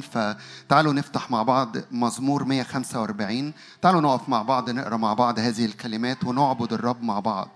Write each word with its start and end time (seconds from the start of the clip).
فتعالوا 0.00 0.92
نفتح 0.92 1.30
مع 1.30 1.42
بعض 1.42 1.76
مزمور 1.90 2.44
145 2.44 3.52
تعالوا 3.82 4.00
نقف 4.00 4.28
مع 4.28 4.42
بعض 4.42 4.70
نقرأ 4.70 4.96
مع 4.96 5.14
بعض 5.14 5.38
هذه 5.38 5.64
الكلمات 5.64 6.24
ونعبد 6.24 6.72
الرب 6.72 7.02
مع 7.02 7.20
بعض. 7.20 7.48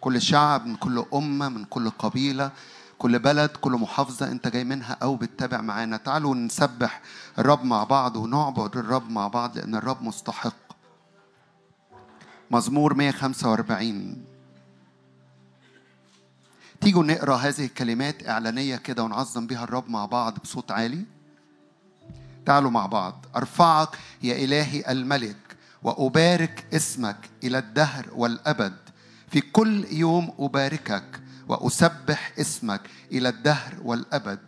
كل 0.00 0.22
شعب 0.22 0.66
من 0.66 0.76
كل 0.76 1.04
أمة 1.14 1.48
من 1.48 1.64
كل 1.64 1.90
قبيلة 1.90 2.50
كل 2.98 3.18
بلد 3.18 3.50
كل 3.50 3.72
محافظة 3.72 4.30
أنت 4.32 4.48
جاي 4.48 4.64
منها 4.64 4.96
أو 5.02 5.16
بتتابع 5.16 5.60
معانا. 5.60 5.96
تعالوا 5.96 6.34
نسبح 6.34 7.00
الرب 7.38 7.64
مع 7.64 7.84
بعض 7.84 8.16
ونعبد 8.16 8.76
الرب 8.76 9.10
مع 9.10 9.28
بعض 9.28 9.58
لأن 9.58 9.74
الرب 9.74 10.02
مستحق. 10.02 10.66
مزمور 12.50 12.94
145 12.94 14.24
تيجوا 16.80 17.04
نقرأ 17.04 17.36
هذه 17.36 17.64
الكلمات 17.64 18.28
إعلانية 18.28 18.76
كده 18.76 19.04
ونعظم 19.04 19.46
بها 19.46 19.64
الرب 19.64 19.90
مع 19.90 20.06
بعض 20.06 20.38
بصوت 20.38 20.70
عالي. 20.70 21.04
تعالوا 22.46 22.70
مع 22.70 22.86
بعض. 22.86 23.26
أرفعك 23.36 23.88
يا 24.22 24.44
إلهي 24.44 24.84
الملك 24.88 25.36
وأبارك 25.82 26.66
اسمك 26.74 27.16
إلى 27.44 27.58
الدهر 27.58 28.06
والأبد. 28.14 28.76
في 29.30 29.40
كل 29.40 29.86
يوم 29.90 30.32
أباركك 30.38 31.20
وأسبح 31.48 32.32
اسمك 32.40 32.80
إلى 33.12 33.28
الدهر 33.28 33.74
والأبد. 33.84 34.40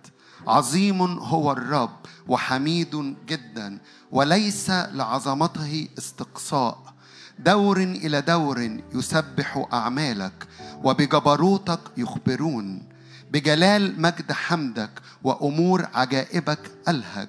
عظيم 0.46 1.02
هو 1.02 1.52
الرب 1.52 1.96
وحميد 2.28 3.16
جدا 3.26 3.78
وليس 4.10 4.70
لعظمته 4.70 5.88
استقصاء. 5.98 6.94
دور 7.38 7.76
إلى 7.76 8.20
دور 8.20 8.78
يسبح 8.94 9.66
أعمالك 9.72 10.46
وبجبروتك 10.84 11.80
يخبرون. 11.96 12.88
بجلال 13.30 14.00
مجد 14.02 14.32
حمدك 14.32 14.90
وأمور 15.24 15.88
عجائبك 15.94 16.70
ألهج. 16.88 17.28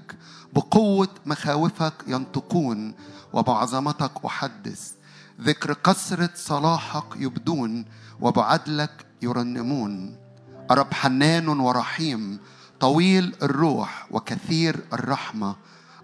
بقوة 0.60 1.08
مخاوفك 1.26 1.94
ينطقون 2.08 2.94
وبعظمتك 3.34 4.12
أحدث. 4.26 4.92
ذكر 5.42 5.74
كثرة 5.74 6.30
صلاحك 6.36 7.04
يبدون 7.16 7.86
وبعدلك 8.22 9.06
يرنمون. 9.22 10.16
أرب 10.72 10.94
حنان 10.94 11.48
ورحيم 11.48 12.40
طويل 12.80 13.36
الروح 13.42 14.08
وكثير 14.12 14.80
الرحمة. 14.94 15.56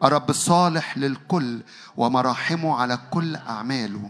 أرب 0.03 0.31
صالح 0.31 0.98
للكل 0.98 1.61
ومراحمه 1.98 2.76
على 2.76 3.00
كل 3.11 3.36
أعماله. 3.36 4.09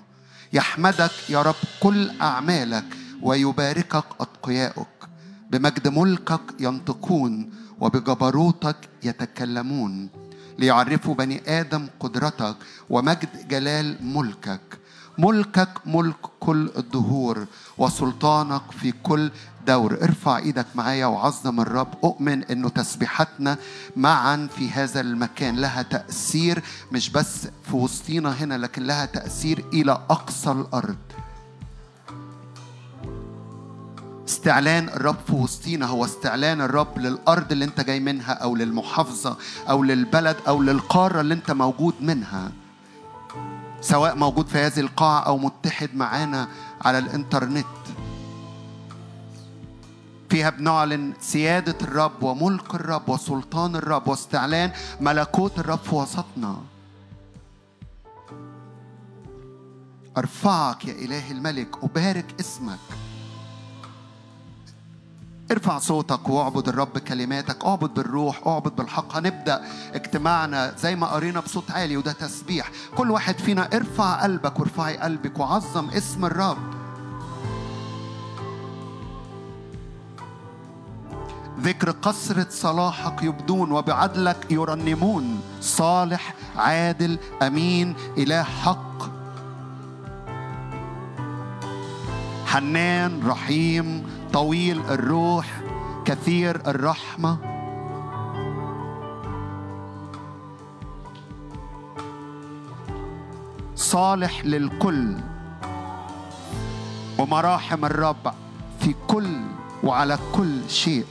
يحمدك 0.53 1.29
يا 1.29 1.41
رب 1.41 1.55
كل 1.79 2.21
أعمالك 2.21 2.85
ويباركك 3.21 4.05
أتقياؤك. 4.19 5.09
بمجد 5.49 5.87
ملكك 5.87 6.41
ينطقون 6.59 7.53
وبجبروتك 7.79 8.89
يتكلمون. 9.03 10.24
ليعرفوا 10.59 11.15
بني 11.15 11.59
آدم 11.59 11.87
قدرتك 11.99 12.55
ومجد 12.89 13.47
جلال 13.47 13.97
ملكك. 14.01 14.61
ملكك 15.17 15.69
ملك 15.85 16.15
كل 16.39 16.71
الدهور 16.77 17.45
وسلطانك 17.77 18.71
في 18.71 18.93
كل 19.03 19.31
دور. 19.67 19.93
ارفع 20.03 20.37
إيدك 20.37 20.65
معايا 20.75 21.05
وعظم 21.05 21.59
الرب. 21.59 21.93
أؤمن 22.03 22.43
إنه 22.43 22.69
تسبيحاتنا 22.69 23.57
معا 23.95 24.47
في 24.57 24.69
هذا 24.69 25.01
المكان. 25.01 25.55
لها 25.55 25.81
تأثير 25.81 26.63
مش 26.91 27.09
بس 27.09 27.47
في 27.69 27.75
وسطينا 27.75 28.31
هنا 28.31 28.57
لكن 28.57 28.83
لها 28.83 29.05
تأثير 29.05 29.65
إلى 29.73 29.91
أقصى 29.91 30.51
الأرض. 30.51 30.97
استعلان 34.27 34.89
الرب 34.89 35.15
في 35.27 35.33
وسطينا 35.33 35.85
هو 35.85 36.05
استعلان 36.05 36.61
الرب 36.61 36.99
للأرض 36.99 37.51
اللي 37.51 37.65
انت 37.65 37.81
جاي 37.81 37.99
منها 37.99 38.33
أو 38.33 38.55
للمحافظة 38.55 39.37
أو 39.69 39.83
للبلد 39.83 40.37
أو 40.47 40.61
للقارة 40.61 41.21
اللي 41.21 41.33
انت 41.33 41.51
موجود 41.51 41.93
منها. 42.01 42.51
سواء 43.81 44.15
موجود 44.15 44.47
في 44.47 44.57
هذه 44.57 44.79
القاعة 44.79 45.19
أو 45.19 45.37
متحد 45.37 45.95
معانا 45.95 46.47
على 46.81 46.97
الإنترنت. 46.97 47.65
فيها 50.29 50.49
بنعلن 50.49 51.13
سيادة 51.21 51.75
الرب 51.81 52.23
وملك 52.23 52.75
الرب 52.75 53.09
وسلطان 53.09 53.75
الرب 53.75 54.07
واستعلان 54.07 54.71
ملكوت 55.01 55.59
الرب 55.59 55.79
في 55.79 55.95
وسطنا. 55.95 56.57
أرفعك 60.17 60.85
يا 60.85 60.93
إله 60.93 61.31
الملك 61.31 61.83
أبارك 61.83 62.25
اسمك. 62.39 63.04
ارفع 65.51 65.79
صوتك 65.79 66.29
واعبد 66.29 66.67
الرب 66.67 66.97
كلماتك 66.97 67.65
اعبد 67.65 67.93
بالروح 67.93 68.47
اعبد 68.47 68.75
بالحق. 68.75 69.17
هنبدأ 69.17 69.61
اجتماعنا 69.93 70.75
زي 70.77 70.95
ما 70.95 71.07
قرينا 71.07 71.39
بصوت 71.39 71.71
عالي 71.71 71.97
وده 71.97 72.11
تسبيح. 72.11 72.71
كل 72.97 73.11
واحد 73.11 73.39
فينا 73.39 73.69
ارفع 73.73 74.23
قلبك 74.23 74.59
وارفعي 74.59 74.97
قلبك 74.97 75.39
وعظم 75.39 75.89
اسم 75.89 76.25
الرب. 76.25 76.57
ذكر 81.61 81.91
قصرة 81.91 82.47
صلاحك 82.49 83.23
يبدون 83.23 83.71
وبعدلك 83.71 84.51
يرنمون. 84.51 85.39
صالح 85.61 86.33
عادل 86.57 87.19
أمين 87.41 87.95
إله 88.17 88.43
حق. 88.43 88.85
حنان 92.45 93.27
رحيم 93.27 94.14
طويل 94.35 94.81
الروح 94.89 95.61
كثير 96.05 96.55
الرحمة. 96.67 97.37
صالح 103.75 104.45
للكل 104.45 105.17
ومراحم 107.19 107.85
الرب 107.85 108.33
في 108.79 108.95
كل 109.07 109.41
وعلى 109.83 110.19
كل 110.35 110.69
شيء. 110.69 111.05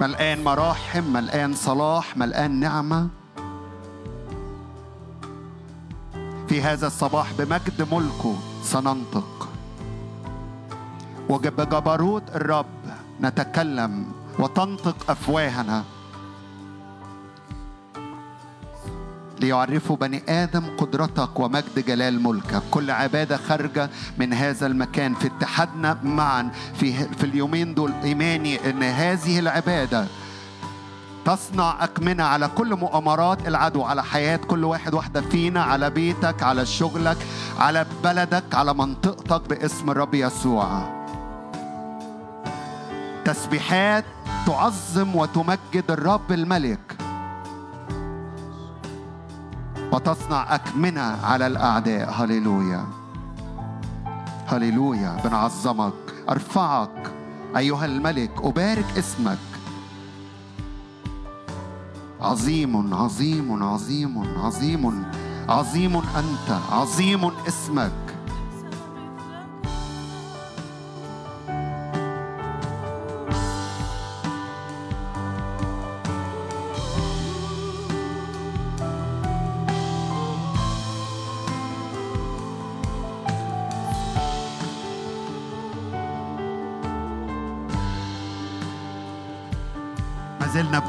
ملقان 0.00 0.44
مراحم 0.44 1.04
ملقان 1.04 1.54
صلاح 1.54 2.16
ملقان 2.16 2.60
نعمة. 2.60 3.08
في 6.48 6.62
هذا 6.62 6.86
الصباح 6.86 7.32
بمجد 7.38 7.88
ملكه 7.92 8.36
سننطق. 8.62 9.49
وبجبروت 11.30 12.22
الرب 12.34 12.66
نتكلم 13.20 14.06
وتنطق 14.38 15.10
أفواهنا. 15.10 15.84
ليعرفوا 19.40 19.96
بني 19.96 20.22
آدم 20.28 20.76
قدرتك 20.78 21.40
ومجد 21.40 21.84
جلال 21.86 22.22
ملكك. 22.22 22.62
كل 22.70 22.90
عبادة 22.90 23.36
خارجة 23.36 23.90
من 24.18 24.32
هذا 24.32 24.66
المكان. 24.66 25.14
في 25.14 25.26
اتحادنا 25.26 25.98
معا 26.04 26.50
في 26.74 26.92
في 26.92 27.24
اليومين 27.24 27.74
دول 27.74 27.92
إيماني 28.04 28.70
إن 28.70 28.82
هذه 28.82 29.38
العبادة 29.38 30.06
تصنع 31.24 31.84
أكمنة 31.84 32.24
على 32.24 32.48
كل 32.48 32.76
مؤامرات 32.76 33.48
العدو 33.48 33.82
على 33.82 34.04
حياة 34.04 34.36
كل 34.36 34.64
واحد 34.64 34.94
واحدة 34.94 35.20
فينا 35.20 35.62
على 35.62 35.90
بيتك 35.90 36.42
على 36.42 36.66
شغلك 36.66 37.16
على 37.58 37.86
بلدك 38.04 38.54
على 38.54 38.74
منطقتك 38.74 39.48
باسم 39.48 39.90
الرب 39.90 40.14
يسوع. 40.14 40.99
تسبيحات 43.24 44.04
تعظم 44.46 45.16
وتمجد 45.16 45.90
الرب 45.90 46.32
الملك. 46.32 46.96
وتصنع 49.92 50.54
أكمنة 50.54 51.00
على 51.00 51.46
الأعداء. 51.46 52.10
هللويا. 52.10 52.86
هللويا. 54.46 55.16
بنعظمك. 55.24 55.92
أرفعك. 56.28 57.12
أيها 57.56 57.84
الملك. 57.84 58.30
أبارك 58.42 58.86
اسمك. 58.98 59.38
عظيم 62.20 62.94
عظيم 62.94 63.62
عظيم 63.62 64.38
عظيم 64.38 65.04
عظيم 65.48 65.96
أنت. 65.96 66.58
عظيم 66.72 67.24
اسمك. 67.48 68.09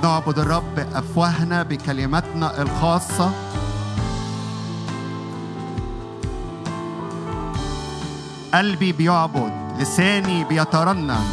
نعبد 0.04 0.40
الرب 0.40 0.80
أفواهنا 0.80 1.64
بكلماتنا 1.64 2.62
الخاصة. 2.62 3.32
قلبي 8.54 8.92
بيعبد 8.92 9.52
لساني 9.80 10.44
بيترنم. 10.44 11.26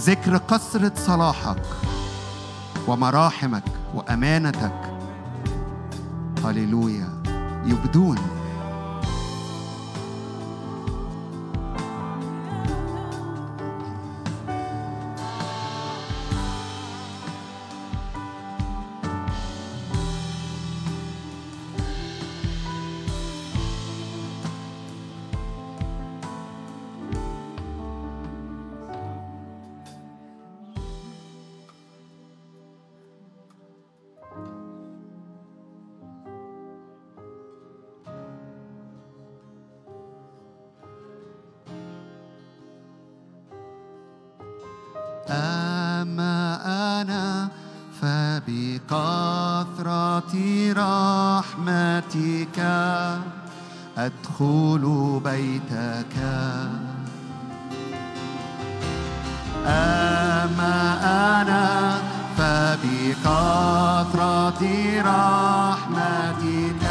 ذكر 0.00 0.38
كثرة 0.38 0.92
صلاحك 0.96 1.62
ومراحمك 2.88 3.64
وأمانتك 3.94 4.91
هللويا. 6.44 7.08
يبدون. 7.66 8.31
بيتك 52.14 52.58
أدخل 53.98 54.84
بيتك. 55.24 56.16
أما 59.66 60.78
أنا 61.40 61.66
فبكثرة 62.38 63.42
رحمتك 65.04 66.84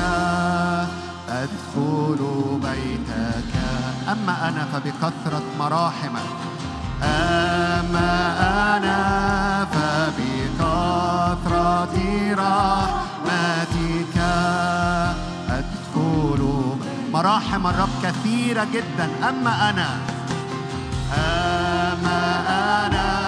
أدخل 1.30 2.22
بيتك. 2.64 3.54
أما 4.12 4.50
أنا 4.50 4.64
فبكثرة 4.74 5.48
مراحمك 5.60 6.30
أما 7.04 8.14
أنا 8.78 9.02
فبكثرة 9.66 11.16
رحمتك. 12.34 13.01
مرحمة 17.52 17.70
الرب 17.70 17.90
كثيرة 18.04 18.68
جدا. 18.74 19.30
أما 19.30 19.70
أنا 19.70 19.90
أما 21.12 22.22
أنا. 22.88 23.21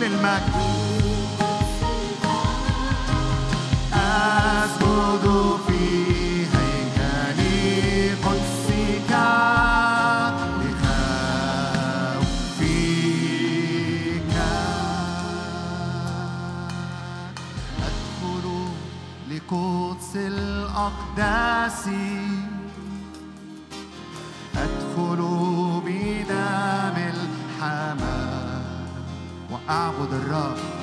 كل 0.00 0.06
المجد. 0.06 0.54
أسجد 3.92 5.24
في 5.66 5.82
هيكل 6.46 7.40
قدسك 8.24 9.12
لخوفك 12.60 14.34
أدخل 17.86 18.46
لقدس 19.30 20.12
الأقداس 20.16 21.79
أعبد 29.70 30.12
الرب. 30.12 30.79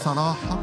صالح 0.00 0.59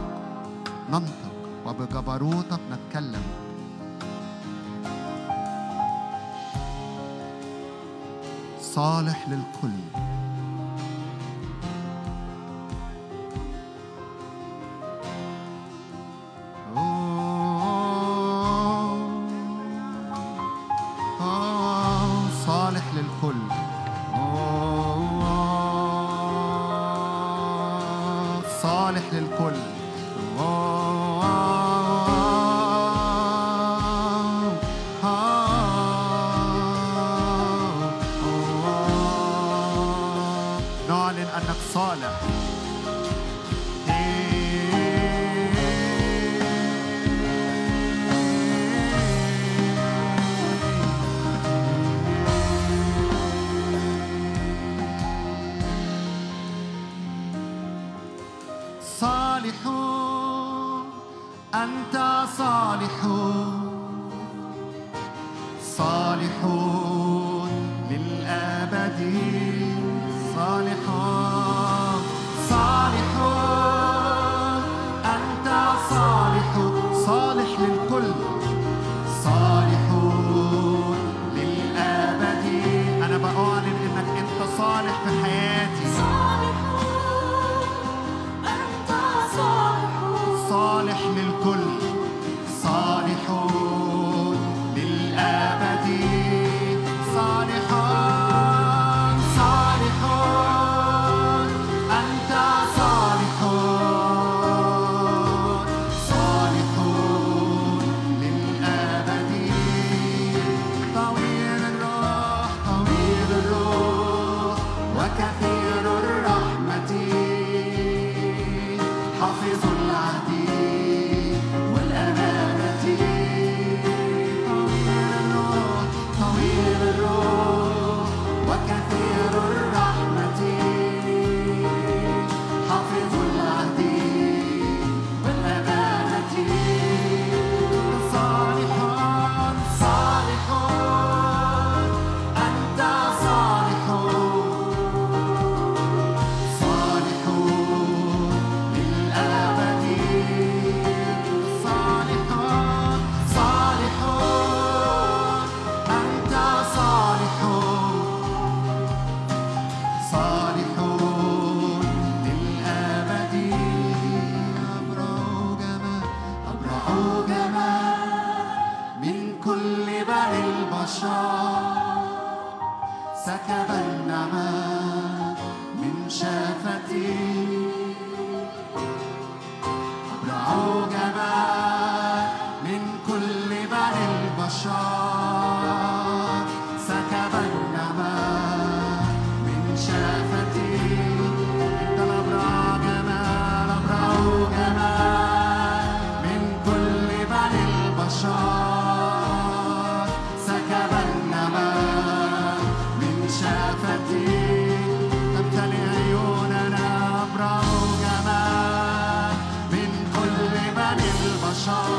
song. 211.68 211.97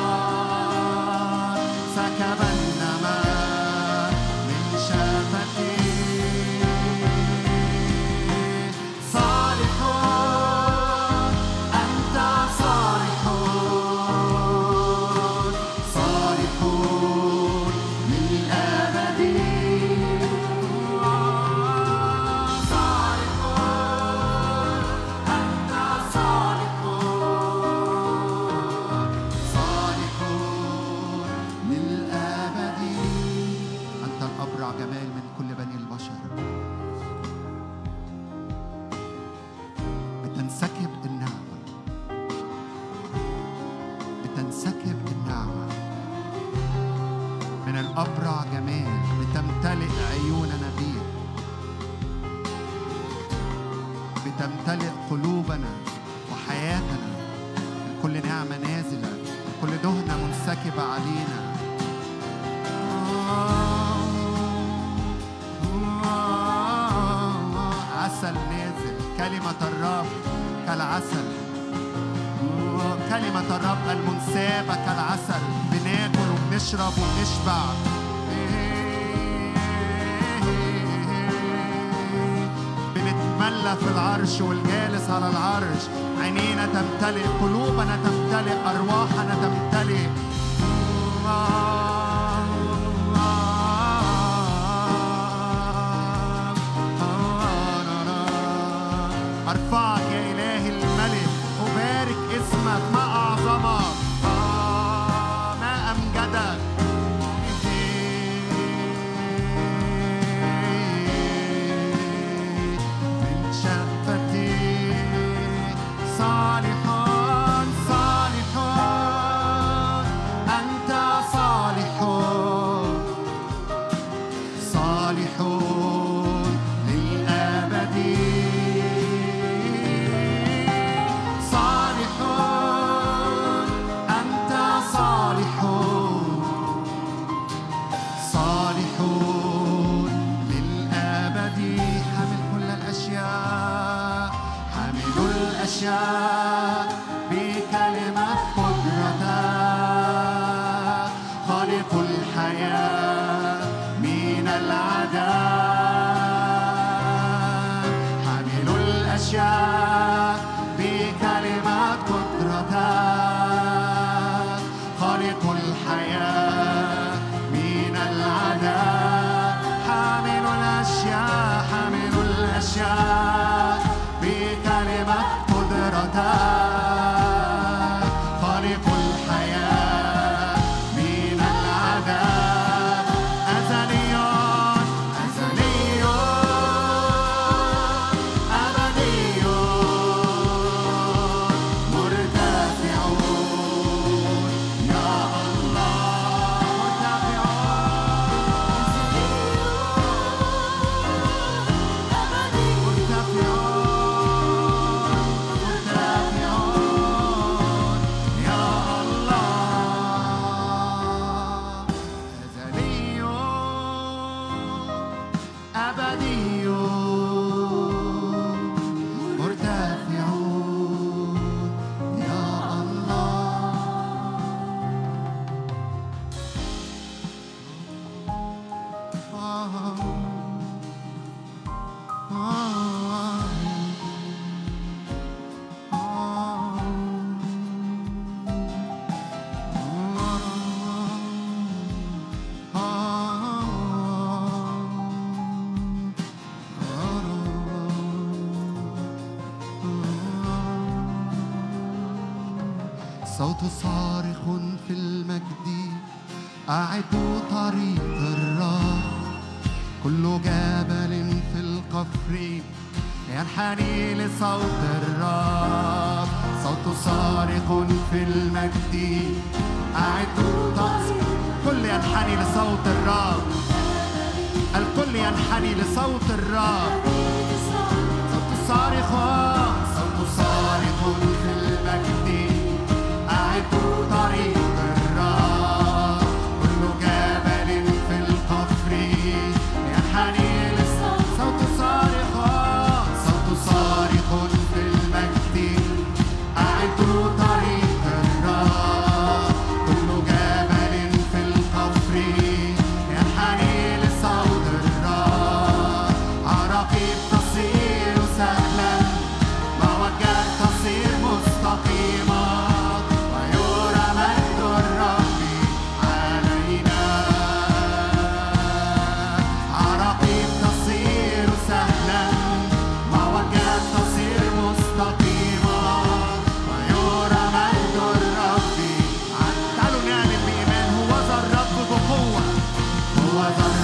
Bye-bye. 333.49 333.77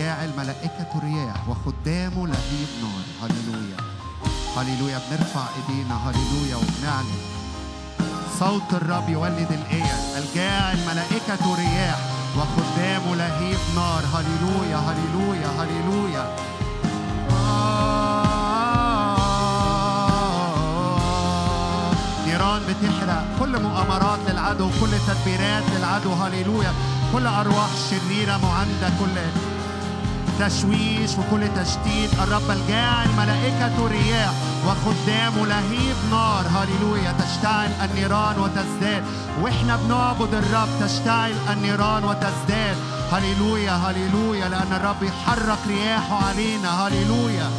الجاعل 0.00 0.30
ملائكة 0.38 1.00
رياح 1.02 1.48
وخدامه 1.48 2.26
لهيب 2.26 2.68
نار. 2.82 3.04
هللويا. 3.22 3.76
هللويا 4.56 5.00
بنرفع 5.10 5.44
إيدينا. 5.56 5.94
هللويا 5.94 6.56
وبنعلن. 6.56 7.20
صوت 8.38 8.72
الرب 8.72 9.08
يولد 9.08 9.52
الآية. 9.52 10.18
الجاعل 10.18 10.78
ملائكة 10.86 11.54
رياح 11.56 11.98
وخدامه 12.36 13.16
لهيب 13.16 13.58
نار. 13.76 14.02
هللويا 14.14 14.76
هللويا 14.76 15.48
هللويا. 15.58 16.36
نيران 22.26 22.62
بتحرق. 22.68 23.24
كل 23.40 23.62
مؤامرات 23.62 24.18
للعدو 24.28 24.70
كل 24.80 24.90
تدبيرات 25.06 25.64
للعدو. 25.76 26.12
هللويا. 26.12 26.72
كل 27.12 27.26
أرواح 27.26 27.70
شريرة 27.90 28.36
معندة 28.36 28.88
كل 29.00 29.49
تشويش 30.40 31.10
وكل 31.18 31.48
تشتيت 31.56 32.12
الرب 32.22 32.50
الجاعل 32.50 33.08
ملائكة 33.18 33.88
رياح 33.88 34.32
وخدامه 34.66 35.46
لهيب 35.46 35.96
نار. 36.10 36.44
هللويا 36.46 37.14
تشتعل 37.18 37.70
النيران 37.84 38.38
وتزداد. 38.38 39.04
وإحنا 39.42 39.76
بنعبد 39.76 40.34
الرب 40.34 40.68
تشتعل 40.80 41.32
النيران 41.52 42.04
وتزداد. 42.04 42.76
هللويا 43.12 43.72
هللويا 43.72 44.48
لأن 44.48 44.72
الرب 44.72 45.02
يحرك 45.02 45.58
رياحه 45.68 46.28
علينا. 46.28 46.86
هللويا 46.86 47.50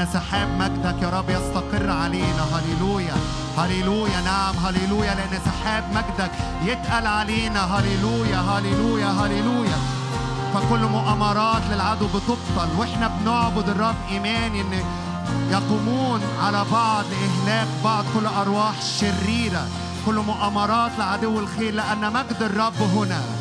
لأن 0.00 0.08
سحاب 0.12 0.48
مجدك 0.48 1.02
يا 1.02 1.10
رب 1.10 1.30
يستقر 1.30 1.90
علينا. 1.90 2.42
هللويا. 2.52 3.14
هللويا. 3.58 4.20
نعم. 4.20 4.54
هللويا. 4.56 5.14
لأن 5.14 5.40
سحاب 5.44 5.84
مجدك 5.94 6.30
يتقل 6.64 7.06
علينا. 7.06 7.60
هللويا. 7.64 8.36
هللويا. 8.36 9.06
هللويا. 9.06 9.78
فكل 10.54 10.78
مؤامرات 10.78 11.62
للعدو 11.70 12.06
بتبطل. 12.06 12.68
وإحنا 12.78 13.08
بنعبد 13.08 13.68
الرب 13.68 13.94
ايماني 14.10 14.60
إن 14.60 14.84
يقومون 15.50 16.20
على 16.42 16.64
بعض 16.72 17.04
لإهلاك 17.04 17.68
بعض 17.84 18.04
كل 18.14 18.26
أرواح 18.26 18.82
شريرة. 18.82 19.68
كل 20.06 20.14
مؤامرات 20.14 20.90
لعدو 20.98 21.38
الخير. 21.38 21.74
لأن 21.74 22.12
مجد 22.12 22.42
الرب 22.42 22.82
هنا. 22.82 23.39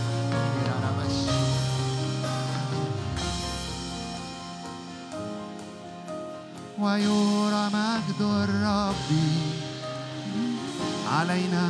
ويرى 6.89 7.69
مجد 7.73 8.21
الرب 8.21 9.09
علينا. 11.13 11.67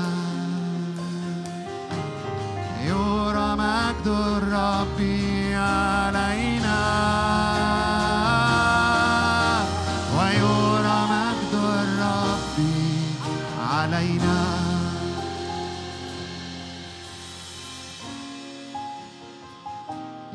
يرى 2.87 3.49
مجد 3.63 4.07
الرب 4.07 4.99
علينا. 5.67 6.79
ويرى 10.17 10.99
مجد 11.13 11.53
الرب 11.53 12.57
علينا. 13.71 14.39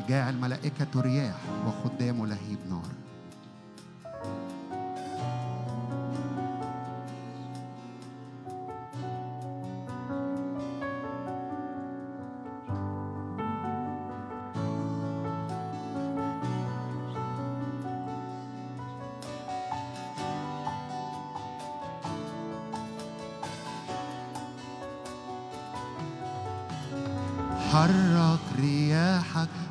جاعل 0.09 0.37
ملائكة 0.37 0.93
رياح 0.95 1.35
وخدامه 1.65 2.24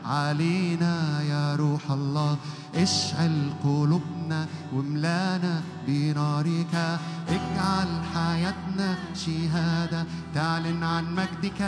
علينا 0.07 1.23
يا 1.23 1.57
روح 1.57 1.90
الله. 1.90 2.37
اشعل 2.75 3.51
قلوبنا 3.64 4.47
وملانا 4.75 5.62
بنارك. 5.88 6.99
اجعل 7.29 8.03
حياتنا 8.14 8.95
شهادة. 9.14 10.05
تعلن 10.35 10.83
عن 10.83 11.14
مجدك. 11.14 11.61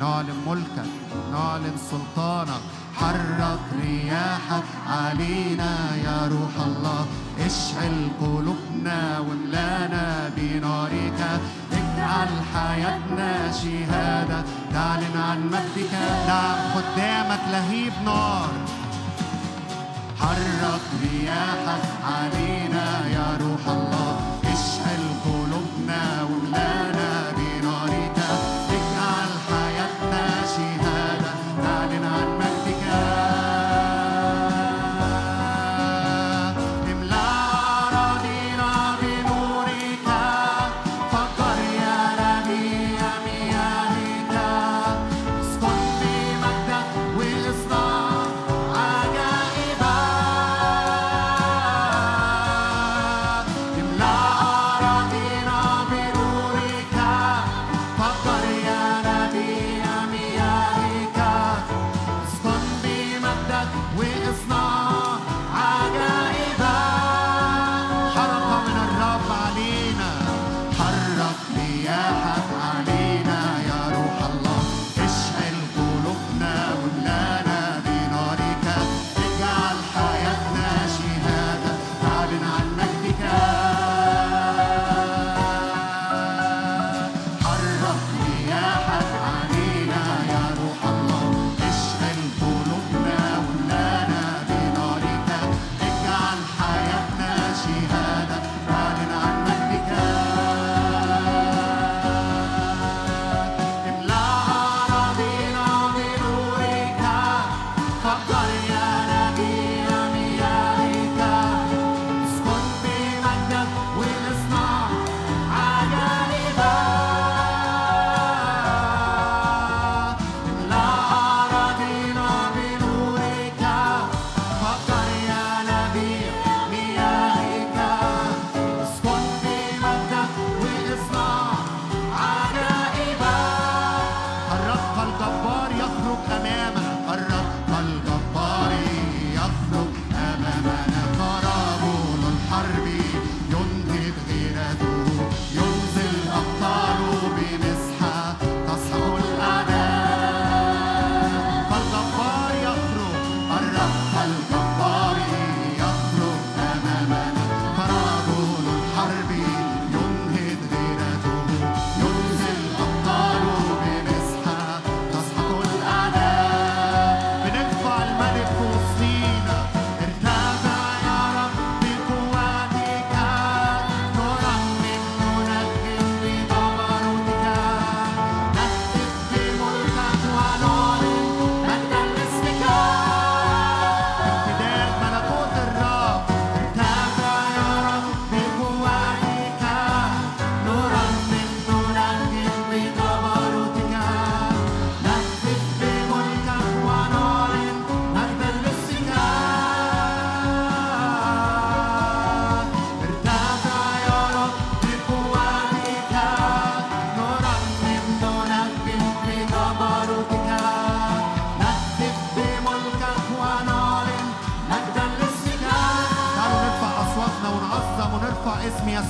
نعلن 0.00 0.36
ملكك. 0.46 0.90
نعلن 1.32 1.76
سلطانك. 1.90 2.60
حرك 2.94 3.60
رياحك. 3.82 4.64
علينا 4.86 5.96
يا 5.96 6.28
روح 6.28 6.66
الله. 6.66 7.06
اشعل 7.40 8.08
قلوبنا 8.20 9.18
وملانا 9.18 10.30
بنارك. 10.36 11.40
اجعل 11.98 12.28
حياتنا 12.54 13.52
شهادة 13.52 14.44
تعلن 14.72 15.16
عن 15.28 15.46
مجدك 15.46 15.92
نعم 16.28 16.58
قدامك 16.76 17.40
لهيب 17.52 17.92
نار. 18.04 18.50
حرك 20.20 20.80
رياحك 21.02 21.84
علينا 22.04 22.77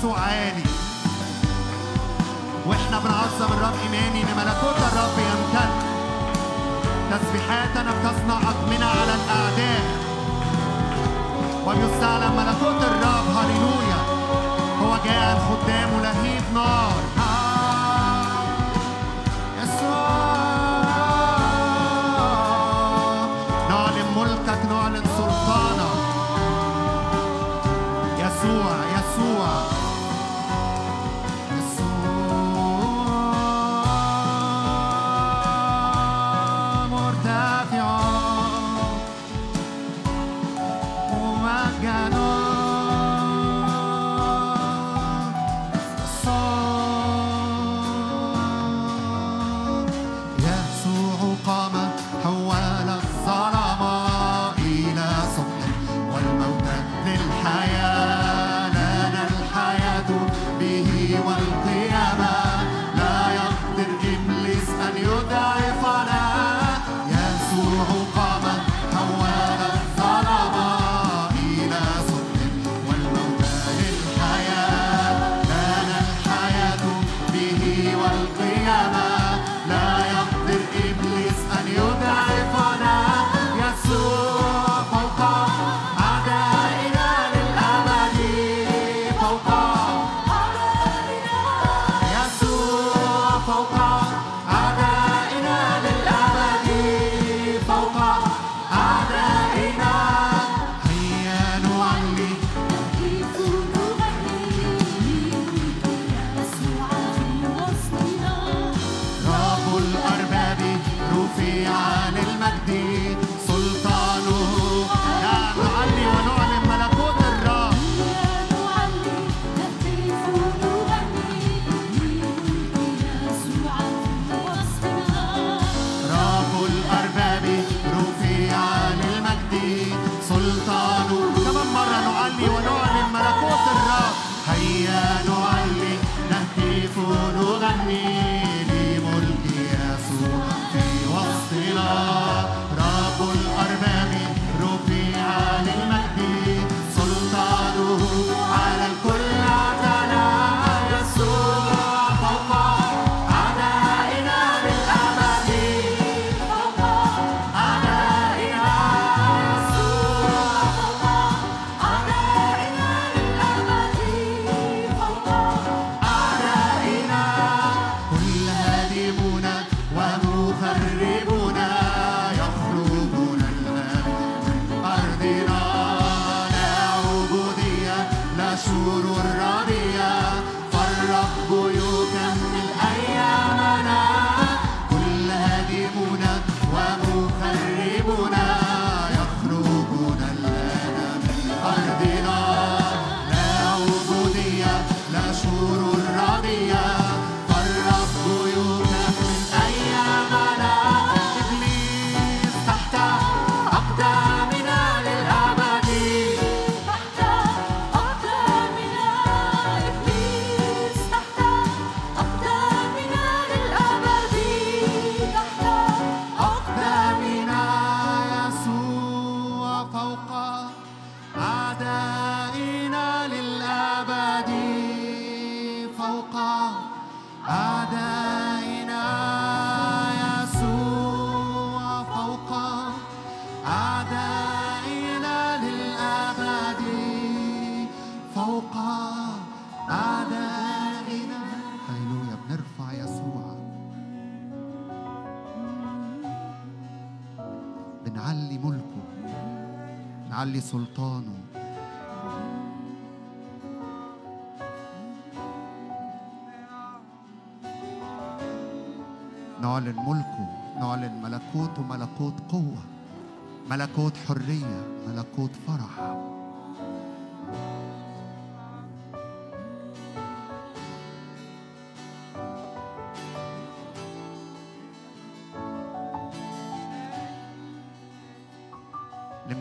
صوته 0.02 0.20
عالي. 0.20 0.64
وإحنا 2.66 2.98
بنعظم 2.98 3.52
الرب 3.52 3.74
إيماني 3.82 4.22
ان 4.22 4.36
ملكوت 4.36 4.76
الرب 4.92 5.16
يمتد 5.18 5.72
تسبيحاتنا 7.10 7.90
بتصنع 7.90 8.50
أطمنة 8.50 8.86
على 8.86 9.14
الأعداء. 9.14 9.84
وبيستعلم 11.66 12.36
ملكوت 12.36 12.82
الرب 12.82 13.26
هللويا. 13.36 14.00
هو 14.82 14.96
جاء 15.04 15.36
الخدام 15.36 15.90
لهيب 16.02 16.42
نار. 16.54 16.97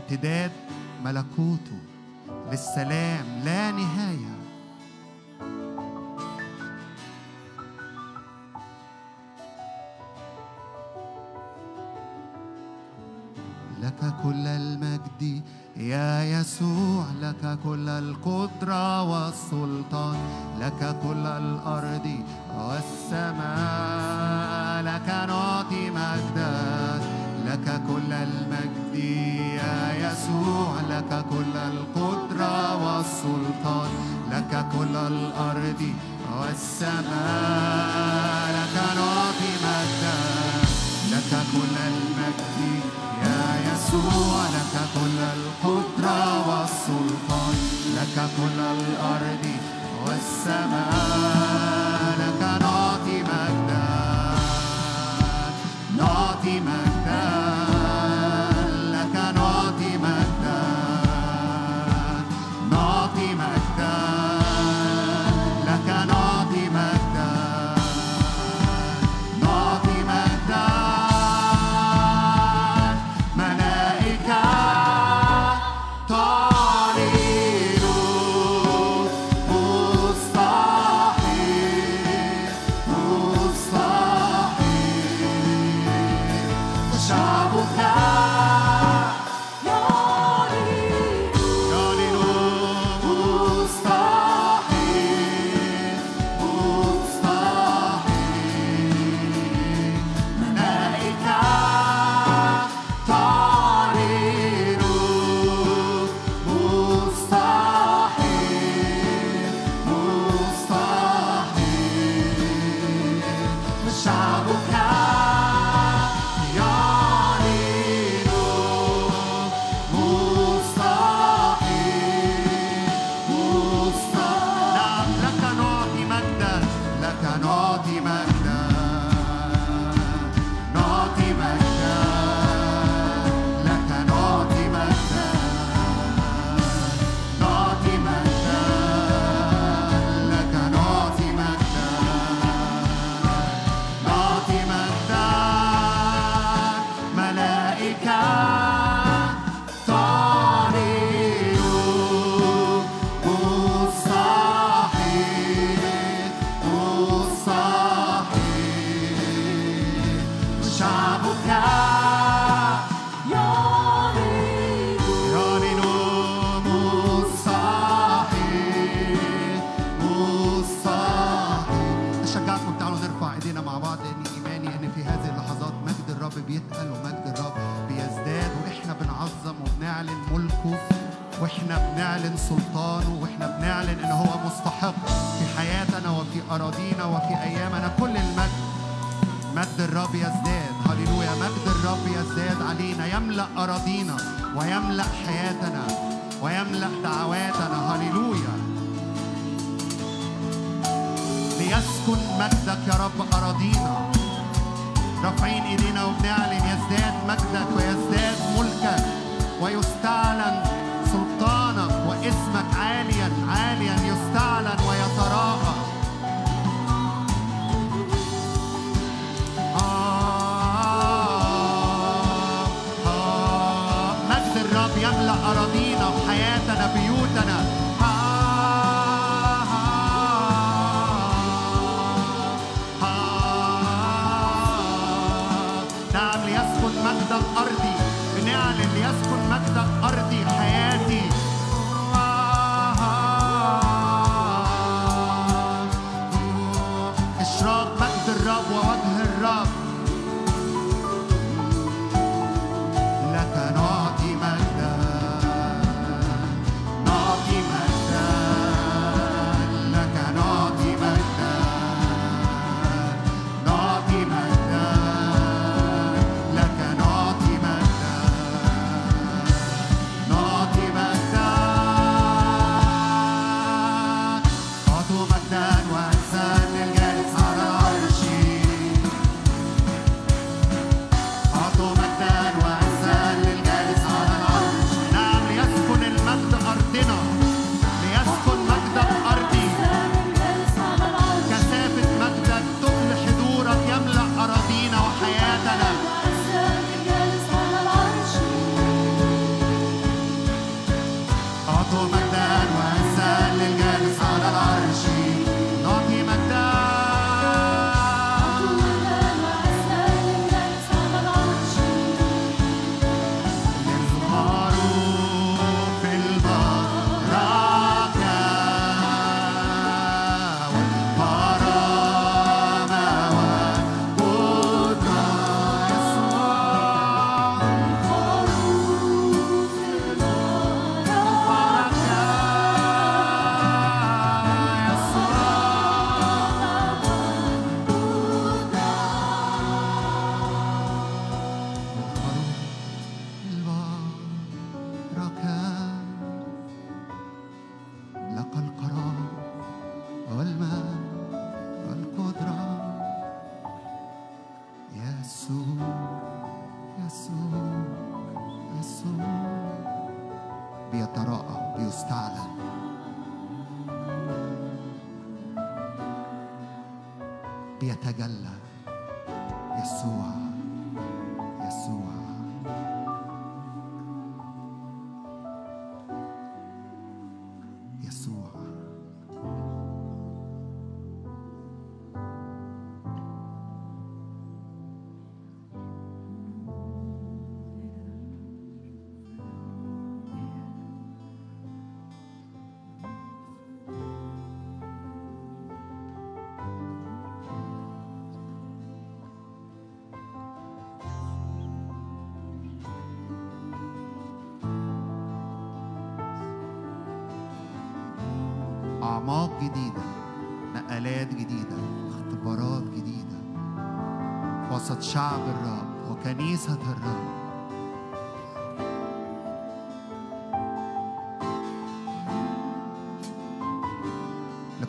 امتداد 0.07 0.51
ملكوته 1.05 1.79
للسلام 2.51 3.25
لا 3.45 3.71
نهاية. 3.71 4.37
لك 13.81 14.13
كل 14.23 14.47
المجد 14.47 15.41
يا 15.77 16.23
يسوع 16.23 17.05
لك 17.21 17.59
كل 17.63 17.89
القدرة 17.89 19.03
والسلطان 19.03 20.17
لك 20.59 20.95
كل 21.03 21.25
الأرض 21.27 22.19
والسماء 22.57 23.47
لك 24.83 25.09
نعطي 25.09 25.89
مجدك. 25.89 27.16
لك 27.47 27.81
كل 27.87 28.13
المجد 28.13 28.95
يا 29.59 29.93
يسوع 30.05 30.71
لك 30.89 31.25
كل 31.29 31.55
القدرة 31.57 32.55
والسلطان 32.83 33.89
لك 34.31 34.65
كل 34.77 34.95
الأرض 34.95 35.81
والسماء 36.39 37.95
لك 38.57 38.75
نور 38.97 39.26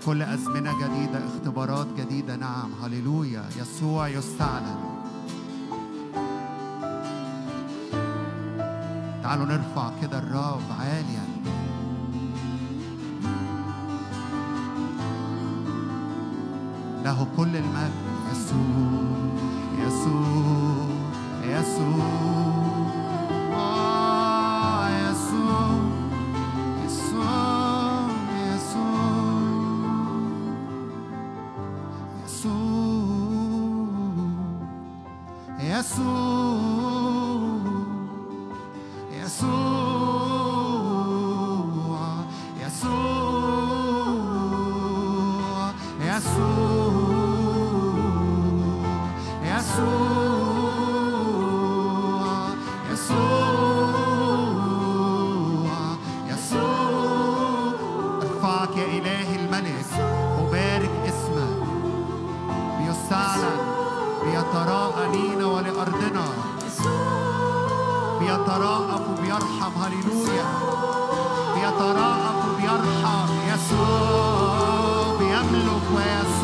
كل 0.09 0.23
أزمنة 0.23 0.73
جديدة 0.73 1.21
اختبارات 1.27 1.87
جديدة. 1.97 2.37
نعم. 2.37 2.71
هللويا. 2.83 3.45
يسوع 3.61 4.09
يستعلى 4.09 4.68
يتراءق 71.79 72.57
بيرحم 72.57 73.29
يسوع 73.49 75.17
بيملك 75.19 75.87
ويسوع. 75.95 76.38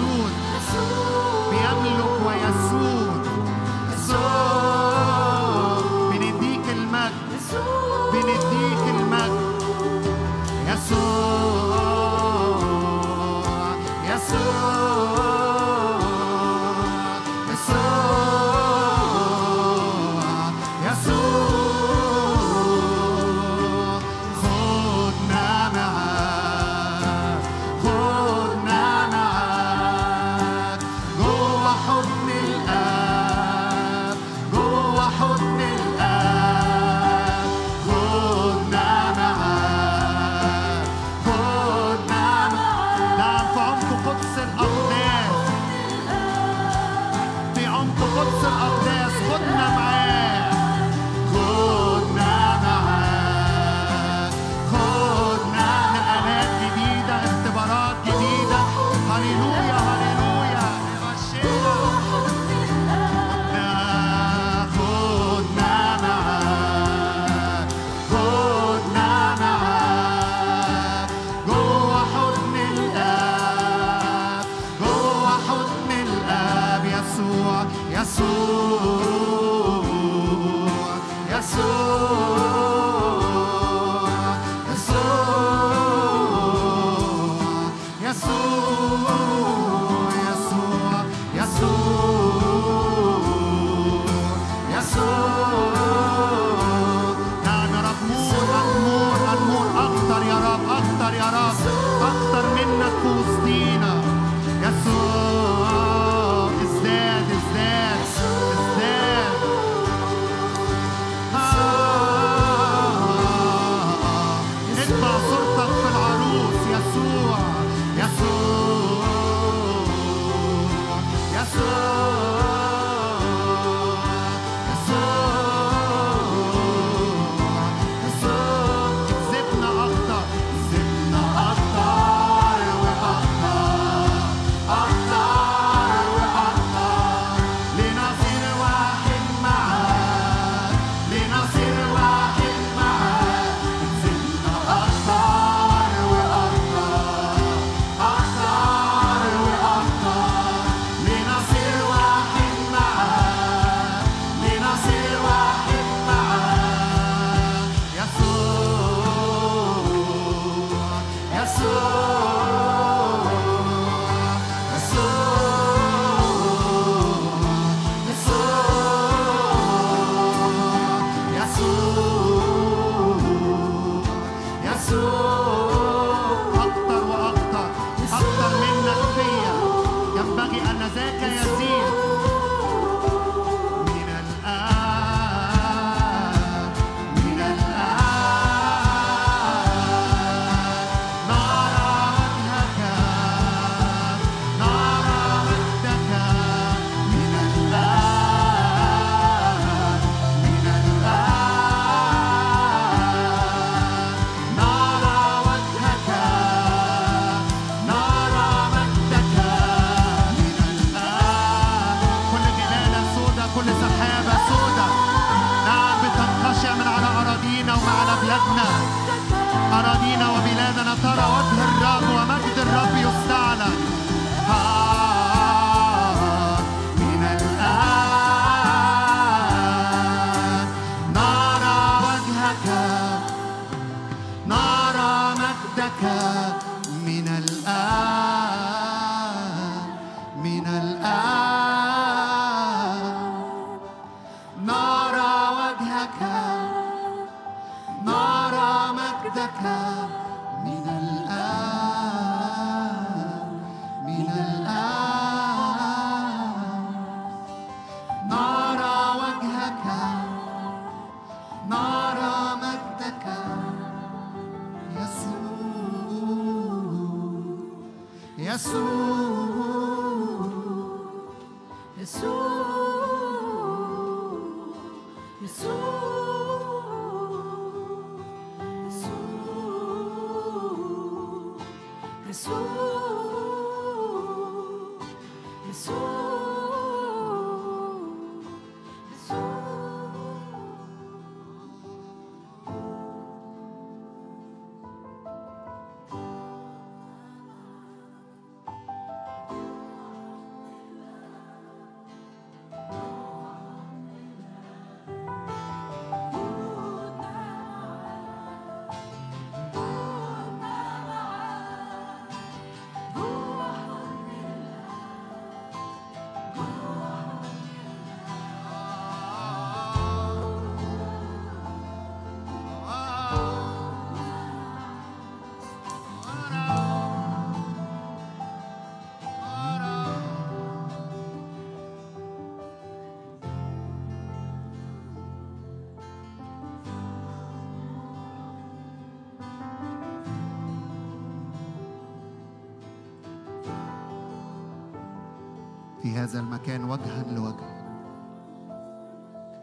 في 346.14 346.20
هذا 346.20 346.40
المكان 346.40 346.84
وجها 346.84 347.24
لوجه. 347.32 347.74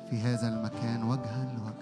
في 0.09 0.21
هذا 0.21 0.47
المكان 0.47 1.03
وجها 1.03 1.53
لوجه. 1.57 1.80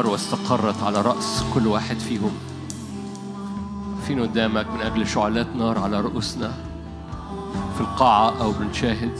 النار 0.00 0.12
واستقرت 0.12 0.82
على 0.82 1.02
رأس 1.02 1.44
كل 1.54 1.66
واحد 1.66 1.98
فيهم. 1.98 2.32
فين 4.06 4.22
قدامك 4.22 4.66
من 4.66 4.80
أجل 4.80 5.06
شعلات 5.06 5.46
نار 5.46 5.78
على 5.78 6.00
رؤوسنا 6.00 6.54
في 7.74 7.80
القاعة 7.80 8.42
أو 8.42 8.52
بنشاهد 8.52 9.12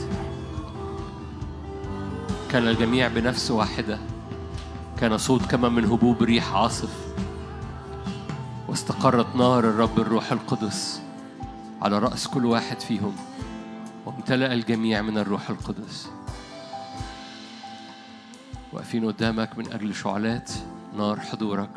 كان 2.51 2.67
الجميع 2.67 3.07
بنفس 3.07 3.51
واحدة 3.51 3.99
كان 4.97 5.17
صوت 5.17 5.45
كما 5.45 5.69
من 5.69 5.85
هبوب 5.85 6.23
ريح 6.23 6.53
عاصف. 6.53 6.89
واستقرت 8.67 9.35
نار 9.35 9.59
الرب 9.59 9.99
الروح 9.99 10.31
القدس 10.31 11.01
على 11.81 11.99
رأس 11.99 12.27
كل 12.27 12.45
واحد 12.45 12.79
فيهم 12.79 13.15
وامتلأ 14.05 14.53
الجميع 14.53 15.01
من 15.01 15.17
الروح 15.17 15.49
القدس. 15.49 16.09
واقفين 18.73 19.05
قدامك 19.05 19.57
من 19.57 19.73
أجل 19.73 19.95
شعلات 19.95 20.51
نار 20.97 21.19
حضورك. 21.19 21.69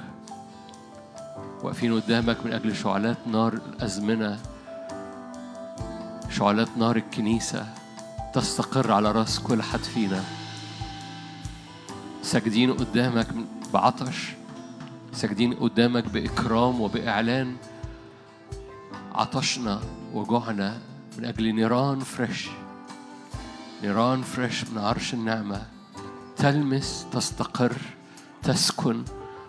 واقفين 1.62 2.00
قدامك 2.00 2.46
من 2.46 2.52
أجل 2.52 2.76
شعلات 2.76 3.16
نار 3.26 3.52
الأزمنة. 3.52 4.38
شعلات 6.30 6.68
نار 6.76 6.96
الكنيسة 6.96 7.66
تستقر 8.34 8.92
على 8.92 9.12
رأس 9.12 9.38
كل 9.38 9.62
حد 9.62 9.78
فينا. 9.78 10.24
ساجدين 12.22 12.72
قدامك 12.72 13.26
بعطش. 13.72 14.32
ساجدين 15.12 15.54
قدامك 15.54 16.08
بإكرام 16.08 16.80
وبإعلان. 16.80 17.56
عطشنا 19.14 19.80
وجوعنا 20.14 20.78
من 21.18 21.24
أجل 21.24 21.54
نيران 21.54 22.00
فريش. 22.00 22.48
نيران 23.82 24.22
fresh 24.22 24.64
من 24.64 24.78
عرش 24.78 25.14
النعمة. 25.14 25.62
تلمس 26.36 27.06
تستقر 27.12 27.76
تسكن 28.44 29.04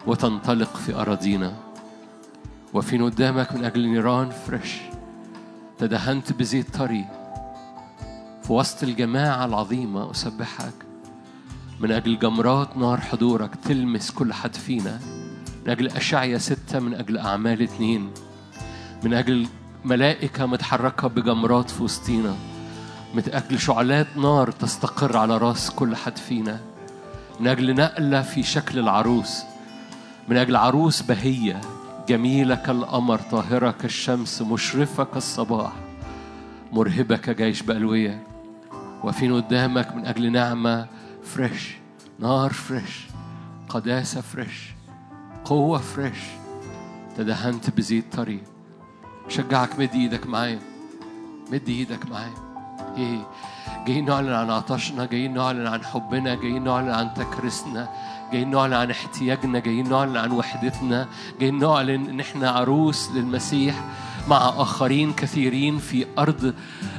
وتنطلق 0.08 0.76
في 0.76 0.96
أراضينا. 0.96 1.54
واقفين 2.74 3.06
قدامك 3.06 3.54
من 3.54 3.66
أجل 3.66 3.88
نيران 3.88 4.30
fresh 4.30 4.78
تدهنت 5.78 6.34
بزيت 6.34 6.78
طري 6.78 7.06
في 8.44 8.54
وسط 8.54 8.84
الجماعة 8.84 9.46
العظيمة. 9.46 10.12
أسبحك. 10.12 10.74
من 11.80 11.92
أجل 11.92 12.20
جمرات 12.20 12.78
نار 12.78 13.02
حضورك 13.02 13.56
تلمس 13.56 14.12
كل 14.12 14.34
حد 14.34 14.56
فينا. 14.56 15.00
من 15.66 15.72
أجل 15.72 15.88
أشعيا 15.88 16.38
ستة 16.38 16.80
من 16.80 16.94
أجل 16.94 17.18
أعمال 17.18 17.62
اتنين 17.62 18.12
من 19.04 19.14
أجل 19.14 19.48
ملائكة 19.86 20.46
متحركة 20.46 21.08
بجمرات 21.08 21.70
في 21.70 21.84
وسطينا. 21.84 22.36
من 23.14 23.24
أجل 23.28 23.60
شعلات 23.60 24.08
نار 24.18 24.52
تستقر 24.52 25.18
على 25.18 25.38
راس 25.38 25.70
كل 25.70 25.96
حد 25.96 26.18
فينا. 26.18 26.75
من 27.40 27.48
أجل 27.48 27.76
نقلة 27.76 28.22
في 28.22 28.44
شكل 28.44 28.80
العروس. 28.80 29.44
من 30.28 30.38
أجل 30.38 30.56
عروس 30.56 31.02
بهية 31.02 31.62
جميلة 32.08 32.56
كالقمر 32.56 33.20
طاهرة 33.20 33.72
كالشمس 33.72 34.42
مشرفة 34.42 35.04
كالصباح 35.04 35.72
مرهبة 36.72 37.18
كجيش 37.18 37.62
بألوية. 37.62 38.24
واقفين 39.04 39.34
قدامك 39.42 39.96
من 39.96 40.06
أجل 40.06 40.32
نعمة 40.32 40.88
fresh 41.24 41.76
نار 42.20 42.54
fresh 42.54 43.06
قداسة 43.70 44.22
fresh 44.22 44.74
قوة 45.46 45.78
فريش 45.78 46.18
تدهنت 47.18 47.70
بزيت 47.70 48.14
طري 48.16 48.44
شجعك 49.28 49.80
مد 49.80 49.94
إيدك 49.94 50.28
معايا. 50.28 50.60
مد 51.52 51.70
إيدك 51.70 52.10
معايا. 52.12 52.34
إيه 52.98 53.28
جايين 53.88 54.06
نعلن 54.06 54.34
عن 54.34 54.50
عطشنا 54.50 55.06
جايين 55.06 55.34
نعلن 55.34 55.68
عن 55.68 55.84
حبنا 55.84 56.36
جايين 56.36 56.64
نعلن 56.64 56.90
عن 56.90 57.14
تكريسنا 57.14 57.90
جايين 58.32 58.50
نعلن 58.52 58.74
عن 58.74 58.92
احتياجنا 58.92 59.60
جايين 59.60 59.90
نعلن 59.90 60.18
عن 60.18 60.32
وحدتنا 60.32 61.08
جايين 61.40 61.60
نعلن 61.60 62.10
إن 62.10 62.20
إحنا 62.20 62.50
عروس 62.50 63.12
للمسيح 63.12 63.84
مع 64.28 64.54
آخرين 64.58 65.14
كثيرين 65.14 65.78
في 65.78 66.06
أرض 66.20 66.54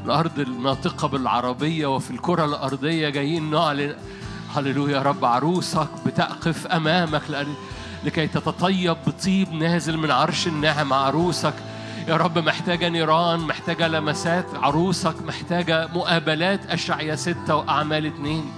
الأرض 0.04 0.38
الناطقة 0.38 1.08
بالعربية 1.08 1.86
وفي 1.86 2.10
الكرة 2.10 2.44
الأرضية 2.44 3.08
جايين 3.08 3.50
نعلن 3.50 3.94
هللويا 4.56 4.96
يا 4.96 5.02
رب 5.02 5.24
عروسك 5.24 5.88
بتقف 6.06 6.66
أمامك 6.66 7.22
لأن- 7.28 8.04
لكي 8.04 8.26
تتطيب 8.26 8.96
بطيب 9.06 9.52
نازل 9.52 9.96
من 9.96 10.10
عرش 10.10 10.46
النعم 10.46 10.92
عروسك 10.92 11.54
يا 12.08 12.16
رب 12.16 12.38
محتاجة 12.38 12.88
نيران 12.88 13.40
محتاجة 13.40 13.88
لمسات 13.88 14.46
عروسك 14.54 15.14
محتاجة 15.26 15.88
مقابلات 15.94 16.66
أشعيا 16.66 17.16
ستة 17.16 17.56
وأعمال 17.56 18.06
اتنين. 18.06 18.52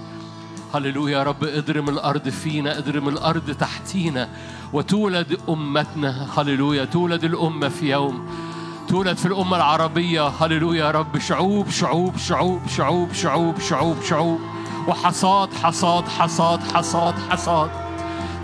هللويا 0.73 1.17
يا 1.17 1.23
رب 1.23 1.43
اضرم 1.43 1.89
الأرض 1.89 2.29
فينا 2.29 2.77
اضرم 2.77 3.09
الأرض 3.09 3.51
تحتينا 3.51 4.29
وتولد 4.73 5.39
أمتنا 5.49 6.27
هللويا 6.37 6.85
تولد 6.85 7.23
الأمة 7.23 7.69
في 7.69 7.91
يوم. 7.91 8.29
تولد 8.87 9.17
في 9.17 9.25
الأمة 9.25 9.57
العربية 9.57 10.27
هللويا 10.27 10.85
يا 10.85 10.91
رب 10.91 11.19
شعوب 11.19 11.69
شعوب 11.69 12.17
شعوب 12.17 12.67
شعوب 12.67 13.13
شعوب 13.13 13.59
شعوب 13.59 14.03
شعوب. 14.03 14.39
وحصاد 14.87 15.53
حصاد 15.53 16.07
حصاد 16.07 16.59
حصاد 16.73 17.15
حصاد. 17.29 17.69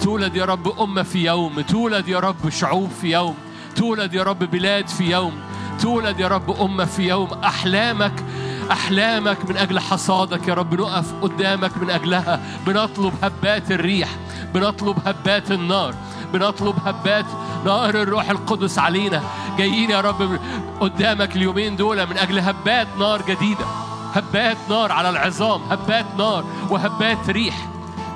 تولد 0.01 0.35
يا 0.35 0.45
رب 0.45 0.79
أمة 0.79 1.03
في 1.03 1.25
يوم 1.25 1.61
تولد 1.61 2.07
يا 2.07 2.19
رب 2.19 2.49
شعوب 2.49 2.89
في 3.01 3.11
يوم. 3.11 3.35
تولد 3.75 4.13
يا 4.13 4.23
رب 4.23 4.39
بلاد 4.39 4.87
في 4.87 5.11
يوم 5.11 5.33
تولد 5.81 6.19
يا 6.19 6.27
رب 6.27 6.61
أمة 6.61 6.85
في 6.85 7.07
يوم. 7.07 7.29
أحلامك 7.43 8.23
أحلامك 8.71 9.49
من 9.49 9.57
أجل 9.57 9.79
حصادك 9.79 10.47
يا 10.47 10.53
رب. 10.53 10.73
نقف 10.73 11.13
قدامك 11.21 11.77
من 11.77 11.89
أجلها. 11.89 12.41
بنطلب 12.67 13.13
هبات 13.23 13.71
الريح 13.71 14.09
بنطلب 14.53 14.97
هبات 15.05 15.51
النار 15.51 15.95
بنطلب 16.33 16.75
هبات 16.85 17.25
نار 17.65 17.89
الروح 17.89 18.29
القدس 18.29 18.79
علينا. 18.79 19.23
جايين 19.57 19.89
يا 19.89 20.01
رب 20.01 20.39
قدامك 20.79 21.35
اليومين 21.35 21.75
دول 21.75 22.07
من 22.07 22.17
أجل 22.17 22.39
هبات 22.39 22.87
نار 22.99 23.21
جديدة. 23.21 23.65
هبات 24.13 24.57
نار 24.69 24.91
على 24.91 25.09
العظام 25.09 25.61
هبات 25.61 26.05
نار 26.17 26.45
وهبات 26.69 27.29
ريح. 27.29 27.67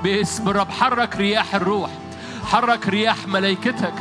باسم 0.03 0.49
الرب 0.49 0.72
حرك 0.72 1.16
رياح 1.16 1.55
الروح 1.55 1.89
حرك 2.43 2.88
رياح 2.88 3.28
ملائكتك. 3.28 3.93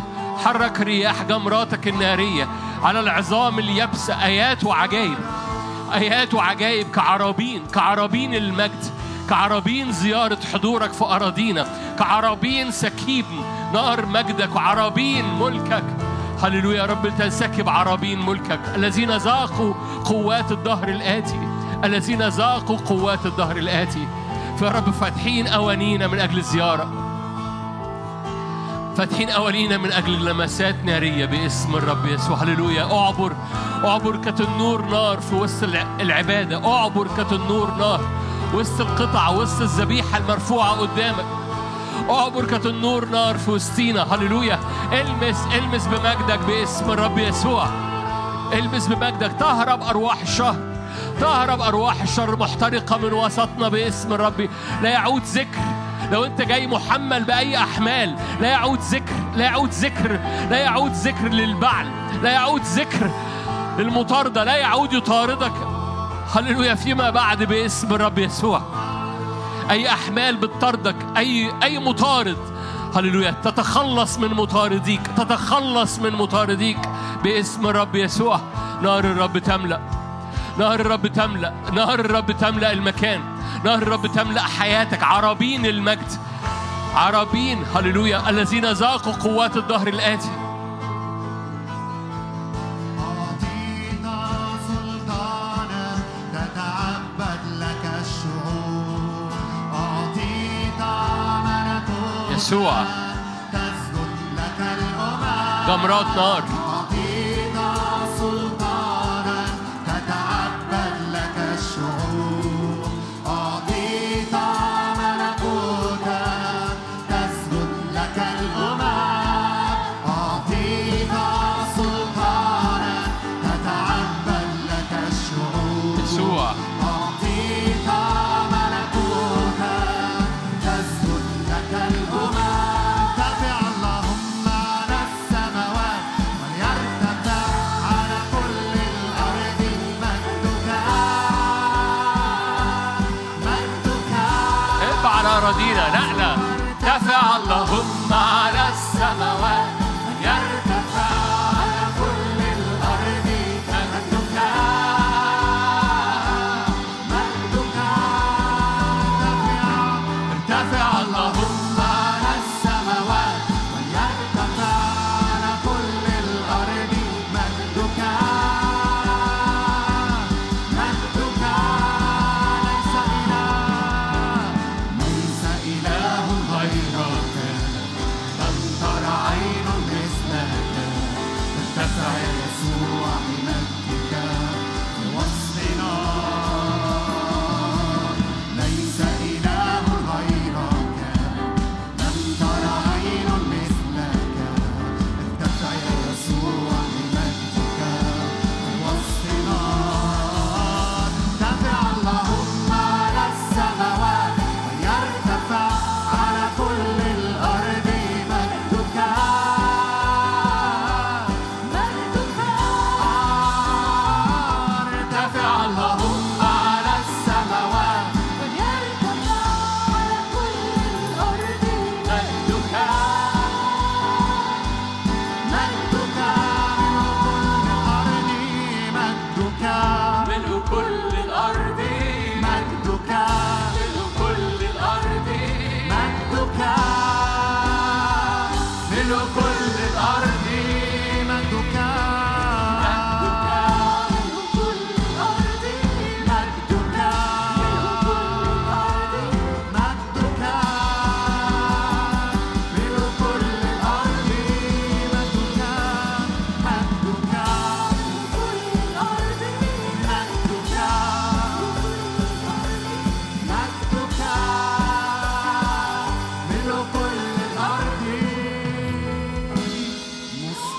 حرك 0.45 0.81
رياح 0.81 1.23
جمراتك 1.23 1.89
النارية 1.89 2.49
على 2.83 3.01
العظام 3.01 3.59
اليابسة 3.59 4.25
آيات 4.25 4.65
وعجائب 4.65 5.19
آيات 5.95 6.35
وعجائب 6.35 6.91
كعرابين 6.91 7.67
كعرابين 7.67 8.35
المجد 8.35 8.85
كعرابين 9.29 9.93
زيارة 9.93 10.39
حضورك 10.53 10.93
في 10.93 11.05
أراضينا 11.05 11.67
كعرابين 11.99 12.71
سكيب 12.71 13.25
نار 13.73 14.07
مجدك 14.07 14.57
وعرابين 14.57 15.25
ملكك. 15.41 15.85
هللويا 16.43 16.77
يا 16.77 16.87
رب 16.87 17.09
تنسكب 17.19 17.69
عرابين 17.69 18.27
ملكك. 18.27 18.61
الذين 18.75 19.17
ذاقوا 19.17 19.75
قوات 20.05 20.53
الدهر 20.53 20.89
الآتي 20.89 21.41
الذين 21.85 22.29
ذاقوا 22.29 22.77
قوات 22.77 23.27
الدهر 23.27 23.57
الآتي. 23.57 24.09
فيا 24.59 24.69
رب 24.69 24.91
فاتحين 24.91 25.47
أوانينا 25.47 26.07
من 26.07 26.21
أجل 26.21 26.39
الزيارة. 26.39 27.08
فاتحين 28.99 29.31
أوانينا 29.31 29.77
من 29.77 29.93
أجل 29.93 30.25
لمسات 30.25 30.75
نارية 30.85 31.25
باسم 31.25 31.75
الرب 31.77 32.07
يسوع. 32.07 32.37
هللويا. 32.37 32.83
أعبر. 32.83 33.33
أعبر 33.85 34.17
كتنور 34.17 34.85
نار 34.85 35.21
في 35.21 35.35
وسط 35.35 35.63
الع- 35.63 35.87
العبادة. 36.01 36.73
أعبر 36.75 37.09
كتنور 37.19 37.71
نار 37.75 38.01
وسط 38.55 38.81
القطع 38.81 39.29
وسط 39.29 39.61
الذبيحة 39.61 40.19
المرفوعة 40.19 40.71
قدامك. 40.71 41.25
أعبر 42.11 42.45
كتنور 42.45 43.05
نار 43.05 43.39
في 43.39 43.51
وسطينا 43.51 44.15
هللويا. 44.15 44.59
المس 44.93 45.47
المس 45.55 45.87
بمجدك 45.87 46.39
باسم 46.47 46.91
الرب 46.91 47.19
يسوع. 47.19 47.67
المس 48.53 48.87
بمجدك. 48.87 49.33
تهرب 49.41 49.83
أرواح 49.83 50.21
الشر. 50.21 50.57
تهرب 51.21 51.61
أرواح 51.61 52.03
الشر 52.03 52.37
محترقة 52.37 52.97
من 52.97 53.13
وسطنا 53.13 53.69
باسم 53.69 54.13
الرب. 54.13 54.49
لا 54.83 54.91
يعود 54.91 55.23
ذكر. 55.23 55.88
لو 56.13 56.25
انت 56.25 56.43
جاي 56.43 56.67
محمل 56.67 57.25
بأي 57.25 57.57
أحمال 57.57 58.17
لا 58.41 58.49
يعود 58.49 58.81
ذكر 58.81 59.15
لا 59.37 59.45
يعود 59.45 59.71
ذكر 59.71 60.21
لا 60.51 60.59
يعود 60.59 60.93
ذكر 60.93 61.29
للبعل 61.29 61.87
لا 62.23 62.31
يعود 62.31 62.63
ذكر 62.63 63.11
للمطاردة 63.79 64.45
لا 64.45 64.57
يعود 64.57 64.93
يطاردك. 64.93 65.53
هللويا 66.35 66.75
فيما 66.75 67.11
بعد 67.11 67.43
باسم 67.43 67.95
الرب 67.95 68.19
يسوع. 68.19 68.63
أي 69.71 69.89
أحمال 69.93 70.37
بتطاردك 70.37 70.97
أي 71.17 71.53
أي 71.63 71.79
مطارد. 71.79 72.39
هللويا 72.97 73.31
تتخلص 73.31 74.19
من 74.19 74.29
مطارديك 74.29 75.01
تتخلص 75.17 75.99
من 75.99 76.13
مطارديك 76.13 76.79
باسم 77.25 77.67
الرب 77.67 77.95
يسوع. 77.95 78.41
نار 78.83 79.05
الرب 79.05 79.39
تملأ 79.39 79.81
نار 80.59 80.81
الرب 80.81 81.07
تملأ 81.07 81.55
نار 81.73 82.01
الرب 82.01 82.33
تملأ 82.33 82.73
المكان. 82.73 83.21
نار 83.65 83.75
الرب 83.75 84.07
تملأ 84.07 84.43
حياتك. 84.43 85.03
عرابين 85.03 85.67
المجد. 85.67 86.13
عرابين 86.95 87.65
هللويا 87.77 88.31
الذين 88.31 88.73
ذاقوا 88.73 89.13
قوات 89.13 89.57
الظهر 89.57 89.89
الآتي. 89.89 90.31
يسوع. 102.37 102.85
تسجد 103.53 104.11
لك 104.37 104.61
الأمم. 104.61 105.67
جمرات 105.69 106.17
نار. 106.17 106.68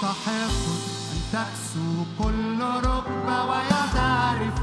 تستحق 0.10 0.66
أن 1.12 1.20
تكسو 1.34 2.04
كل 2.24 2.60
ركبة 2.62 3.46
ويعترف 3.46 4.62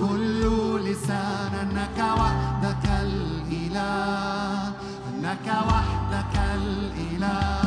كل 0.00 0.42
لسان 0.84 1.54
أنك 1.62 1.98
وحدك 2.18 2.90
الإله 3.02 4.72
أنك 5.08 5.46
وحدك 5.46 6.34
الإله. 6.54 7.61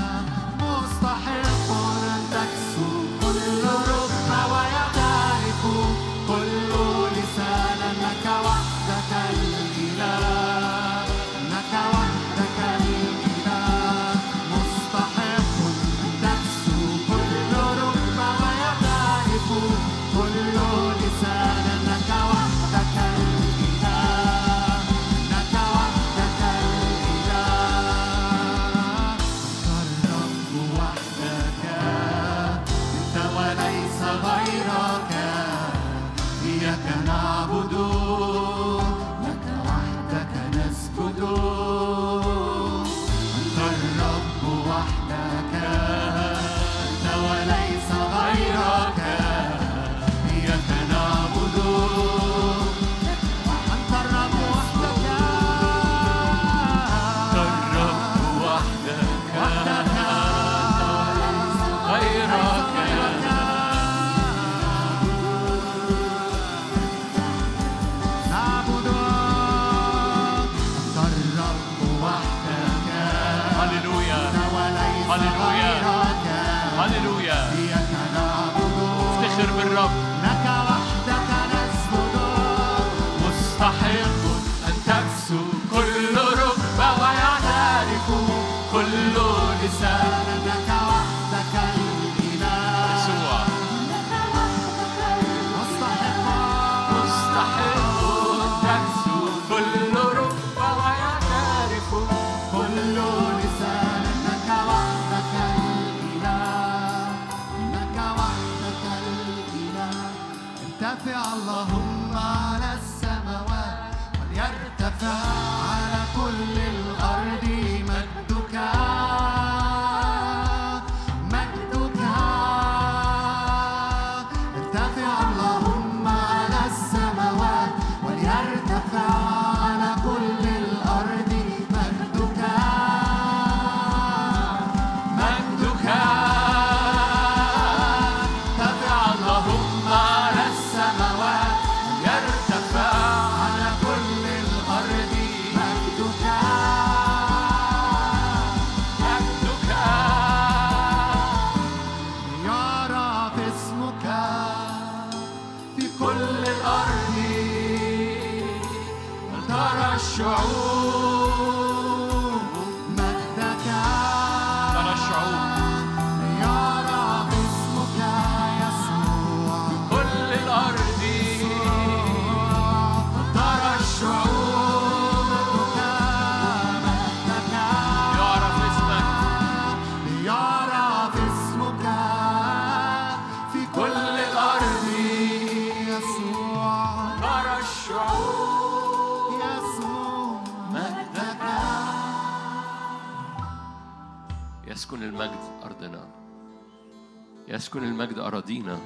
يسكن 197.56 197.84
المجد 197.84 198.18
أراضينا. 198.18 198.80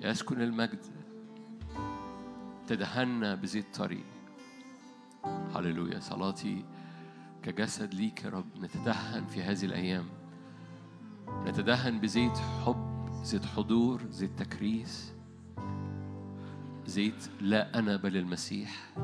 يسكن 0.00 0.40
المجد. 0.40 0.78
تدهنا 2.66 3.34
بزيت 3.34 3.74
طري 3.74 4.04
هللويا. 5.54 6.00
صلاتي 6.00 6.64
كجسد 7.42 7.94
ليك 7.94 8.24
يا 8.24 8.30
رب. 8.30 8.46
نتدهن 8.60 9.26
في 9.26 9.42
هذه 9.42 9.64
الأيام. 9.64 10.04
نتدهن 11.28 12.00
بزيت 12.00 12.38
حب 12.38 13.08
زيت 13.22 13.46
حضور 13.46 14.02
زيت 14.10 14.38
تكريس. 14.38 15.14
زيت 16.86 17.28
لا 17.40 17.78
أنا 17.78 17.96
بل 17.96 18.16
المسيح. 18.16 18.94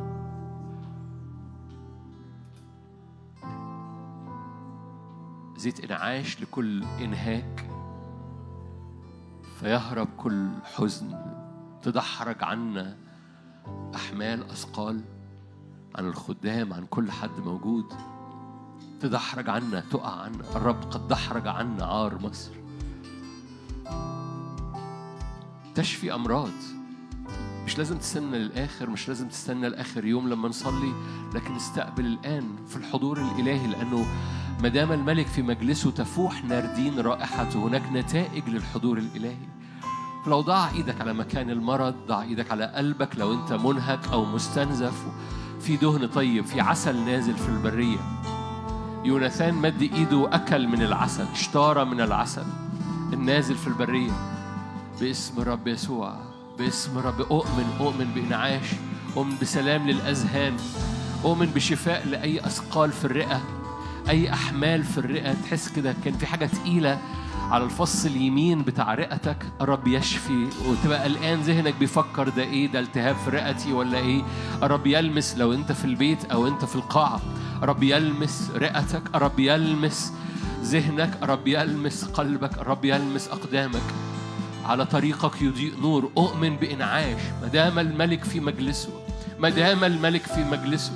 زيت 5.56 5.84
إنعاش 5.84 6.42
لكل 6.42 6.84
إنهاك. 6.84 7.73
فيهرب 9.64 10.08
كل 10.16 10.48
حزن 10.76 11.18
تدحرج 11.82 12.44
عنا 12.44 12.96
أحمال 13.94 14.50
أثقال 14.50 15.00
عن 15.94 16.06
الخدام 16.06 16.72
عن 16.72 16.86
كل 16.86 17.10
حد 17.10 17.40
موجود. 17.44 17.84
تدحرج 19.00 19.48
عنا 19.48 19.80
تقع 19.80 20.20
عنا 20.22 20.56
الرب 20.56 20.82
قد 20.90 21.08
دحرج 21.08 21.46
عنا 21.48 21.84
عار 21.84 22.18
مصر. 22.18 22.50
تشفي 25.74 26.14
أمراض. 26.14 26.52
مش 27.66 27.78
لازم 27.78 27.98
تستنى 27.98 28.38
للآخر 28.38 28.90
مش 28.90 29.08
لازم 29.08 29.28
تستنى 29.28 29.68
لآخر 29.68 30.04
يوم 30.04 30.28
لما 30.28 30.48
نصلي 30.48 30.92
لكن 31.34 31.54
استقبل 31.54 32.06
الآن 32.06 32.66
في 32.66 32.76
الحضور 32.76 33.20
الإلهي 33.20 33.66
لأنه 33.66 34.06
ما 34.62 34.68
دام 34.68 34.92
الملك 34.92 35.26
في 35.26 35.42
مجلسه 35.42 35.90
تفوح 35.90 36.44
ناردين 36.44 37.00
رائحته 37.00 37.66
هناك 37.66 37.92
نتائج 37.92 38.48
للحضور 38.48 38.98
الإلهي. 38.98 39.53
فلو 40.24 40.40
ضع 40.40 40.68
إيدك 40.68 41.00
على 41.00 41.12
مكان 41.12 41.50
المرض 41.50 41.94
ضع 42.08 42.22
إيدك 42.22 42.50
على 42.50 42.64
قلبك 42.64 43.08
لو 43.16 43.32
أنت 43.32 43.52
منهك 43.52 44.00
أو 44.12 44.24
مستنزف 44.24 45.02
في 45.60 45.76
دهن 45.76 46.06
طيب 46.06 46.44
في 46.44 46.60
عسل 46.60 46.96
نازل 46.96 47.34
في 47.36 47.48
البرية. 47.48 47.98
يوناثان 49.04 49.54
مد 49.54 49.82
إيده 49.82 50.16
وأكل 50.16 50.68
من 50.68 50.82
العسل 50.82 51.26
اشترى 51.32 51.84
من 51.84 52.00
العسل 52.00 52.44
النازل 53.12 53.54
في 53.54 53.66
البرية. 53.66 54.12
باسم 55.00 55.42
الرب 55.42 55.68
يسوع 55.68 56.14
باسم 56.58 56.98
الرب 56.98 57.20
أؤمن 57.20 57.76
أؤمن 57.80 58.10
بإنعاش 58.14 58.66
أؤمن 59.16 59.34
بسلام 59.42 59.88
للأذهان. 59.88 60.56
أؤمن 61.24 61.46
بشفاء 61.46 62.06
لأي 62.08 62.46
أثقال 62.46 62.92
في 62.92 63.04
الرئة 63.04 63.40
أي 64.08 64.32
أحمال 64.32 64.84
في 64.84 64.98
الرئة. 64.98 65.32
تحس 65.32 65.68
كده 65.68 65.94
كان 66.04 66.14
في 66.14 66.26
حاجة 66.26 66.46
تقيلة 66.46 66.98
على 67.50 67.64
الفص 67.64 68.04
اليمين 68.04 68.62
بتاع 68.62 68.94
رئتك. 68.94 69.36
الرب 69.60 69.88
يشفي. 69.88 70.48
وتبقى 70.68 71.06
الآن 71.06 71.40
ذهنك 71.40 71.74
بيفكر 71.74 72.28
ده 72.28 72.42
إيه؟ 72.42 72.66
ده 72.72 72.80
التهاب 72.80 73.16
في 73.16 73.30
رئتي 73.30 73.72
ولا 73.72 73.98
إيه؟ 73.98 74.22
الرب 74.62 74.86
يلمس 74.86 75.36
لو 75.38 75.52
أنت 75.52 75.72
في 75.72 75.84
البيت 75.84 76.24
أو 76.24 76.46
أنت 76.46 76.64
في 76.64 76.76
القاعة. 76.76 77.20
الرب 77.62 77.82
يلمس 77.82 78.50
رئتك. 78.56 79.02
الرب 79.14 79.40
يلمس 79.40 80.12
ذهنك. 80.62 81.18
الرب 81.22 81.48
يلمس 81.48 82.04
قلبك. 82.04 82.58
الرب 82.58 82.84
يلمس 82.84 83.28
أقدامك. 83.28 83.82
على 84.64 84.86
طريقك 84.86 85.42
يضيء 85.42 85.72
نور. 85.82 86.10
أؤمن 86.16 86.56
بإنعاش. 86.56 87.20
ما 87.42 87.48
دام 87.48 87.78
الملك 87.78 88.24
في 88.24 88.40
مجلسه. 88.40 88.90
ما 89.38 89.48
دام 89.48 89.84
الملك 89.84 90.22
في 90.22 90.44
مجلسه. 90.44 90.92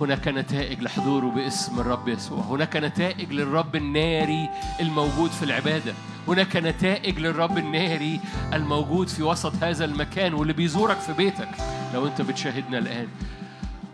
هناك 0.00 0.28
نتائج 0.28 0.82
لحضوره 0.82 1.26
باسم 1.26 1.80
الرب 1.80 2.08
يسوع. 2.08 2.40
هناك 2.40 2.76
نتائج 2.76 3.32
للرب 3.32 3.76
الناري 3.76 4.48
الموجود 4.80 5.30
في 5.30 5.42
العبادة. 5.42 5.94
هناك 6.28 6.56
نتائج 6.56 7.18
للرب 7.18 7.58
الناري 7.58 8.20
الموجود 8.52 9.08
في 9.08 9.22
وسط 9.22 9.52
هذا 9.62 9.84
المكان 9.84 10.34
واللي 10.34 10.52
بيزورك 10.52 10.96
في 10.96 11.12
بيتك. 11.12 11.48
لو 11.94 12.06
انت 12.06 12.22
بتشاهدنا 12.22 12.78
الآن 12.78 13.08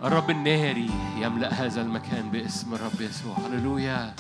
الرب 0.05 0.31
الناري 0.31 0.91
يملأ 1.21 1.55
هذا 1.55 1.83
المكان 1.83 2.31
باسم 2.31 2.75
الرب 2.75 3.01
يسوع. 3.01 3.37
هللويا. 3.47 4.15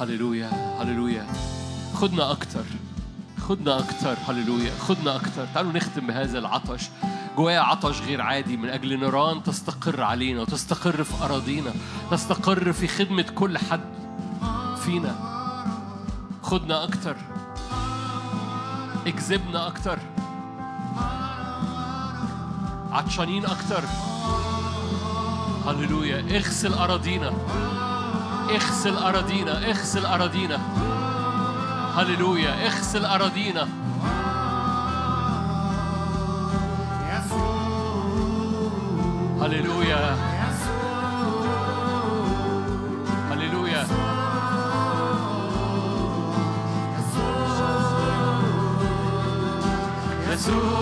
هللويا. 0.00 0.50
هللويا. 0.80 1.26
خدنا 1.94 2.30
أكتر. 2.30 2.64
خدنا 3.38 3.78
أكتر. 3.78 4.16
هللويا. 4.28 4.70
خدنا 4.78 5.16
أكتر. 5.16 5.46
تعالوا 5.54 5.72
نختم 5.72 6.06
بهذا 6.06 6.38
العطش. 6.38 6.82
جوايا 7.36 7.60
عطش 7.60 8.00
غير 8.00 8.20
عادي 8.20 8.56
من 8.56 8.68
أجل 8.68 9.00
نيران 9.00 9.42
تستقر 9.42 10.02
علينا 10.02 10.40
وتستقر 10.40 11.04
في 11.04 11.24
أراضينا 11.24 11.72
تستقر 12.10 12.72
في 12.72 12.88
خدمة 12.88 13.22
كل 13.22 13.58
حد 13.58 13.80
فينا. 14.84 15.14
خدنا 16.42 16.84
أكتر. 16.84 17.16
اجذبنا 19.06 19.66
أكتر. 19.66 19.98
عطشانين 22.92 23.46
أكتر. 23.46 23.82
هللويا. 25.66 26.36
اغسل 26.36 26.74
أراضينا. 26.74 27.32
اغسل 28.50 28.96
أراضينا. 28.96 29.70
اغسل 29.70 30.06
أراضينا. 30.06 30.58
هللويا. 31.96 32.66
اغسل 32.66 33.04
أراضينا. 33.04 33.68
هللويا 39.46 40.16
هللويا 43.30 43.86
يسوع 50.32 50.75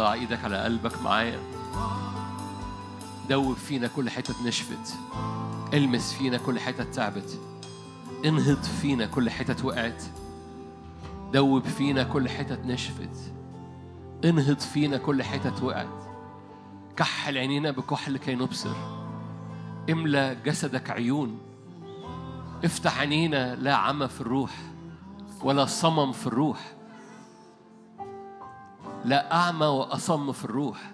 لو 0.00 0.06
تحب 0.06 0.12
ضع 0.12 0.12
إيدك 0.12 0.44
على 0.44 0.64
قلبك 0.64 1.02
معايا. 1.02 1.38
دوب 3.28 3.56
فينا 3.56 3.86
كل 3.86 4.10
حتة 4.10 4.34
نشفت. 4.46 4.94
المس 5.74 6.12
فينا 6.12 6.38
كل 6.38 6.60
حتة 6.60 6.84
تعبت. 6.84 7.40
انهض 8.24 8.62
فينا 8.62 9.06
كل 9.06 9.30
حتة 9.30 9.66
وقعت. 9.66 10.02
دوب 11.32 11.64
فينا 11.64 12.02
كل 12.02 12.28
حتة 12.28 12.58
نشفت. 12.66 13.32
انهض 14.24 14.60
فينا 14.60 14.96
كل 14.96 15.22
حتة 15.22 15.64
وقعت. 15.64 16.04
كحل 16.96 17.38
عينينا 17.38 17.70
بكحل 17.70 18.16
كي 18.16 18.34
نبصر. 18.34 18.76
املى 19.90 20.36
جسدك 20.44 20.90
عيون. 20.90 21.38
افتح 22.64 22.98
عينينا 22.98 23.54
لا 23.54 23.74
عمى 23.74 24.08
في 24.08 24.20
الروح 24.20 24.52
ولا 25.42 25.64
صمم 25.64 26.12
في 26.12 26.26
الروح. 26.26 26.79
لا 29.04 29.32
أعمى 29.32 29.66
وأصم 29.66 30.32
في 30.32 30.44
الروح. 30.44 30.92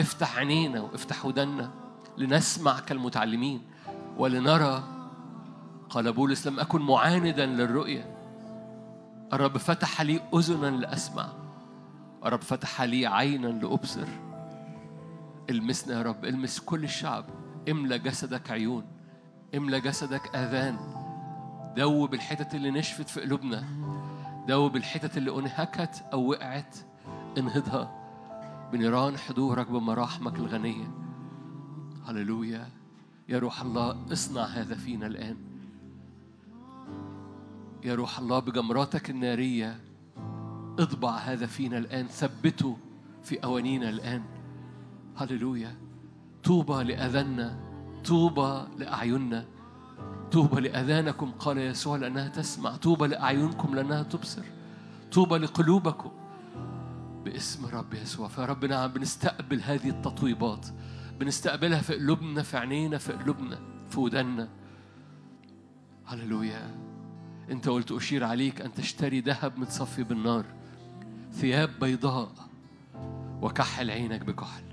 افتح 0.00 0.38
عينينا 0.38 0.80
وافتح 0.80 1.26
ودنا 1.26 1.70
لنسمع 2.18 2.80
كالمتعلمين 2.80 3.62
ولنرى. 4.16 4.82
قال 5.90 6.12
بولس 6.12 6.46
لم 6.46 6.60
أكن 6.60 6.82
معاندا 6.82 7.46
للرؤية. 7.46 8.16
الرب 9.32 9.56
فتح 9.56 10.02
لي 10.02 10.20
أذنا 10.34 10.66
لأسمع. 10.66 11.28
الرب 12.24 12.42
فتح 12.42 12.82
لي 12.82 13.06
عينا 13.06 13.46
لأبصر. 13.46 14.06
المسنا 15.50 15.98
يا 15.98 16.02
رب 16.02 16.24
المس 16.24 16.60
كل 16.60 16.84
الشعب. 16.84 17.24
املى 17.68 17.98
جسدك 17.98 18.50
عيون 18.50 18.84
املى 19.54 19.80
جسدك 19.80 20.36
آذان. 20.36 20.78
دوب 21.76 22.14
الحتت 22.14 22.54
اللي 22.54 22.70
نشفت 22.70 23.08
في 23.08 23.20
قلوبنا. 23.20 23.64
دوب 24.48 24.76
الحتت 24.76 25.16
اللي 25.16 25.38
انهكت 25.38 26.04
أو 26.12 26.30
وقعت. 26.30 26.76
انهضها 27.38 27.98
بنيران 28.72 29.16
حضورك 29.16 29.70
بمراحمك 29.70 30.36
الغنية. 30.38 30.90
هللويا. 32.06 32.68
يا 33.28 33.38
روح 33.38 33.62
الله 33.62 34.12
اصنع 34.12 34.44
هذا 34.44 34.74
فينا 34.74 35.06
الآن. 35.06 35.36
يا 37.84 37.94
روح 37.94 38.18
الله 38.18 38.38
بجمراتك 38.38 39.10
النارية 39.10 39.80
اطبع 40.78 41.16
هذا 41.16 41.46
فينا 41.46 41.78
الآن. 41.78 42.06
ثبته 42.06 42.76
في 43.22 43.44
أوانينا 43.44 43.88
الآن. 43.88 44.22
هللويا. 45.16 45.76
طوبى 46.44 46.84
لأذنا 46.84 47.58
طوبى 48.04 48.62
لأعيننا. 48.78 49.44
طوبى 50.32 50.60
لأذانكم 50.60 51.30
قال 51.30 51.58
يسوع 51.58 51.96
لأنها 51.96 52.28
تسمع. 52.28 52.76
طوبى 52.76 53.06
لأعينكم 53.06 53.74
لأنها 53.74 54.02
تبصر. 54.02 54.44
طوبى 55.12 55.38
لقلوبكم 55.38 56.10
باسم 57.24 57.66
رب 57.66 57.94
يسوع. 57.94 58.28
فرب 58.28 58.64
نعم 58.64 58.92
بنستقبل 58.92 59.60
هذه 59.60 59.88
التطويبات. 59.88 60.66
بنستقبلها 61.20 61.80
في 61.80 61.94
قلوبنا 61.94 62.42
في 62.42 62.56
عينينا 62.56 62.98
في 62.98 63.12
قلوبنا 63.12 63.60
في 63.90 64.00
ودنا 64.00 64.48
هللويا. 66.06 66.74
انت 67.50 67.68
قلت 67.68 67.92
أشير 67.92 68.24
عليك 68.24 68.60
أن 68.60 68.74
تشتري 68.74 69.20
ذهب 69.20 69.58
متصفي 69.58 70.02
بالنار. 70.02 70.44
ثياب 71.32 71.70
بيضاء. 71.80 72.32
وكحل 73.42 73.90
عينك 73.90 74.20
بكحل. 74.20 74.64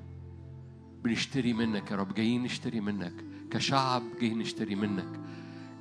بنشتري 1.03 1.53
منك 1.53 1.91
يا 1.91 1.95
رب. 1.95 2.13
جايين 2.13 2.43
نشتري 2.43 2.79
منك. 2.79 3.13
كشعب 3.51 4.03
جايين 4.21 4.39
نشتري 4.39 4.75
منك. 4.75 5.19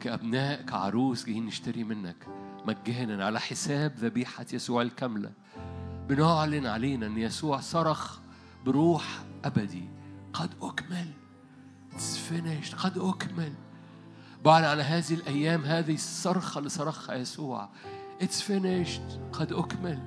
كأبناء 0.01 0.63
كعروس 0.63 1.27
جايين 1.27 1.47
نشتري 1.47 1.85
منك. 1.85 2.27
مجانا 2.67 3.25
على 3.25 3.41
حساب 3.41 3.95
ذبيحة 3.99 4.47
يسوع 4.53 4.83
الكاملة. 4.83 5.33
بنعلن 6.09 6.67
علينا 6.67 7.07
إن 7.07 7.19
يسوع 7.19 7.61
صرخ 7.61 8.19
بروح 8.67 9.25
أبدي. 9.45 9.89
قد 10.33 10.51
أكمل. 10.63 11.07
It's 11.93 12.17
finished. 12.33 12.75
قد 12.77 12.99
أكمل. 12.99 13.53
بعد 14.45 14.65
على 14.65 14.83
هذه 14.83 15.15
الأيام 15.15 15.65
هذه 15.65 15.95
الصرخة 15.95 16.59
اللي 16.59 16.69
صرخها 16.71 17.15
يسوع 17.15 17.69
It's 18.21 18.41
finished. 18.41 19.19
قد 19.33 19.53
أكمل. 19.53 19.99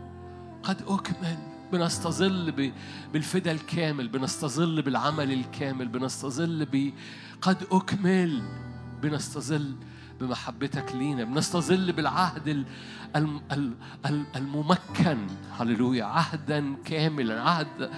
قد 0.63 0.81
أكمل. 0.87 1.37
بنستظل 1.71 2.71
بالفدا 3.13 3.51
الكامل 3.51 4.07
بنستظل 4.07 4.81
بالعمل 4.81 5.31
الكامل 5.31 5.87
بنستظل 5.87 6.65
ب 6.65 6.93
قد 7.41 7.67
أكمل. 7.71 8.41
بنستظل 9.01 9.75
بمحبتك 10.19 10.95
لينا 10.95 11.23
بنستظل 11.23 11.91
بالعهد 11.91 12.48
ال- 12.48 12.65
الم- 13.15 13.41
ال- 13.52 13.73
ال- 14.06 14.26
الممكن. 14.35 15.27
هللويا. 15.60 16.06
عهدا 16.06 16.76
كاملا. 16.85 17.41
عهد 17.41 17.91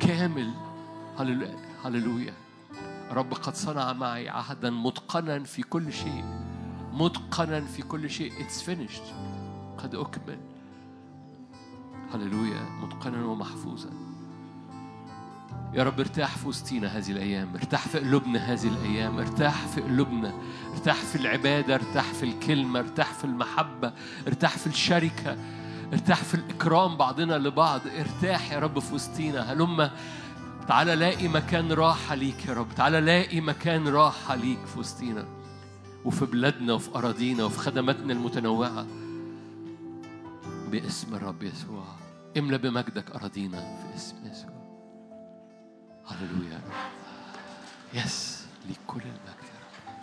كامل. 0.00 0.50
هللو- 1.18 1.56
هللويا. 1.84 2.34
رب 3.10 3.34
قد 3.34 3.54
صنع 3.54 3.92
معي 3.92 4.28
عهدا 4.28 4.70
متقنا 4.70 5.38
في 5.44 5.62
كل 5.62 5.92
شيء. 5.92 6.24
متقنا 6.92 7.60
في 7.60 7.82
كل 7.82 8.10
شيء. 8.10 8.32
It's 8.32 8.60
finished. 8.66 9.06
قد 9.78 9.94
أكمل. 9.94 10.38
هللويا. 12.14 12.62
متقنا 12.82 13.24
ومحفوظا. 13.24 13.90
يا 15.72 15.82
رب 15.82 16.00
ارتاح 16.00 16.36
في 16.36 16.48
وسطينا 16.48 16.98
هذه 16.98 17.10
الأيام 17.10 17.54
ارتاح 17.54 17.88
في 17.88 17.98
قلوبنا 17.98 18.38
هذه 18.38 18.68
الأيام 18.68 19.18
ارتاح 19.18 19.66
في 19.66 19.80
قلوبنا 19.80 20.34
ارتاح 20.72 20.96
في 20.96 21.16
العبادة 21.16 21.74
ارتاح 21.74 22.04
في 22.04 22.22
الكلمة 22.22 22.78
ارتاح 22.78 23.12
في 23.12 23.24
المحبة 23.24 23.92
ارتاح 24.26 24.58
في 24.58 24.66
الشركة 24.66 25.36
ارتاح 25.92 26.22
في 26.22 26.34
الإكرام 26.34 26.96
بعضنا 26.96 27.38
لبعض. 27.38 27.80
ارتاح 27.86 28.52
يا 28.52 28.58
رب 28.58 28.78
في 28.78 28.94
وسطينا. 28.94 29.52
هلما 29.52 29.90
تعالى 30.68 30.94
لاقي 30.94 31.28
مكان 31.28 31.72
راحة 31.72 32.14
ليك 32.14 32.46
يا 32.46 32.54
رب. 32.54 32.66
تعالى 32.76 33.00
لاقي 33.00 33.40
مكان 33.40 33.88
راحة 33.88 34.34
ليك 34.34 34.66
في 34.66 34.78
وسطينا. 34.78 35.24
وفي 36.04 36.24
بلادنا 36.24 36.72
وفي 36.72 36.90
أراضينا 36.94 37.44
وفي 37.44 37.58
خدماتنا 37.58 38.12
المتنوعة. 38.12 38.86
باسم 40.70 41.14
الرب 41.14 41.42
يسوع. 41.42 41.84
املى 42.38 42.58
بمجدك 42.58 43.10
أراضينا 43.10 43.60
في 43.60 43.96
اسم 43.96 44.16
يسوع. 44.30 44.51
هللويا 46.10 46.60
يس 47.94 48.44
ليك 48.66 48.78
كل 48.86 49.00
المجد 49.00 49.42
يا 49.42 49.58
رب 49.62 49.94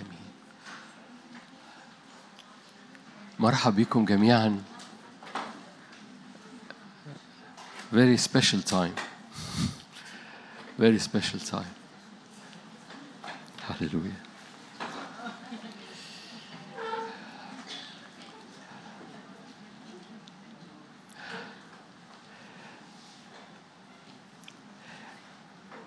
امين 0.00 0.30
مرحب 3.38 3.76
بكم 3.76 4.04
جميعا 4.04 4.62
very 7.90 8.18
special 8.18 8.60
time. 8.60 8.96
Very 10.78 10.98
special 10.98 11.40
time. 11.40 11.74
هللويا 13.68 14.27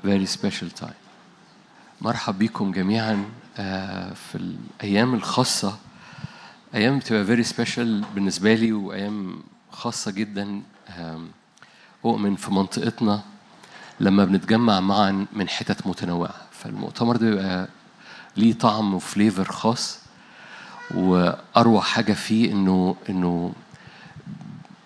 very 0.05 0.25
special 0.25 0.81
time. 0.83 0.93
مرحب 2.01 2.39
بكم 2.39 2.71
جميعا 2.71 3.25
آه، 3.57 4.13
في 4.13 4.35
الأيام 4.35 5.13
الخاصة. 5.13 5.77
أيام 6.75 6.99
بتبقى 6.99 7.25
very 7.25 7.47
special 7.47 8.05
بالنسبة 8.15 8.53
لي 8.53 8.71
وأيام 8.73 9.43
خاصة 9.71 10.11
جدا 10.11 10.61
أؤمن 12.05 12.35
في 12.35 12.51
منطقتنا 12.51 13.21
لما 13.99 14.25
بنتجمع 14.25 14.79
معا 14.79 15.25
من 15.33 15.49
حتت 15.49 15.87
متنوعة. 15.87 16.35
فالمؤتمر 16.51 17.15
ده 17.17 17.29
بيبقى 17.29 17.67
ليه 18.37 18.53
طعم 18.53 18.93
وفليفر 18.93 19.51
خاص. 19.51 19.99
وأروع 20.91 21.81
حاجة 21.81 22.13
فيه 22.13 22.51
إنه 22.51 22.95
إنه 23.09 23.53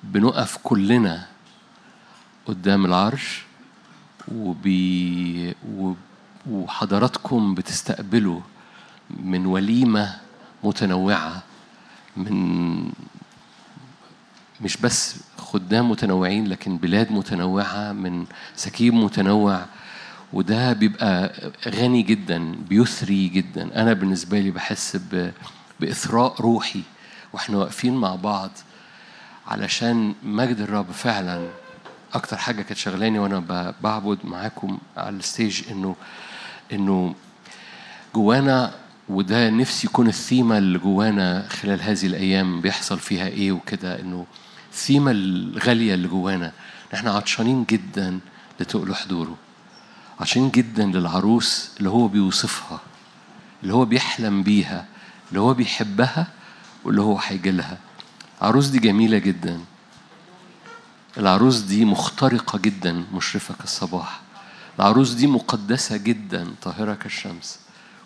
بنقف 0.03 0.57
كلنا 0.63 1.27
قدام 2.45 2.85
العرش 2.85 3.44
وبي 4.33 5.55
وحضراتكم 6.51 7.55
بتستقبلوا 7.55 8.39
من 9.09 9.45
وليمة 9.45 10.15
متنوعة 10.63 11.43
من 12.17 12.91
مش 14.61 14.77
بس 14.77 15.15
خدام 15.37 15.91
متنوعين 15.91 16.47
لكن 16.47 16.77
بلاد 16.77 17.11
متنوعة 17.11 17.91
من 17.91 18.25
سكيب 18.55 18.93
متنوع 18.93 19.65
وده 20.33 20.73
بيبقى 20.73 21.33
غني 21.67 22.01
جدا 22.01 22.55
بيثري 22.69 23.27
جدا. 23.27 23.81
أنا 23.81 23.93
بالنسبة 23.93 24.39
لي 24.39 24.51
بحس 24.51 24.97
بإثراء 25.79 26.41
روحي 26.41 26.81
وإحنا 27.33 27.57
واقفين 27.57 27.95
مع 27.95 28.15
بعض 28.15 28.49
علشان 29.47 30.13
مجد 30.23 30.59
الرب 30.59 30.91
فعلا 30.91 31.47
أكتر 32.15 32.37
حاجة 32.37 32.61
كانت 32.61 32.77
شغلاني 32.79 33.19
وأنا 33.19 33.73
بعبد 33.81 34.19
معاكم 34.23 34.77
على 34.97 35.15
ال 35.15 35.23
stage 35.23 35.61
انه 35.71 35.95
إنه 36.73 37.15
جوانا 38.15 38.73
وده 39.09 39.49
نفسي 39.49 39.87
يكون 39.87 40.07
الثيمة 40.07 40.57
اللي 40.57 40.79
جوانا 40.79 41.47
خلال 41.49 41.81
هذه 41.81 42.05
الأيام 42.05 42.61
بيحصل 42.61 42.99
فيها 42.99 43.27
إيه 43.27 43.51
وكده 43.51 43.99
إنه 43.99 44.25
السيمة 44.73 45.11
الغالية 45.11 45.93
اللي 45.93 46.07
جوانا. 46.07 46.51
إحنا 46.93 47.11
عطشانين 47.11 47.63
جدا 47.69 48.19
لتقل 48.59 48.95
حضوره. 48.95 49.37
عطشانين 50.19 50.49
جدا 50.49 50.85
للعروس 50.85 51.71
اللي 51.77 51.89
هو 51.89 52.07
بيوصفها 52.07 52.79
اللي 53.63 53.73
هو 53.73 53.85
بيحلم 53.85 54.43
بيها 54.43 54.85
اللي 55.29 55.39
هو 55.39 55.53
بيحبها 55.53 56.27
واللي 56.83 57.01
هو 57.01 57.17
هيجي 57.17 57.51
لها. 57.51 57.77
العروس 58.41 58.67
دي 58.67 58.79
جميلة 58.79 59.17
جدا. 59.17 59.59
العروس 61.17 61.57
دي 61.59 61.85
مخترقة 61.85 62.59
جدا 62.59 63.05
مشرفة 63.13 63.53
كالصباح. 63.53 64.21
العروس 64.79 65.11
دي 65.11 65.27
مقدسة 65.27 65.97
جدا 65.97 66.55
طاهرة 66.61 66.93
كالشمس. 66.93 67.59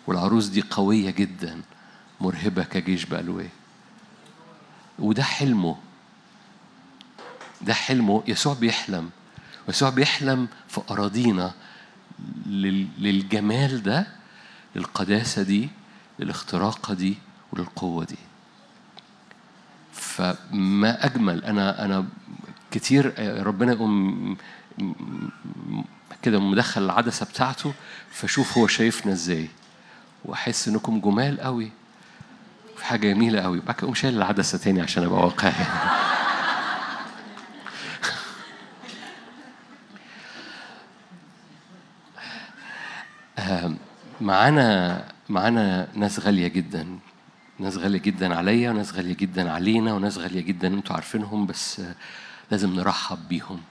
والعروس 0.06 0.46
دي 0.46 0.62
قوية 0.70 1.10
جدا 1.10 1.60
مرهبة 2.20 2.62
كجيش 2.64 3.04
بألوية. 3.04 3.48
وده 4.98 5.22
حلمه. 5.22 5.76
ده 7.62 7.74
حلمه. 7.74 8.22
يسوع 8.26 8.54
بيحلم. 8.54 9.10
يسوع 9.68 9.90
بيحلم 9.90 10.48
في 10.68 10.80
أراضينا 10.90 11.52
لل- 12.46 12.88
للجمال 12.98 13.82
ده 13.82 14.06
للقداسة 14.76 15.42
دي 15.42 15.68
للاختراقة 16.18 16.94
دي 16.94 17.18
وللقوة 17.52 18.04
دي. 18.04 18.18
فما 19.92 21.06
أجمل 21.06 21.44
أنا 21.44 21.84
أنا 21.84 22.06
كتير 22.70 23.12
ربنا 23.46 23.72
يقوم 23.72 24.36
كده 26.22 26.40
مدخل 26.40 26.84
العدسة 26.84 27.26
بتاعته 27.26 27.72
فشوف 28.10 28.58
هو 28.58 28.66
شايفنا 28.66 29.12
إزاي. 29.12 29.48
وأحس 30.24 30.68
إنكم 30.68 31.00
جمال 31.00 31.40
قوي 31.40 31.70
في 32.76 32.84
حاجة 32.84 33.12
جميلة 33.12 33.40
قوي. 33.40 33.60
بعد 33.60 33.74
كده 33.74 33.84
أقوم 33.84 33.94
شايل 33.94 34.16
العدسة 34.16 34.58
تاني 34.58 34.80
عشان 34.80 35.04
أبقى 35.04 35.24
واقعي. 35.24 35.52
آم، 43.38 43.76
معانا 44.20 45.04
معانا 45.28 45.88
ناس 45.94 46.20
غالية 46.20 46.48
جدا. 46.48 46.98
ناس 47.58 47.76
غالية 47.76 47.98
جدا 47.98 48.36
عليا 48.36 48.70
وناس 48.70 48.92
غالية 48.94 49.14
جدا 49.16 49.52
علينا 49.52 49.92
وناس 49.94 50.18
غالية 50.18 50.40
جدا 50.40 50.68
أنتوا 50.68 50.94
عارفينهم 50.96 51.46
بس 51.46 51.80
آه، 51.80 51.94
لازم 52.50 52.74
نرحب 52.74 53.28
بيهم. 53.28 53.62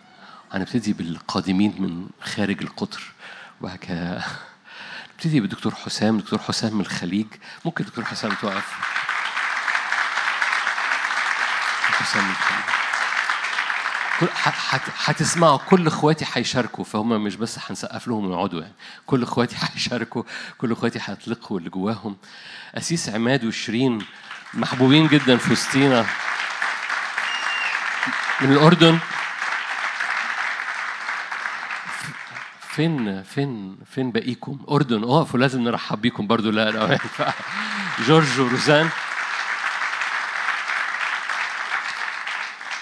هنبتدي 0.51 0.93
بالقادمين 0.93 1.75
من 1.79 2.09
خارج 2.21 2.61
القطر 2.61 3.01
كده 3.81 4.23
نبتدي 5.13 5.39
بالدكتور 5.39 5.75
حسام. 5.75 6.17
دكتور 6.19 6.39
حسام 6.39 6.73
من 6.73 6.81
الخليج. 6.81 7.27
ممكن 7.65 7.83
دكتور 7.83 8.05
حسام 8.05 8.31
دكتور 8.31 8.61
حسام 11.81 12.23
من 12.23 12.29
الخليج. 12.31 12.63
هتسمعوا 15.05 15.57
كل 15.57 15.87
اخواتي 15.87 16.25
هيشاركوا 16.33 16.83
فهم 16.83 17.23
مش 17.23 17.35
بس 17.35 17.59
هنسقف 17.69 18.07
لهم 18.07 18.25
ويقعدوا 18.25 18.61
يعني. 18.61 18.73
كل 19.05 19.23
اخواتي 19.23 19.55
هيشاركوا 19.73 20.23
كل 20.57 20.71
اخواتي 20.71 20.99
هيطلقوا 21.05 21.59
اللي 21.59 21.69
جواهم. 21.69 22.17
أسيس 22.75 23.09
عماد 23.09 23.45
وشيرين 23.45 24.05
محبوبين 24.53 25.07
جدا 25.07 25.37
في 25.37 25.51
وسطينا. 25.51 26.05
من 28.41 28.51
الأردن. 28.51 28.99
فين 32.59 33.23
فين 33.23 33.77
فين 33.85 34.11
باقيكم؟ 34.11 34.59
أردن. 34.71 35.03
اقفوا 35.03 35.39
لازم 35.39 35.61
نرحب 35.61 36.01
بيكم 36.01 36.27
برضو. 36.27 36.51
لا 36.51 36.71
لا. 36.71 36.99
جورج 38.07 38.39
وروزان. 38.39 38.89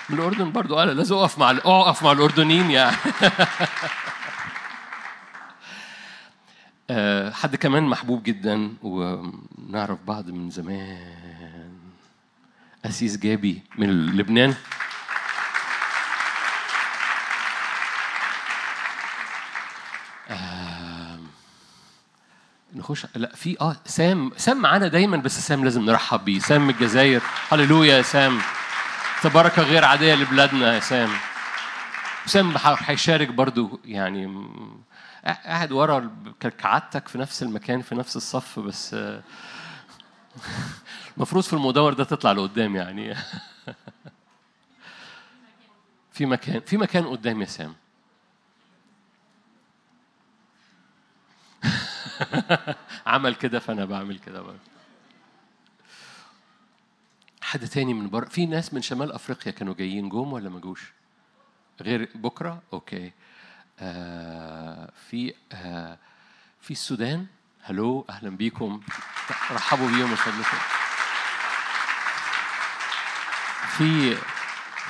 من 0.09 0.19
الأردن 0.19 0.51
برضو. 0.51 0.75
قال 0.75 0.97
لازم 0.97 1.15
أقف 1.15 1.37
مع 1.37 1.51
أقف 1.51 2.03
مع 2.03 2.11
الأردنيين 2.11 2.71
يعني. 2.71 2.95
آه، 6.89 7.31
حد 7.31 7.55
كمان 7.55 7.83
محبوب 7.83 8.23
جدا 8.23 8.73
ونعرف 8.83 9.97
بعض 10.07 10.29
من 10.29 10.49
زمان. 10.49 11.77
أسيس 12.85 13.17
جابي 13.17 13.63
من 13.77 14.05
لبنان. 14.05 14.55
نخش 22.87 23.05
لا 23.15 23.35
في 23.35 23.61
آه 23.61 23.75
سام 23.85 24.31
سام 24.37 24.57
معانا 24.57 24.87
دايما 24.87 25.17
بس 25.17 25.39
سام 25.47 25.63
لازم 25.63 25.85
نرحب 25.85 26.25
بيه. 26.25 26.39
سام 26.39 26.61
من 26.61 26.69
الجزائر. 26.69 27.21
هللويا 27.51 27.97
يا 27.97 28.01
سام. 28.01 28.39
تبارك 29.23 29.59
غير 29.59 29.85
عادية 29.85 30.15
لبلادنا 30.15 30.75
يا 30.75 30.79
سام. 30.79 31.09
سام 32.25 32.53
هيشارك 32.63 33.27
برضو 33.27 33.79
يعني 33.85 34.47
قاعد 35.25 35.71
ورا 35.71 36.11
كعادتك 36.57 37.07
في 37.07 37.17
نفس 37.17 37.43
المكان 37.43 37.81
في 37.81 37.95
نفس 37.95 38.15
الصف 38.15 38.59
بس 38.59 38.93
آه، 38.93 39.21
المفروض 41.17 41.43
في 41.43 41.53
المدور 41.53 41.93
ده 41.93 42.03
تطلع 42.03 42.31
لقدام 42.31 42.75
يعني. 42.75 43.15
في 46.11 46.25
مكان 46.25 46.59
في 46.59 46.77
مكان 46.77 47.07
قدام 47.07 47.41
يا 47.41 47.45
سام. 47.45 47.75
عمل 53.05 53.35
كده 53.35 53.59
فأنا 53.59 53.85
بعمل 53.85 54.19
كده 54.19 54.41
برضه. 54.41 54.59
حد 57.41 57.67
تاني 57.67 57.93
من 57.93 58.09
بره 58.09 58.25
في 58.25 58.45
ناس 58.45 58.73
من 58.73 58.81
شمال 58.81 59.11
أفريقيا 59.11 59.51
كانوا 59.51 59.73
جايين 59.73 60.09
جم 60.09 60.33
ولا 60.33 60.49
ما 60.49 60.59
جوش؟ 60.59 60.93
غير 61.81 62.09
بكرة؟ 62.15 62.61
أوكي. 62.73 63.11
آه 63.79 64.91
في 65.09 65.33
آه 65.51 65.97
في 66.61 66.71
السودان؟ 66.71 67.25
هلو 67.61 68.05
أهلا 68.09 68.29
بيكم. 68.29 68.81
رحبوا 69.51 69.87
بيهم 69.87 70.09
من 70.09 70.15
فضلكم 70.15 70.57
في 73.77 74.15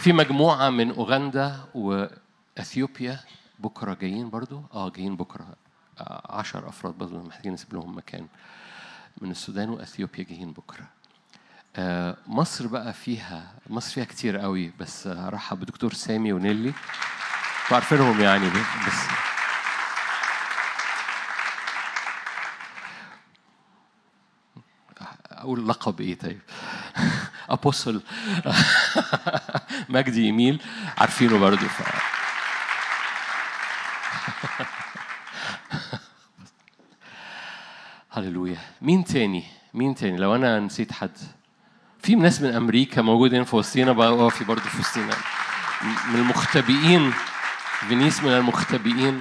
في 0.01 0.13
مجموعة 0.13 0.69
من 0.69 0.91
أوغندا 0.91 1.59
وإثيوبيا 1.75 3.19
بكرة 3.59 3.93
جايين 3.93 4.29
برضو 4.29 4.61
آه 4.73 4.89
جايين 4.89 5.15
بكرة. 5.15 5.55
عشر 6.29 6.69
أفراد 6.69 6.93
برضو 6.93 7.23
محتاجين 7.23 7.53
نسيب 7.53 7.73
لهم 7.73 7.97
مكان 7.97 8.27
من 9.21 9.31
السودان 9.31 9.69
وإثيوبيا 9.69 10.23
جايين 10.23 10.51
بكرة. 10.51 10.87
آه، 11.75 12.17
مصر 12.27 12.67
بقى 12.67 12.93
فيها 12.93 13.53
مصر 13.69 13.93
فيها 13.93 14.05
كتير 14.05 14.37
قوي 14.37 14.71
بس 14.79 15.07
هرحب 15.07 15.59
بدكتور 15.59 15.93
سامي 15.93 16.33
ونيلي. 16.33 16.73
عارفينهم 17.71 18.21
يعني 18.21 18.49
بس. 18.49 19.07
أقول 25.31 25.67
لقب 25.67 26.01
إيه 26.01 26.17
طيب؟ 26.19 26.39
ابوستل 27.49 28.01
مجدي 29.89 30.25
إيميل. 30.25 30.61
عارفينه 30.97 31.39
برضو 31.39 31.65
ف... 31.67 31.81
هللويا. 38.17 38.57
مين 38.81 39.03
تاني؟ 39.03 39.43
مين 39.73 39.95
تاني؟ 39.95 40.17
لو 40.17 40.35
أنا 40.35 40.59
نسيت 40.59 40.91
حد. 40.91 41.17
في 41.99 42.15
ناس 42.15 42.41
من 42.41 42.49
أمريكا 42.49 43.01
موجودين 43.01 43.43
في 43.43 43.55
وسطينا 43.55 43.91
بقى 43.91 44.31
في 44.31 44.43
برضه 44.43 44.61
في 44.61 44.79
وسطينا. 44.79 45.13
من 46.13 46.19
المختبئين. 46.19 47.13
فينيس 47.87 48.23
من 48.23 48.31
المختبئين. 48.31 49.19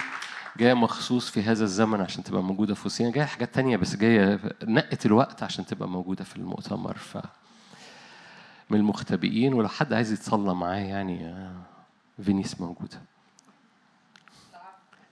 جاية 0.57 0.75
مخصوص 0.75 1.31
في 1.31 1.43
هذا 1.43 1.65
الزمن 1.65 2.01
عشان 2.01 2.25
تبقى 2.25 2.43
موجودة 2.43 2.75
في 2.75 2.87
وسطينا. 2.87 3.11
جاية 3.11 3.25
حاجات 3.25 3.55
تانية 3.55 3.77
بس 3.77 3.97
جاية 3.97 4.41
نقت 4.63 5.07
الوقت 5.07 5.43
عشان 5.43 5.67
تبقى 5.67 5.89
موجودة 5.89 6.25
في 6.25 6.37
المؤتمر. 6.37 6.97
ف 6.97 7.19
من 8.71 8.79
المختبئين 8.79 9.55
ولو 9.55 9.69
حد 9.69 9.93
عايز 9.93 10.13
يتصلى 10.13 10.55
معاه 10.55 10.77
يعني 10.77 11.27
آه، 11.27 11.53
فينيس 12.23 12.61
موجودة. 12.61 13.01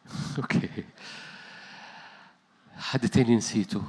okay. 0.39 0.85
حد 2.79 3.09
تاني 3.09 3.37
نسيته. 3.37 3.83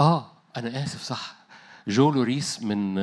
آه 0.00 0.30
أنا 0.56 0.84
آسف 0.84 1.02
صح. 1.02 1.34
جو 1.88 2.10
لوريس 2.10 2.62
من 2.62 2.94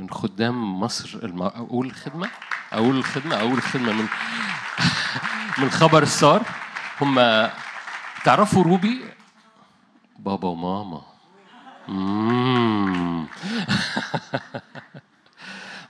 من 0.00 0.10
خدام 0.10 0.80
مصر 0.80 1.18
الم... 1.22 1.42
أقول 1.42 1.86
الخدمه 1.86 2.30
أقول 2.72 2.98
الخدمه 2.98 3.36
أقول 3.36 3.52
الخدمه 3.52 3.92
من 3.92 4.06
من 5.60 5.70
خبر 5.70 6.02
السار 6.02 6.42
هم 7.00 7.14
تعرفوا 8.24 8.62
روبي؟ 8.62 9.04
بابا 10.18 10.48
وماما. 10.48 11.02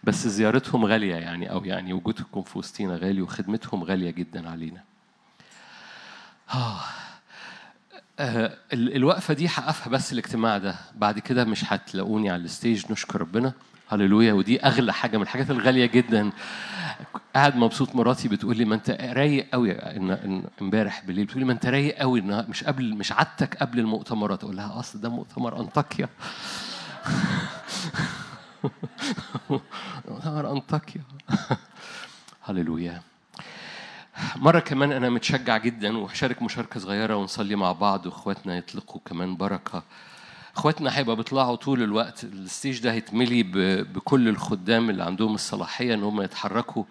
بس 0.05 0.29
زيارتهم 0.29 0.85
غالية 0.85 1.15
يعني 1.15 1.51
أو 1.51 1.65
يعني 1.65 1.93
وجودكم 1.93 2.43
في 2.43 2.59
وسطينا 2.59 2.97
غالي 2.97 3.23
وخدمتهم 3.23 3.85
غالية 3.85 4.11
جدا 4.11 4.51
علينا. 4.51 4.83
آه، 6.55 6.81
ال- 8.73 8.97
الوقفة 8.97 9.35
دي 9.35 9.49
هقفها 9.49 9.89
بس 9.91 10.13
الاجتماع 10.13 10.59
ده. 10.59 10.75
بعد 10.97 11.19
كده 11.19 11.45
مش 11.45 11.73
هتلاقوني 11.73 12.31
على 12.31 12.43
الستيج 12.45 12.93
نشكر 12.93 13.21
ربنا. 13.21 13.53
هللويا. 13.89 14.33
ودي 14.33 14.61
أغلى 14.61 14.93
حاجة 14.93 15.17
من 15.17 15.23
الحاجات 15.23 15.51
الغالية 15.51 15.87
جدا. 15.87 16.31
قاعد 17.35 17.57
مبسوط 17.57 17.95
مراتي 17.95 18.29
بتقول 18.29 18.57
لي 18.57 18.65
ما 18.65 18.75
أنت 18.75 18.91
رايق 18.91 19.49
قوي 19.53 19.73
إمبارح 20.63 21.05
بالليل. 21.07 21.25
بتقول 21.25 21.39
لي 21.41 21.45
ما 21.47 21.53
أنت 21.53 21.67
رايق 21.67 21.97
قوي 21.99 22.21
مش 22.21 22.65
قبل 22.65 22.95
مش 22.95 23.13
عادتك 23.13 23.57
قبل 23.57 23.79
المؤتمرات. 23.79 24.45
أقول 24.45 24.57
لها 24.57 24.79
أصل 24.81 25.01
ده 25.01 25.09
مؤتمر 25.09 25.61
أنطاكيا. 25.61 26.09
مؤتمر 30.09 30.51
انطاكيا 30.53 31.03
هللويا 32.43 33.03
مرة 34.37 34.59
كمان 34.61 34.93
أنا 34.93 35.11
متشجع 35.11 35.57
جدا 35.59 35.99
وهشارك 35.99 36.43
مشاركة 36.43 36.81
صغيرة 36.81 37.17
ونصلي 37.17 37.57
مع 37.57 37.73
بعض 37.73 38.07
وإخواتنا 38.07 38.57
يطلقوا 38.57 39.01
كمان 39.05 39.37
بركة. 39.37 39.83
إخواتنا 40.57 40.99
هيبقى 40.99 41.17
بيطلعوا 41.17 41.57
طول 41.57 41.83
الوقت. 41.83 42.25
الستيج 42.25 42.81
ده 42.81 42.93
هيتملي 42.93 43.43
بكل 43.83 44.29
الخدام 44.29 44.91
اللي 44.91 45.05
عندهم 45.05 45.35
الصلاحية 45.35 45.95
إن 45.95 46.03
هم 46.03 46.21
يتحركوا 46.23 46.85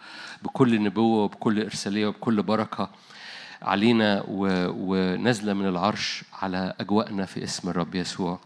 بكل 0.43 0.83
نبوة 0.83 1.23
وبكل 1.23 1.63
إرسالية 1.63 2.07
وبكل 2.07 2.43
بركة 2.43 2.89
علينا 3.61 4.23
و- 4.27 4.69
ونازلة 4.69 5.53
من 5.53 5.67
العرش 5.67 6.23
على 6.41 6.73
أجواءنا 6.79 7.25
في 7.25 7.43
اسم 7.43 7.69
الرب 7.69 7.95
يسوع. 7.95 8.39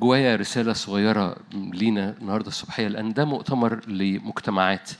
جوايا 0.00 0.36
رسالة 0.36 0.72
صغيرة 0.72 1.36
لينا 1.52 2.14
النهاردة 2.20 2.48
الصبحية 2.48 2.88
لأن 2.88 3.12
ده 3.12 3.24
مؤتمر 3.24 3.88
لمجتمعات. 3.88 4.90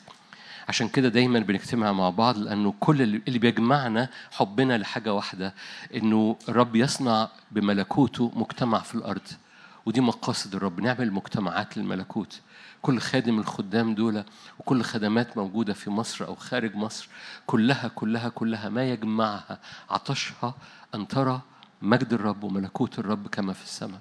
عشان 0.68 0.88
كده 0.88 1.08
دايما 1.08 1.38
بنجتمع 1.38 1.92
مع 1.92 2.10
بعض 2.10 2.38
لأنه 2.38 2.74
كل 2.80 3.02
اللي 3.02 3.38
بيجمعنا 3.38 4.08
حبنا 4.30 4.78
لحاجة 4.78 5.14
واحدة 5.14 5.54
إنه 5.94 6.36
الرب 6.48 6.76
يصنع 6.76 7.28
بملكوته 7.50 8.32
مجتمع 8.36 8.78
في 8.78 8.94
الأرض. 8.94 9.20
ودي 9.86 10.00
مقاصد 10.00 10.54
الرب 10.54 10.80
نعمل 10.80 11.12
مجتمعات 11.12 11.76
للملكوت. 11.76 12.40
كل 12.82 12.98
خادم 13.00 13.38
الخدام 13.38 13.94
دول 13.94 14.24
وكل 14.58 14.82
خدمات 14.82 15.36
موجودة 15.36 15.72
في 15.72 15.90
مصر 15.90 16.26
أو 16.26 16.34
خارج 16.34 16.74
مصر 16.76 17.08
كلها 17.46 17.88
كلها 17.88 18.28
كلها 18.28 18.68
ما 18.68 18.90
يجمعها 18.90 19.58
عطشها 19.90 20.54
أن 20.94 21.08
ترى 21.08 21.40
مجد 21.82 22.12
الرب 22.12 22.44
وملكوت 22.44 22.98
الرب 22.98 23.26
كما 23.28 23.52
في 23.52 23.64
السماء. 23.64 24.00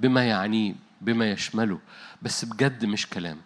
بما 0.00 0.24
يعنيه 0.24 0.74
بما 1.00 1.30
يشمله. 1.30 1.78
بس 2.22 2.44
بجد 2.44 2.84
مش 2.84 3.06
كلام. 3.06 3.36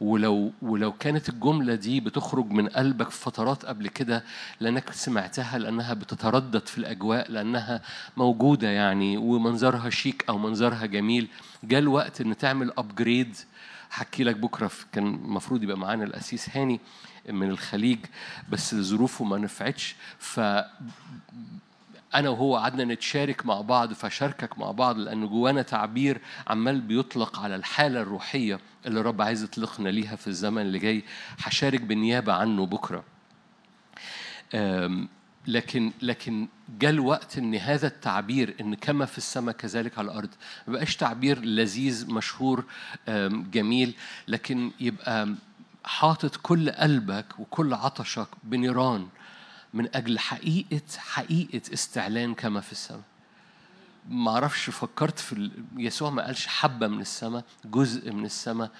ولو 0.00 0.52
ولو 0.62 0.92
كانت 0.92 1.28
الجملة 1.28 1.74
دي 1.74 2.00
بتخرج 2.00 2.50
من 2.50 2.68
قلبك 2.68 3.10
في 3.10 3.20
فترات 3.24 3.64
قبل 3.64 3.88
كده 3.88 4.24
لأنك 4.60 4.92
سمعتها 4.92 5.58
لأنها 5.58 5.94
بتتردد 5.94 6.66
في 6.66 6.78
الأجواء 6.78 7.30
لأنها 7.32 7.82
موجودة 8.16 8.68
يعني 8.68 9.16
ومنظرها 9.16 9.90
شيك 9.90 10.24
أو 10.28 10.38
منظرها 10.38 10.86
جميل. 10.86 11.28
جاء 11.64 11.80
الوقت 11.80 12.20
إن 12.20 12.36
تعمل 12.36 12.72
أبجريد 12.78 13.36
هحكي 13.90 14.24
لك 14.24 14.36
بكرة 14.36 14.66
في- 14.66 14.86
كان 14.92 15.06
المفروض 15.06 15.62
يبقى 15.62 15.78
معانا 15.78 16.04
الأسيس 16.04 16.56
هاني 16.56 16.80
من 17.30 17.50
الخليج 17.50 17.98
بس 18.50 18.74
ظروفه 18.74 19.24
ما 19.24 19.38
نفعتش. 19.38 19.96
ف 20.18 20.40
أنا 22.16 22.28
وهو 22.28 22.56
قعدنا 22.56 22.84
نتشارك 22.94 23.46
مع 23.46 23.60
بعض 23.60 23.92
فشاركك 23.92 24.58
مع 24.58 24.70
بعض 24.70 24.98
لأن 24.98 25.26
جوانا 25.26 25.62
تعبير 25.62 26.20
عمال 26.46 26.80
بيطلق 26.80 27.38
على 27.38 27.56
الحالة 27.56 28.00
الروحية 28.00 28.60
اللي 28.86 29.00
الرب 29.00 29.22
عايز 29.22 29.42
يطلقنا 29.42 29.88
ليها 29.88 30.16
في 30.16 30.26
الزمن 30.26 30.62
اللي 30.62 30.78
جاي. 30.78 31.04
هشارك 31.38 31.80
بالنيابة 31.80 32.32
عنه 32.32 32.66
بكرة. 32.66 33.04
أم، 34.54 35.08
لكن 35.46 35.92
لكن 36.02 36.48
جاء 36.80 36.90
الوقت 36.90 37.38
إن 37.38 37.54
هذا 37.54 37.86
التعبير 37.86 38.54
إن 38.60 38.74
كما 38.74 39.04
في 39.06 39.18
السماء 39.18 39.54
كذلك 39.54 39.98
على 39.98 40.04
الأرض 40.10 40.28
ما 40.66 40.72
بقاش 40.72 40.96
تعبير 40.96 41.38
لذيذ 41.44 42.10
مشهور 42.10 42.64
جميل 43.52 43.94
لكن 44.28 44.70
يبقى 44.80 45.34
حاطط 45.84 46.36
كل 46.36 46.70
قلبك 46.70 47.26
وكل 47.38 47.74
عطشك 47.74 48.28
بنيران 48.44 49.08
من 49.76 49.96
أجل 49.96 50.18
حقيقة 50.18 50.80
حقيقة 50.98 51.72
استعلان 51.72 52.34
كما 52.34 52.60
في 52.60 52.72
السماء. 52.72 53.02
ما 54.08 54.30
أعرفش 54.30 54.70
فكرت 54.70 55.18
في 55.18 55.50
يسوع 55.76 56.10
ما 56.10 56.26
قالش 56.26 56.46
حبة 56.46 56.86
من 56.86 57.00
السماء 57.00 57.44
جزء 57.64 58.12
من 58.12 58.24
السماء. 58.24 58.70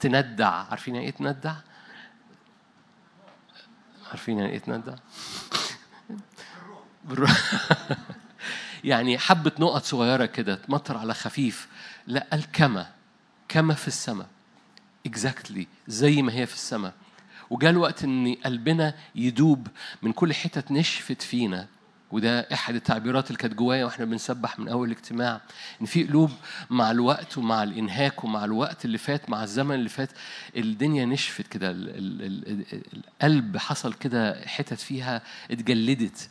تندع. 0.00 0.50
عارفين 0.50 0.94
يعني 0.94 1.06
إيه 1.06 1.12
تندع؟ 1.12 1.54
عارفين 4.08 4.38
يعني 4.38 4.52
إيه 4.52 4.58
تندع؟ 4.58 4.94
يعني 8.84 9.18
حبة 9.18 9.52
نقط 9.58 9.84
صغيرة 9.84 10.26
كده 10.26 10.54
تمطر 10.54 10.96
على 10.96 11.14
خفيف. 11.14 11.68
لا 12.06 12.26
قال 12.32 12.52
كما. 12.52 12.90
كما 13.48 13.74
في 13.74 13.88
السماء. 13.88 14.28
اكزاكتلي 15.06 15.66
زي 15.88 16.22
ما 16.22 16.32
هي 16.32 16.46
في 16.46 16.54
السماء. 16.54 16.94
وجاء 17.50 17.70
الوقت 17.70 18.04
إن 18.04 18.34
قلبنا 18.44 18.94
يدوب 19.14 19.68
من 20.02 20.12
كل 20.12 20.34
حتت 20.34 20.72
نشفت 20.72 21.22
فينا. 21.22 21.66
وده 22.10 22.40
إحد 22.52 22.74
التعبيرات 22.74 23.26
اللي 23.26 23.38
كانت 23.38 23.54
جوايا 23.54 23.84
وإحنا 23.84 24.04
بنسبح 24.04 24.58
من 24.58 24.68
أول 24.68 24.90
اجتماع. 24.90 25.40
إن 25.80 25.86
في 25.86 26.04
قلوب 26.04 26.30
مع 26.70 26.90
الوقت 26.90 27.38
ومع 27.38 27.62
الإنهاك 27.62 28.24
ومع 28.24 28.44
الوقت 28.44 28.84
اللي 28.84 28.98
فات 28.98 29.30
مع 29.30 29.42
الزمن 29.42 29.74
اللي 29.74 29.88
فات 29.88 30.10
الدنيا 30.56 31.04
نشفت 31.04 31.46
كده. 31.46 31.70
ال- 31.70 31.88
ال- 31.88 32.22
ال- 32.22 32.64
ال- 32.72 32.82
القلب 32.94 33.56
حصل 33.56 33.92
كده 33.94 34.46
حتت 34.46 34.80
فيها 34.80 35.22
اتجلدت. 35.50 36.28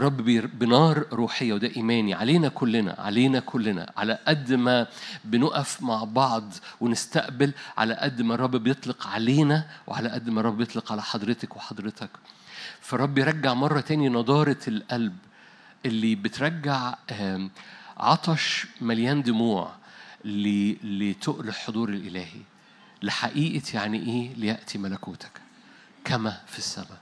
بير- 0.00 0.46
بنار 0.46 1.06
روحية 1.12 1.52
وده 1.52 1.70
إيماني. 1.76 2.14
علينا 2.14 2.48
كلنا 2.48 2.96
علينا 2.98 3.40
كلنا 3.40 3.92
على 3.96 4.18
قد 4.28 4.52
ما 4.52 4.86
بنقف 5.24 5.82
مع 5.82 6.04
بعض 6.04 6.52
ونستقبل 6.80 7.52
على 7.76 7.94
قد 7.94 8.22
ما 8.22 8.34
الرب 8.34 8.56
بيطلق 8.56 9.06
علينا 9.06 9.66
وعلى 9.86 10.08
قد 10.08 10.30
ما 10.30 10.40
الرب 10.40 10.56
بيطلق 10.56 10.92
على 10.92 11.02
حضرتك 11.02 11.56
وحضرتك. 11.56 12.10
فالرب 12.80 13.18
يرجع 13.18 13.54
مرة 13.54 13.80
تاني 13.80 14.08
نضارة 14.08 14.56
القلب 14.68 15.16
اللي 15.86 16.14
بترجع 16.14 16.94
عطش 17.96 18.66
مليان 18.80 19.22
دموع 19.22 19.72
لتقل 20.24 21.48
الحضور 21.48 21.88
الإلهي. 21.88 22.40
لحقيقة 23.02 23.62
يعني 23.74 23.98
إيه؟ 23.98 24.34
ليأتي 24.34 24.78
ملكوتك. 24.78 25.40
كما 26.04 26.40
في 26.46 26.58
السماء. 26.58 27.00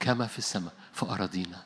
كما 0.00 0.26
في 0.26 0.38
السماء. 0.38 0.72
في 0.92 1.06
أراضينا. 1.06 1.62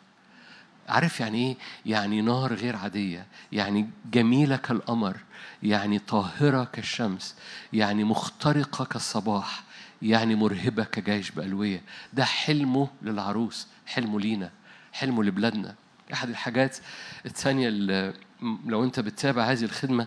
عارف 0.90 1.20
يعني 1.20 1.38
إيه؟ 1.38 1.56
يعني 1.86 2.20
نار 2.20 2.54
غير 2.54 2.76
عادية، 2.76 3.26
يعني 3.52 3.90
جميلة 4.12 4.56
كالقمر، 4.56 5.16
يعني 5.62 5.98
طاهرة 5.98 6.64
كالشمس، 6.64 7.34
يعني 7.72 8.04
مخترقة 8.04 8.84
كالصباح، 8.84 9.62
يعني 10.02 10.34
مرهبة 10.34 10.84
كجيش 10.84 11.30
بألوية، 11.30 11.82
ده 12.12 12.24
حلمه 12.24 12.88
للعروس، 13.02 13.66
حلمه 13.86 14.20
لينا، 14.20 14.50
حلمه 14.92 15.24
لبلادنا. 15.24 15.74
أحد 16.12 16.28
الحاجات 16.28 16.78
الثانية 17.26 17.68
اللي 17.68 18.14
لو 18.66 18.84
أنت 18.84 19.00
بتتابع 19.00 19.44
هذه 19.44 19.64
الخدمة 19.64 20.06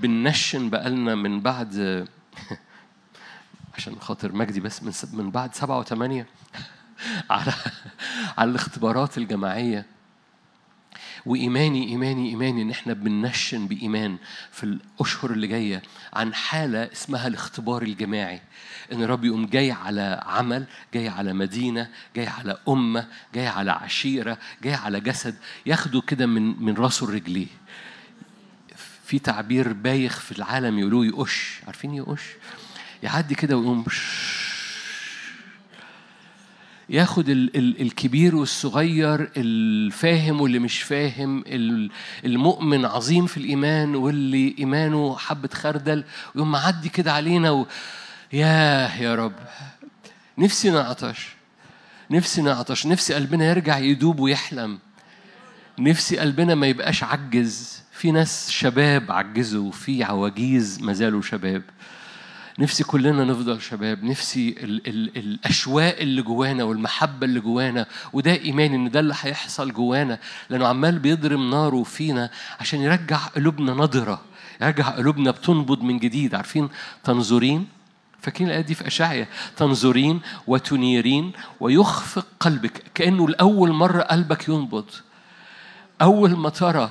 بننشن 0.00 0.70
بقالنا 0.70 1.14
من 1.14 1.40
بعد 1.40 2.06
عشان 3.76 3.96
خاطر 4.00 4.32
مجدي 4.32 4.60
بس 4.60 5.04
من 5.14 5.30
بعد 5.30 5.54
سبعة 5.54 5.78
وثمانية 5.78 6.26
على 7.30 7.52
على 8.38 8.50
الاختبارات 8.50 9.18
الجماعية. 9.18 9.86
وإيماني 11.26 11.88
إيماني 11.88 12.28
إيماني 12.28 12.62
إن 12.62 12.70
إحنا 12.70 12.92
بننشن 12.92 13.66
بإيمان 13.66 14.16
في 14.50 14.64
الأشهر 14.64 15.30
اللي 15.30 15.46
جاية 15.46 15.82
عن 16.12 16.34
حالة 16.34 16.92
اسمها 16.92 17.26
الاختبار 17.26 17.82
الجماعي. 17.82 18.40
إن 18.92 19.02
الرب 19.02 19.24
يقوم 19.24 19.46
جاي 19.46 19.70
على 19.70 20.22
عمل 20.26 20.64
جاي 20.94 21.08
على 21.08 21.32
مدينة 21.32 21.88
جاي 22.16 22.26
على 22.26 22.58
أمة 22.68 23.06
جاي 23.34 23.46
على 23.46 23.70
عشيرة 23.70 24.38
جاي 24.62 24.74
على 24.74 25.00
جسد 25.00 25.34
ياخده 25.66 26.00
كده 26.00 26.26
من 26.26 26.62
من 26.62 26.74
راسه 26.74 27.06
لرجليه. 27.06 27.46
في 29.04 29.18
تعبير 29.18 29.72
بايخ 29.72 30.20
في 30.20 30.32
العالم 30.32 30.78
يقولوه 30.78 31.06
يقش. 31.06 31.60
عارفين 31.66 31.94
يقش؟ 31.94 32.22
يعدي 33.02 33.34
كده 33.34 33.56
ويقوم 33.56 33.84
ياخد 36.92 37.28
ال- 37.28 37.56
ال- 37.56 37.80
الكبير 37.80 38.36
والصغير 38.36 39.30
الفاهم 39.36 40.40
واللي 40.40 40.58
مش 40.58 40.82
فاهم 40.82 41.44
ال- 41.46 41.90
المؤمن 42.24 42.84
عظيم 42.84 43.26
في 43.26 43.36
الإيمان 43.36 43.94
واللي 43.94 44.54
إيمانه 44.58 45.16
حبة 45.16 45.48
خردل 45.54 46.04
ويقوم 46.34 46.50
معدي 46.52 46.88
كده 46.88 47.12
علينا 47.12 47.50
و... 47.50 47.66
ياه 48.32 48.96
يا 49.00 49.14
رب. 49.14 49.32
نفسي 50.38 50.70
نعطش. 50.70 51.28
نفسي 52.10 52.42
نعطش. 52.42 52.86
نفسي 52.86 53.14
قلبنا 53.14 53.44
يرجع 53.50 53.78
يدوب 53.78 54.20
ويحلم. 54.20 54.78
نفسي 55.78 56.18
قلبنا 56.18 56.54
ما 56.54 56.66
يبقاش 56.66 57.04
عجز. 57.04 57.82
في 57.92 58.10
ناس 58.10 58.50
شباب 58.50 59.12
عجزوا 59.12 59.68
وفي 59.68 60.04
عواجيز 60.04 60.82
ما 60.82 60.92
زالوا 60.92 61.22
شباب. 61.22 61.62
نفسي 62.58 62.84
كلنا 62.84 63.24
نفضل 63.24 63.60
شباب 63.62 64.04
نفسي 64.04 64.48
ال 64.48 64.88
ال 64.88 65.16
الأشواق 65.16 65.96
اللي 65.98 66.22
جوانا 66.22 66.64
والمحبة 66.64 67.26
اللي 67.26 67.40
جوانا 67.40 67.86
وده 68.12 68.32
إيماني 68.32 68.76
إن 68.76 68.90
ده 68.90 69.00
اللي 69.00 69.14
هيحصل 69.20 69.72
جوانا 69.72 70.18
لأنه 70.50 70.66
عمال 70.66 70.98
بيضرم 70.98 71.50
ناره 71.50 71.82
فينا 71.82 72.30
عشان 72.60 72.80
يرجع 72.80 73.16
قلوبنا 73.16 73.72
نضرة 73.72 74.22
يرجع 74.62 74.88
قلوبنا 74.88 75.30
بتنبض 75.30 75.82
من 75.82 75.98
جديد. 75.98 76.34
عارفين 76.34 76.68
تنظرين؟ 77.04 77.68
فاكرين 78.20 78.48
الآية 78.48 78.60
دي 78.60 78.74
في 78.74 78.86
أشعيا 78.86 79.26
تنظرين 79.56 80.20
وتنيرين 80.46 81.32
ويخفق 81.60 82.26
قلبك 82.40 82.82
كأنه 82.94 83.28
لأول 83.28 83.72
مرة 83.72 84.02
قلبك 84.02 84.48
ينبض. 84.48 84.90
أول 86.02 86.36
ما 86.36 86.48
ترى 86.48 86.90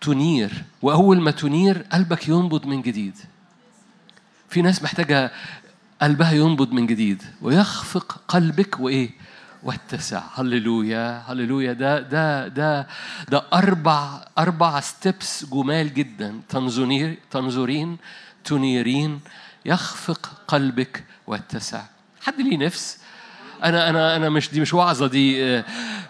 تنير 0.00 0.52
وأول 0.82 1.20
ما 1.20 1.30
تنير 1.30 1.86
قلبك 1.92 2.28
ينبض 2.28 2.66
من 2.66 2.82
جديد. 2.82 3.14
في 4.48 4.62
ناس 4.62 4.82
محتاجة 4.82 5.32
قلبها 6.02 6.32
ينبض 6.32 6.72
من 6.72 6.86
جديد 6.86 7.22
ويخفق 7.42 8.20
قلبك 8.28 8.80
وإيه؟ 8.80 9.10
واتسع. 9.62 10.22
هللويا 10.34 11.22
هللويا. 11.26 11.72
ده 11.72 12.00
ده 12.00 12.48
ده 12.48 12.86
ده 13.28 13.42
أربع 13.52 14.24
أربع 14.38 14.80
ستيبس 14.80 15.44
جمال 15.44 15.94
جدا. 15.94 16.40
تنظرين 16.48 17.16
تنظرين 17.30 17.96
تنيرين. 18.44 19.20
يخفق 19.66 20.42
قلبك 20.48 21.04
واتسع. 21.26 21.82
حد 22.20 22.40
ليه 22.40 22.56
نفس؟ 22.56 22.97
أنا 23.64 23.90
أنا 23.90 24.16
أنا 24.16 24.28
مش 24.28 24.50
دي 24.50 24.60
مش 24.60 24.74
وعظة 24.74 25.06
دي 25.06 25.44
آه، 25.44 25.64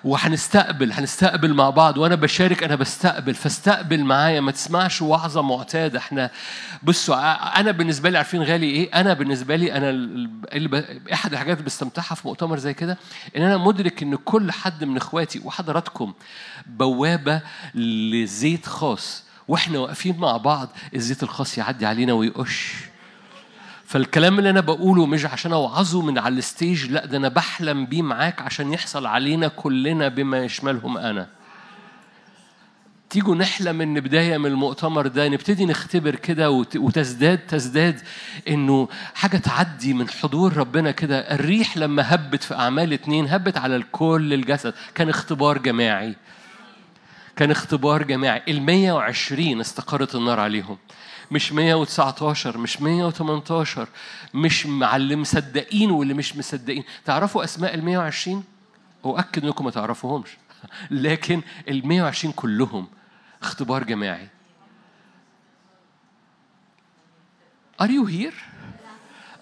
وهنستقبل 0.04 0.92
هنستقبل 0.92 1.54
مع 1.54 1.70
بعض. 1.70 1.98
وأنا 1.98 2.14
بشارك 2.14 2.62
أنا 2.62 2.74
بستقبل. 2.74 3.34
فاستقبل 3.34 4.04
معايا 4.04 4.40
ما 4.40 4.52
تسمعش 4.52 5.02
وعظة 5.02 5.42
معتادة. 5.42 5.98
إحنا 5.98 6.30
بصوا 6.82 7.60
أنا 7.60 7.70
بالنسبة 7.70 8.10
لي 8.10 8.18
عارفين 8.18 8.42
غالي 8.42 8.66
إيه؟ 8.66 8.90
أنا 9.00 9.12
بالنسبة 9.14 9.56
لي 9.56 9.72
أنا 9.72 9.90
ال- 9.90 10.30
اللي. 10.52 11.00
احد 11.12 11.32
الحاجات 11.32 11.56
اللي 11.56 11.66
بستمتعها 11.66 12.14
في 12.14 12.28
مؤتمر 12.28 12.58
زي 12.58 12.74
كده 12.74 12.98
إن 13.36 13.42
أنا 13.42 13.56
مدرك 13.56 14.02
إن 14.02 14.16
كل 14.16 14.52
حد 14.52 14.84
من 14.84 14.96
إخواتي 14.96 15.40
وحضراتكم 15.44 16.12
بوابة 16.66 17.40
لزيت 17.74 18.66
خاص. 18.66 19.24
وإحنا 19.48 19.78
واقفين 19.78 20.16
مع 20.16 20.36
بعض 20.36 20.68
الزيت 20.94 21.22
الخاص 21.22 21.58
يعدي 21.58 21.86
علينا 21.86 22.12
ويقش. 22.12 22.74
فالكلام 23.88 24.38
اللي 24.38 24.50
أنا 24.50 24.60
بقوله 24.60 25.06
مش 25.06 25.26
عشان 25.26 25.52
أوعظه 25.52 26.02
من 26.02 26.18
على 26.18 26.38
الستيج 26.38 26.90
لا 26.90 27.06
ده 27.06 27.16
أنا 27.16 27.28
بحلم 27.28 27.86
بيه 27.86 28.02
معاك 28.02 28.40
عشان 28.42 28.72
يحصل 28.72 29.06
علينا 29.06 29.48
كلنا 29.48 30.08
بما 30.08 30.38
يشملهم 30.44 30.98
أنا. 30.98 31.28
تيجوا 33.10 33.34
نحلم 33.34 33.80
إن 33.80 34.00
بداية 34.00 34.38
من 34.38 34.46
المؤتمر 34.46 35.06
ده 35.06 35.28
نبتدي 35.28 35.66
نختبر 35.66 36.14
كده 36.14 36.50
وت- 36.50 36.76
وتزداد 36.76 37.38
تزداد 37.38 38.00
إنه 38.48 38.88
حاجة 39.14 39.36
تعدي 39.36 39.94
من 39.94 40.08
حضور 40.08 40.56
ربنا 40.56 40.90
كده. 40.90 41.18
الريح 41.34 41.76
لما 41.76 42.14
هبت 42.14 42.42
في 42.42 42.54
أعمال 42.54 42.92
اتنين 42.92 43.28
هبت 43.28 43.58
على 43.58 43.76
الكل 43.76 44.32
الجسد. 44.32 44.74
كان 44.94 45.08
اختبار 45.08 45.58
جماعي. 45.58 46.16
كان 47.36 47.50
اختبار 47.50 48.02
جماعي. 48.02 48.42
ال 48.48 48.62
120 48.62 49.60
استقرت 49.60 50.14
النار 50.14 50.40
عليهم. 50.40 50.78
مش 51.30 51.52
119 51.52 52.58
مش 52.58 52.80
118 52.82 53.88
مش 54.34 54.66
مع 54.66 54.96
اللي 54.96 55.16
مصدقين 55.16 55.90
واللي 55.90 56.14
مش 56.14 56.36
مصدقين. 56.36 56.84
تعرفوا 57.04 57.44
أسماء 57.44 57.74
ال 57.74 57.84
120 57.84 58.44
أؤكد 59.04 59.44
إنكم 59.44 59.64
ما 59.64 59.70
تعرفوهمش. 59.70 60.30
لكن 60.90 61.42
ال 61.68 61.86
120 61.86 62.32
كلهم 62.32 62.86
اختبار 63.42 63.84
جماعي. 63.84 64.28
Are 67.82 67.86
you 67.86 68.06
here؟ 68.10 68.34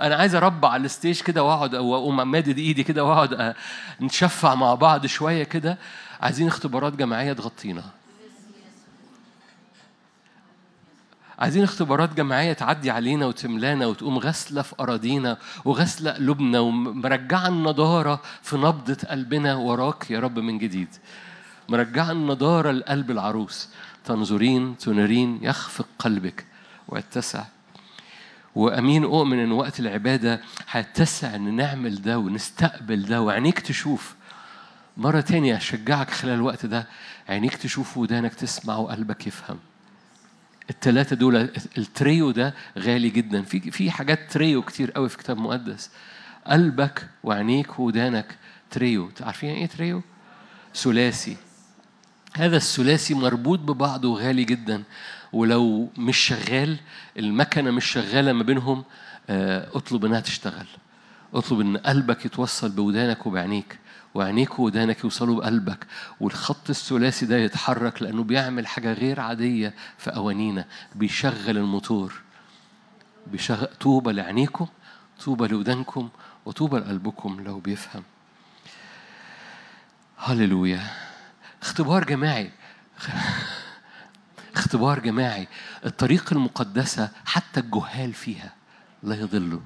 أنا 0.00 0.16
عايز 0.16 0.34
أربع 0.34 0.68
على 0.68 0.84
الستيج 0.84 1.20
كده 1.20 1.42
وأقعد 1.42 1.74
أو 1.74 1.94
أقوم 1.94 2.30
مادد 2.30 2.58
إيدي 2.58 2.82
كده 2.82 3.04
وأقعد 3.04 3.54
نتشفع 4.00 4.54
مع 4.54 4.74
بعض 4.74 5.06
شوية 5.06 5.44
كده. 5.44 5.78
عايزين 6.20 6.46
اختبارات 6.46 6.92
جماعية 6.92 7.32
تغطينا. 7.32 7.84
عايزين 11.38 11.62
اختبارات 11.62 12.14
جماعية 12.14 12.52
تعدي 12.52 12.90
علينا 12.90 13.26
وتملانا 13.26 13.86
وتقوم 13.86 14.18
غسلة 14.18 14.62
في 14.62 14.74
أراضينا 14.80 15.38
وغسلة 15.64 16.10
قلوبنا 16.10 16.60
ومرجعة 16.60 17.48
النضارة 17.48 18.22
في 18.42 18.56
نبضة 18.56 18.96
قلبنا 19.10 19.54
وراك 19.54 20.10
يا 20.10 20.20
رب 20.20 20.38
من 20.38 20.58
جديد. 20.58 20.88
مرجعة 21.68 22.12
النضارة 22.12 22.70
لقلب 22.70 23.10
العروس. 23.10 23.68
تنظرين 24.04 24.78
تنيرين 24.78 25.38
يخفق 25.42 25.86
قلبك. 25.98 26.46
ويتسع 26.88 27.44
وأمين 28.54 29.04
أؤمن 29.04 29.38
إن 29.38 29.52
وقت 29.52 29.80
العبادة 29.80 30.40
هيتسع 30.70 31.34
إن 31.34 31.56
نعمل 31.56 32.02
ده 32.02 32.18
ونستقبل 32.18 33.02
ده 33.02 33.22
وعينيك 33.22 33.58
تشوف. 33.58 34.14
مرة 34.96 35.20
تانية 35.20 35.56
أشجعك 35.56 36.10
خلال 36.10 36.34
الوقت 36.34 36.66
ده 36.66 36.86
عينيك 37.28 37.56
تشوف 37.56 37.96
ودانك 37.96 38.34
تسمع 38.34 38.76
وقلبك 38.76 39.26
يفهم. 39.26 39.58
الثلاثه 40.70 41.16
دول 41.16 41.36
التريو 41.78 42.30
ده 42.30 42.54
غالي 42.78 43.10
جدا. 43.10 43.42
في 43.42 43.70
في 43.70 43.90
حاجات 43.90 44.32
تريو 44.32 44.62
كتير 44.62 44.90
قوي 44.90 45.08
في 45.08 45.18
كتاب 45.18 45.38
مقدس. 45.38 45.90
قلبك 46.46 47.08
وعينيك 47.24 47.78
ودانك 47.78 48.38
تريو. 48.70 49.10
عارفين 49.20 49.50
إيه 49.50 49.66
تريو؟ 49.66 50.02
ثلاثي. 50.74 51.36
هذا 52.36 52.56
الثلاثي 52.56 53.14
مربوط 53.14 53.58
ببعضه 53.58 54.08
وغالي 54.08 54.44
جدا. 54.44 54.82
ولو 55.32 55.90
مش 55.98 56.16
شغال 56.16 56.76
المكنة 57.18 57.70
مش 57.70 57.84
شغالة 57.84 58.32
ما 58.32 58.42
بينهم 58.42 58.84
آه، 59.30 59.68
اطلب 59.74 60.04
إنها 60.04 60.20
تشتغل. 60.20 60.66
اطلب 61.34 61.60
إن 61.60 61.76
قلبك 61.76 62.26
يتوصل 62.26 62.70
بودانك 62.70 63.26
وبعينيك. 63.26 63.78
وعينيك 64.16 64.58
وودانك 64.58 65.04
يوصلوا 65.04 65.36
بقلبك 65.36 65.86
والخط 66.20 66.70
الثلاثي 66.70 67.26
ده 67.26 67.36
يتحرك 67.36 68.02
لأنه 68.02 68.24
بيعمل 68.24 68.66
حاجة 68.66 68.92
غير 68.92 69.20
عادية 69.20 69.74
في 69.98 70.10
قوانينا 70.10 70.64
بيشغل 70.94 71.58
الموتور. 71.58 72.14
بيشغل 73.26 73.66
طوبى 73.80 74.12
لعينيكم 74.12 74.66
طوبى 75.24 75.48
لودانكم 75.48 76.08
وطوبى 76.46 76.78
لقلبكم 76.78 77.40
لو 77.40 77.58
بيفهم. 77.60 78.02
هللويا. 80.18 80.80
اختبار 81.62 82.04
جماعي. 82.04 82.50
اختبار 84.56 84.98
جماعي. 84.98 85.48
الطريق 85.86 86.32
المقدسة 86.32 87.10
حتى 87.24 87.60
الجهال 87.60 88.12
فيها 88.12 88.52
لا 89.02 89.14
يضلوا 89.14 89.60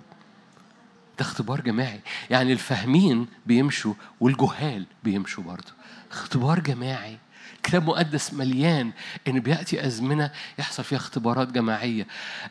ده 1.20 1.26
اختبار 1.26 1.60
جماعي. 1.60 2.01
يعني 2.30 2.52
الفاهمين 2.52 3.26
بيمشوا 3.47 3.94
والجهال 4.20 4.86
بيمشوا 5.05 5.44
برضه. 5.44 5.72
اختبار 6.10 6.60
جماعي. 6.60 7.18
كتاب 7.62 7.86
مقدس 7.86 8.34
مليان 8.34 8.92
إن 9.28 9.40
بيأتي 9.40 9.86
أزمنة 9.86 10.30
يحصل 10.59 10.84
فيها 10.84 10.98
اختبارات 10.98 11.48
جماعية. 11.48 12.06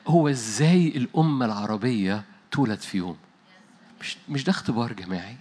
هو 0.08 0.30
إزاي 0.30 0.88
الأمة 0.88 1.46
العربية 1.46 2.24
تولد 2.52 2.80
في 2.80 2.98
يوم؟ 2.98 3.18
مش 4.02 4.18
مش 4.30 4.44
ده 4.44 4.52
اختبار 4.52 4.94
جماعي؟ 4.94 5.38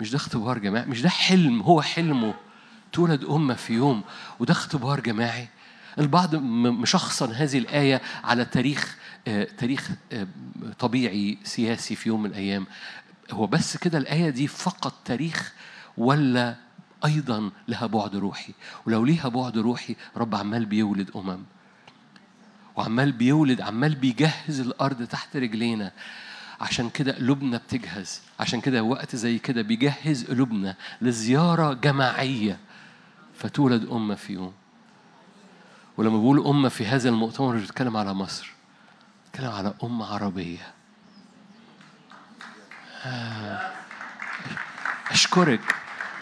مش 0.00 0.10
ده 0.10 0.16
اختبار 0.16 0.58
جماعي؟ 0.58 0.86
مش 0.86 1.02
ده 1.02 1.08
حلم 1.08 1.60
هو 1.60 1.82
حلمه 1.82 2.34
تولد 2.92 3.24
أمة 3.24 3.54
في 3.54 3.72
يوم 3.72 4.02
وده 4.40 4.52
اختبار 4.52 5.00
جماعي؟ 5.00 5.48
البعض 5.98 6.34
مشخصا 6.34 7.26
هذه 7.26 7.58
الآية 7.58 8.02
على 8.24 8.44
تاريخ 8.44 8.96
تاريخ 9.58 9.90
آه، 10.12 10.26
طبيعي 10.78 11.38
سياسي 11.44 11.94
في 11.96 12.08
يوم 12.08 12.22
من 12.22 12.30
الأيام. 12.30 12.66
هو 13.30 13.46
بس 13.46 13.76
كده 13.76 13.98
الآية 13.98 14.30
دي 14.30 14.46
فقط 14.46 14.94
تاريخ 15.04 15.52
ولا 15.98 16.56
أيضا 17.04 17.50
لها 17.68 17.86
بعد 17.86 18.16
روحي؟ 18.16 18.52
ولو 18.86 19.04
ليها 19.04 19.28
بعد 19.28 19.58
روحي 19.58 19.96
رب 20.16 20.34
عمال 20.34 20.66
بيولد 20.66 21.10
أمم. 21.16 21.38
وعمال 22.76 23.12
بيولد 23.12 23.60
عمال 23.60 23.94
بيجهز 23.94 24.60
الأرض 24.60 25.06
تحت 25.06 25.36
رجلينا. 25.36 25.92
عشان 26.60 26.90
كده 26.90 27.12
قلوبنا 27.12 27.56
بتجهز. 27.56 28.20
عشان 28.40 28.60
كده 28.60 28.82
وقت 28.82 29.16
زي 29.16 29.38
كده 29.38 29.62
بيجهز 29.62 30.24
قلوبنا 30.24 30.76
لزيارة 31.00 31.72
جماعية. 31.72 32.58
فتولد 33.34 33.88
أمة 33.88 34.14
في 34.14 34.32
يوم. 34.32 34.52
ولما 35.96 36.18
بقول 36.18 36.46
أمة 36.46 36.68
في 36.68 36.86
هذا 36.86 37.08
المؤتمر 37.08 37.56
بتكلم 37.56 37.96
على 37.96 38.14
مصر. 38.14 38.51
بتكلم 39.32 39.50
على 39.50 39.74
امه 39.84 40.14
عربية. 40.14 40.72
آه. 43.04 43.72
أشكرك. 45.10 45.74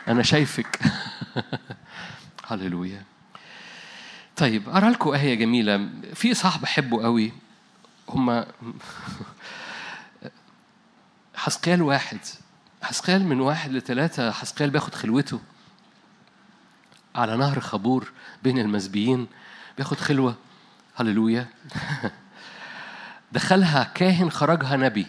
أنا 0.08 0.22
شايفك. 0.22 0.80
هللويا. 2.46 3.04
طيب 4.36 4.68
أرى 4.68 4.90
لكم 4.90 5.10
آية 5.10 5.34
جميلة. 5.34 5.88
في 6.14 6.34
صاحب 6.34 6.60
بحبه 6.60 7.02
قوي. 7.02 7.32
هما 8.08 8.46
حسقيال 11.34 11.82
واحد. 11.82 12.18
حسقيال 12.82 13.26
من 13.26 13.40
واحد 13.40 13.72
لثلاثة 13.72 14.30
حسقيال 14.30 14.70
بياخد 14.70 14.94
خلوته 14.94 15.40
على 17.14 17.36
نهر 17.36 17.60
خبور 17.60 18.12
بين 18.42 18.58
المسبيين. 18.58 19.26
بياخد 19.76 19.96
خلوة. 19.96 20.36
هللويا. 20.96 21.48
دخلها 23.32 23.84
كاهن 23.94 24.30
خرجها 24.30 24.76
نبي. 24.76 25.06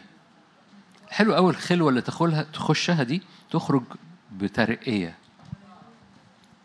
حلو 1.10 1.35
قوي 1.35 1.52
الخلوة 1.52 1.89
اللي 1.89 2.02
تدخلها 2.02 2.43
تخشها 2.43 3.03
دي 3.03 3.22
تخرج 3.52 3.84
بترقية. 4.31 5.15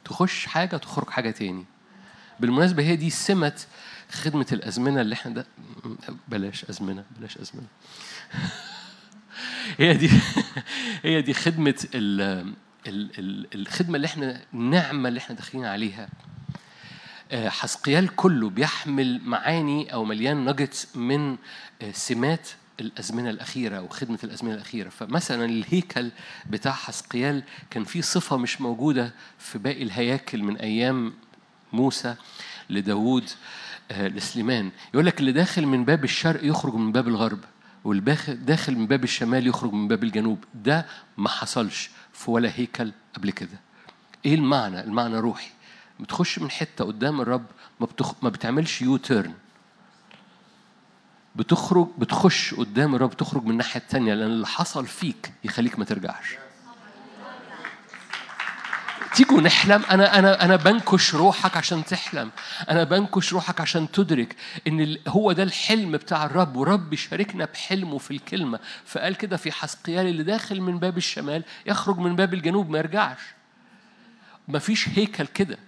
تخش 0.04 0.46
حاجة 0.46 0.76
تخرج 0.76 1.10
حاجة 1.10 1.30
تاني. 1.30 1.64
بالمناسبة 2.40 2.82
هي 2.82 2.96
دي 2.96 3.10
سمة 3.10 3.60
خدمة 4.12 4.46
الأزمنة 4.52 5.00
اللي 5.00 5.14
إحنا 5.14 5.32
ده 5.32 5.46
بلاش 6.28 6.64
أزمنة 6.64 7.04
بلاش 7.18 7.38
أزمنة. 7.38 7.66
هي 9.78 9.94
دي 9.94 10.10
هي 11.04 11.22
دي 11.22 11.34
خدمة 11.34 11.86
ال 11.94 12.20
ال 12.86 13.18
ال 13.18 13.46
الخدمة 13.54 13.96
اللي 13.96 14.06
إحنا 14.06 14.40
النعمة 14.54 15.08
اللي 15.08 15.18
إحنا 15.18 15.36
داخلين 15.36 15.64
عليها. 15.64 16.08
حسقيال 17.32 18.16
كله 18.16 18.50
بيحمل 18.50 19.20
معاني 19.24 19.92
أو 19.92 20.04
مليان 20.04 20.44
نجتس 20.44 20.96
من 20.96 21.36
آه، 21.82 21.92
سمات 21.92 22.48
الأزمنة 22.80 23.30
الأخيرة 23.30 23.80
وخدمه 23.80 24.18
الأزمنة 24.24 24.54
الأخيرة. 24.54 24.88
فمثلا 24.88 25.44
الهيكل 25.44 26.10
بتاع 26.50 26.72
حسقيال 26.72 27.42
كان 27.70 27.84
فيه 27.84 28.00
صفة 28.00 28.36
مش 28.36 28.60
موجودة 28.60 29.14
في 29.38 29.58
باقي 29.58 29.82
الهياكل 29.82 30.42
من 30.42 30.56
أيام 30.56 31.12
موسى 31.72 32.14
لداوود 32.70 33.30
آه، 33.90 34.08
لسليمان. 34.08 34.70
يقول 34.94 35.06
لك 35.06 35.20
اللي 35.20 35.32
داخل 35.32 35.66
من 35.66 35.84
باب 35.84 36.04
الشرق 36.04 36.44
يخرج 36.44 36.74
من 36.74 36.92
باب 36.92 37.08
الغرب 37.08 37.40
واللي 37.84 38.16
داخل 38.28 38.76
من 38.76 38.86
باب 38.86 39.04
الشمال 39.04 39.46
يخرج 39.46 39.72
من 39.72 39.88
باب 39.88 40.04
الجنوب. 40.04 40.44
ده 40.54 40.86
ما 41.16 41.28
حصلش 41.28 41.90
في 42.12 42.30
ولا 42.30 42.52
هيكل 42.54 42.92
قبل 43.16 43.30
كده. 43.30 43.60
إيه 44.26 44.34
المعنى؟ 44.34 44.80
المعنى 44.80 45.18
روحي. 45.18 45.55
بتخش 46.00 46.38
من 46.38 46.50
حتة 46.50 46.84
قدام 46.84 47.20
الرب 47.20 47.46
ما, 47.80 47.86
بتخ... 47.86 48.14
ما 48.22 48.28
بتعملش 48.28 48.82
U-turn 48.82 49.34
بتخرج 51.36 51.88
بتخش 51.98 52.54
قدام 52.54 52.94
الرب 52.94 53.16
تخرج 53.16 53.44
من 53.44 53.50
الناحية 53.50 53.80
التانية 53.80 54.14
لأن 54.14 54.26
اللي 54.30 54.46
حصل 54.46 54.86
فيك 54.86 55.32
يخليك 55.44 55.78
ما 55.78 55.84
ترجعش. 55.84 56.36
تيجوا 59.14 59.40
نحلم. 59.40 59.82
أنا 59.90 60.18
أنا 60.18 60.44
أنا 60.44 60.56
بنكش 60.56 61.14
روحك 61.14 61.56
عشان 61.56 61.84
تحلم. 61.84 62.30
أنا 62.70 62.84
بنكش 62.84 63.32
روحك 63.32 63.60
عشان 63.60 63.90
تدرك 63.90 64.36
إن 64.66 64.96
هو 65.08 65.32
ده 65.32 65.42
الحلم 65.42 65.92
بتاع 65.92 66.24
الرب 66.24 66.56
ورب 66.56 66.94
شاركنا 66.94 67.44
بحلمه 67.44 67.98
في 67.98 68.10
الكلمة. 68.10 68.58
فقال 68.84 69.14
كده 69.16 69.36
في 69.36 69.52
حسقيال 69.52 70.06
اللي 70.06 70.22
داخل 70.22 70.60
من 70.60 70.78
باب 70.78 70.96
الشمال 70.96 71.44
يخرج 71.66 71.98
من 71.98 72.16
باب 72.16 72.34
الجنوب 72.34 72.70
ما 72.70 72.78
يرجعش. 72.78 73.20
مفيش 74.48 74.88
هيكل 74.88 75.26
كده. 75.26 75.58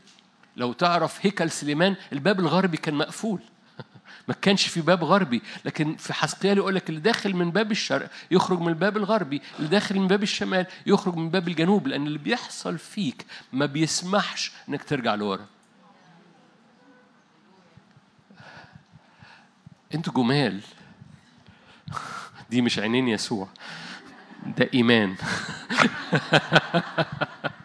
لو 0.59 0.72
تعرف 0.72 1.26
هيكل 1.26 1.51
سليمان 1.51 1.97
الباب 2.12 2.40
الغربي 2.40 2.76
كان 2.76 2.94
مقفول. 2.94 3.40
ما 4.28 4.35
كانش 4.35 4.66
في 4.66 4.80
باب 4.80 5.05
غربي 5.05 5.43
لكن 5.64 5.97
في 5.97 6.12
حسقيال 6.12 6.59
يقول 6.59 6.74
لك 6.74 6.89
اللي 6.89 7.01
داخل 7.01 7.36
من 7.36 7.51
باب 7.51 7.70
الشرق 7.70 8.10
يخرج 8.30 8.60
من 8.60 8.68
الباب 8.68 8.97
الغربي 8.97 9.43
اللي 9.59 9.68
داخل 9.68 9.98
من 9.98 10.09
باب 10.09 10.22
الشمال 10.22 10.66
يخرج 10.86 11.16
من 11.16 11.30
باب 11.30 11.48
الجنوب 11.48 11.86
لأن 11.86 12.06
اللي 12.06 12.18
بيحصل 12.18 12.78
فيك 12.78 13.26
ما 13.52 13.66
بيسمحش 13.66 14.52
إنك 14.68 14.85
ترجع 14.85 15.14
لورا. 15.14 15.47
أنتوا 19.94 20.12
جمال. 20.12 20.60
دي 22.51 22.62
مش 22.62 22.78
عينين 22.78 23.09
يسوع 23.09 23.48
ده 24.56 24.70
إيمان. 24.74 25.16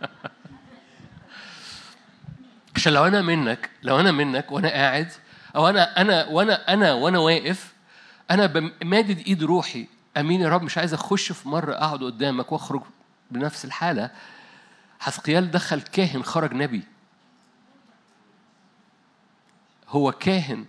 عشان 2.83 2.93
لو 2.93 3.07
أنا 3.07 3.21
منك 3.21 3.69
لو 3.83 3.99
أنا 3.99 4.11
منك 4.11 4.51
وأنا 4.51 4.69
قاعد 4.69 5.11
أو 5.55 5.69
أنا 5.69 6.01
أنا 6.01 6.25
وأنا 6.25 6.73
أنا 6.73 6.93
وأنا 6.93 7.19
واقف 7.19 7.73
أنا 8.31 8.71
مادد 8.83 9.19
إيد 9.27 9.43
روحي 9.43 9.87
أمين 10.17 10.41
يا 10.41 10.49
رب 10.49 10.63
مش 10.63 10.77
عايز 10.77 10.93
أخش 10.93 11.31
في 11.31 11.49
مرة 11.49 11.73
أقعد 11.73 12.03
قدامك 12.03 12.51
وأخرج 12.51 12.81
بنفس 13.31 13.65
الحالة. 13.65 14.11
حسقيال 14.99 15.51
دخل 15.51 15.81
كاهن 15.81 16.23
خرج 16.23 16.53
نبي. 16.53 16.83
هو 19.89 20.11
كاهن 20.11 20.65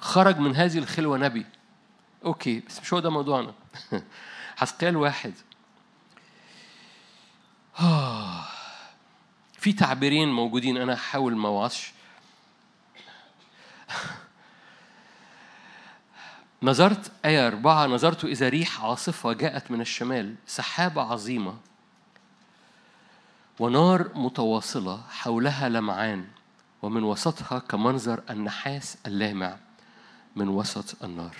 خرج 0.00 0.38
من 0.38 0.56
هذه 0.56 0.78
الخلوة 0.78 1.18
نبي. 1.18 1.46
أوكي 2.24 2.60
بس 2.68 2.80
مش 2.80 2.92
هو 2.92 3.00
ده 3.00 3.10
موضوعنا. 3.10 3.54
حسقيال 4.56 4.96
واحد. 4.96 5.34
في 9.66 9.72
تعبيرين 9.72 10.32
موجودين 10.32 10.76
أنا 10.76 10.94
هحاول 10.94 11.36
ما 11.36 11.48
اوعظش 11.48 11.92
نظرت 16.62 17.12
آية 17.24 17.46
أربعة 17.46 17.86
نظرت 17.86 18.24
إذا 18.24 18.48
ريح 18.48 18.84
عاصفة 18.84 19.32
جاءت 19.32 19.70
من 19.70 19.80
الشمال 19.80 20.34
سحابة 20.46 21.02
عظيمة 21.02 21.56
ونار 23.58 24.10
متواصلة 24.14 25.02
حولها 25.10 25.68
لمعان 25.68 26.26
ومن 26.82 27.02
وسطها 27.02 27.58
كمنظر 27.58 28.22
النحاس 28.30 28.98
اللامع 29.06 29.56
من 30.36 30.48
وسط 30.48 31.04
النار. 31.04 31.36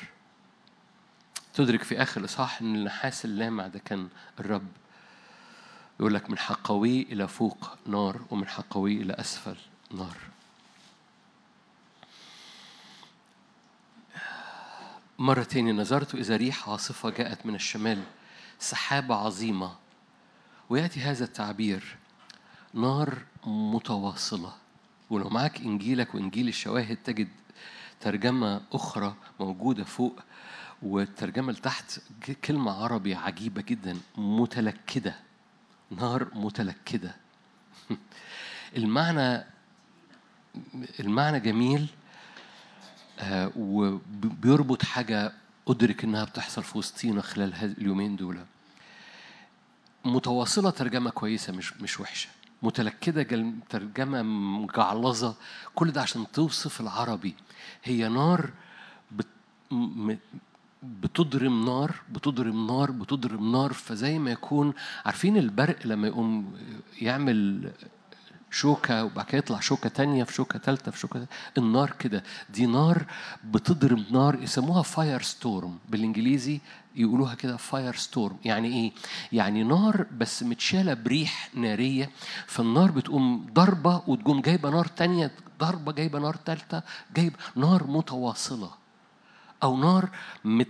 تدرك 1.54 1.82
في 1.82 2.02
آخر 2.02 2.20
الإصحاح 2.20 2.60
إن 2.60 2.74
النحاس 2.74 3.24
اللامع 3.24 3.66
ده 3.66 3.78
كان 3.78 4.08
الرب. 4.40 4.68
يقول 6.00 6.14
لك 6.14 6.30
من 6.30 6.38
حقوي 6.38 7.02
إلى 7.02 7.28
فوق 7.28 7.78
نار 7.86 8.20
ومن 8.30 8.48
حقوي 8.48 8.92
إلى 9.02 9.12
أسفل 9.12 9.56
نار. 9.90 10.16
مرة 15.18 15.42
تاني 15.42 15.72
نظرت 15.72 16.14
إذا 16.14 16.36
ريح 16.36 16.68
عاصفة 16.68 17.10
جاءت 17.10 17.46
من 17.46 17.54
الشمال 17.54 18.02
سحابة 18.58 19.14
عظيمة. 19.14 19.74
ويأتي 20.70 21.00
هذا 21.00 21.24
التعبير 21.24 21.96
نار 22.74 23.18
متواصلة. 23.46 24.52
ولو 25.10 25.28
معك 25.28 25.60
إنجيلك 25.60 26.14
وإنجيل 26.14 26.48
الشواهد 26.48 26.96
تجد 26.96 27.28
ترجمة 28.00 28.60
أخرى 28.72 29.14
موجودة 29.40 29.84
فوق 29.84 30.20
والترجمة 30.82 31.48
اللي 31.50 31.60
تحت 31.60 32.00
ج- 32.28 32.32
كلمة 32.32 32.72
عربي 32.72 33.14
عجيبة 33.14 33.62
جدا 33.62 33.98
متلكدة. 34.16 35.14
نار 35.90 36.28
متلكدة. 36.34 37.16
المعنى 38.76 39.44
المعنى 41.00 41.40
جميل 41.40 41.86
آه، 43.18 43.52
وبيربط 43.56 44.82
حاجة 44.82 45.32
أدرك 45.68 46.04
إنها 46.04 46.24
بتحصل 46.24 46.62
في 46.62 46.78
وسطينا 46.78 47.22
خلال 47.22 47.54
اليومين 47.78 48.16
دول. 48.16 48.38
متواصلة 50.04 50.70
ترجمة 50.70 51.10
كويسة 51.10 51.52
مش 51.52 51.72
مش 51.80 52.00
وحشة. 52.00 52.28
متلكدة 52.62 53.52
ترجمة 53.70 54.22
مجعلظة. 54.22 55.34
كل 55.74 55.90
ده 55.90 56.02
عشان 56.02 56.26
توصف 56.32 56.80
العربي. 56.80 57.34
هي 57.84 58.08
نار 58.08 58.50
بتضرم 61.02 61.64
نار 61.64 61.94
بتضرم 62.12 62.66
نار 62.66 62.90
بتضرم 62.90 63.52
نار 63.52 63.72
فزي 63.72 64.18
ما 64.18 64.30
يكون 64.30 64.72
عارفين 65.04 65.36
البرق 65.36 65.86
لما 65.86 66.06
يقوم 66.06 66.52
يعمل 67.02 67.70
شوكة 68.50 69.04
وبعد 69.04 69.24
كده 69.26 69.38
يطلع 69.38 69.60
شوكة 69.60 69.88
تانية 69.88 70.24
في 70.24 70.32
شوكة 70.32 70.58
تالتة 70.58 70.90
في 70.90 70.98
شوكة 70.98 71.26
النار 71.58 71.90
كده. 71.98 72.24
دي 72.50 72.66
نار 72.66 73.06
بتضرب 73.44 74.04
نار 74.12 74.42
يسموها 74.42 74.82
firestorm 74.82 75.78
بالإنجليزي 75.88 76.60
يقولوها 76.96 77.34
كده 77.34 77.56
firestorm 77.56 78.36
يعني 78.44 78.68
إيه؟ 78.68 78.92
يعني 79.32 79.62
نار 79.62 80.06
بس 80.18 80.42
متشالة 80.42 80.94
بريح 80.94 81.48
نارية 81.54 82.10
فالنار 82.46 82.90
بتقوم 82.90 83.46
ضربة 83.52 84.02
وتقوم 84.06 84.40
جايبة 84.40 84.70
نار 84.70 84.86
تانية 84.86 85.30
ضربة 85.60 85.92
جايبة 85.92 86.18
نار 86.18 86.34
تالتة 86.34 86.82
جايبة 87.16 87.36
نار 87.56 87.86
متواصلة. 87.86 88.70
أو 89.62 89.76
نار 89.76 90.08
مت 90.44 90.68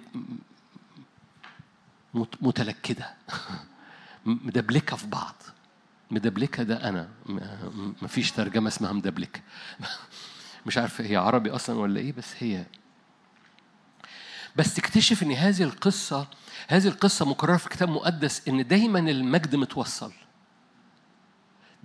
مت- 2.15 2.43
متلكدة. 2.43 3.15
مدبلكة 4.27 4.97
في 4.97 5.07
بعض. 5.07 5.35
مدبلكة 6.11 6.63
ده 6.63 6.89
أنا. 6.89 7.09
مفيش 8.03 8.33
ترجمة 8.33 8.69
اسمها 8.69 8.93
مدبلكة 8.93 9.41
مش 10.67 10.79
عارف 10.79 11.01
هي 11.01 11.17
عربي 11.17 11.51
أصلا 11.51 11.79
ولا 11.79 12.01
إيه 12.01 12.13
بس 12.13 12.35
هي. 12.39 12.65
بس 14.57 14.75
تكتشف 14.75 15.23
إن 15.23 15.33
هذه 15.33 15.63
القصة 15.63 16.27
هذه 16.69 16.87
القصة 16.89 17.25
مكررة 17.25 17.57
في 17.57 17.67
الكتاب 17.67 17.89
المقدس 17.89 18.49
إن 18.49 18.67
دايما 18.67 18.99
المجد 18.99 19.57
متوصل. 19.57 20.13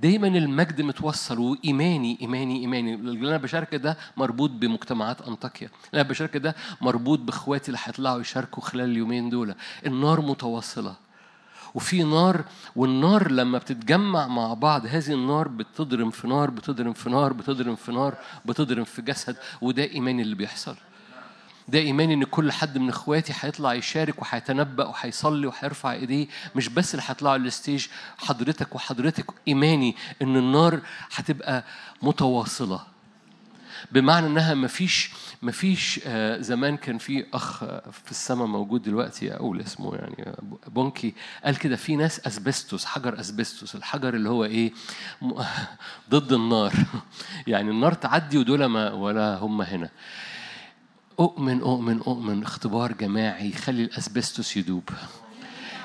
دايما 0.02 0.28
المجد 0.28 0.82
متوصل 0.82 1.40
وإيماني 1.40 2.18
إيماني 2.22 2.60
إيماني. 2.60 2.94
اللي 2.94 3.30
أنا 3.30 3.38
بشارك 3.38 3.76
ده 3.76 3.98
مربوط 4.18 4.50
بمجتمعات 4.50 5.22
أنطاكيا. 5.22 5.68
اللي 5.68 6.02
أنا 6.02 6.10
بشارك 6.10 6.38
ده 6.38 6.56
مربوط 6.82 7.20
بإخواتي 7.20 7.68
اللي 7.68 7.80
هيطلعوا 7.84 8.22
يشاركوا 8.22 8.64
خلال 8.64 8.90
اليومين 8.90 9.30
دول. 9.30 9.56
النار 9.86 10.22
متواصلة. 10.22 10.96
وفي 11.76 12.04
نار 12.04 12.44
والنار 12.76 13.32
لما 13.32 13.58
بتتجمع 13.58 14.28
مع 14.28 14.54
بعض 14.54 14.86
هذه 14.86 15.14
النار 15.14 15.48
بتضرم 15.48 16.10
في 16.10 16.28
نار 16.28 16.50
بتضرم 16.50 16.94
في 16.94 17.10
نار 17.10 17.34
بتضرم 17.34 17.76
في 17.76 17.92
نار 17.92 18.16
بتضرم 18.46 18.84
في 18.84 19.02
جسد 19.02 19.36
وده 19.62 19.84
إيماني 19.84 20.22
اللي 20.22 20.36
بيحصل. 20.36 20.76
ده 21.68 21.80
إيماني 21.80 22.14
إن 22.14 22.24
كل 22.24 22.52
حد 22.52 22.78
من 22.78 22.90
إخواتي 22.90 23.34
هيطلع 23.40 23.74
يشارك 23.74 24.22
وهيتنبأ 24.22 24.86
وهيصلي 24.86 25.48
وهيرفع 25.48 25.94
إيديه. 25.94 26.28
مش 26.56 26.68
بس 26.68 26.94
اللي 26.94 27.06
هيطلعوا 27.08 27.36
ال 27.36 27.44
stage 27.44 27.88
حضرتك 28.18 28.76
وحضرتك 28.76 29.26
إيماني 29.48 29.96
إن 30.22 30.38
النار 30.38 30.80
هتبقى 31.16 31.64
متواصلة. 32.02 32.92
بمعنى 33.92 34.28
إنها 34.28 34.54
مفيش 34.54 35.12
مفيش 35.42 36.00
آه، 36.06 36.42
زمان 36.42 36.78
كان 36.78 36.98
في 36.98 37.26
أخ 37.34 37.64
آه، 37.64 37.84
في 38.04 38.12
السماء 38.12 38.48
موجود 38.48 38.82
دلوقتي 38.82 39.34
أقول 39.36 39.62
اسمه 39.62 39.96
يعني 39.96 40.24
آه، 40.28 40.38
بونكي 40.68 41.14
قال 41.46 41.58
كده 41.58 41.76
في 41.76 41.96
ناس 41.96 42.28
أسبستوس 42.28 42.86
حجر 42.86 43.20
أسبستوس 43.20 43.76
الحجر 43.76 44.14
اللي 44.14 44.30
هو 44.30 44.46
إيه؟ 44.46 44.72
ضد 46.12 46.34
النار. 46.34 46.74
يعني 47.48 47.72
النار 47.72 47.94
تعدي 47.94 48.38
ودول 48.38 48.66
ما 48.66 48.92
ولا 48.92 49.36
هم 49.36 49.62
هنا. 49.62 49.90
أؤمن 51.20 51.62
أؤمن 51.62 52.00
أؤمن 52.08 52.44
اختبار 52.44 52.92
جماعي 52.92 53.50
يخلي 53.50 53.84
الأسبستوس 53.84 54.58
يدوب. 54.58 54.90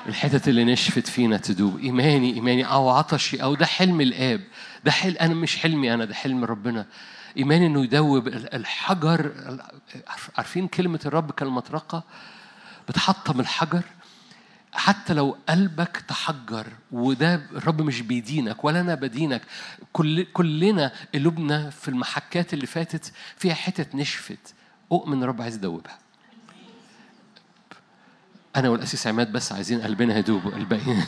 الحتت 0.07 0.47
اللي 0.47 0.63
نشفت 0.63 1.07
فينا 1.07 1.37
تدوب. 1.37 1.79
إيماني 1.79 2.33
إيماني. 2.33 2.63
أو 2.65 2.89
عطشي 2.89 3.43
أو 3.43 3.55
ده 3.55 3.65
حلم 3.65 4.01
الآب. 4.01 4.41
ده 4.85 4.91
حلم 4.91 5.15
أنا 5.21 5.33
مش 5.33 5.57
حلمي 5.57 5.93
أنا 5.93 6.05
ده 6.05 6.13
حلم 6.13 6.43
ربنا. 6.45 6.85
إيماني 7.37 7.65
إنه 7.67 7.83
يدوب 7.83 8.27
ال- 8.27 8.53
الحجر 8.55 9.31
عارف- 10.07 10.29
عارفين 10.37 10.67
كلمة 10.67 10.99
الرب 11.05 11.31
كالمطرقة؟ 11.31 12.03
بتحطم 12.89 13.39
الحجر. 13.39 13.81
حتى 14.71 15.13
لو 15.13 15.37
قلبك 15.49 16.03
تحجر 16.07 16.67
وده 16.91 17.35
الرب 17.35 17.81
مش 17.81 18.01
بيدينك 18.01 18.63
ولا 18.63 18.79
أنا 18.81 18.95
بدينك 18.95 19.41
كل 19.93 20.23
كلنا 20.33 20.91
قلوبنا 21.13 21.69
في 21.69 21.87
المحكات 21.87 22.53
اللي 22.53 22.65
فاتت 22.65 23.11
فيها 23.37 23.53
حتت 23.53 23.95
نشفت. 23.95 24.53
أؤمن 24.91 25.23
الرب 25.23 25.41
عايز 25.41 25.55
يدوبها. 25.55 25.97
أنا 28.55 28.69
والأسيس 28.69 29.07
عماد 29.07 29.31
بس 29.31 29.51
عايزين 29.51 29.81
قلبنا 29.81 30.17
يدوب 30.17 30.47
الباقيين 30.47 31.05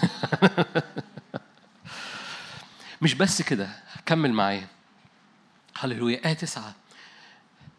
مش 3.02 3.14
بس 3.14 3.42
كده 3.42 3.70
كمل 4.06 4.34
معايا. 4.34 4.68
هللويا. 5.80 6.26
آية 6.26 6.34
تسعة. 6.34 6.76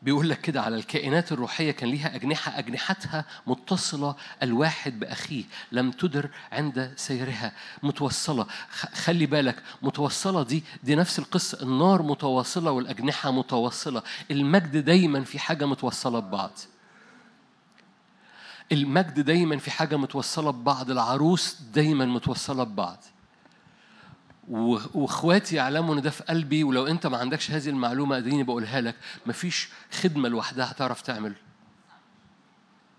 بيقول 0.03 0.29
لك 0.31 0.41
كده 0.41 0.63
على 0.63 0.77
الكائنات 0.77 1.33
الروحية 1.33 1.71
كان 1.71 1.89
ليها 1.91 2.15
أجنحة 2.15 2.59
أجنحتها 2.59 3.25
متصلة 3.47 4.15
الواحد 4.43 5.01
بأخيه 5.01 5.45
لم 5.73 5.91
تدر 5.91 6.31
عند 6.53 6.93
سيرها 6.97 7.53
متوصلة. 7.83 8.47
خلي 8.95 9.27
بالك 9.27 9.63
متوصلة 9.83 10.43
دي 10.43 10.65
دي 10.85 10.95
نفس 10.95 11.19
القصة. 11.19 11.63
النار 11.63 12.03
متواصلة 12.03 12.71
والأجنحة 12.71 13.31
متواصلة. 13.31 14.03
المجد 14.31 14.77
دايما 14.85 15.25
في 15.25 15.39
حاجة 15.39 15.67
متوصلة 15.67 16.21
ببعض. 16.21 16.53
المجد 18.73 19.21
دايما 19.21 19.59
في 19.59 19.71
حاجة 19.71 19.97
متوصلة 19.97 20.51
ببعض. 20.51 20.91
العروس 20.91 21.57
دايما 21.75 22.05
متوصلة 22.07 22.65
ببعض. 22.65 22.99
وإخواتي 24.51 25.57
يعلموا 25.57 25.95
إن 25.95 26.03
ده 26.03 26.11
في 26.11 26.23
قلبي 26.23 26.65
ولو 26.65 26.87
أنت 26.87 27.07
ما 27.07 27.17
عندكش 27.17 27.51
هذه 27.51 27.69
المعلومة 27.69 28.17
أديني 28.17 28.43
بقولها 28.43 28.81
لك. 28.81 28.97
مفيش 29.27 29.69
خدمة 29.93 30.29
لوحدها 30.29 30.71
هتعرف 30.71 31.03
تعمل. 31.03 31.35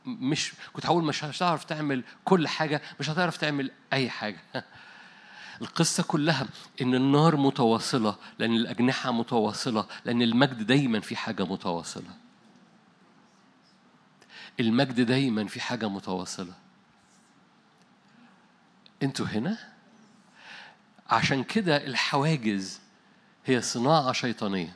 مش 0.05 0.53
كنت 0.73 0.85
هقول 0.85 1.03
مش 1.03 1.23
هتعرف 1.23 1.63
تعمل 1.63 2.03
كل 2.25 2.47
حاجة 2.47 2.81
مش 2.99 3.09
هتعرف 3.09 3.37
تعمل 3.37 3.71
أي 3.93 4.09
حاجة. 4.09 4.39
القصة 5.61 6.03
كلها 6.03 6.47
إن 6.81 6.95
النار 6.95 7.35
متواصلة 7.35 8.15
لأن 8.39 8.51
الأجنحة 8.55 9.11
متواصلة 9.11 9.85
لأن 10.05 10.21
المجد 10.21 10.67
دايما 10.67 10.99
في 10.99 11.15
حاجة 11.15 11.43
متواصلة. 11.45 12.15
المجد 14.59 15.01
دايما 15.01 15.47
في 15.47 15.61
حاجة 15.61 15.89
متواصلة. 15.89 16.53
أنتوا 19.03 19.25
هنا؟ 19.25 19.70
عشان 21.11 21.43
كده 21.43 21.77
الحواجز 21.77 22.79
هي 23.45 23.61
صناعة 23.61 24.11
شيطانية. 24.11 24.73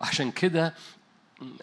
عشان 0.00 0.30
كده 0.30 0.74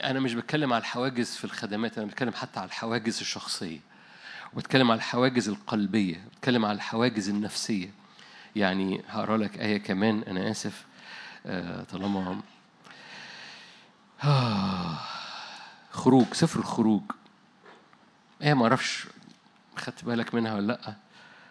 أنا 0.03 0.19
مش 0.19 0.33
بتكلم 0.33 0.73
على 0.73 0.81
الحواجز 0.81 1.35
في 1.35 1.45
الخدمات 1.45 1.97
أنا 1.97 2.07
بتكلم 2.07 2.33
حتى 2.33 2.59
على 2.59 2.67
الحواجز 2.67 3.19
الشخصية 3.19 3.79
وبتكلم 4.53 4.91
على 4.91 4.97
الحواجز 4.97 5.49
القلبية 5.49 6.25
بتكلم 6.37 6.65
على 6.65 6.75
الحواجز 6.75 7.29
النفسية. 7.29 7.89
يعني 8.55 9.01
هقرأ 9.07 9.37
لك 9.37 9.57
آية 9.57 9.77
كمان 9.77 10.23
أنا 10.27 10.51
آسف. 10.51 10.85
آه، 11.45 11.83
طالما 11.83 12.41
آه، 14.23 14.97
خروج 15.91 16.25
سفر 16.33 16.59
الخروج. 16.59 17.01
آية 18.41 18.53
ما 18.53 18.63
أعرفش 18.63 19.07
خدت 19.77 20.03
بالك 20.03 20.35
منها 20.35 20.55
ولا 20.55 20.67
لأ؟ 20.67 20.93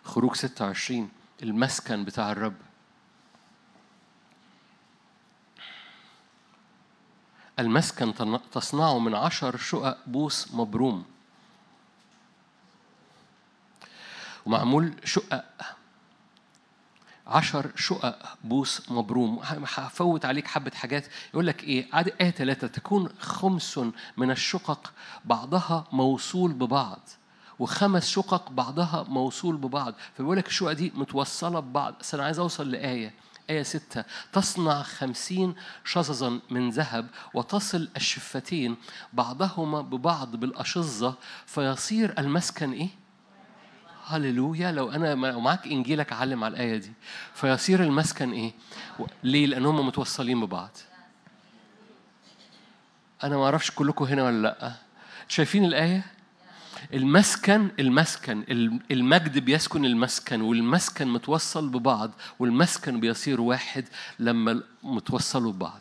خروج 0.04 0.34
26 0.36 1.10
المسكن 1.42 2.04
بتاع 2.04 2.32
الرب. 2.32 2.56
المسكن 7.58 8.14
تصنعه 8.52 8.98
من 8.98 9.14
عشر 9.14 9.56
شقق 9.56 9.98
بوس 10.06 10.54
مبروم. 10.54 11.04
ومعمول 14.46 14.94
شقق 15.04 15.44
عشر 17.26 17.70
شقق 17.76 18.36
بوس 18.44 18.90
مبروم. 18.90 19.38
هفوت 19.42 20.24
عليك 20.24 20.46
حبة 20.46 20.70
حاجات. 20.70 21.06
يقول 21.34 21.46
لك 21.46 21.64
إيه؟ 21.64 21.88
آية 22.20 22.30
ثلاثة 22.30 22.66
تكون 22.66 23.08
خمس 23.18 23.80
من 24.16 24.30
الشقق 24.30 24.92
بعضها 25.24 25.86
موصول 25.92 26.52
ببعض. 26.52 27.00
وخمس 27.58 28.08
شقق 28.08 28.50
بعضها 28.50 29.06
موصول 29.08 29.56
ببعض. 29.56 29.94
فبيقول 30.14 30.36
لك 30.36 30.46
الشقق 30.46 30.72
دي 30.72 30.92
متوصلة 30.94 31.60
ببعض. 31.60 31.94
بس 32.00 32.14
أنا 32.14 32.24
عايز 32.24 32.38
أوصل 32.38 32.70
لآية 32.70 33.14
آية 33.50 33.62
ستة. 33.62 34.04
تصنع 34.32 34.82
خمسين 34.82 35.54
شظظا 35.84 36.40
من 36.50 36.70
ذهب 36.70 37.06
وتصل 37.34 37.88
الشفتين 37.96 38.76
بعضهما 39.12 39.80
ببعض 39.80 40.36
بالأشظة 40.36 41.14
فيصير 41.46 42.14
المسكن 42.18 42.72
إيه؟ 42.72 42.88
هللويا. 44.06 44.72
لو 44.72 44.90
أنا 44.90 45.14
معاك 45.14 45.66
انجيلك 45.66 46.12
علم 46.12 46.44
على 46.44 46.52
الآية 46.52 46.76
دي. 46.76 46.92
فيصير 47.34 47.82
المسكن 47.82 48.32
إيه؟ 48.32 48.52
ليه؟ 49.22 49.46
لأن 49.46 49.66
هم 49.66 49.86
متوصلين 49.86 50.46
ببعض. 50.46 50.70
أنا 53.24 53.36
ما 53.36 53.44
أعرفش 53.44 53.70
كلكم 53.70 54.04
هنا 54.04 54.24
ولا 54.24 54.42
لأ. 54.42 54.72
شايفين 55.28 55.64
الآية؟ 55.64 56.15
المسكن 56.94 57.68
المسكن 57.80 58.44
الم- 58.50 58.80
المجد 58.90 59.38
بيسكن 59.38 59.84
المسكن 59.84 60.40
والمسكن 60.40 61.08
متوصل 61.08 61.68
ببعض 61.68 62.10
والمسكن 62.38 63.00
بيصير 63.00 63.40
واحد 63.40 63.84
لما 64.18 64.62
متوصلوا 64.82 65.52
ببعض. 65.52 65.80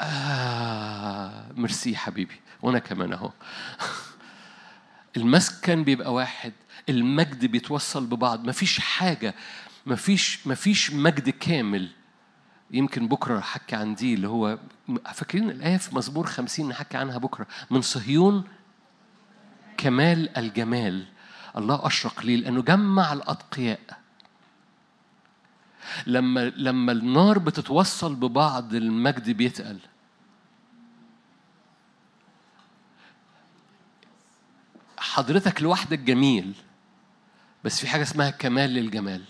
آه 0.00 1.52
ميرسي 1.56 1.96
حبيبي 1.96 2.40
وأنا 2.62 2.78
كمان 2.78 3.12
اهو. 3.12 3.30
المسكن 5.16 5.84
بيبقى 5.84 6.12
واحد 6.14 6.52
المجد 6.88 7.44
بيتوصل 7.46 8.06
ببعض 8.06 8.44
مفيش 8.48 8.80
حاجة 8.80 9.34
مفيش 9.86 10.46
مفيش 10.46 10.92
مجد 10.92 11.30
كامل. 11.30 11.88
يمكن 12.72 13.08
بكرة 13.08 13.38
أحكي 13.38 13.76
عن 13.76 13.94
دي 13.94 14.14
اللي 14.14 14.28
هو 14.28 14.58
فاكرين 15.14 15.50
الآية 15.50 15.76
في 15.76 15.96
مزمور 15.96 16.26
خمسين 16.26 16.68
نحكي 16.68 16.96
عنها 16.96 17.18
بكرة؟ 17.18 17.46
من 17.70 17.82
صهيون 17.82 18.44
كمال 19.76 20.36
الجمال. 20.38 21.06
الله 21.56 21.86
أشرق 21.86 22.20
ليه 22.24 22.36
لأنه 22.36 22.62
جمع 22.62 23.12
الأتقياء. 23.12 23.80
لما 26.06 26.52
لما 26.56 26.92
النار 26.92 27.38
بتتوصل 27.38 28.14
ببعض 28.14 28.74
المجد 28.74 29.30
بيتقل. 29.30 29.78
حضرتك 34.98 35.62
لوحدك 35.62 35.98
جميل 35.98 36.54
بس 37.64 37.80
في 37.80 37.86
حاجة 37.86 38.02
اسمها 38.02 38.30
كمال 38.30 38.70
للجمال 38.70 39.22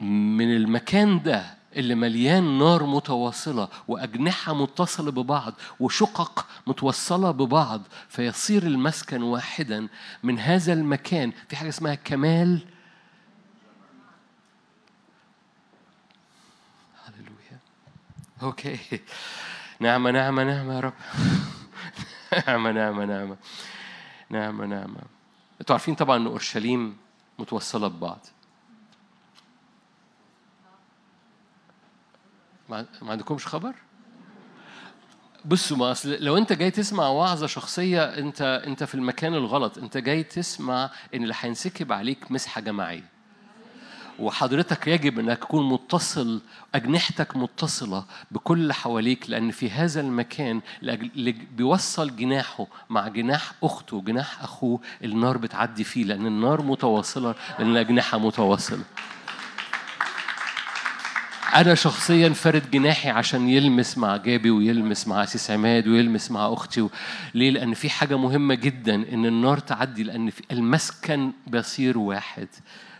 من 0.00 0.56
المكان 0.56 1.22
ده 1.22 1.56
اللي 1.76 1.94
مليان 1.94 2.58
نار 2.58 2.86
متواصلة 2.86 3.68
وأجنحة 3.88 4.54
متصلة 4.54 5.10
ببعض 5.10 5.54
وشقق 5.80 6.46
متوصلة 6.66 7.30
ببعض 7.30 7.82
فيصير 8.08 8.62
المسكن 8.62 9.22
واحدا 9.22 9.88
من 10.22 10.38
هذا 10.38 10.72
المكان. 10.72 11.32
في 11.48 11.56
حاجة 11.56 11.68
اسمها 11.68 11.94
كمال. 11.94 12.66
هللويا. 17.04 17.58
أوكي. 18.42 18.78
نعمة 19.80 20.10
نعمة 20.10 20.44
نعمة 20.44 20.74
يا 20.74 20.80
رب. 20.80 20.94
نعمة 22.48 22.72
نعمة 22.72 23.04
نعمة 23.04 23.36
نعمة 24.30 24.66
نعمة 24.66 25.00
أنتوا 25.60 25.74
عارفين 25.74 25.94
طبعا 25.94 26.16
إن 26.16 26.26
أورشليم 26.26 26.96
متوصلة 27.38 27.88
ببعض. 27.88 28.26
ما 32.68 32.86
عندكمش 33.02 33.46
خبر؟ 33.46 33.74
بصوا 35.44 35.76
ما 35.76 35.92
أصل 35.92 36.16
لو 36.20 36.36
أنت 36.36 36.52
جاي 36.52 36.70
تسمع 36.70 37.08
وعظة 37.08 37.46
شخصية 37.46 38.04
انت 38.04 38.62
أنت 38.66 38.84
في 38.84 38.94
المكان 38.94 39.34
الغلط. 39.34 39.78
أنت 39.78 39.96
جاي 39.96 40.22
تسمع 40.22 40.90
إن 41.14 41.22
اللي 41.22 41.34
هينسكب 41.40 41.92
عليك 41.92 42.30
مسحة 42.32 42.60
جماعية. 42.60 43.16
وحضرتك 44.18 44.86
يجب 44.86 45.18
إنك 45.18 45.38
تكون 45.38 45.68
متصل 45.68 46.40
أجنحتك 46.74 47.36
متصلة 47.36 48.04
بكل 48.30 48.58
اللي 48.58 48.74
حواليك 48.74 49.30
لأن 49.30 49.50
في 49.50 49.70
هذا 49.70 50.00
المكان 50.00 50.60
اللي 50.82 51.32
بيوصل 51.32 52.16
جناحه 52.16 52.66
مع 52.90 53.08
جناح 53.08 53.52
أخته 53.62 53.96
وجناح 53.96 54.42
أخوه. 54.42 54.80
النار 55.04 55.38
بتعدي 55.38 55.84
فيه 55.84 56.04
لأن 56.04 56.26
النار 56.26 56.62
متواصلة 56.62 57.34
لأن 57.58 57.70
الأجنحة 57.70 58.18
متواصلة. 58.18 58.84
أنا 61.54 61.74
شخصيا 61.74 62.28
فرد 62.28 62.70
جناحي 62.70 63.10
عشان 63.10 63.48
يلمس 63.48 63.98
مع 63.98 64.16
جابي 64.16 64.50
ويلمس 64.50 65.08
مع 65.08 65.22
أسيس 65.22 65.50
عماد 65.50 65.88
ويلمس 65.88 66.30
مع 66.30 66.52
أختي. 66.52 66.80
و... 66.80 66.90
ليه؟ 67.34 67.50
لأن 67.50 67.74
في 67.74 67.90
حاجة 67.90 68.18
مهمة 68.18 68.54
جدا 68.54 68.94
إن 68.94 69.26
النار 69.26 69.58
تعدي 69.58 70.02
لأن 70.02 70.30
في 70.30 70.42
المسكن 70.52 71.32
بيصير 71.46 71.98
واحد. 71.98 72.48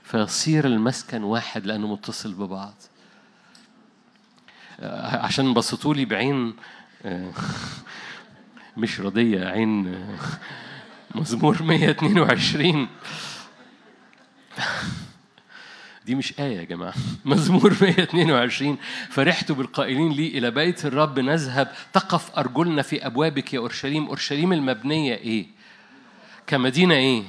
فيصير 0.02 0.66
المسكن 0.66 1.22
واحد 1.22 1.66
لأنه 1.66 1.92
متصل 1.92 2.34
ببعض. 2.34 2.74
آه، 4.80 5.16
عشان 5.16 5.54
بصيتوا 5.54 5.94
لي 5.94 6.04
بعين 6.04 6.54
آه، 7.04 7.32
مش 8.76 9.00
رضية 9.00 9.44
عين 9.44 9.94
آه، 9.94 10.18
مزمور 11.14 11.62
122 11.62 12.88
دي 16.06 16.14
مش 16.14 16.40
آية 16.40 16.56
يا 16.56 16.64
جماعة. 16.64 16.94
مزمور 17.24 17.76
122 17.80 18.78
فرحت 19.10 19.52
بالقائلين 19.52 20.12
لي 20.12 20.28
إلى 20.38 20.50
بيت 20.50 20.86
الرب 20.86 21.18
نذهب 21.18 21.72
تقف 21.92 22.38
أرجلنا 22.38 22.82
في 22.82 23.06
أبوابك 23.06 23.54
يا 23.54 23.58
أورشليم. 23.58 24.06
أورشليم 24.06 24.52
المبنية 24.52 25.14
إيه؟ 25.14 25.46
كمدينة 26.46 26.94
إيه؟ 26.94 27.22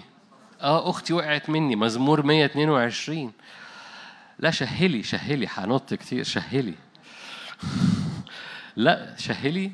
آه 0.62 0.90
أختي 0.90 1.14
وقعت 1.14 1.50
مني. 1.50 1.76
مزمور 1.76 2.26
122 2.26 3.32
لا 4.40 4.52
شهلي 4.52 5.04
شهلي 5.04 5.48
هنط 5.54 5.94
كتير. 5.94 6.24
شهلي. 6.24 6.74
لا 8.76 9.16
شهلي. 9.18 9.72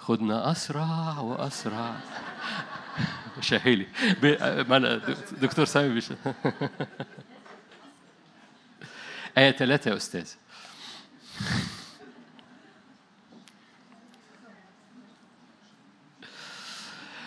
خدنا 0.00 0.50
أسرع 0.50 1.18
وأسرع. 1.18 1.94
أنا 4.76 5.00
دكتور 5.32 5.64
سامي 5.64 5.94
بيش. 5.94 6.08
آية 9.38 9.50
ثلاثة 9.50 9.90
يا 9.90 9.96
أستاذ. 9.96 10.30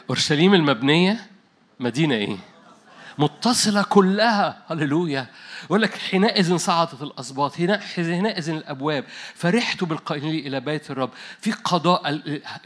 أورشليم 0.10 0.54
المبنية 0.54 1.28
مدينة 1.80 2.16
إيه؟ 2.16 2.38
متصلة 3.18 3.84
كلها. 3.84 4.64
هللويا. 4.68 5.28
يقول 5.64 5.82
لك 5.82 5.98
حينئذ 5.98 6.58
صعدت 6.58 7.02
الأسباط 7.02 7.56
حينئذ 7.56 8.50
الأبواب. 8.50 9.06
فرحت 9.36 9.84
بالقائلين 9.84 10.32
لي 10.32 10.48
إلى 10.48 10.60
بيت 10.60 10.92
الرب. 10.92 11.10
في 11.40 11.52
قضاء 11.52 12.22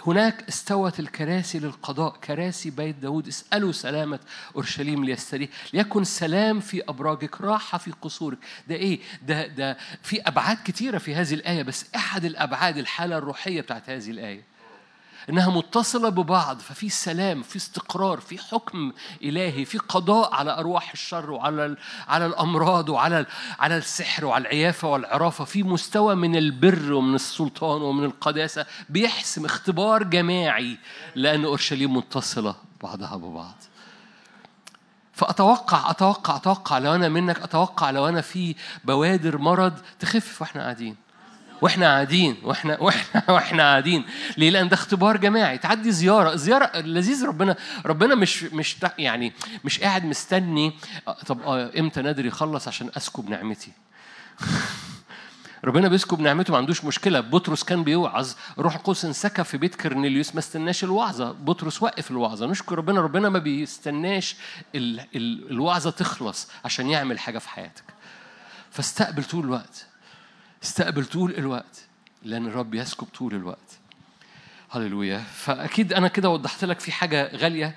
هناك 0.07 0.44
استوت 0.49 0.99
الكراسي 0.99 1.60
للقضاء. 1.60 2.18
كراسي 2.18 2.69
بيت 2.69 2.95
داود 2.95 3.28
اسألوا 3.28 3.72
سلامة 3.72 4.19
أورشليم 4.56 5.06
ليستريح 5.06 5.49
ليكن 5.74 6.03
سلام 6.03 6.60
في 6.60 6.84
أبراجك 6.90 7.41
راحة 7.41 7.78
في 7.78 7.91
قصورك. 8.02 8.38
ده 8.68 8.76
إيه؟ 8.76 8.99
ده 9.22 9.48
ده 9.48 9.78
في 10.03 10.22
أبعاد 10.22 10.57
كتيرة 10.65 10.98
في 10.98 11.15
هذه 11.15 11.34
الآية 11.34 11.64
بس 11.64 11.86
أحد 11.95 12.26
الأبعاد 12.26 12.78
الحالة 12.78 13.18
الروحية 13.18 13.61
بتاعت 13.61 13.90
هذه 13.90 14.10
الآية. 14.10 14.56
إنها 15.30 15.49
متصلة 15.49 16.10
ببعض 16.10 16.60
ففي 16.60 16.90
سلام 16.90 17.44
في 17.44 17.56
استقرار 17.56 18.20
في 18.20 18.38
حكم 18.38 18.91
إلهي 19.24 19.66
في 19.66 19.78
قضاء 19.78 20.34
على 20.34 20.52
أرواح 20.52 20.91
الشر 20.91 21.32
وعلى 21.32 21.76
على 22.08 22.26
الأمراض 22.26 22.90
وعلى 22.90 23.26
على 23.60 23.78
السحر 23.78 24.26
وعلى 24.26 24.41
العيافة 24.41 24.88
والعرافة. 24.88 25.45
في 25.45 25.64
مستوى 25.64 26.16
من 26.16 26.36
البر 26.36 26.94
ومن 26.94 27.16
السلطان 27.16 27.82
ومن 27.82 28.04
القداسة 28.04 28.66
بيحسم 28.90 29.45
اختبار 29.45 30.04
جماعي 30.04 30.78
لأن 31.16 31.45
أورشليم 31.45 31.98
متصلة 31.98 32.56
بعضها 32.84 33.16
ببعض. 33.16 33.56
فأتوقع 35.14 35.91
أتوقع 35.91 36.36
أتوقع 36.36 36.78
لو 36.78 36.95
أنا 36.95 37.10
منك 37.10 37.40
أتوقع 37.41 37.90
لو 37.90 38.08
أنا 38.08 38.22
في 38.22 38.56
بوادر 38.84 39.38
مرض 39.38 39.74
تخف 39.99 40.41
وإحنا 40.41 40.62
قاعدين. 40.62 41.06
وإحنا 41.61 41.85
قاعدين 41.85 42.38
وإحنا 42.43 42.77
وإحنا 42.81 43.23
وإحنا 43.34 43.63
قاعدين. 43.63 44.05
ليه؟ 44.38 44.49
لأن 44.49 44.69
ده 44.69 44.73
اختبار 44.73 45.17
جماعي. 45.17 45.57
تعدي 45.57 45.91
زيارة 45.91 46.35
زيارة 46.35 46.77
لذيذ. 46.77 47.25
ربنا 47.25 47.55
ربنا 47.85 48.15
مش 48.15 48.43
مش 48.43 48.77
يعني 48.97 49.34
مش 49.63 49.79
قاعد 49.79 50.05
مستني 50.05 50.73
آه، 51.07 51.17
طب 51.25 51.41
آه، 51.41 51.71
إمتى 51.79 52.01
نادر 52.01 52.25
يخلص 52.25 52.67
عشان 52.67 52.89
اسكب 52.97 53.29
نعمتي 53.29 53.71
ربنا 55.65 55.88
بيسكب 55.88 56.19
نعمته 56.19 56.51
ما 56.51 56.57
عندوش 56.57 56.85
مشكلة. 56.85 57.19
بطرس 57.19 57.63
كان 57.63 57.84
بيوعظ. 57.84 58.31
روح 58.59 58.75
القدس 58.75 59.05
انسكب 59.05 59.43
في 59.43 59.57
بيت 59.57 59.75
كرنيليوس 59.75 60.34
ما 60.34 60.39
استناش 60.39 60.84
الوعظة. 60.84 61.31
بطرس 61.31 61.84
وقف 61.84 62.11
الوعظة. 62.11 62.45
نشكر 62.45 62.77
ربنا 62.77 63.01
ربنا 63.01 63.29
ما 63.29 63.39
بيستناش 63.39 64.35
ال 64.75 64.99
ال 65.15 65.51
الوعظة 65.51 65.89
تخلص 65.91 66.47
عشان 66.65 66.89
يعمل 66.89 67.19
حاجة 67.19 67.38
في 67.39 67.49
حياتك. 67.49 67.84
فاستقبل 68.71 69.23
طول 69.23 69.45
الوقت. 69.45 69.85
استقبل 70.63 71.05
طول 71.05 71.31
الوقت 71.38 71.88
لأن 72.23 72.45
الرب 72.45 72.73
يسكب 72.73 73.07
طول 73.07 73.35
الوقت. 73.35 73.79
هللويا. 74.71 75.19
فأكيد 75.19 75.93
أنا 75.93 76.07
كده 76.07 76.29
وضحت 76.29 76.65
لك 76.65 76.79
في 76.79 76.91
حاجة 76.91 77.35
غالية 77.35 77.75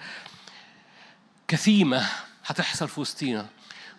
كثيمة 1.48 2.06
هتحصل 2.46 2.88
في 2.88 3.00
وسطينا. 3.00 3.46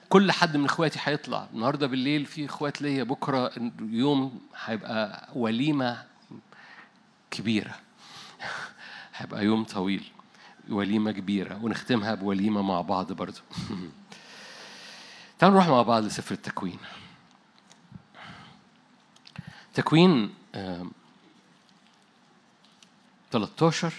كل 0.10 0.32
حد 0.32 0.58
من 0.58 0.66
إخواتي 0.66 1.00
هيطلع. 1.04 1.48
النهارده 1.54 1.88
بالليل 1.88 2.26
في 2.26 2.46
إخوات 2.46 2.82
ليا 2.82 3.04
بكرة 3.04 3.52
يوم 3.80 4.42
هيبقى 4.66 5.30
وليمة 5.36 6.04
كبيرة. 7.32 7.76
هيبقى 9.18 9.46
يوم 9.46 9.64
طويل 9.64 10.04
وليمة 10.70 11.12
كبيرة. 11.12 11.60
ونختمها 11.64 12.16
بوليمة 12.16 12.62
مع 12.62 12.82
بعض 12.82 13.12
برضو. 13.14 13.40
تعالوا 15.40 15.56
نروح 15.56 15.68
مع 15.68 15.82
بعض 15.82 16.04
لسفر 16.04 16.36
التكوين. 16.36 16.80
تكوين 19.74 20.34
آم، 20.56 20.92
13 23.32 23.94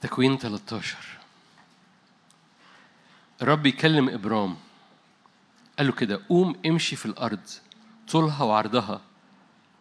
تكوين 0.00 0.38
13 0.38 0.96
الرب 3.42 3.66
يكلم 3.66 4.08
إبرام. 4.08 4.56
قال 5.78 5.86
له 5.86 5.92
كده 5.92 6.20
قوم 6.28 6.56
امشي 6.66 6.96
في 6.96 7.06
الأرض 7.06 7.40
طولها 8.10 8.44
وعرضها. 8.44 9.00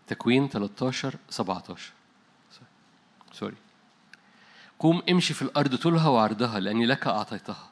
تكوين 0.07 0.49
13 0.49 1.15
17 1.30 1.91
سوري 3.34 3.56
قوم 4.80 5.02
امشي 5.10 5.34
في 5.34 5.41
الأرض 5.41 5.76
طولها 5.76 6.10
وعرضها 6.10 6.60
لأني 6.60 6.86
لك 6.86 7.08
أعطيتها. 7.08 7.70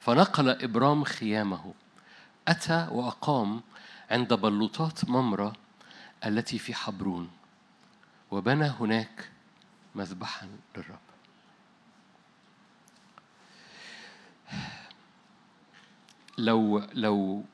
فنقل 0.00 0.48
إبرام 0.48 1.04
خيامه. 1.04 1.74
أتى 2.48 2.88
وأقام 2.90 3.60
عند 4.10 4.34
بلوطات 4.34 5.04
ممرة 5.10 5.52
التي 6.26 6.58
في 6.58 6.74
حبرون 6.74 7.30
وبنى 8.30 8.64
هناك 8.64 9.30
مذبحا 9.94 10.48
للرب. 10.76 10.98
لو 16.38 16.82
لو 16.92 17.44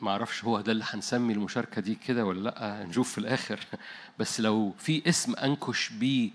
ما 0.00 0.10
أعرفش 0.10 0.44
هو 0.44 0.60
ده 0.60 0.72
اللي 0.72 0.84
هنسمي 0.88 1.32
المشاركة 1.32 1.80
دي 1.80 1.94
كده 1.94 2.24
ولا 2.24 2.40
لأ 2.50 2.84
نشوف 2.84 3.12
في 3.12 3.18
الآخر. 3.18 3.60
بس 4.18 4.40
لو 4.40 4.74
في 4.78 5.08
اسم 5.08 5.34
أنكش 5.36 5.88
بيه 5.88 6.30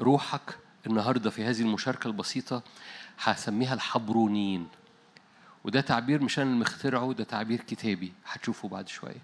روحك 0.00 0.58
النهارده 0.86 1.30
في 1.30 1.44
هذه 1.44 1.60
المشاركة 1.60 2.08
البسيطة 2.08 2.62
هسميها 3.18 3.74
الحبرونيين. 3.74 4.68
وده 5.64 5.80
تعبير 5.80 6.22
مش 6.22 6.38
أنا 6.38 6.50
اللي 6.50 6.60
مخترعه 6.60 7.12
ده 7.12 7.24
تعبير 7.24 7.60
كتابي 7.60 8.12
هتشوفه 8.26 8.68
بعد 8.68 8.88
شوية. 8.88 9.22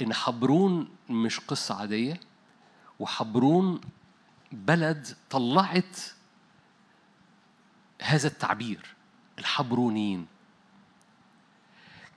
إن 0.00 0.14
حبرون 0.14 0.88
مش 1.10 1.40
قصة 1.40 1.74
عادية 1.74 2.20
وحبرون 3.00 3.80
بلد 4.52 5.08
طلعت 5.30 5.98
هذا 8.02 8.26
التعبير 8.28 8.94
الحبرونيين. 9.38 10.26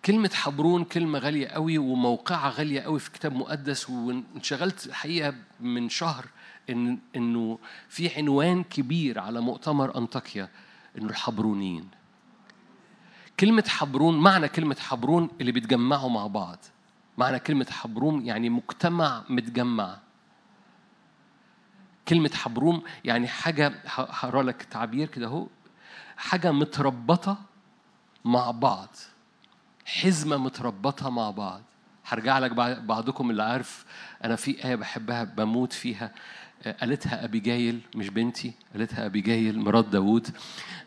كلمة 0.05 0.29
حبرون 0.33 0.83
كلمة 0.83 1.19
غالية 1.19 1.47
قوي 1.47 1.77
وموقعها 1.77 2.49
غالية 2.49 2.81
قوي 2.81 2.99
في 2.99 3.11
كتاب 3.11 3.33
مقدس 3.35 3.89
وانشغلت 3.89 4.85
الحقيقة 4.85 5.33
من 5.59 5.89
شهر 5.89 6.25
إن 6.69 6.99
إنه 7.15 7.59
في 7.89 8.15
عنوان 8.17 8.63
كبير 8.63 9.19
على 9.19 9.41
مؤتمر 9.41 9.97
أنطاكيا 9.97 10.49
إنه 10.97 11.09
الحبرونيين. 11.09 11.87
كلمة 13.39 13.63
حبرون 13.67 14.19
معنى 14.19 14.47
كلمة 14.47 14.77
حبرون 14.79 15.29
اللي 15.41 15.51
بيتجمعوا 15.51 16.09
مع 16.09 16.27
بعض. 16.27 16.57
معنى 17.17 17.39
كلمة 17.39 17.67
حبرون 17.71 18.25
يعني 18.25 18.49
مجتمع 18.49 19.23
متجمع. 19.29 19.97
كلمة 22.07 22.31
حبرون 22.33 22.81
يعني 23.05 23.27
حاجة 23.27 23.73
هقرأ 23.85 24.43
لك 24.43 24.63
تعبير 24.63 25.07
كده 25.07 25.27
أهو 25.27 25.47
حاجة 26.17 26.51
متربطة 26.51 27.37
مع 28.25 28.51
بعض 28.51 28.89
حزمة 29.85 30.37
متربطة 30.37 31.09
مع 31.09 31.31
بعض 31.31 31.61
هرجع 32.05 32.39
لك 32.39 32.51
بعضكم 32.81 33.29
اللي 33.29 33.43
عارف 33.43 33.85
أنا 34.23 34.35
في 34.35 34.65
آية 34.65 34.75
بحبها 34.75 35.23
بموت 35.23 35.73
فيها 35.73 36.11
قالتها 36.65 37.23
أبيجايل 37.23 37.81
مش 37.95 38.09
بنتي 38.09 38.53
قالتها 38.73 39.05
أبيجايل 39.05 39.59
مرات 39.59 39.85
داوود. 39.85 40.27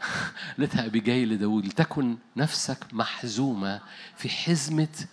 قالتها 0.58 0.86
أبيجايل 0.86 1.28
لداوود 1.28 1.66
لتكن 1.66 2.16
نفسك 2.36 2.78
محزومة 2.92 3.80
في 4.16 4.28
حزمة 4.28 5.06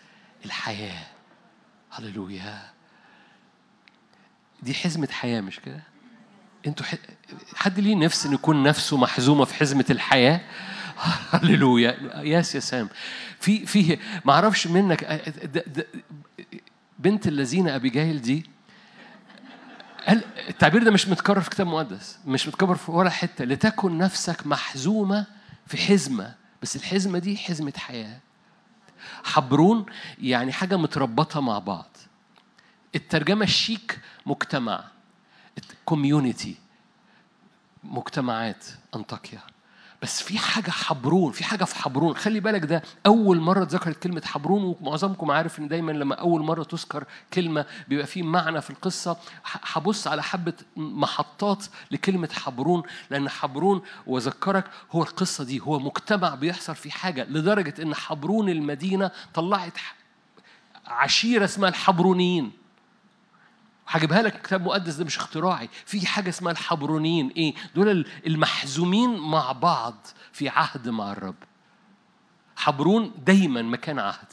الحياة. 0.45 1.05
هللويا. 1.91 2.61
دي 4.63 4.73
حزمة 4.73 5.07
حياة 5.11 5.41
مش 5.41 5.59
كده؟ 5.59 5.83
أنتوا. 6.67 6.85
حد 7.55 7.79
ليه 7.79 7.95
نفس 7.95 8.25
إن 8.25 8.33
يكون 8.33 8.63
نفسه 8.63 8.97
محزومة 8.97 9.45
في 9.45 9.53
حزمة 9.53 9.85
الحياة؟ 9.89 10.41
هللويا. 11.33 12.21
ياس 12.21 12.55
يا 12.55 12.59
سام. 12.59 12.89
في 13.39 13.65
في 13.65 13.97
ما 14.25 14.33
أعرفش 14.33 14.67
منك 14.67 15.03
د... 15.43 15.57
د... 15.79 15.85
بنت 16.99 17.27
الذين 17.27 17.69
أبيجايل 17.69 18.21
دي 18.21 18.56
قال 20.07 20.23
التعبير 20.49 20.83
ده 20.83 20.91
مش 20.91 21.07
متكرر 21.07 21.41
في 21.41 21.49
كتاب 21.49 21.67
مقدس؟ 21.67 22.19
مش 22.25 22.47
متكرر 22.47 22.75
في 22.75 22.91
ولا 22.91 23.09
حتة. 23.09 23.45
لتكن 23.45 23.97
نفسك 23.97 24.47
محزومة 24.47 25.25
في 25.67 25.77
حزمة 25.77 26.35
بس 26.61 26.75
الحزمة 26.75 27.19
دي 27.19 27.37
حزمة 27.37 27.73
حياة. 27.77 28.19
حبرون 29.23 29.85
يعني 30.21 30.51
حاجة 30.51 30.77
متربطة 30.77 31.41
مع 31.41 31.59
بعض. 31.59 31.97
الترجمة 32.95 33.43
الشيك 33.43 33.99
مجتمع. 34.25 34.83
كوميونيتي 35.85 36.55
مجتمعات 37.83 38.65
أنطاكيا. 38.95 39.39
بس 40.01 40.23
في 40.23 40.37
حاجة 40.39 40.71
حبرون 40.71 41.31
في 41.31 41.43
حاجة 41.43 41.63
في 41.63 41.75
حبرون. 41.75 42.15
خلي 42.15 42.39
بالك 42.39 42.65
ده 42.65 42.83
أول 43.05 43.39
مرة 43.39 43.63
اتذكرت 43.63 44.03
كلمة 44.03 44.21
حبرون 44.25 44.75
ومعظمكم 44.81 45.31
عارف 45.31 45.59
إن 45.59 45.67
دايما 45.67 45.91
لما 45.91 46.15
أول 46.15 46.41
مرة 46.41 46.63
تذكر 46.63 47.03
كلمة 47.33 47.65
بيبقى 47.87 48.05
في 48.05 48.23
معنى 48.23 48.61
في 48.61 48.69
القصة. 48.69 49.17
هبص 49.45 50.07
على 50.07 50.23
حبة 50.23 50.53
محطات 50.77 51.65
لكلمة 51.91 52.29
حبرون 52.33 52.83
لأن 53.09 53.29
حبرون 53.29 53.81
وذكرك 54.07 54.63
هو 54.91 55.03
القصة 55.03 55.43
دي. 55.43 55.59
هو 55.59 55.79
مجتمع 55.79 56.35
بيحصل 56.35 56.75
فيه 56.75 56.89
حاجة 56.89 57.23
لدرجة 57.23 57.73
إن 57.81 57.95
حبرون 57.95 58.49
المدينة 58.49 59.11
طلعت 59.33 59.77
عشيرة 60.87 61.45
اسمها 61.45 61.69
الحبرونيين. 61.69 62.51
هجيبها 63.87 64.21
لك 64.21 64.41
كتاب 64.41 64.65
مقدس 64.65 64.95
ده 64.95 65.05
مش 65.05 65.17
اختراعي. 65.17 65.69
في 65.85 66.07
حاجة 66.07 66.29
اسمها 66.29 66.51
الحبرونيين. 66.51 67.29
إيه؟ 67.29 67.53
دول 67.75 68.07
المحزومين 68.27 69.17
مع 69.19 69.51
بعض 69.51 69.95
في 70.31 70.49
عهد 70.49 70.89
مع 70.89 71.11
الرب. 71.11 71.35
حبرون 72.55 73.11
دايما 73.25 73.61
مكان 73.61 73.99
عهد. 73.99 74.27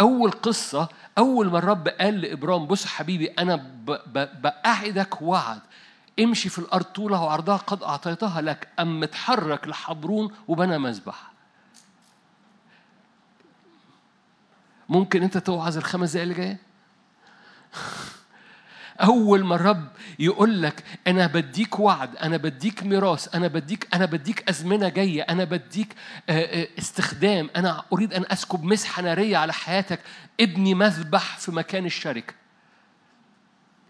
أول 0.00 0.30
قصة 0.30 0.88
أول 1.18 1.50
ما 1.50 1.58
الرب 1.58 1.88
قال 1.88 2.20
لإبرام 2.20 2.66
بص 2.66 2.86
حبيبي 2.86 3.26
أنا 3.26 3.56
ب- 3.56 4.00
ب- 4.18 4.42
بأعدك 4.42 5.22
وعد. 5.22 5.60
امشي 6.20 6.48
في 6.48 6.58
الأرض 6.58 6.84
طولها 6.84 7.20
وعرضها 7.20 7.56
قد 7.56 7.82
أعطيتها 7.82 8.40
لك. 8.40 8.68
أم 8.80 9.00
متحرك 9.00 9.68
لحبرون 9.68 10.34
وبنى 10.48 10.78
مذبح. 10.78 11.32
ممكن 14.88 15.22
أنت 15.22 15.38
توعظ 15.38 15.76
الخمس 15.76 16.10
دقايق 16.10 16.22
اللي 16.22 16.34
جاية؟ 16.34 16.58
أول 19.00 19.44
ما 19.44 19.54
الرب 19.54 19.88
يقول 20.18 20.62
لك 20.62 20.84
أنا 21.06 21.26
بديك 21.26 21.78
وعد 21.78 22.16
أنا 22.16 22.36
بديك 22.36 22.82
ميراث 22.82 23.34
أنا 23.34 23.46
بديك 23.46 23.88
أنا 23.94 24.06
بديك 24.06 24.48
أزمنة 24.48 24.88
جاية 24.88 25.22
أنا 25.22 25.44
بديك 25.44 25.94
آه، 26.28 26.62
آه، 26.62 26.68
استخدام 26.78 27.50
أنا 27.56 27.84
أريد 27.92 28.14
أن 28.14 28.24
أسكب 28.30 28.64
مسحة 28.64 29.02
نارية 29.02 29.36
على 29.36 29.52
حياتك 29.52 30.00
ابني 30.40 30.74
مذبح 30.74 31.38
في 31.38 31.52
مكان 31.52 31.86
الشركة. 31.86 32.34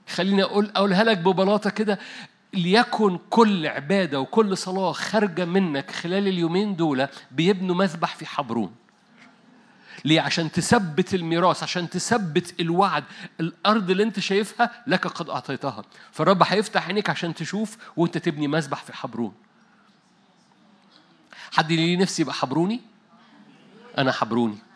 خليني 0.09 0.43
أقول 0.43 0.71
أقولها 0.77 1.05
لك 1.05 1.19
ببلاطة 1.19 1.71
كده 1.71 1.99
ليكن 2.55 3.19
كل 3.31 3.67
عبادة 3.67 4.21
وكل 4.21 4.57
صلاة 4.57 4.93
خارجة 4.93 5.45
منك 5.45 5.91
خلال 5.91 6.29
اليومين 6.29 6.77
دول 6.77 7.07
بيبنوا 7.31 7.75
مذبح 7.75 8.17
في 8.17 8.27
حبرون. 8.27 8.82
ليه؟ 10.05 10.21
عشان 10.21 10.53
تثبت 10.53 11.15
الميراث، 11.15 11.63
عشان 11.63 11.91
تثبت 11.91 12.61
الوعد، 12.61 13.05
الأرض 13.41 13.91
اللي 13.91 14.03
أنت 14.03 14.21
شايفها 14.21 14.83
لك 14.87 15.07
قد 15.07 15.31
أعطيتها، 15.31 15.85
فالرب 16.13 16.43
هيفتح 16.47 16.87
عينيك 16.87 17.11
عشان 17.11 17.35
تشوف 17.35 17.77
وأنت 17.97 18.19
تبني 18.19 18.49
مسبح 18.49 18.83
في 18.85 18.93
حبرون. 18.93 19.35
حد 21.53 21.73
ليه 21.73 21.97
نفسي 21.97 22.23
يبقى 22.23 22.35
حبروني؟ 22.35 22.81
أنا 23.99 24.13
حبروني. 24.13 24.59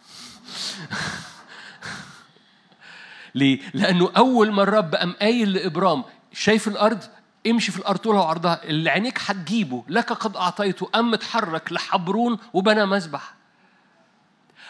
ليه؟ 3.35 3.61
لأنه 3.75 4.11
أول 4.17 4.53
ما 4.53 4.63
الرب 4.63 4.95
قام 4.95 5.13
قايل 5.13 5.53
لإبرام 5.53 6.05
شايف 6.33 6.69
الأرض؟ 6.69 7.05
امشي 7.47 7.73
في 7.73 7.79
الأرض 7.79 7.99
طولها 7.99 8.21
وعرضها، 8.21 8.65
اللي 8.65 8.91
عينيك 8.91 9.21
هتجيبه 9.27 9.85
لك 9.89 10.13
قد 10.13 10.37
أعطيته، 10.37 10.87
قام 10.87 11.15
اتحرك 11.15 11.73
لحبرون 11.73 12.39
وبنى 12.53 12.87
مسبح. 12.87 13.35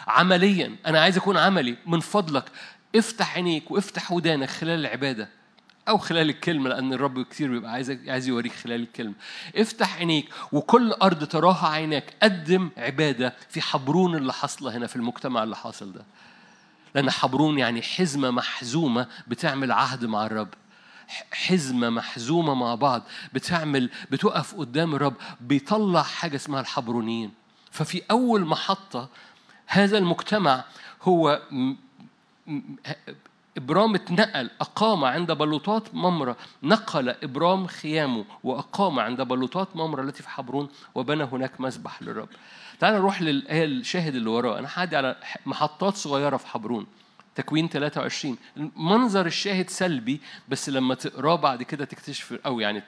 عمليا 0.07 0.75
أنا 0.85 0.99
عايز 1.01 1.17
أكون 1.17 1.37
عملي 1.37 1.77
من 1.85 1.99
فضلك. 1.99 2.45
افتح 2.95 3.35
عينيك 3.35 3.71
وافتح 3.71 4.11
ودانك 4.11 4.49
خلال 4.49 4.79
العبادة 4.79 5.29
أو 5.87 5.97
خلال 5.97 6.29
الكلمة 6.29 6.69
لأن 6.69 6.93
الرب 6.93 7.21
كتير 7.21 7.49
بيبقى 7.51 7.71
عايز 7.71 7.91
عايز 8.07 8.27
يوريك 8.27 8.53
خلال 8.53 8.81
الكلمة 8.81 9.13
افتح 9.55 9.97
عينيك 9.97 10.29
وكل 10.51 10.91
أرض 10.91 11.23
تراها 11.23 11.67
عيناك. 11.67 12.13
قدم 12.23 12.69
عبادة 12.77 13.33
في 13.49 13.61
حبرون 13.61 14.15
اللي 14.15 14.33
حاصلة 14.33 14.77
هنا 14.77 14.87
في 14.87 14.95
المجتمع 14.95 15.43
اللي 15.43 15.55
حاصل 15.55 15.93
ده. 15.93 16.05
لأن 16.95 17.11
حبرون 17.11 17.59
يعني 17.59 17.81
حزمة 17.81 18.31
محزومة 18.31 19.07
بتعمل 19.27 19.71
عهد 19.71 20.05
مع 20.05 20.25
الرب. 20.25 20.49
حزمة 21.31 21.89
محزومة 21.89 22.53
مع 22.53 22.75
بعض 22.75 23.03
بتعمل 23.33 23.89
بتقف 24.11 24.55
قدام 24.55 24.95
الرب 24.95 25.13
بيطلع 25.41 26.01
حاجة 26.03 26.35
اسمها 26.35 26.61
الحبرونيين. 26.61 27.31
ففي 27.71 28.01
أول 28.11 28.45
محطة 28.45 29.09
هذا 29.67 29.97
المجتمع 29.97 30.63
هو 31.03 31.41
إبرام 33.57 33.95
اتنقل 33.95 34.49
أقام 34.61 35.05
عند 35.05 35.31
بلوطات 35.31 35.95
ممرة 35.95 36.37
نقل 36.63 37.09
إبرام 37.09 37.67
خيامه 37.67 38.25
وأقام 38.43 38.99
عند 38.99 39.21
بلوطات 39.21 39.75
ممرة 39.75 40.01
التي 40.01 40.23
في 40.23 40.29
حبرون 40.29 40.69
وبنى 40.95 41.23
هناك 41.23 41.61
مسبح 41.61 42.03
للرب. 42.03 42.29
تعال 42.79 42.93
نروح 42.93 43.21
للآية 43.21 43.65
الشاهد 43.65 44.15
اللي 44.15 44.29
وراه. 44.29 44.59
أنا 44.59 44.67
هعدي 44.73 44.95
على 44.97 45.15
محطات 45.45 45.95
صغيرة 45.95 46.37
في 46.37 46.47
حبرون. 46.47 46.87
تكوين 47.35 47.69
23 47.69 48.37
منظر 48.75 49.25
الشاهد 49.25 49.69
سلبي 49.69 50.21
بس 50.49 50.69
لما 50.69 50.95
تقراه 50.95 51.35
بعد 51.35 51.63
كده 51.63 51.85
تكتشف 51.85 52.39
أو 52.45 52.59
يعني 52.59 52.83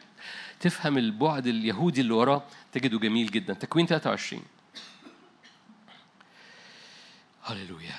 تفهم 0.60 0.98
البعد 0.98 1.48
اليهودي 1.48 2.02
اللي 2.02 2.14
وراه 2.14 2.44
تجده 2.72 3.00
جميل 3.00 3.32
جدا. 3.32 3.54
تكوين 3.54 3.86
23 3.86 4.44
هللويا. 7.52 7.96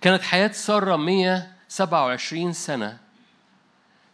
كانت 0.00 0.22
حياة 0.22 0.52
سارة 0.52 0.96
127 0.96 2.52
سنة 2.52 2.98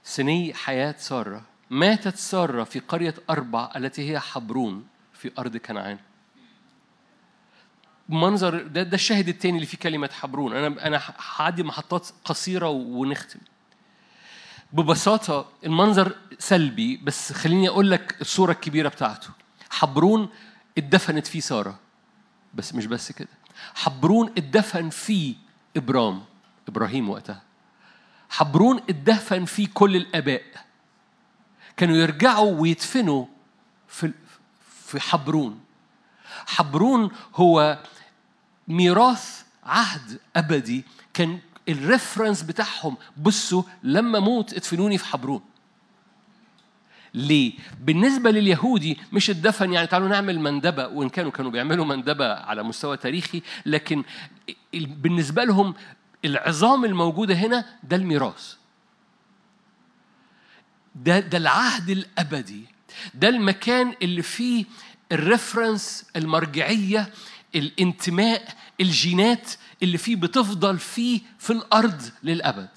سني 0.04 0.54
حياة 0.54 0.94
سارة. 0.98 1.42
ماتت 1.70 2.16
سارة 2.16 2.64
في 2.64 2.78
قرية 2.78 3.14
أربع 3.30 3.70
التي 3.76 4.10
هي 4.10 4.20
حبرون 4.20 4.86
في 5.12 5.32
أرض 5.38 5.56
كنعان. 5.56 5.98
منظر 8.08 8.62
ده, 8.62 8.82
ده 8.82 8.94
الشاهد 8.94 9.28
التاني 9.28 9.56
اللي 9.56 9.66
فيه 9.66 9.78
كلمة 9.78 10.10
حبرون. 10.12 10.56
أنا 10.56 10.86
أنا 10.86 11.02
هعدي 11.36 11.62
محطات 11.62 12.08
قصيرة 12.24 12.68
ونختم. 12.68 13.40
ببساطة 14.72 15.48
المنظر 15.64 16.16
سلبي 16.38 16.96
بس 16.96 17.32
خليني 17.32 17.68
أقول 17.68 17.90
لك 17.90 18.20
الصورة 18.20 18.52
الكبيرة 18.52 18.88
بتاعته. 18.88 19.28
حبرون 19.70 20.28
اتدفنت 20.78 21.26
فيه 21.26 21.40
سارة. 21.40 21.78
بس 22.54 22.74
مش 22.74 22.86
بس 22.86 23.12
كده. 23.12 23.28
حبرون 23.74 24.28
اتدفن 24.28 24.90
فيه 24.90 25.34
إبرام 25.76 26.24
إبراهيم 26.68 27.10
وقتها. 27.10 27.42
حبرون 28.30 28.76
اتدفن 28.76 29.44
فيه 29.44 29.68
كل 29.74 29.96
الآباء. 29.96 30.42
كانوا 31.76 31.96
يرجعوا 31.96 32.60
ويدفنوا 32.60 33.26
في 33.88 34.12
في 34.84 35.00
حبرون. 35.00 35.60
حبرون 36.46 37.10
هو 37.34 37.82
ميراث 38.68 39.42
عهد 39.64 40.20
أبدي. 40.36 40.84
كان 41.14 41.38
الريفرنس 41.68 42.42
بتاعهم 42.42 42.96
بصوا 43.16 43.62
لما 43.82 44.18
موت 44.18 44.54
ادفنوني 44.54 44.98
في 44.98 45.04
حبرون. 45.04 45.42
ليه؟ 47.14 47.52
بالنسبة 47.80 48.30
لليهودي 48.30 48.98
مش 49.12 49.30
الدفن 49.30 49.72
يعني 49.72 49.86
تعالوا 49.86 50.08
نعمل 50.08 50.40
مندبة 50.40 50.86
وإن 50.86 51.08
كانوا 51.08 51.30
كانوا 51.30 51.50
بيعملوا 51.50 51.84
مندبة 51.84 52.34
على 52.34 52.62
مستوى 52.62 52.96
تاريخي 52.96 53.42
لكن 53.66 54.04
ال- 54.74 54.86
بالنسبة 54.86 55.44
لهم 55.44 55.74
العظام 56.24 56.84
الموجودة 56.84 57.34
هنا 57.34 57.64
ده 57.82 57.96
الميراث. 57.96 58.54
ده 60.94 61.20
ده 61.20 61.38
العهد 61.38 61.90
الأبدي. 61.90 62.64
ده 63.14 63.28
المكان 63.28 63.94
اللي 64.02 64.22
فيه 64.22 64.64
الريفرنس 65.12 66.04
المرجعية 66.16 67.12
الانتماء 67.54 68.54
الجينات 68.80 69.50
اللي 69.82 69.98
فيه 69.98 70.16
بتفضل 70.16 70.78
فيه 70.78 71.20
في 71.38 71.52
الأرض 71.52 72.02
للأبد. 72.22 72.68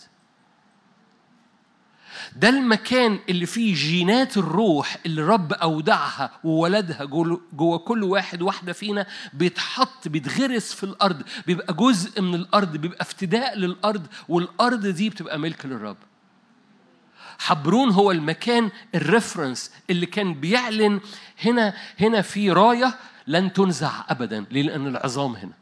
ده 2.35 2.49
المكان 2.49 3.19
اللي 3.29 3.45
فيه 3.45 3.75
جينات 3.75 4.37
الروح 4.37 4.97
اللي 5.05 5.21
رب 5.21 5.53
أودعها 5.53 6.31
وولدها 6.43 7.05
جوه 7.53 7.77
كل 7.77 8.03
واحد 8.03 8.41
واحدة 8.41 8.73
فينا 8.73 9.05
بيتحط 9.33 10.07
بيتغرس 10.07 10.73
في 10.73 10.83
الأرض 10.83 11.21
بيبقى 11.47 11.73
جزء 11.73 12.21
من 12.21 12.35
الأرض 12.35 12.77
بيبقى 12.77 13.01
افتداء 13.01 13.57
للأرض 13.57 14.07
والأرض 14.29 14.87
دي 14.87 15.09
بتبقى 15.09 15.39
ملك 15.39 15.65
للرب 15.65 15.97
حبرون 17.39 17.89
هو 17.91 18.11
المكان 18.11 18.69
الريفرنس 18.95 19.71
اللي 19.89 20.05
كان 20.05 20.33
بيعلن 20.33 20.99
هنا 21.43 21.73
هنا 21.99 22.21
في 22.21 22.51
راية 22.51 22.95
لن 23.27 23.53
تنزع 23.53 23.91
ابدا 24.09 24.45
ليه؟ 24.51 24.61
لأن 24.63 24.87
العظام 24.87 25.35
هنا 25.35 25.53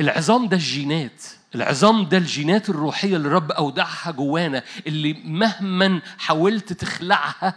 العظام 0.00 0.48
ده 0.48 0.56
الجينات 0.56 1.22
العظام 1.56 2.08
ده 2.08 2.18
الجينات 2.18 2.68
الروحية 2.70 3.16
اللي 3.16 3.28
الرب 3.28 3.52
أودعها 3.52 4.10
جوانا 4.10 4.62
اللي 4.86 5.12
مهما 5.12 6.00
حاولت 6.18 6.72
تخلعها 6.72 7.54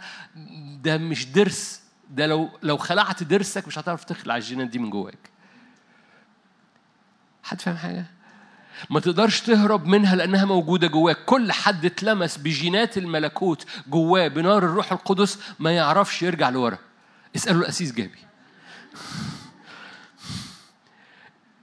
ده 0.82 0.98
مش 0.98 1.26
درس 1.26 1.80
ده 2.10 2.26
لو 2.26 2.50
لو 2.62 2.76
خلعت 2.76 3.22
درسك 3.22 3.66
مش 3.66 3.78
هتعرف 3.78 4.04
تخلع 4.04 4.36
الجينات 4.36 4.68
دي 4.68 4.78
من 4.78 4.90
جواك. 4.90 5.30
حد 7.42 7.60
فاهم 7.60 7.76
حاجة؟ 7.76 8.06
ما 8.90 9.00
تقدرش 9.00 9.40
تهرب 9.40 9.86
منها 9.86 10.16
لأنها 10.16 10.44
موجودة 10.44 10.86
جواك. 10.86 11.24
كل 11.24 11.52
حد 11.52 11.84
اتلمس 11.84 12.36
بجينات 12.38 12.98
الملكوت 12.98 13.66
جواه 13.88 14.28
بنار 14.28 14.58
الروح 14.64 14.92
القدس 14.92 15.38
ما 15.58 15.70
يعرفش 15.70 16.22
يرجع 16.22 16.48
لورا. 16.48 16.78
اسألوا 17.36 17.62
الأسيس 17.62 17.92
جابي. 17.92 18.18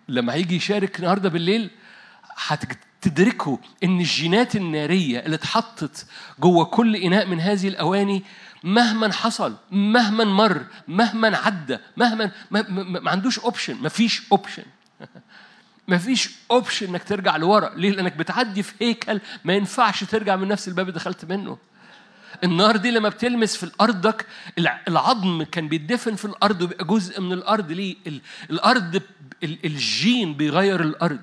لما 0.07 0.33
هيجي 0.33 0.55
يشارك 0.55 0.99
النهارده 0.99 1.29
بالليل 1.29 1.69
هتدركوا 2.37 3.57
إن 3.83 3.99
الجينات 3.99 4.55
النارية 4.55 5.19
اللي 5.19 5.35
اتحطت 5.35 6.05
جوه 6.39 6.65
كل 6.65 6.95
إناء 6.95 7.25
من 7.27 7.39
هذه 7.41 7.67
الأواني 7.67 8.23
مهما 8.63 9.13
حصل 9.13 9.55
مهما 9.71 10.23
مر 10.23 10.65
مهما 10.87 11.37
عدى 11.37 11.77
مهما 11.97 12.31
ما, 12.51 12.65
ما, 12.69 12.99
ما 12.99 13.11
عندوش 13.11 13.39
option 13.39 13.75
ما 13.81 13.89
فيش 13.89 14.21
option 14.31 14.63
ما 15.87 15.97
فيش 15.97 16.29
option 16.51 16.87
إنك 16.87 17.03
ترجع 17.03 17.37
لورا. 17.37 17.75
ليه؟ 17.75 17.89
لأنك 17.91 18.15
بتعدي 18.15 18.63
في 18.63 18.73
هيكل 18.81 19.21
ما 19.45 19.53
ينفعش 19.53 20.03
ترجع 20.03 20.35
من 20.35 20.47
نفس 20.47 20.67
الباب 20.67 20.87
اللي 20.89 20.99
دخلت 20.99 21.25
منه. 21.25 21.57
النار 22.43 22.77
دي 22.77 22.91
لما 22.91 23.09
بتلمس 23.09 23.57
في 23.57 23.71
ارضك 23.81 24.25
الع- 24.57 24.81
العظم 24.87 25.43
كان 25.43 25.67
بيدفن 25.67 26.15
في 26.15 26.25
الأرض 26.25 26.61
وبيبقى 26.61 26.85
جزء 26.85 27.21
من 27.21 27.33
الأرض. 27.33 27.71
ليه؟ 27.71 27.95
ال- 28.07 28.21
الأرض 28.49 29.01
الجين 29.43 30.33
بيغير 30.33 30.81
الأرض. 30.81 31.19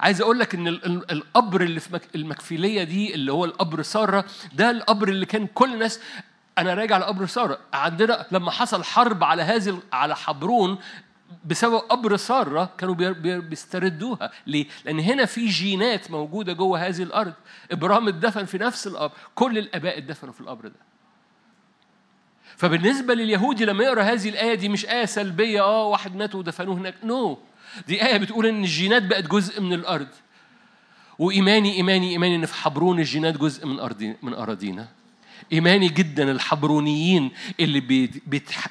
عايز 0.00 0.20
أقول 0.20 0.38
لك 0.38 0.54
ان 0.54 0.68
ال- 0.68 0.84
ال- 0.86 1.10
القبر 1.12 1.60
اللي 1.62 1.80
في 1.80 1.94
مك- 1.94 2.14
المكفيلية 2.14 2.82
دي 2.84 3.14
اللي 3.14 3.32
هو 3.32 3.44
القبر 3.44 3.82
سارة 3.82 4.24
ده 4.54 4.70
القبر 4.70 5.08
اللي 5.08 5.26
كان 5.26 5.46
كل 5.46 5.72
الناس 5.74 6.00
أنا 6.58 6.74
راجع 6.74 6.98
لقبر 6.98 7.26
سارة. 7.26 7.58
عندنا 7.72 8.26
لما 8.32 8.50
حصل 8.50 8.84
حرب 8.84 9.24
على 9.24 9.42
هذه 9.42 9.78
على 9.92 10.16
حبرون 10.16 10.78
بسبب 11.44 11.74
قبر 11.74 12.16
سارة 12.16 12.70
كانوا 12.78 12.94
بي- 12.94 13.12
بي- 13.12 13.40
بيستردوها. 13.40 14.30
ليه؟ 14.46 14.66
لأن 14.84 14.98
هنا 15.00 15.24
في 15.24 15.46
جينات 15.46 16.10
موجودة 16.10 16.52
جوه 16.52 16.86
هذه 16.86 17.02
الأرض. 17.02 17.32
ابرام 17.72 18.08
اتدفن 18.08 18.44
في 18.44 18.58
نفس 18.58 18.86
القبر. 18.86 19.12
كل 19.34 19.58
الآباء 19.58 19.98
اتدفنوا 19.98 20.32
في 20.32 20.40
القبر 20.40 20.68
ده. 20.68 20.76
فبالنسبة 22.56 23.14
لليهودي 23.14 23.64
لما 23.64 23.84
يقرأ 23.84 24.02
هذه 24.02 24.28
الآية 24.28 24.54
دي 24.54 24.68
مش 24.68 24.86
آية 24.86 25.04
سلبية 25.04 25.62
آه 25.62 25.86
واحد 25.86 26.16
مات 26.16 26.34
ودفنوه 26.34 26.74
هناك. 26.76 26.94
نو 27.04 27.34
no. 27.34 27.38
دي 27.88 28.06
آية 28.06 28.16
بتقول 28.16 28.46
إن 28.46 28.64
الجينات 28.64 29.02
بقت 29.02 29.24
جزء 29.24 29.60
من 29.60 29.72
الأرض. 29.72 30.08
وإيماني 31.18 31.72
إيماني 31.74 32.10
إيماني 32.10 32.36
إن 32.36 32.46
في 32.46 32.54
حبرون 32.54 32.98
الجينات 32.98 33.36
جزء 33.36 33.66
من 33.66 33.80
أرضي 33.80 34.16
من 34.22 34.34
أراضينا. 34.34 34.88
إيماني 35.52 35.88
جدا 35.88 36.30
الحبرونيين 36.30 37.30
اللي 37.60 37.80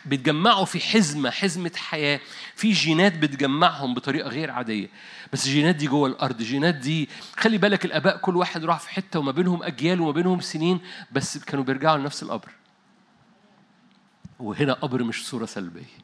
بيتجمعوا 0.06 0.66
في 0.66 0.80
حزمة 0.80 1.30
حزمة 1.30 1.72
حياة. 1.76 2.20
في 2.56 2.72
جينات 2.72 3.18
بتجمعهم 3.18 3.94
بطريقة 3.94 4.30
غير 4.30 4.52
عادية. 4.52 4.90
بس 5.34 5.46
الجينات 5.46 5.76
دي 5.76 5.88
جوه 5.88 6.10
الأرض. 6.10 6.40
الجينات 6.40 6.76
دي 6.76 7.10
خلي 7.38 7.58
بالك 7.58 7.86
الآباء 7.86 8.18
كل 8.18 8.38
واحد 8.38 8.66
راح 8.66 8.80
في 8.80 8.90
حتة 8.90 9.20
وما 9.20 9.32
بينهم 9.32 9.64
أجيال 9.64 10.02
وما 10.02 10.12
بينهم 10.12 10.42
سنين 10.42 10.80
بس 11.12 11.38
كانوا 11.38 11.64
بيرجعوا 11.64 11.98
لنفس 11.98 12.24
القبر. 12.24 12.50
وهنا 14.40 14.74
قبر 14.74 15.04
مش 15.04 15.28
صورة 15.28 15.46
سلبية. 15.46 16.04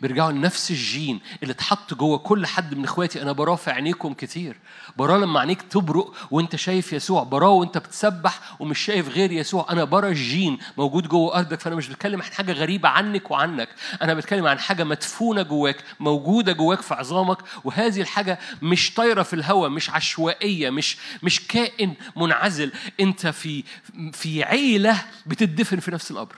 بيرجعوا 0.00 0.32
لنفس 0.32 0.70
الجين 0.70 1.20
اللي 1.42 1.52
اتحط 1.52 1.94
جوه 1.94 2.18
كل 2.18 2.46
حد 2.46 2.74
من 2.74 2.84
اخواتي. 2.84 3.22
أنا 3.22 3.32
براه 3.32 3.56
في 3.56 3.70
عينيكم 3.70 4.14
كتير. 4.14 4.56
براه 4.96 5.18
لما 5.18 5.40
عينيك 5.40 5.62
تبرق 5.62 6.14
وانت 6.30 6.56
شايف 6.56 6.92
يسوع. 6.92 7.22
براه 7.22 7.48
وانت 7.48 7.78
بتسبح 7.78 8.40
ومش 8.60 8.78
شايف 8.78 9.08
غير 9.08 9.32
يسوع. 9.32 9.66
أنا 9.70 9.84
برا 9.84 10.08
الجين 10.08 10.58
موجود 10.76 11.08
جوه 11.08 11.38
أرضك. 11.38 11.60
فأنا 11.60 11.76
مش 11.76 11.88
بتكلم 11.88 12.22
عن 12.22 12.32
حاجة 12.32 12.52
غريبة 12.52 12.88
عنك 12.88 13.30
وعنك. 13.30 13.68
أنا 14.02 14.14
بتكلم 14.14 14.46
عن 14.46 14.58
حاجة 14.58 14.84
مدفونة 14.84 15.42
جواك 15.42 15.84
موجودة 16.00 16.52
جواك 16.52 16.80
في 16.80 16.94
عظامك. 16.94 17.38
وهذه 17.64 18.00
الحاجة 18.00 18.38
مش 18.62 18.94
طايرة 18.94 19.22
في 19.22 19.32
الهواء 19.34 19.70
مش 19.70 19.90
عشوائية 19.90 20.70
مش 20.70 20.96
مش 21.22 21.46
كائن 21.46 21.94
منعزل. 22.16 22.72
أنت 23.00 23.26
في 23.26 23.64
في 24.12 24.44
عيلة 24.44 25.02
بتدفن 25.26 25.80
في 25.80 25.90
نفس 25.90 26.10
القبر. 26.10 26.36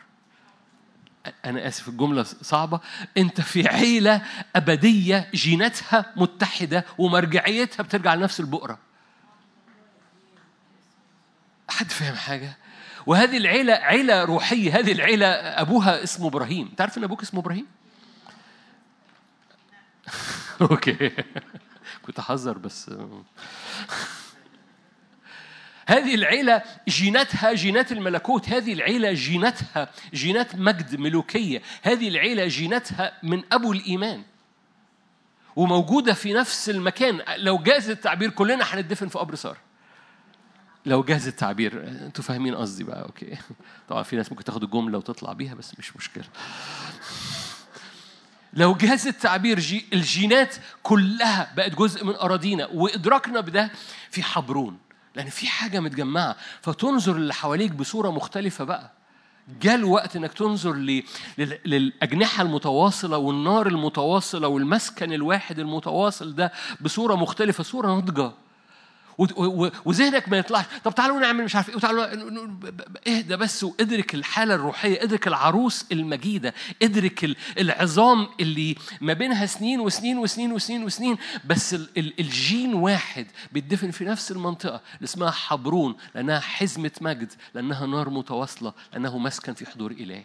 أنا 1.45 1.69
آسف 1.69 1.89
الجملة 1.89 2.23
صعبة. 2.23 2.81
أنت 3.17 3.41
في 3.41 3.69
عيلة 3.69 4.23
أبدية 4.57 5.31
جيناتها 5.35 6.13
متحدة 6.17 6.85
ومرجعيتها 6.99 7.83
بترجع 7.83 8.15
لنفس 8.15 8.41
البؤرة. 8.41 8.79
حد 11.69 11.91
فاهم 11.91 12.15
حاجة؟ 12.15 12.57
وهذه 13.07 13.37
العيلة 13.37 13.73
عيلة 13.73 14.25
روحية 14.25 14.79
هذه 14.79 14.93
العيلة 14.93 15.27
أبوها 15.27 16.03
اسمه 16.03 16.29
إبراهيم. 16.29 16.69
تعرف 16.77 16.99
إن 16.99 17.05
أبوك 17.05 17.23
اسمه 17.23 17.41
إبراهيم؟ 17.41 17.67
Okay. 20.61 21.11
كنت 22.07 22.19
أحذر 22.19 22.59
بس. 22.59 22.91
هذه 25.93 26.15
العيلة 26.15 26.63
جيناتها 26.89 27.53
جينات 27.53 27.93
الملكوت 27.93 28.49
هذه 28.49 28.73
العيلة 28.73 29.13
جيناتها 29.13 29.89
جينات 30.15 30.57
مجد 30.57 30.97
ملوكية 30.97 31.63
هذه 31.83 32.09
العيلة 32.09 32.47
جيناتها 32.47 33.13
من 33.23 33.43
أبو 33.53 33.73
الإيمان. 33.73 34.23
وموجودة 35.57 36.13
في 36.15 36.33
نفس 36.33 36.71
المكان. 36.71 37.21
لو 37.37 37.59
جاز 37.59 37.91
التعبير 37.91 38.31
كلنا 38.31 38.65
هندفن 38.65 39.09
في 39.09 39.19
قبر 39.19 39.35
سارة. 39.35 39.59
لو 40.87 41.03
جاز 41.03 41.29
التعبير 41.29 41.89
أنتوا 41.89 42.25
فاهمين 42.25 42.55
قصدي 42.55 42.85
بقى 42.85 43.03
okay. 43.03 43.37
طبعا 43.89 44.03
في 44.03 44.17
ناس 44.17 44.33
ممكن 44.33 44.45
تاخد 44.45 44.63
الجملة 44.63 44.99
وتطلع 44.99 45.33
بيها 45.33 45.55
بس 45.55 45.79
مش 45.79 45.97
مشكلة. 45.97 46.25
لو 48.55 48.75
جاز 48.75 49.07
التعبير 49.07 49.61
جي 49.61 49.87
الجينات 49.93 50.57
كلها 50.83 51.53
بقت 51.57 51.75
جزء 51.75 52.05
من 52.05 52.15
أراضينا 52.15 52.67
وإدراكنا 52.67 53.41
بده 53.41 53.71
في 54.11 54.23
حبرون. 54.23 54.79
لأن 55.17 55.29
في 55.29 55.47
حاجة 55.47 55.81
متجمعة. 55.81 56.37
فتنظر 56.61 57.17
اللي 57.17 57.35
حواليك 57.35 57.73
بصورة 57.73 58.11
مختلفة 58.11 58.65
بقى. 58.65 58.91
جاء 59.63 59.75
الوقت 59.75 60.17
إنك 60.17 60.33
تنظر 60.33 60.73
للأجنحة 61.39 62.43
المتواصلة 62.43 63.19
والنار 63.19 63.67
المتواصلة 63.67 64.49
والمسكن 64.49 65.13
الواحد 65.13 65.59
المتواصل 65.59 66.35
ده 66.35 66.53
بصورة 66.81 67.15
مختلفة 67.15 67.65
صورة 67.65 67.87
ناضجة. 67.89 68.33
وذهنك 69.85 70.29
ما 70.29 70.39
يطلعش. 70.39 70.65
طب 70.85 70.95
تعالوا 70.95 71.21
نعمل 71.21 71.45
مش 71.45 71.57
عارف 71.57 71.69
إيه 71.69 71.77
وتعالوا 71.77 72.05
اهدى 73.09 73.37
بس 73.37 73.65
وادرك 73.65 74.15
الحالة 74.15 74.55
الروحية 74.55 75.03
ادرك 75.03 75.27
العروس 75.29 75.85
المجيدة 75.93 76.55
ادرك 76.83 77.25
ال- 77.25 77.37
العظام 77.59 78.29
اللي 78.41 78.77
ما 79.01 79.13
بينها 79.13 79.47
سنين 79.47 79.81
وسنين 79.81 80.19
وسنين 80.19 80.53
وسنين 80.53 80.85
وسنين. 80.85 81.17
بس 81.45 81.75
ال- 81.75 81.89
ال- 81.99 82.21
الجين 82.21 82.75
واحد 82.75 83.27
بيدفن 83.53 83.91
في 83.91 84.05
نفس 84.05 84.31
المنطقة 84.33 84.81
اللي 84.97 85.05
اسمها 85.05 85.31
حبرون 85.31 85.97
لأنها 86.15 86.41
حزمة 86.41 86.91
مجد 87.01 87.33
لأنها 87.55 87.87
نار 87.87 88.11
متواصلة 88.11 88.73
لأنه 88.93 89.19
مسكن 89.19 89.55
في 89.55 89.67
حضور 89.67 89.91
إلهي. 89.91 90.25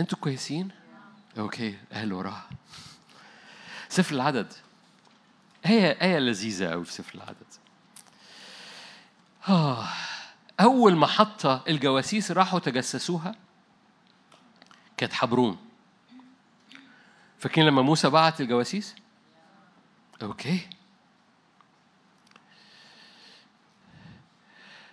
أنتوا 0.00 0.18
كويسين؟ 0.18 0.68
أوكي 1.38 1.76
أهل 1.92 2.12
وراها 2.12 2.48
سفر 3.88 4.14
العدد. 4.14 4.52
آية 5.66 5.98
آية 6.02 6.18
لذيذة 6.18 6.72
أوي 6.72 6.84
في 6.84 6.92
سفر 6.92 7.14
العدد. 7.14 7.46
آه. 9.48 9.88
أول 10.60 10.96
محطة 10.96 11.64
الجواسيس 11.68 12.30
راحوا 12.30 12.58
تجسسوها 12.58 13.34
كانت 14.96 15.12
حبرون. 15.12 15.58
فاكرين 17.38 17.66
لما 17.66 17.82
موسى 17.82 18.10
بعت 18.10 18.40
الجواسيس؟ 18.40 18.94
أوكي. 20.22 20.68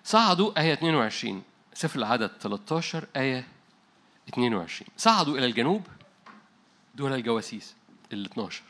صعدوا 0.03 0.59
آية 0.59 0.73
22 0.73 1.43
سفر 1.73 1.99
العدد 1.99 2.31
13 2.39 3.07
آية 3.15 3.47
22 4.29 4.87
صعدوا 4.97 5.37
إلى 5.37 5.45
الجنوب 5.45 5.87
دول 6.95 7.13
الجواسيس 7.13 7.75
ال 8.13 8.25
12 8.25 8.63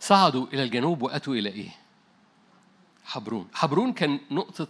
صعدوا 0.00 0.46
إلى 0.46 0.62
الجنوب 0.62 1.02
وأتوا 1.02 1.34
إلى 1.34 1.48
إيه؟ 1.48 1.70
حبرون. 3.04 3.48
حبرون 3.54 3.92
كان 3.92 4.20
نقطة 4.30 4.68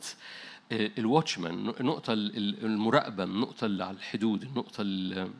آه، 0.73 0.91
الواتشمان 0.99 1.65
نقطة 1.65 2.13
ال- 2.13 2.37
ال- 2.37 2.65
المراقبة 2.65 3.25
النقطة 3.25 3.65
اللي 3.65 3.85
على 3.85 3.97
الحدود 3.97 4.43
النقطة 4.43 4.81
ال- 4.81 5.31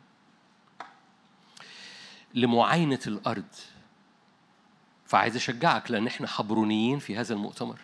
لمعاينة 2.33 2.99
الأرض. 3.07 3.45
فعايز 5.05 5.35
أشجعك 5.35 5.91
لأن 5.91 6.07
إحنا 6.07 6.27
حبرونيين 6.27 6.99
في 6.99 7.17
هذا 7.17 7.33
المؤتمر. 7.33 7.79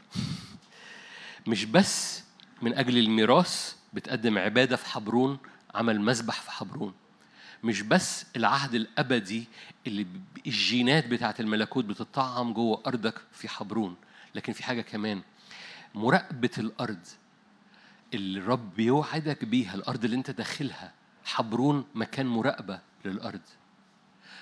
مش 1.47 1.65
بس 1.65 2.23
من 2.61 2.73
أجل 2.77 2.97
الميراث 2.97 3.75
بتقدم 3.93 4.37
عبادة 4.37 4.75
في 4.75 4.85
حبرون 4.85 5.37
عمل 5.75 6.01
مسبح 6.01 6.41
في 6.41 6.51
حبرون. 6.51 6.93
مش 7.63 7.81
بس 7.81 8.25
العهد 8.35 8.75
الأبدي 8.75 9.47
اللي 9.87 10.07
الجينات 10.47 11.07
بتاعت 11.07 11.39
الملكوت 11.39 11.85
بتطعم 11.85 12.53
جوه 12.53 12.83
أرضك 12.87 13.21
في 13.31 13.47
حبرون 13.47 13.95
لكن 14.35 14.53
في 14.53 14.63
حاجة 14.63 14.81
كمان 14.81 15.21
مراقبة 15.95 16.49
الأرض 16.57 16.99
اللي 18.13 18.39
الرب 18.39 18.75
بيوعدك 18.75 19.45
بيها 19.45 19.75
الأرض 19.75 20.03
اللي 20.05 20.15
أنت 20.15 20.31
داخلها 20.31 20.93
حبرون 21.25 21.85
مكان 21.95 22.25
مراقبة 22.25 22.79
للأرض. 23.05 23.41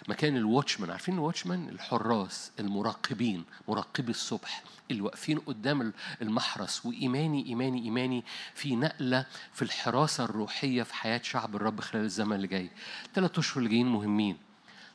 مكان 0.07 0.37
الواتشمان. 0.37 0.91
عارفين 0.91 1.13
الواتشمان؟ 1.13 1.69
الحراس 1.69 2.51
المراقبين 2.59 3.43
مراقبي 3.67 4.11
الصبح 4.11 4.63
اللي 4.91 5.01
واقفين 5.01 5.39
قدام 5.39 5.93
المحرس. 6.21 6.85
وإيماني 6.85 7.45
إيماني 7.45 7.83
إيماني 7.83 8.23
في 8.53 8.75
نقلة 8.75 9.25
في 9.53 9.61
الحراسة 9.61 10.23
الروحية 10.23 10.83
في 10.83 10.93
حياة 10.95 11.21
شعب 11.23 11.55
الرب 11.55 11.81
خلال 11.81 12.03
الزمن 12.03 12.35
اللي 12.35 12.47
جاي. 12.47 12.69
ثلاث 13.15 13.39
أشهر 13.39 13.63
جايين 13.67 13.87
مهمين. 13.87 14.37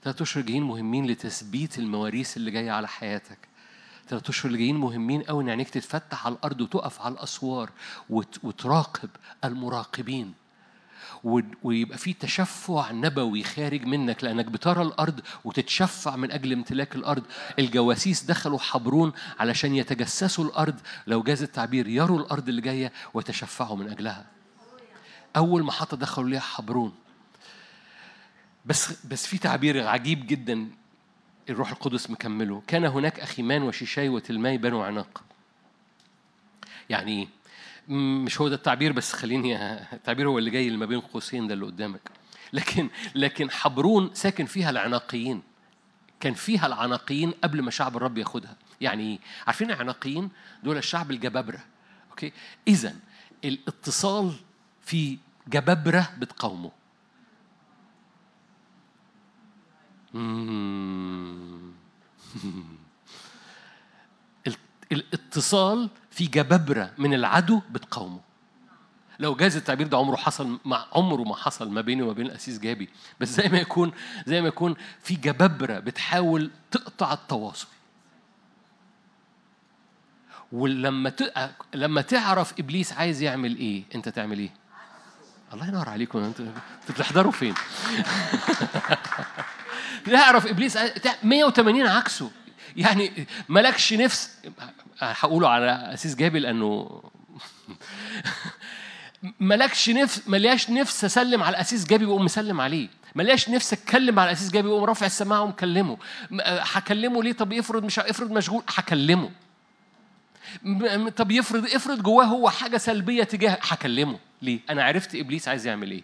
ثلاث 0.05 0.23
أشهر 0.23 0.43
جايين 0.45 0.63
مهمين 0.63 1.07
لتثبيت 1.07 1.79
المواريث 1.79 2.37
اللي 2.37 2.51
جاية 2.51 2.71
على 2.71 2.89
حياتك. 2.89 3.39
ثلاث 4.09 4.29
أشهر 4.29 4.47
اللي 4.47 4.59
جايين 4.59 4.77
مهمين 4.77 5.23
قوي 5.23 5.45
إن 5.45 5.49
عينيك 5.49 5.71
تتفتح 5.71 6.27
على 6.27 6.35
الأرض 6.35 6.61
وتقف 6.61 7.01
على 7.01 7.15
الأسوار 7.15 7.71
وت- 8.11 8.45
وتراقب 8.45 9.11
المراقبين. 9.45 10.35
ويبقى 11.63 11.99
في 11.99 12.13
تشفع 12.13 12.91
نبوي 12.91 13.43
خارج 13.43 13.85
منك 13.85 14.25
لأنك 14.25 14.45
بترى 14.45 14.83
الأرض 14.83 15.21
وتتشفع 15.45 16.17
من 16.17 16.33
أجل 16.33 16.53
امتلاك 16.53 16.97
الأرض. 16.97 17.23
الجواسيس 17.59 18.23
دخلوا 18.23 18.59
حبرون 18.59 19.13
علشان 19.39 19.75
يتجسسوا 19.75 20.45
الأرض. 20.45 20.81
لو 21.07 21.23
جاز 21.23 21.43
التعبير 21.43 21.89
يروا 21.89 22.19
الأرض 22.19 22.49
اللي 22.49 22.61
جاية 22.61 22.93
ويتشفعوا 23.15 23.77
من 23.77 23.89
أجلها. 23.89 24.27
أول 25.37 25.63
محطة 25.63 25.97
دخلوا 25.97 26.29
ليها 26.29 26.41
حبرون. 26.41 26.95
بس 28.67 29.07
بس 29.07 29.27
في 29.27 29.39
تعبير 29.39 29.87
عجيب 29.87 30.27
جدا 30.27 30.69
الروح 31.51 31.71
القدس 31.71 32.11
مكمله. 32.11 32.63
كان 32.67 32.85
هناك 32.85 33.21
أخيمان 33.21 33.63
وشيشاي 33.63 34.09
وتلماي 34.09 34.59
بنو 34.59 34.83
عناق. 34.83 35.23
يعني 36.91 37.13
إيه 37.13 37.29
مش 37.89 38.41
هو 38.41 38.49
ده 38.49 38.55
التعبير 38.55 38.93
بس 38.93 39.13
خليني 39.13 39.57
التعبير 39.93 40.29
هو 40.29 40.39
اللي 40.39 40.51
جاي 40.51 40.67
اللي 40.67 40.79
ما 40.79 40.87
بين 40.87 41.01
قوسين 41.01 41.47
ده 41.47 41.55
اللي 41.55 41.67
قدامك. 41.67 42.11
لكن 42.53 42.89
لكن 43.15 43.51
حبرون 43.51 44.11
ساكن 44.15 44.47
فيها 44.47 44.71
العناقيين. 44.71 45.43
كان 46.21 46.35
فيها 46.35 46.67
العناقيين 46.67 47.31
قبل 47.31 47.63
ما 47.63 47.71
شعب 47.71 47.97
الرب 47.97 48.19
ياخدها. 48.19 48.57
يعني 48.81 49.03
إيه 49.03 49.19
عارفين 49.47 49.71
العناقيين؟ 49.71 50.31
دول 50.63 50.77
الشعب 50.77 51.11
الجبابرة. 51.11 51.61
أوكي؟ 52.11 52.33
اذا 52.69 52.97
الاتصال 53.45 54.35
في 54.83 55.19
جبابرة 55.49 56.11
بتقاومه. 56.19 56.71
الاتصال 64.93 65.91
في 66.19 66.27
جبابرة 66.27 66.91
من 66.99 67.15
العدو 67.15 67.61
بتقاومه. 67.71 68.21
لو 69.19 69.35
جاز 69.35 69.57
التعبير 69.57 69.87
ده 69.87 69.97
عمره 69.99 70.17
حصل 70.17 70.59
مع 70.65 70.87
عمره 70.93 71.23
ما 71.23 71.37
حصل 71.37 71.71
ما 71.71 71.81
بيني 71.81 72.03
وما 72.03 72.13
بين 72.13 72.27
الأسيس 72.27 72.59
جابي 72.59 72.89
بس 73.21 73.29
زي 73.29 73.49
ما 73.49 73.59
يكون 73.59 73.93
زي 74.27 74.41
ما 74.41 74.49
يكون 74.49 74.77
في 75.03 75.15
جبابرة 75.15 75.79
بتحاول 75.79 76.51
تقطع 76.71 77.13
التواصل. 77.13 77.67
ولما. 80.53 81.13
لما 81.75 82.01
تعرف 82.01 82.53
إبليس 82.59 82.93
عايز 82.93 83.23
يعمل 83.23 83.57
إيه 83.57 83.83
أنت 83.95 84.09
تعمل 84.09 84.39
إيه؟ 84.39 84.51
الله 85.53 85.69
ينور 85.69 85.89
عليكم 85.89 86.19
أنتوا 86.19 86.47
بتحضروا 86.91 87.33
فين؟ 87.33 87.55
تعرف 90.07 90.47
إبليس 90.47 90.77
عايز- 90.77 90.93
تع- 90.95 91.15
180 91.23 91.87
عكسه. 91.87 92.31
يعني 92.79 93.27
مالكش 93.49 93.93
نفس 93.93 94.31
هقوله 95.01 95.49
على 95.49 95.95
أساس 95.95 96.15
جابي 96.15 96.39
لأنه 96.39 97.03
مالكش 99.41 99.91
نفس 99.91 100.29
ملياش 100.29 100.71
نفس 100.71 101.05
أسلم 101.05 101.43
على 101.43 101.57
الاسيس 101.57 101.87
جابي 101.87 102.05
وأقوم 102.05 102.25
مسلم 102.25 102.61
عليه. 102.61 102.89
ملياش 103.15 103.49
نفس 103.49 103.73
أتكلم 103.73 104.19
على 104.19 104.31
الاسيس 104.31 104.51
جابي 104.51 104.69
وأقوم 104.69 104.85
رافع 104.85 105.07
السماعه 105.07 105.43
ومكلمه 105.43 105.99
هكلمه 106.43 107.23
ليه؟ 107.23 107.33
طب 107.33 107.53
افرض 107.53 107.85
مش 107.85 107.99
افرض 107.99 108.31
مشغول 108.31 108.63
هكلمه. 108.69 109.31
طب 111.17 111.31
يفرض 111.31 111.67
افرض 111.67 112.03
جواه 112.03 112.25
هو 112.25 112.51
حاجة 112.51 112.77
سلبية 112.77 113.25
تجاه 113.25 113.59
هكلمه. 113.63 114.19
ليه؟ 114.43 114.61
أنا 114.71 114.85
عرفت 114.85 115.15
إبليس 115.15 115.49
عايز 115.49 115.67
يعمل 115.67 115.91
إيه. 115.91 116.03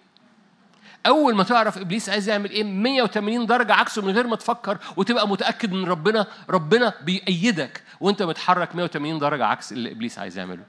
أول 1.07 1.35
ما 1.35 1.43
تعرف 1.43 1.79
إبليس 1.79 2.09
عايز 2.09 2.29
يعمل 2.29 2.51
إيه 2.51 2.65
180 2.65 3.47
درجة 3.47 3.75
عكسه 3.75 4.03
من 4.03 4.11
غير 4.11 4.27
ما 4.27 4.37
تفكر 4.37 4.79
وتبقى 4.97 5.29
متأكد 5.29 5.73
ان 5.73 5.85
ربنا 5.85 6.27
ربنا 6.51 6.93
بيأيدك 7.03 7.83
وأنت 8.01 8.23
متحرك 8.23 8.77
180 8.77 9.19
درجة 9.19 9.47
عكس 9.47 9.73
اللي 9.73 9.93
إبليس 9.93 10.19
عايز 10.19 10.39
يعمله. 10.39 10.63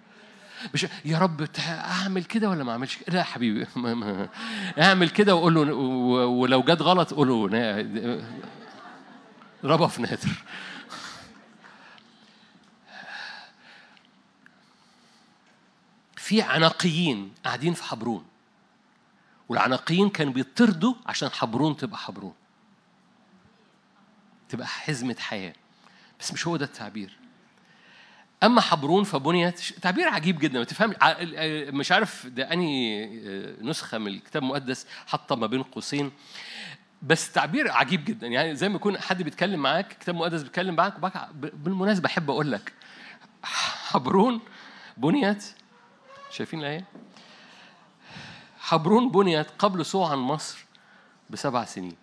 مش 0.74 0.88
يا 1.06 1.20
رب 1.20 1.48
أعمل 1.70 2.24
كده 2.24 2.49
ولا 2.49 2.64
ما 2.64 2.72
أعملش 2.72 2.95
كده 2.98 3.14
لا 3.14 3.20
يا 3.20 3.24
حبيبي. 3.24 3.68
أعمل 4.82 5.10
كده 5.10 5.36
وقول 5.36 5.53
له 5.56 5.74
ولو 6.26 6.62
جت 6.62 6.82
غلط 6.82 7.14
قول 7.14 7.28
له 7.28 7.49
اضربها 9.64 9.88
في 9.88 10.02
نادر. 10.02 10.30
في 16.18 16.41
عناقيين 16.41 17.32
قاعدين 17.45 17.74
في 17.74 17.84
حبرون. 17.84 18.26
والعناقيين 19.49 20.09
كانوا 20.09 20.34
بيطردوا 20.34 20.93
عشان 21.05 21.30
حبرون 21.30 21.77
تبقى 21.77 21.97
حبرون. 21.97 22.34
تبقى 24.49 24.67
حزمة 24.67 25.15
حياة. 25.19 25.53
بس 26.19 26.34
مش 26.34 26.47
هو 26.47 26.57
ده 26.57 26.65
التعبير. 26.65 27.17
أما 28.43 28.61
حبرون 28.61 29.03
فبنيت 29.03 29.59
تعبير 29.59 30.07
عجيب 30.07 30.39
جدا. 30.39 30.59
ما 30.59 30.65
تفهم 30.65 30.93
مش 31.77 31.91
عارف 31.91 32.27
ده 32.27 32.53
أنهي 32.53 33.07
نسخة 33.61 33.97
من 33.97 34.07
الكتاب 34.07 34.43
المقدس 34.43 34.88
حاطة 35.07 35.35
ما 35.35 35.47
بين 35.47 35.63
قوسين. 35.63 36.11
بس 37.01 37.31
تعبير 37.31 37.72
عجيب 37.72 38.05
جدا. 38.05 38.27
يعني 38.27 38.55
زي 38.55 38.69
ما 38.69 38.76
يكون 38.76 38.97
حد 38.97 39.23
بيتكلم 39.23 39.59
معاك 39.59 39.97
كتاب 39.97 40.15
مقدس 40.15 40.41
بيتكلم 40.41 40.76
معاك 40.76 40.99
بالمناسبة 41.34 42.07
أحب 42.07 42.30
أقول 42.30 42.51
لك 42.51 42.73
حبرون 43.43 44.41
بنيت. 44.97 45.45
شايفين 46.31 46.59
الآية؟ 46.59 46.85
حبرون 48.65 49.11
بنيت 49.11 49.47
قبل 49.59 49.85
صوعا 49.85 50.15
مصر 50.15 50.65
بسبع 51.29 51.65
سنين. 51.65 51.95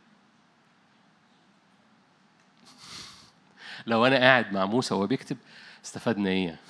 لو 3.87 4.07
أنا 4.07 4.17
قاعد 4.17 4.53
مع 4.53 4.65
موسى 4.65 4.95
وهو 4.95 5.07
بيكتب 5.07 5.37
استفدنا 5.85 6.31
إيه؟ 6.31 6.61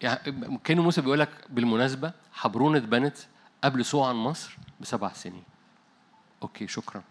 يعني 0.00 0.58
كأن 0.64 0.80
موسى 0.80 1.00
بيقول 1.00 1.20
لك 1.20 1.30
بالمناسبة 1.50 2.12
حبرون 2.32 2.76
اتبنت 2.76 3.18
قبل 3.64 3.84
صوعا 3.84 4.12
مصر 4.12 4.56
بسبع 4.80 5.12
سنين. 5.12 5.44
أوكي 6.42 6.68
شكرا. 6.68 7.02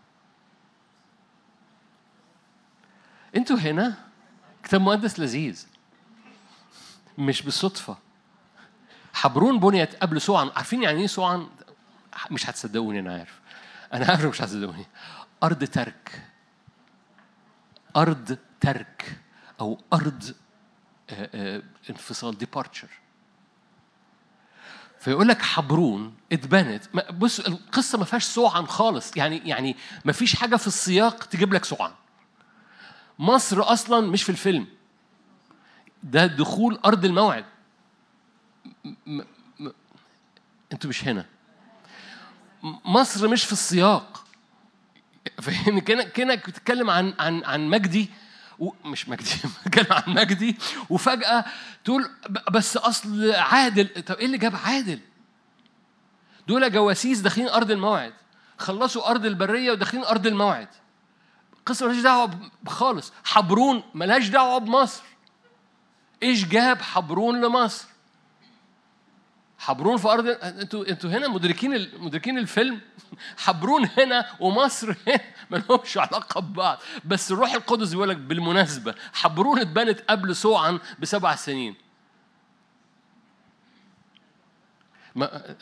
أنتوا 3.35 3.57
هنا 3.57 3.97
كتاب 4.63 4.81
مقدس 4.81 5.19
لذيذ 5.19 5.67
مش 7.17 7.41
بالصدفة. 7.41 7.97
حبرون 9.13 9.59
بنيت 9.59 9.95
قبل 9.95 10.21
سوعا. 10.21 10.51
عارفين 10.55 10.83
يعني 10.83 11.01
إيه 11.01 11.07
سوعا؟ 11.07 11.47
مش 12.31 12.49
هتصدقوني 12.49 12.99
أنا 12.99 13.13
عارف. 13.13 13.39
أنا 13.93 14.05
عارف 14.05 14.25
مش 14.25 14.41
هتصدقوني. 14.41 14.85
أرض 15.43 15.63
ترك. 15.63 16.21
أرض 17.95 18.37
ترك 18.61 19.19
أو 19.59 19.81
أرض 19.93 20.35
آه، 21.09 21.29
آه، 21.33 21.61
انفصال 21.89 22.37
ديبارتشر 22.37 22.87
فيقول 24.99 25.27
لك 25.27 25.41
حبرون 25.41 26.13
اتبنت. 26.31 26.83
بص 27.13 27.39
القصة 27.39 27.97
ما 27.97 28.05
فيهاش 28.05 28.23
سوعا 28.23 28.61
خالص. 28.61 29.17
يعني 29.17 29.41
يعني 29.45 29.75
ما 30.05 30.11
فيش 30.11 30.35
حاجة 30.35 30.55
في 30.55 30.67
السياق 30.67 31.23
تجيب 31.23 31.53
لك 31.53 31.65
سوعا. 31.65 31.91
مصر 33.19 33.61
أصلا 33.61 34.07
مش 34.07 34.23
في 34.23 34.29
الفيلم. 34.29 34.67
ده 36.03 36.25
دخول 36.25 36.79
أرض 36.85 37.05
الموعد. 37.05 37.45
م- 39.05 39.21
م- 39.59 39.71
أنتوا 40.73 40.89
مش 40.89 41.03
هنا. 41.07 41.25
مصر 42.85 43.27
مش 43.27 43.43
في 43.43 43.51
السياق. 43.51 44.25
فاهم 45.41 45.79
كأنك 45.79 46.49
بتتكلم 46.49 46.89
عن 46.89 47.13
عن 47.19 47.43
عن 47.43 47.67
مجدي 47.67 48.09
مش 48.85 49.09
مجدي 49.09 49.29
بتكلم 49.65 49.87
عن 49.93 50.03
مجدي. 50.13 50.57
وفجأة 50.89 51.45
تقول 51.83 52.09
بس 52.51 52.77
أصل 52.77 53.31
عادل. 53.31 54.03
طب 54.03 54.15
إيه 54.15 54.25
اللي 54.25 54.37
جاب 54.37 54.55
عادل؟ 54.55 54.99
دول 56.47 56.71
جواسيس 56.71 57.19
داخلين 57.19 57.47
أرض 57.49 57.71
الموعد. 57.71 58.13
خلصوا 58.57 59.09
أرض 59.09 59.25
البرية 59.25 59.71
وداخلين 59.71 60.03
أرض 60.03 60.27
الموعد. 60.27 60.67
القصة 61.59 61.85
ملهاش 61.87 62.01
دعوة 62.03 62.51
خالص. 62.67 63.13
حبرون 63.23 63.83
ملهاش 63.93 64.27
دعوة 64.27 64.57
بمصر. 64.57 65.03
إيش 66.23 66.45
جاب 66.45 66.81
حبرون 66.81 67.41
لمصر؟ 67.41 67.85
حبرون 69.61 69.97
في 69.97 70.07
ارض 70.07 70.27
أنتوا 70.27 70.89
أنتوا 70.89 71.09
هنا 71.09 71.27
مدركين 71.27 71.89
مدركين 71.99 72.37
الفيلم؟ 72.37 72.81
حبرون 73.45 73.89
هنا 73.97 74.25
ومصر 74.39 74.95
هنا 75.07 75.21
ما 75.51 75.57
لهمش 75.57 75.97
علاقة 75.97 76.41
ببعض. 76.41 76.79
بس 77.05 77.31
الروح 77.31 77.53
القدس 77.53 77.89
بيقول 77.89 78.09
لك 78.09 78.17
بالمناسبة 78.17 78.95
حبرون 79.13 79.59
اتبنت 79.59 80.01
قبل 80.09 80.35
سوعا 80.35 80.79
بسبع 80.99 81.35
سنين. 81.35 81.75
ما 85.15 85.41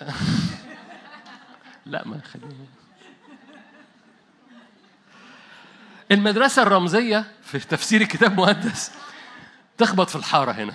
لا 1.85 2.07
ما 2.07 2.21
خلينا 2.21 2.65
المدرسة 6.11 6.61
الرمزية 6.61 7.31
في 7.43 7.59
تفسير 7.59 8.01
الكتاب 8.01 8.31
المقدس 8.31 8.91
تخبط 9.77 10.09
في 10.09 10.15
الحارة 10.15 10.51
هنا. 10.51 10.73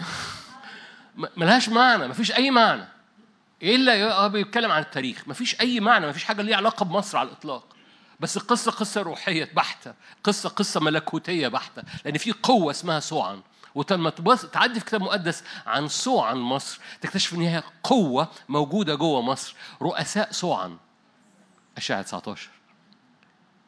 ملهاش 1.36 1.68
معنى 1.68 2.08
مفيش 2.08 2.32
أي 2.32 2.50
معنى. 2.50 2.93
إلا 3.64 4.26
بيتكلم 4.26 4.70
عن 4.70 4.82
التاريخ. 4.82 5.28
مفيش 5.28 5.60
أي 5.60 5.80
معنى 5.80 6.06
مفيش 6.06 6.24
حاجة 6.24 6.42
ليها 6.42 6.56
علاقة 6.56 6.84
بمصر 6.84 7.18
على 7.18 7.28
الإطلاق. 7.28 7.64
بس 8.20 8.36
القصة 8.36 8.70
قصة 8.72 9.02
روحية 9.02 9.50
بحتة. 9.54 9.94
قصة 10.24 10.48
قصة 10.48 10.80
ملكوتية 10.80 11.48
بحتة. 11.48 11.82
لأن 12.04 12.18
في 12.18 12.32
قوة 12.32 12.70
اسمها 12.70 13.00
سوعا. 13.00 13.40
ولما 13.74 14.10
تعدي 14.52 14.80
في 14.80 14.86
كتاب 14.86 15.02
مقدس 15.02 15.44
عن 15.66 15.88
سوعا 15.88 16.34
مصر. 16.34 16.80
تكتشف 17.00 17.34
إن 17.34 17.40
هي 17.40 17.62
قوة 17.82 18.28
موجودة 18.48 18.94
جوه 18.94 19.22
مصر. 19.22 19.54
رؤساء 19.82 20.32
سوعا. 20.32 20.76
اشعه 21.76 22.02
19 22.02 22.53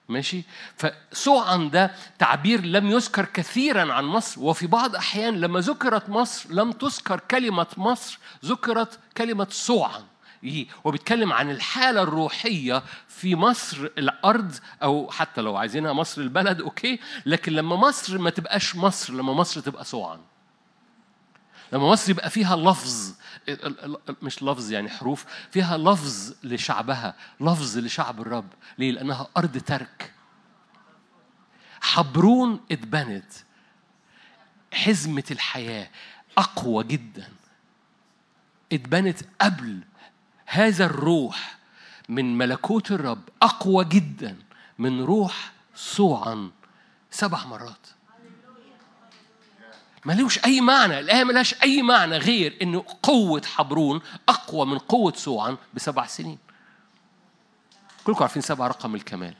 ماشي؟ 0.09 0.43
فسوعا 0.77 1.57
ده 1.73 1.91
تعبير 2.19 2.61
لم 2.65 2.87
يذكر 2.87 3.25
كثيرا 3.25 3.93
عن 3.93 4.05
مصر 4.05 4.41
وفي 4.41 4.67
بعض 4.67 4.97
أحيان 4.97 5.41
لما 5.41 5.61
ذكرت 5.61 6.09
مصر 6.09 6.53
لم 6.53 6.73
تذكر 6.73 7.21
كلمة 7.31 7.67
مصر 7.77 8.19
ذكرت 8.45 8.99
كلمة 9.17 9.47
سوعا. 9.51 10.05
إيه؟ 10.45 10.67
وبيتكلم 10.85 11.33
عن 11.33 11.51
الحالة 11.51 12.03
الروحية 12.03 12.83
في 13.09 13.37
مصر 13.37 13.85
الأرض 13.99 14.55
أو 14.83 15.11
حتى 15.11 15.41
لو 15.41 15.57
عايزينها 15.57 15.93
مصر 15.93 16.21
البلد 16.23 16.61
أوكي؟ 16.61 17.01
لكن 17.27 17.53
لما 17.53 17.77
مصر 17.77 18.19
ما 18.19 18.31
تبقاش 18.31 18.77
مصر 18.77 19.13
لما 19.13 19.33
مصر 19.33 19.61
تبقى 19.61 19.85
سوعا. 19.85 20.21
لما 21.73 21.91
مصر 21.91 22.11
يبقى 22.11 22.31
فيها 22.31 22.57
لفظ 22.57 23.15
مش 24.23 24.43
لفظ 24.43 24.73
يعني 24.73 24.89
حروف 24.91 25.25
فيها 25.51 25.77
لفظ 25.79 26.35
لشعبها 26.43 27.15
لفظ 27.41 27.79
لشعب 27.79 28.21
الرب. 28.21 28.49
ليه؟ 28.79 28.91
لأنها 28.93 29.29
أرض 29.37 29.59
ترك. 29.59 30.13
حبرون 31.81 32.61
اتبنت. 32.73 33.33
حزمة 34.73 35.25
الحياة 35.31 35.91
أقوى 36.39 36.85
جدا. 36.85 37.29
اتبنت 38.73 39.19
قبل 39.41 39.81
هذا 40.47 40.85
الروح 40.85 41.59
من 42.09 42.39
ملكوت 42.39 42.91
الرب 42.91 43.29
أقوى 43.43 43.85
جدا 43.85 44.37
من 44.79 45.01
روح 45.01 45.53
سوعا 45.75 46.51
سبع 47.11 47.45
مرات. 47.45 47.87
ملوش 50.07 50.45
أي 50.45 50.61
معنى 50.61 50.99
الآية 50.99 51.25
ملهاش 51.25 51.55
أي 51.63 51.83
معنى 51.83 52.17
غير 52.17 52.59
إن 52.63 52.81
قوة 52.81 53.43
حبرون 53.45 54.01
أقوى 54.29 54.67
من 54.67 54.79
قوة 54.79 55.13
سوعا 55.17 55.57
بسبع 55.75 56.07
سنين. 56.07 56.39
كلكم 58.05 58.23
عارفين 58.23 58.43
سبع 58.43 58.67
رقم 58.67 58.95
الكمال. 58.95 59.35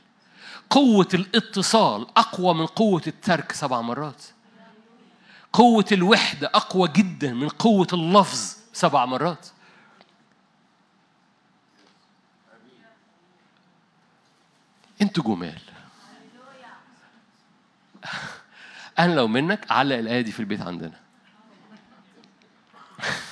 قوة 0.69 1.07
الاتصال 1.13 2.07
أقوى 2.17 2.53
من 2.53 2.65
قوة 2.65 3.01
الترك 3.07 3.51
سبع 3.51 3.81
مرات. 3.81 4.23
قوة 5.53 5.85
الوحدة 5.91 6.51
أقوى 6.53 6.87
جدا 6.87 7.33
من 7.33 7.49
قوة 7.49 7.87
اللفظ 7.93 8.55
سبع 8.73 9.05
مرات. 9.05 9.47
أنتوا 15.01 15.23
جمال. 15.23 15.76
أنا 18.99 19.13
لو 19.15 19.27
منك 19.27 19.71
علق 19.71 19.95
الآية 19.97 20.21
دي 20.21 20.31
في 20.31 20.39
البيت 20.39 20.61
عندنا. 20.61 20.99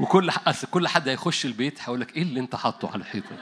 وكل 0.00 0.30
كل 0.70 0.88
حد 0.88 1.08
هيخش 1.08 1.46
البيت 1.46 1.80
هيقول 1.80 2.00
لك 2.00 2.16
إيه 2.16 2.22
اللي 2.22 2.40
أنت 2.40 2.56
حاطه 2.56 2.90
على 2.92 3.00
الحيطة؟ 3.00 3.36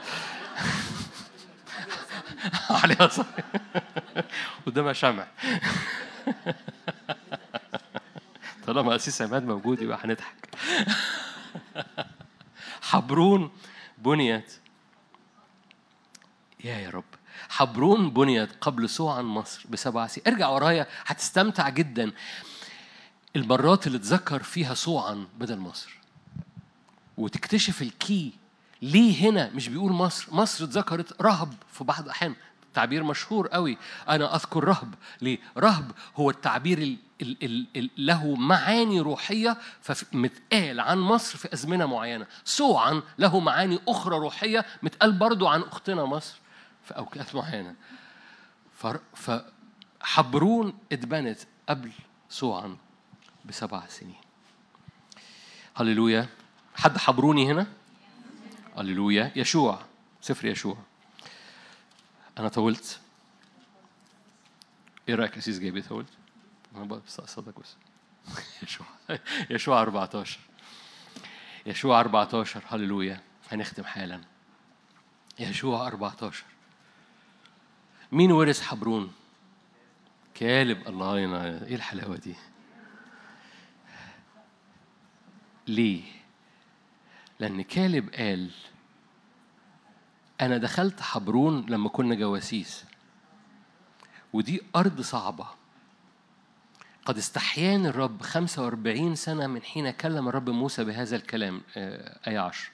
عليها 2.83 3.07
صح 3.07 3.25
قدامها 4.65 4.93
شمع. 4.93 5.27
طالما 8.67 8.95
اسيس 8.95 9.21
عماد 9.21 9.43
موجود 9.43 9.81
يبقى 9.81 9.99
هنضحك. 10.03 10.49
حبرون 12.81 13.51
بنيت. 13.97 14.53
يا 16.63 16.77
يا 16.77 16.89
رب. 16.89 17.16
حبرون 17.49 18.09
بنيت 18.09 18.49
قبل 18.61 18.89
سوعا 18.89 19.21
مصر 19.21 19.65
بسبع 19.69 20.07
سنين. 20.07 20.27
ارجع 20.27 20.49
ورايا 20.49 20.87
هتستمتع 21.05 21.69
جدا. 21.69 22.11
المرات 23.35 23.87
اللي 23.87 23.99
تذكر 23.99 24.43
فيها 24.43 24.73
سوعا 24.73 25.27
بدل 25.39 25.57
مصر. 25.57 25.97
وتكتشف 27.17 27.81
الكي 27.81 28.33
ليه 28.81 29.29
هنا 29.29 29.49
مش 29.49 29.67
بيقول 29.69 29.91
مصر. 29.91 30.35
مصر 30.35 30.63
اتذكرت 30.63 31.21
رهب 31.21 31.53
في 31.71 31.83
بعض 31.83 32.03
الأحيان. 32.03 32.35
تعبير 32.73 33.03
مشهور 33.03 33.47
قوي. 33.47 33.77
أنا 34.09 34.35
أذكر 34.35 34.63
رهب. 34.63 34.93
ليه؟ 35.21 35.39
رهب 35.57 35.91
هو 36.15 36.29
التعبير 36.29 36.77
ال 36.77 36.97
ال 37.21 37.37
ال 37.43 37.67
ال 37.75 37.89
له 37.97 38.35
معاني 38.35 38.99
روحية 38.99 39.57
فمتقال 39.81 40.79
عن 40.79 40.97
مصر 40.97 41.37
في 41.37 41.53
أزمنة 41.53 41.85
معينة. 41.85 42.25
سوعا 42.45 43.01
له 43.19 43.39
معاني 43.39 43.79
أخرى 43.87 44.17
روحية 44.17 44.65
متقال 44.83 45.11
برضو 45.11 45.47
عن 45.47 45.61
أختنا 45.61 46.05
مصر. 46.05 46.35
في 46.87 46.97
أوقات 46.97 47.35
معينة. 47.35 47.75
فحبرون 49.15 50.77
اتبنت 50.91 51.39
قبل 51.69 51.91
سوعا 52.29 52.77
بسبع 53.45 53.87
سنين. 53.87 54.15
هللويا. 55.75 56.29
حد 56.75 56.97
حبروني 56.97 57.51
هنا؟ 57.51 57.67
هللويا. 58.77 59.31
يشوع. 59.35 59.81
سفر 60.21 60.47
يشوع. 60.47 60.77
أنا 62.37 62.47
طولت. 62.49 62.99
رأيك 65.09 65.33
يا 65.33 65.37
أسيس 65.37 65.59
جايبي 65.59 65.81
طولت؟ 65.81 66.09
أنا 66.75 66.83
بس 66.83 67.19
اقصدك 67.19 67.59
بس. 67.59 67.75
يشوع. 68.63 68.87
يشوع 69.49 69.81
14 69.81 70.39
يشوع 71.65 71.99
14 71.99 72.63
هللويا. 72.67 73.21
هنختم 73.51 73.83
حالا. 73.83 74.21
يشوع 75.39 75.87
14 75.87 76.43
مين 78.11 78.31
ورث 78.31 78.61
حبرون؟ 78.61 79.11
كالب. 80.33 80.87
الله 80.87 81.19
ينور. 81.19 81.41
إيه 81.41 81.75
الحلاوة 81.75 82.15
دي؟ 82.17 82.35
ليه؟ 85.67 86.03
لأن 87.39 87.61
كالب 87.61 88.09
قال 88.13 88.49
أنا 90.41 90.57
دخلت 90.57 91.01
حبرون 91.01 91.65
لما 91.69 91.89
كنا 91.89 92.15
جواسيس. 92.15 92.85
ودي 94.33 94.61
أرض 94.75 95.01
صعبة. 95.01 95.47
قد 97.05 97.17
استحياني 97.17 97.87
الرب 97.87 98.21
45 98.21 99.15
سنة 99.15 99.47
من 99.47 99.61
حين 99.63 99.91
كلم 99.91 100.27
الرب 100.27 100.49
موسى 100.49 100.83
بهذا 100.83 101.15
الكلام 101.15 101.61
آه، 101.77 102.19
آية 102.27 102.39
10 102.39 102.69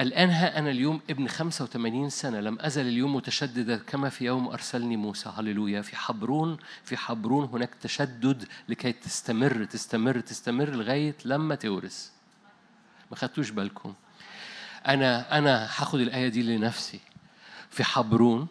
الآن 0.00 0.30
ها 0.30 0.58
أنا 0.58 0.70
اليوم 0.70 1.00
ابن 1.10 1.28
85 1.28 2.10
سنة 2.10 2.40
لم 2.40 2.58
أزل 2.60 2.86
اليوم 2.86 3.16
متشددا 3.16 3.76
كما 3.76 4.08
في 4.08 4.24
يوم 4.24 4.48
أرسلني 4.48 4.96
موسى. 4.96 5.32
هللويا. 5.36 5.82
في 5.82 5.96
حبرون 5.96 6.56
في 6.84 6.96
حبرون 6.96 7.44
هناك 7.44 7.74
تشدد 7.74 8.48
لكي 8.68 8.92
تستمر 8.92 9.64
تستمر 9.64 10.20
تستمر 10.20 10.70
لغاية 10.70 11.16
لما 11.24 11.54
تورث. 11.54 12.10
ما 13.10 13.16
خدتوش 13.16 13.50
بالكم. 13.50 13.94
أنا 14.86 15.38
أنا 15.38 15.64
هاخد 15.64 16.00
الآية 16.00 16.28
دي 16.28 16.42
لنفسي. 16.42 17.00
في 17.70 17.84
حبرون 17.84 18.46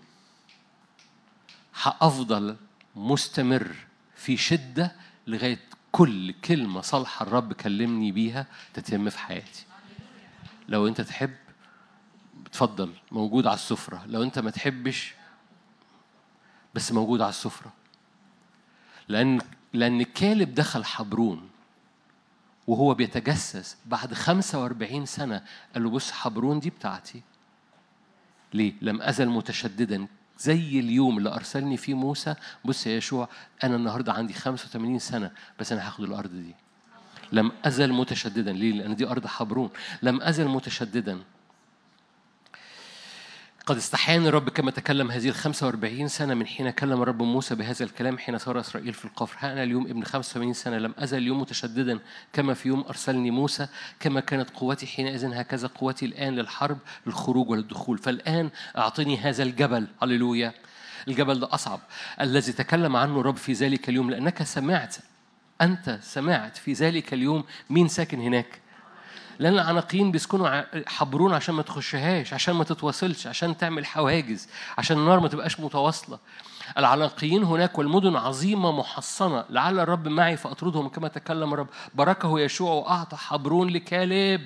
هأفضل 1.82 2.56
مستمر 2.96 3.76
في 4.16 4.38
شدة 4.38 4.96
لغاية 5.28 5.60
كل 5.92 6.34
كلمة 6.34 6.82
صالحة 6.82 7.24
الرب 7.24 7.54
كلمني 7.54 8.12
بيها 8.12 8.46
تتم 8.74 9.10
في 9.10 9.20
حياتي. 9.20 9.67
لو 10.68 10.88
أنت 10.88 11.02
تحب 11.02 11.34
اتفضل 12.46 12.94
موجود 13.12 13.48
على 13.48 13.54
السفرة. 13.56 14.04
لو 14.08 14.24
أنت 14.24 14.40
ما 14.40 14.52
تحبش 14.52 15.14
بس 16.76 16.92
موجود 16.92 17.22
على 17.22 17.30
السفرة. 17.30 17.74
لأن 19.08 19.42
لأن 19.74 20.04
كالب 20.04 20.54
دخل 20.54 20.86
حبرون 20.86 21.50
وهو 22.68 22.94
بيتجسس 22.94 23.78
بعد 23.86 24.14
45 24.14 25.06
سنة. 25.06 25.44
قال 25.74 25.84
له 25.84 25.90
بص 25.90 26.12
حبرون 26.12 26.60
دي 26.60 26.70
بتاعتي. 26.70 27.22
ليه؟ 28.54 28.74
لم 28.82 29.02
أزل 29.02 29.30
متشددا. 29.30 30.08
زي 30.40 30.80
اليوم 30.80 31.18
اللي 31.18 31.34
أرسلني 31.34 31.78
فيه 31.78 31.94
موسى 31.94 32.36
بص 32.66 32.88
يا 32.88 32.98
يشوع 32.98 33.30
أنا 33.64 33.76
النهاردة 33.76 34.14
عندي 34.14 34.34
85 34.34 35.00
سنة 35.00 35.32
بس 35.60 35.72
أنا 35.72 35.88
هاخد 35.88 36.04
الأرض 36.04 36.32
دي. 36.32 36.56
لم 37.32 37.52
أزل 37.66 37.94
متشددا. 37.94 38.54
ليه؟ 38.54 38.72
لأن 38.72 38.96
دي 38.96 39.08
أرض 39.08 39.28
حبرون. 39.28 39.70
لم 40.02 40.22
أزل 40.22 40.48
متشددا. 40.48 41.20
قد 43.66 43.78
استحيان 43.78 44.28
الرب 44.28 44.50
كما 44.50 44.72
تكلم 44.72 45.12
هذه 45.12 45.30
ال 45.30 45.34
45 45.34 46.08
سنة 46.08 46.34
من 46.34 46.48
حين 46.48 46.70
كلم 46.70 47.02
الرب 47.02 47.22
موسى 47.22 47.56
بهذا 47.56 47.86
الكلام 47.86 48.18
حين 48.18 48.38
صار 48.38 48.60
إسرائيل 48.60 48.94
في 48.94 49.06
القفر. 49.06 49.38
ها 49.40 49.54
أنا 49.54 49.64
اليوم 49.64 49.88
ابن 49.88 50.04
85 50.04 50.54
سنة. 50.54 50.78
لم 50.78 50.94
أزل 50.98 51.18
اليوم 51.18 51.42
متشددا 51.42 52.00
كما 52.34 52.54
في 52.54 52.68
يوم 52.68 52.86
أرسلني 52.90 53.32
موسى 53.32 53.68
كما 54.00 54.20
كانت 54.20 54.50
قوتي 54.50 54.88
حينئذ. 54.88 55.34
هكذا 55.34 55.68
قوتي 55.68 56.06
الآن 56.06 56.36
للحرب 56.36 56.78
للخروج 57.06 57.50
وللدخول. 57.50 57.98
فالآن 57.98 58.50
أعطني 58.78 59.18
هذا 59.18 59.44
الجبل. 59.44 59.88
هللويا. 60.04 60.54
الجبل 61.08 61.40
ده 61.40 61.54
أصعب. 61.54 61.80
الذي 62.22 62.52
تكلم 62.52 62.96
عنه 62.96 63.20
الرب 63.20 63.38
في 63.38 63.54
ذلك 63.54 63.90
اليوم 63.90 64.12
لأنك 64.12 64.44
سمعت 64.44 64.96
أنت 65.62 66.00
سمعت 66.02 66.58
في 66.58 66.74
ذلك 66.74 67.14
اليوم 67.14 67.44
مين 67.70 67.88
ساكن 67.88 68.20
هناك؟ 68.20 68.62
لأن 69.40 69.54
العناقيين 69.54 70.12
بيسكنوا 70.12 70.64
حبرون 70.90 71.34
عشان 71.34 71.56
ما 71.56 71.64
تخشهاش 71.64 72.34
عشان 72.34 72.56
ما 72.56 72.64
تتواصلش 72.64 73.28
عشان 73.28 73.58
تعمل 73.58 73.86
حواجز 73.86 74.48
عشان 74.78 74.98
النار 74.98 75.20
ما 75.20 75.28
تبقاش 75.28 75.60
متواصلة. 75.60 76.20
العناقيين 76.78 77.44
هناك 77.44 77.78
والمدن 77.78 78.16
عظيمة 78.16 78.72
محصنة 78.72 79.46
لعل 79.50 79.80
الرب 79.80 80.08
معي 80.08 80.38
فأطردهم 80.38 80.90
كما 80.90 81.08
تكلم 81.08 81.54
الرب. 81.54 81.68
بركه 81.96 82.40
يشوع 82.40 82.72
وأعطى 82.72 83.18
حبرون 83.18 83.70
لكالب 83.70 84.46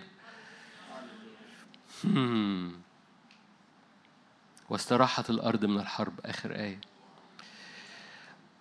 هم. 2.04 2.72
واستراحت 4.70 5.30
الأرض 5.30 5.66
من 5.66 5.80
الحرب. 5.80 6.14
آخر 6.26 6.52
آية. 6.56 6.91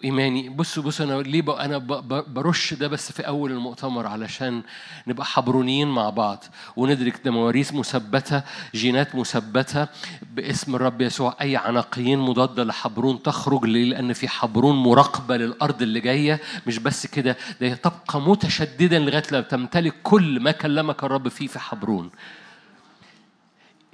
إيماني. 0.04 0.48
بصوا 0.48 0.82
بصوا 0.82 1.06
أنا 1.06 1.22
ليه 1.22 1.42
بقى 1.42 1.80
ب- 1.80 2.34
برش 2.34 2.74
ده 2.74 2.88
بس 2.88 3.12
في 3.12 3.26
أول 3.26 3.52
المؤتمر 3.52 4.06
علشان 4.06 4.62
نبقى 5.06 5.26
حبرونيين 5.26 5.88
مع 5.88 6.10
بعض. 6.10 6.44
وندرك 6.76 7.20
ده 7.24 7.30
مواريث 7.30 7.72
مثبتة 7.74 8.42
جينات 8.74 9.14
مثبتة 9.14 9.88
باسم 10.34 10.74
الرب 10.74 11.00
يسوع 11.00 11.36
أي 11.40 11.56
عناقيين 11.56 12.18
مضادة 12.18 12.64
لحبرون 12.64 13.22
تخرج. 13.22 13.64
ليه؟ 13.64 13.84
لأن 13.84 14.12
في 14.12 14.28
حبرون 14.28 14.76
مراقبة 14.76 15.36
للأرض 15.36 15.82
اللي 15.82 16.00
جاية. 16.00 16.40
مش 16.66 16.78
بس 16.78 17.06
كده 17.06 17.36
ده 17.60 17.74
تبقى 17.74 18.20
متشددا 18.20 18.98
لغاية 18.98 19.22
لما 19.32 19.40
تمتلك 19.40 19.94
كل 20.02 20.40
ما 20.40 20.50
كلمك 20.50 21.04
الرب 21.04 21.28
فيه 21.28 21.46
في 21.46 21.58
حبرون. 21.58 22.10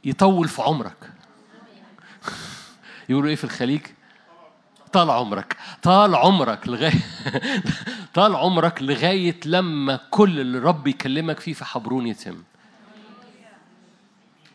يطول 0.05 0.49
في 0.49 0.63
عمرك. 0.63 1.11
يقولوا 3.09 3.29
إيه 3.31 3.37
في 3.37 3.45
الخليج؟ 3.45 3.81
طال 4.97 5.11
عمرك 5.11 5.57
طال 5.83 6.15
عمرك 6.15 6.69
لغاية 6.69 7.01
طال 8.15 8.37
عمرك 8.37 8.83
لغاية 8.83 9.41
لما 9.45 10.01
كل 10.11 10.41
اللي 10.41 10.59
رب 10.59 10.87
يكلمك 10.87 11.41
فيه 11.41 11.53
في 11.53 11.65
حبرون 11.65 12.07
يتم. 12.07 12.43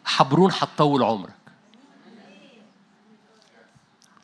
حبرون 0.05 0.51
هتطول 0.51 1.03
عمرك. 1.03 1.33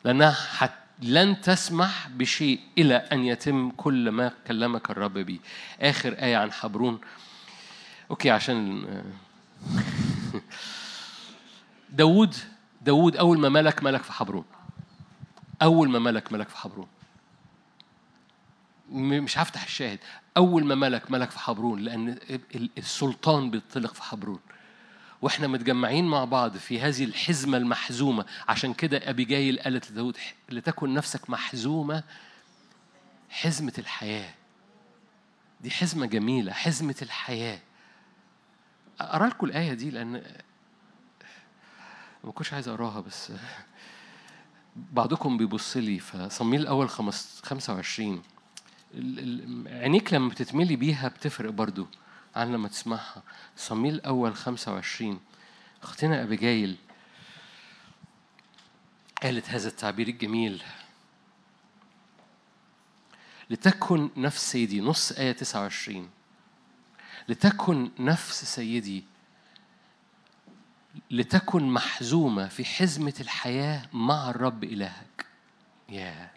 لأنها 0.04 0.30
حت 0.32 0.72
لن 1.02 1.40
تسمح 1.40 2.08
بشيء 2.08 2.60
إلى 2.78 2.94
أن 2.94 3.24
يتم 3.24 3.70
كل 3.70 4.10
ما 4.10 4.32
كلمك 4.46 4.90
الرب 4.90 5.18
به 5.18 5.38
آخر 5.80 6.12
آية 6.12 6.36
عن 6.36 6.52
حبرون. 6.52 7.00
أوكي 8.10 8.30
عشان 8.30 8.86
داود 11.90 12.34
داود 12.82 13.16
أول 13.16 13.38
ما 13.38 13.48
ملك 13.48 13.82
ملك 13.82 14.02
في 14.02 14.12
حبرون. 14.12 14.57
أول 15.62 15.88
ما 15.90 15.98
ملك 15.98 16.32
ملك 16.32 16.48
في 16.48 16.56
حبرون. 16.56 16.88
مش 18.92 19.38
هفتح 19.38 19.62
الشاهد. 19.64 19.98
أول 20.36 20.64
ما 20.64 20.74
ملك 20.74 21.10
ملك 21.10 21.30
في 21.30 21.38
حبرون 21.38 21.80
لأن 21.80 22.08
ال- 22.54 22.70
السلطان 22.78 23.50
بيطلق 23.50 23.94
في 23.94 24.02
حبرون. 24.02 24.40
وإحنا 25.22 25.46
متجمعين 25.46 26.04
مع 26.04 26.24
بعض 26.24 26.56
في 26.56 26.80
هذه 26.80 27.04
الحزمة 27.04 27.58
المحزومة. 27.58 28.26
عشان 28.48 28.74
كده 28.74 29.10
أبيجايل 29.10 29.58
قالت 29.60 29.90
لداود 29.90 30.16
"ح- 30.16 30.34
لتكن 30.48 30.94
نفسك 30.94 31.30
محزومة 31.30 32.02
حزمة 33.30 33.72
الحياة. 33.78 34.34
دي 35.60 35.70
حزمة 35.70 36.06
جميلة 36.06 36.52
حزمة 36.52 36.94
الحياة. 37.02 37.58
أقرأ 39.00 39.26
لكم 39.26 39.46
الآية 39.46 39.72
دي 39.74 39.90
لأن 39.90 40.22
ما 42.24 42.32
كنتش 42.32 42.52
عايز 42.52 42.68
أقراها 42.68 43.00
بس 43.00 43.32
بعضكم 44.92 45.36
بيبص 45.36 45.76
لي 45.76 45.98
فصميل 45.98 46.60
الأول 46.60 46.88
خمس 46.90 47.40
25 47.44 48.22
ال- 48.94 49.18
ال- 49.18 49.68
عينيك 49.82 50.14
لما 50.14 50.28
بتتملي 50.28 50.76
بيها 50.76 51.08
بتفرق 51.08 51.50
برضو 51.50 51.86
عن 52.36 52.52
لما 52.52 52.68
تسمعها. 52.68 53.22
صميل 53.56 53.94
الأول 53.94 54.34
25 54.36 55.20
أختنا 55.82 56.22
أبيجايل 56.22 56.76
قالت 59.22 59.50
هذا 59.50 59.68
التعبير 59.68 60.08
الجميل. 60.08 60.62
لتكن 63.50 64.10
نفس 64.16 64.50
سيدي 64.52 64.80
نص 64.80 65.12
آية 65.12 65.32
29 65.32 66.10
لتكن 67.28 67.90
نفس 67.98 68.44
سيدي 68.44 69.04
لتكن 71.10 71.68
محزومة 71.70 72.48
في 72.48 72.64
حزمة 72.64 73.14
الحياة 73.20 73.88
مع 73.92 74.30
الرب 74.30 74.64
إلهك. 74.64 75.26
يا 75.88 76.30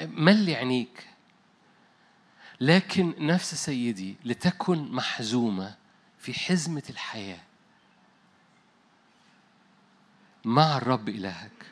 ملي 0.00 0.56
عينيك 0.56 1.08
لكن 2.60 3.14
نفس 3.18 3.54
سيدي 3.54 4.16
لتكن 4.24 4.92
محزومة 4.92 5.74
في 6.18 6.34
حزمة 6.34 6.82
الحياة 6.90 7.40
مع 10.44 10.76
الرب 10.76 11.08
إلهك. 11.08 11.66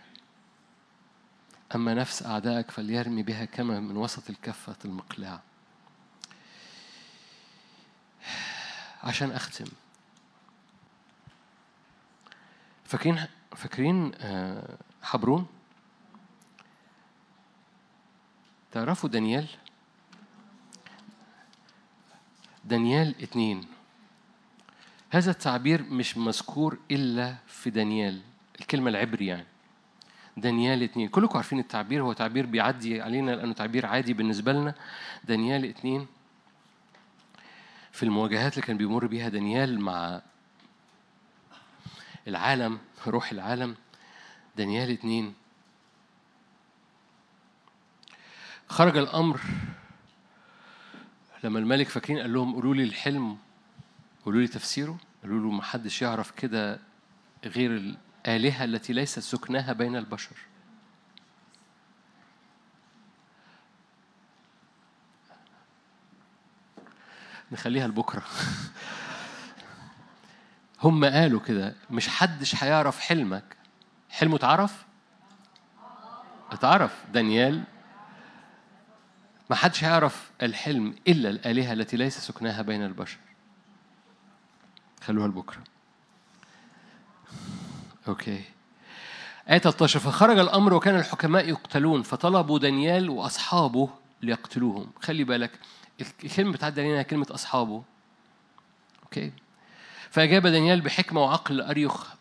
أما 1.75 1.95
نفس 1.95 2.23
أعدائك 2.23 2.71
فليرمي 2.71 3.23
بها 3.23 3.45
كما 3.45 3.81
من 3.81 3.97
وسط 3.97 4.31
الكفة 4.31 4.77
المقلاع. 4.85 5.41
عشان 9.05 9.31
أختم. 9.33 9.67
فاكرين 12.91 13.27
فاكرين 13.57 14.13
آه، 14.21 14.77
حبرون؟ 15.03 15.47
تعرفوا 18.73 19.09
دانيال؟ 19.09 19.47
دانيال 22.65 23.15
اتنين. 23.23 23.67
هذا 25.11 25.31
التعبير 25.31 25.83
مش 25.83 26.17
مذكور 26.17 26.79
إلا 26.91 27.37
في 27.47 27.71
دانيال 27.71 28.21
الكلمة 28.61 28.91
العبري 28.91 29.27
يعني. 29.27 29.47
دانيال 30.37 30.83
اتنين. 30.83 31.09
كلكم 31.09 31.37
عارفين 31.37 31.59
التعبير 31.59 32.03
هو 32.03 32.13
تعبير 32.13 32.47
بيعدي 32.47 33.03
علينا 33.03 33.31
لأنه 33.31 33.53
تعبير 33.53 33.87
عادي 33.87 34.15
بالنسبة 34.15 34.53
لنا. 34.53 34.75
دانيال 35.25 35.65
اتنين. 35.65 36.07
في 37.93 38.03
المواجهات 38.03 38.53
اللي 38.53 38.67
كان 38.67 38.77
بيمر 38.77 39.07
بيها 39.07 39.29
دانيال 39.29 39.81
مع 39.81 40.23
العالم 42.29 42.79
روح 43.07 43.33
العالم. 43.33 43.77
دانيال 44.57 44.91
اتنين. 44.91 45.35
خرج 48.69 48.97
الأمر 48.97 49.41
لما 51.45 51.59
الملك 51.59 51.89
فاكرين 51.89 52.19
قال 52.19 52.33
لهم 52.33 52.55
قولوا 52.55 52.75
لي 52.75 52.83
الحلم 52.83 53.39
قولوا 54.25 54.41
لي 54.41 54.47
تفسيره. 54.47 54.99
قالوا 55.23 55.41
له 55.41 55.51
ما 55.51 55.63
حدش 55.63 56.03
يعرف 56.03 56.31
كده 56.31 56.81
غير 57.45 57.71
الآلهة 57.71 58.65
التي 58.65 58.93
ليست 58.93 59.19
سكناها 59.19 59.73
بين 59.73 59.97
البشر. 59.97 60.37
نخليها 67.53 67.89
لبكرة. 67.89 68.23
هم 70.83 71.05
قالوا 71.05 71.41
كده 71.41 71.75
مش 71.91 72.09
حدش 72.09 72.65
هيعرف 72.65 73.01
حلمك. 73.01 73.57
حلمه 74.11 74.37
اتعرف؟ 74.37 74.85
اتعرف. 76.51 77.05
دانيال 77.13 77.63
ما 79.51 79.57
حدش 79.57 79.85
هيعرف 79.85 80.31
الحلم 80.43 80.95
إلا 81.09 81.31
الآلهة 81.31 81.73
التي 81.73 81.97
ليس 81.97 82.19
سكناها 82.19 82.63
بين 82.63 82.85
البشر. 82.85 83.19
خلوها 85.03 85.29
لبكرة. 85.29 85.65
Okay. 88.09 88.45
آية 89.51 89.59
13 89.59 90.01
فخرج 90.01 90.39
الأمر 90.39 90.75
وكان 90.75 90.97
الحكماء 90.97 91.49
يقتلون 91.49 92.03
فطلبوا 92.03 92.59
دانيال 92.59 93.11
وأصحابه 93.11 93.91
ليقتلوهم. 94.23 94.91
خلي 95.03 95.25
بالك 95.25 95.51
الكلمة 96.25 96.53
بتعدي 96.53 96.81
علينا 96.81 97.03
كلمة 97.03 97.27
أصحابه. 97.31 97.83
Okay. 99.03 99.33
فأجاب 100.11 100.47
دانيال 100.47 100.81
بحكمة 100.81 101.21
وعقل 101.25 101.61
أريخ 101.61 102.15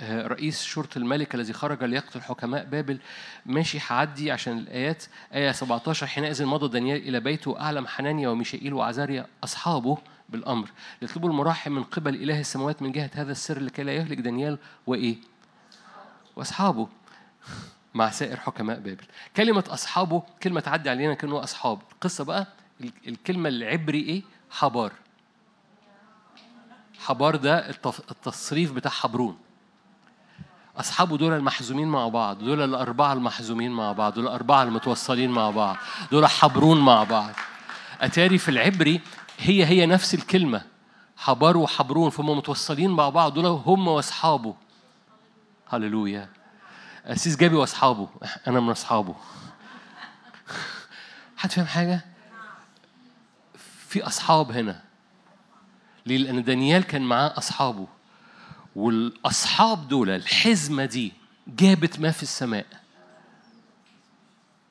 آه، 0.00 0.26
رئيس 0.26 0.62
شرطة 0.64 0.98
الملك 0.98 1.34
الذي 1.34 1.52
خرج 1.52 1.84
ليقتل 1.84 2.22
حكماء 2.22 2.64
بابل. 2.64 2.98
ماشي 3.46 3.78
هعدي 3.88 4.32
عشان 4.32 4.58
الآيات. 4.58 5.04
آية 5.34 5.52
17 5.52 6.06
حينئذ 6.06 6.44
مضى 6.46 6.68
دانيال 6.68 7.08
إلى 7.08 7.20
بيته 7.20 7.50
وأعلم 7.50 7.86
حنانيا 7.86 8.28
وميشائيل 8.28 8.74
وعزاريا 8.74 9.26
أصحابه 9.44 9.98
بالأمر. 10.28 10.68
يطلبوا 11.02 11.28
المراحم 11.30 11.72
من 11.72 11.82
قبل 11.82 12.14
إله 12.14 12.40
السماوات 12.40 12.82
من 12.82 12.92
جهة 12.92 13.10
هذا 13.14 13.32
السر 13.32 13.60
لكي 13.60 13.82
لا 13.82 13.92
يهلك 13.92 14.18
دانيال 14.18 14.58
وإيه؟ 14.86 15.16
وأصحابه 16.36 16.88
مع 17.94 18.10
سائر 18.10 18.36
حكماء 18.40 18.78
بابل. 18.80 19.04
كلمة 19.36 19.64
أصحابه 19.68 20.22
كلمة 20.42 20.60
تعدي 20.60 20.90
علينا 20.90 21.14
كأنه 21.14 21.42
أصحاب. 21.42 21.78
القصة 21.92 22.24
بقى 22.24 22.46
ال- 22.80 22.92
الكلمة 23.08 23.48
العبري 23.48 24.00
إيه؟ 24.00 24.22
حبار. 24.50 24.92
حبار 27.06 27.36
ده 27.36 27.72
التص- 27.72 28.10
التصريف 28.10 28.72
بتاع 28.72 28.90
حبرون. 28.90 29.38
أصحابه 30.76 31.16
دول 31.16 31.32
المحزومين 31.32 31.88
مع 31.88 32.08
بعض 32.08 32.38
دول 32.38 32.62
الأربعة 32.62 33.12
المحزومين 33.12 33.70
مع 33.72 33.92
بعض 33.92 34.14
دول 34.14 34.24
الأربعة 34.24 34.62
المتوصلين 34.62 35.30
مع 35.30 35.50
بعض 35.50 35.76
دول 36.12 36.26
حبرون 36.26 36.80
مع 36.80 37.04
بعض. 37.04 37.30
أتاري 38.00 38.38
في 38.38 38.48
العبري 38.48 39.00
هي 39.38 39.64
هي 39.66 39.86
نفس 39.86 40.14
الكلمة 40.14 40.62
حبار 41.16 41.56
وحبرون 41.56 42.10
فهم 42.10 42.30
متوصلين 42.38 42.90
مع 42.90 43.08
بعض 43.08 43.34
دول 43.34 43.46
هم 43.46 43.88
وأصحابه. 43.88 44.54
هللويا. 45.68 46.28
أسيس 47.04 47.36
جابي 47.36 47.56
وأصحابه. 47.56 48.08
أنا 48.48 48.60
من 48.60 48.70
أصحابه. 48.70 49.14
حد 51.36 51.50
فاهم 51.50 51.66
حاجة؟ 51.66 52.04
في 53.88 54.06
أصحاب 54.06 54.52
هنا. 54.52 54.85
ليه؟ 56.06 56.18
لأن 56.18 56.44
دانيال 56.44 56.84
كان 56.84 57.02
معاه 57.02 57.38
أصحابه. 57.38 57.86
والأصحاب 58.76 59.88
دول 59.88 60.10
الحزمة 60.10 60.84
دي 60.84 61.12
جابت 61.48 62.00
ما 62.00 62.10
في 62.10 62.22
السماء. 62.22 62.66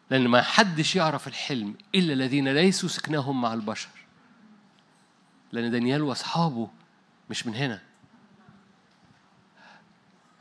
لأن 0.09 0.27
ما 0.27 0.41
حدش 0.41 0.95
يعرف 0.95 1.27
الحلم 1.27 1.75
إلا 1.95 2.13
الذين 2.13 2.53
ليسوا 2.53 2.89
سكناهم 2.89 3.41
مع 3.41 3.53
البشر. 3.53 3.89
لأن 5.51 5.71
دانيال 5.71 6.01
وأصحابه 6.01 6.69
مش 7.29 7.47
من 7.47 7.55
هنا. 7.55 7.81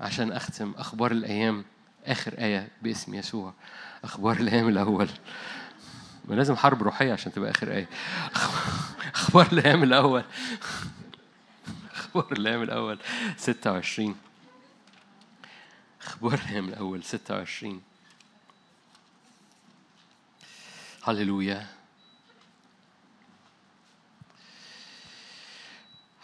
عشان 0.00 0.32
أختم 0.32 0.74
أخبار 0.76 1.12
الأيام 1.12 1.64
آخر 2.04 2.34
آية 2.38 2.68
باسم 2.82 3.14
يسوع. 3.14 3.54
أخبار 4.04 4.36
الأيام 4.36 4.68
الأول. 4.68 5.08
لازم 6.28 6.56
حرب 6.56 6.82
روحية 6.82 7.12
عشان 7.12 7.32
تبقى 7.32 7.50
آخر 7.50 7.72
آية. 7.72 7.88
أخبار 9.14 9.52
الأيام 9.52 9.82
الأول. 9.82 10.24
أخبار 11.94 12.32
الأيام 12.32 12.62
الأول. 12.62 12.98
26 13.36 14.16
أخبار 16.02 16.34
الأيام 16.34 16.68
الأول. 16.68 17.02
26 17.04 17.82
هللويا. 21.04 21.66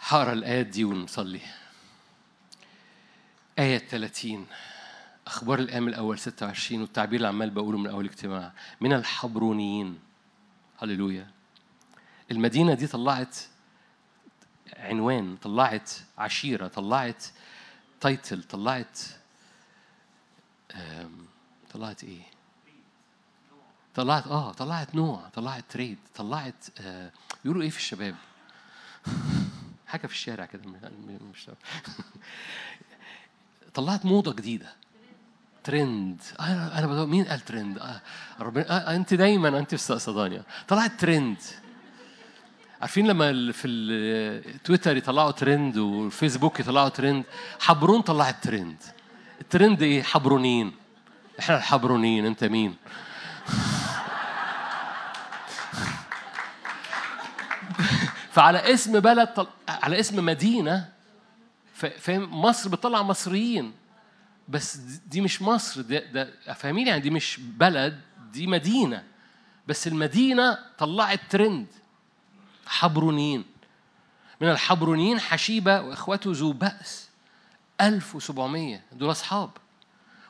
هقرا 0.01 0.33
الآيات 0.33 0.65
دي 0.65 0.83
ونصلي 0.83 1.41
آية 3.59 3.77
30 3.77 4.47
أخبار 5.27 5.59
الأيام 5.59 5.87
الأول 5.87 6.19
26 6.19 6.81
والتعبير 6.81 7.17
اللي 7.17 7.27
عمال 7.27 7.49
بقوله 7.49 7.77
من 7.77 7.87
أول 7.87 8.05
اجتماع. 8.05 8.53
من 8.81 8.93
الحبرونيين. 8.93 9.99
هللويا. 10.81 11.27
المدينة 12.31 12.73
دي 12.73 12.87
طلعت 12.87 13.37
عنوان 14.77 15.37
طلعت 15.37 15.91
عشيرة 16.17 16.67
طلعت 16.67 17.25
تايتل 18.01 18.43
طلعت 18.43 18.99
طلعت 21.73 22.03
إيه؟ 22.03 22.21
طلعت 23.95 24.27
آه 24.27 24.51
طلعت 24.51 24.95
نوع 24.95 25.29
طلعت 25.33 25.63
تريد 25.69 25.97
طلعت 26.15 26.65
آه 26.79 27.11
يقولوا 27.45 27.63
إيه 27.63 27.69
في 27.69 27.77
الشباب؟ 27.77 28.15
حاجة 29.87 30.07
في 30.07 30.13
الشارع 30.13 30.45
كده 30.45 30.63
مش 31.31 31.49
طلعت 33.73 34.05
موضة 34.05 34.33
جديدة. 34.33 34.75
ترند 35.63 36.21
أنا 36.39 36.79
أنا 36.79 37.05
مين 37.05 37.25
قال 37.25 37.39
ترند 37.39 37.77
آه 37.77 38.01
ربنا 38.39 38.89
آه 38.91 38.95
أنت 38.95 39.13
دايما 39.13 39.59
أنت 39.59 39.73
مستقصداني 39.73 40.41
طلعت 40.67 40.91
ترند 40.99 41.37
عارفين 42.81 43.07
لما 43.07 43.51
في 43.51 43.67
التويتر 43.67 44.97
يطلعوا 44.97 45.31
ترند 45.31 45.77
والفيسبوك 45.77 46.59
يطلعوا 46.59 46.89
ترند 46.89 47.23
حبرون 47.59 48.01
طلعت 48.01 48.43
trend 48.43 48.77
ال 49.41 49.48
trend 49.48 49.81
إيه؟ 49.81 50.03
حبرونيين 50.03 50.71
إحنا 51.39 51.57
الحبرونيين 51.57 52.25
أنت 52.25 52.43
مين؟ 52.43 52.75
فعلى 58.33 58.73
اسم 58.73 58.99
بلد 58.99 59.27
طل... 59.27 59.47
على 59.69 59.99
اسم 59.99 60.25
مدينة 60.25 60.89
فاهم؟ 61.73 62.41
مصر 62.41 62.69
بتطلع 62.69 63.01
مصريين. 63.01 63.80
بس 64.49 64.75
دي 65.07 65.21
مش 65.21 65.41
مصر 65.41 65.81
ده, 65.81 65.99
ده 65.99 66.53
فاهمين 66.53 66.87
يعني 66.87 67.01
دي 67.01 67.09
مش 67.09 67.39
بلد 67.39 68.01
دي 68.31 68.47
مدينة. 68.47 69.03
بس 69.67 69.87
المدينة 69.87 70.57
طلعت 70.77 71.19
ترند 71.29 71.67
حبرونيين 72.67 73.45
من 74.41 74.49
الحبرونيين 74.49 75.19
حشيبة 75.19 75.81
وإخوته 75.81 76.31
ذو 76.33 76.51
بأس. 76.51 77.09
1700 77.81 78.81
دول 78.91 79.11
أصحاب. 79.11 79.49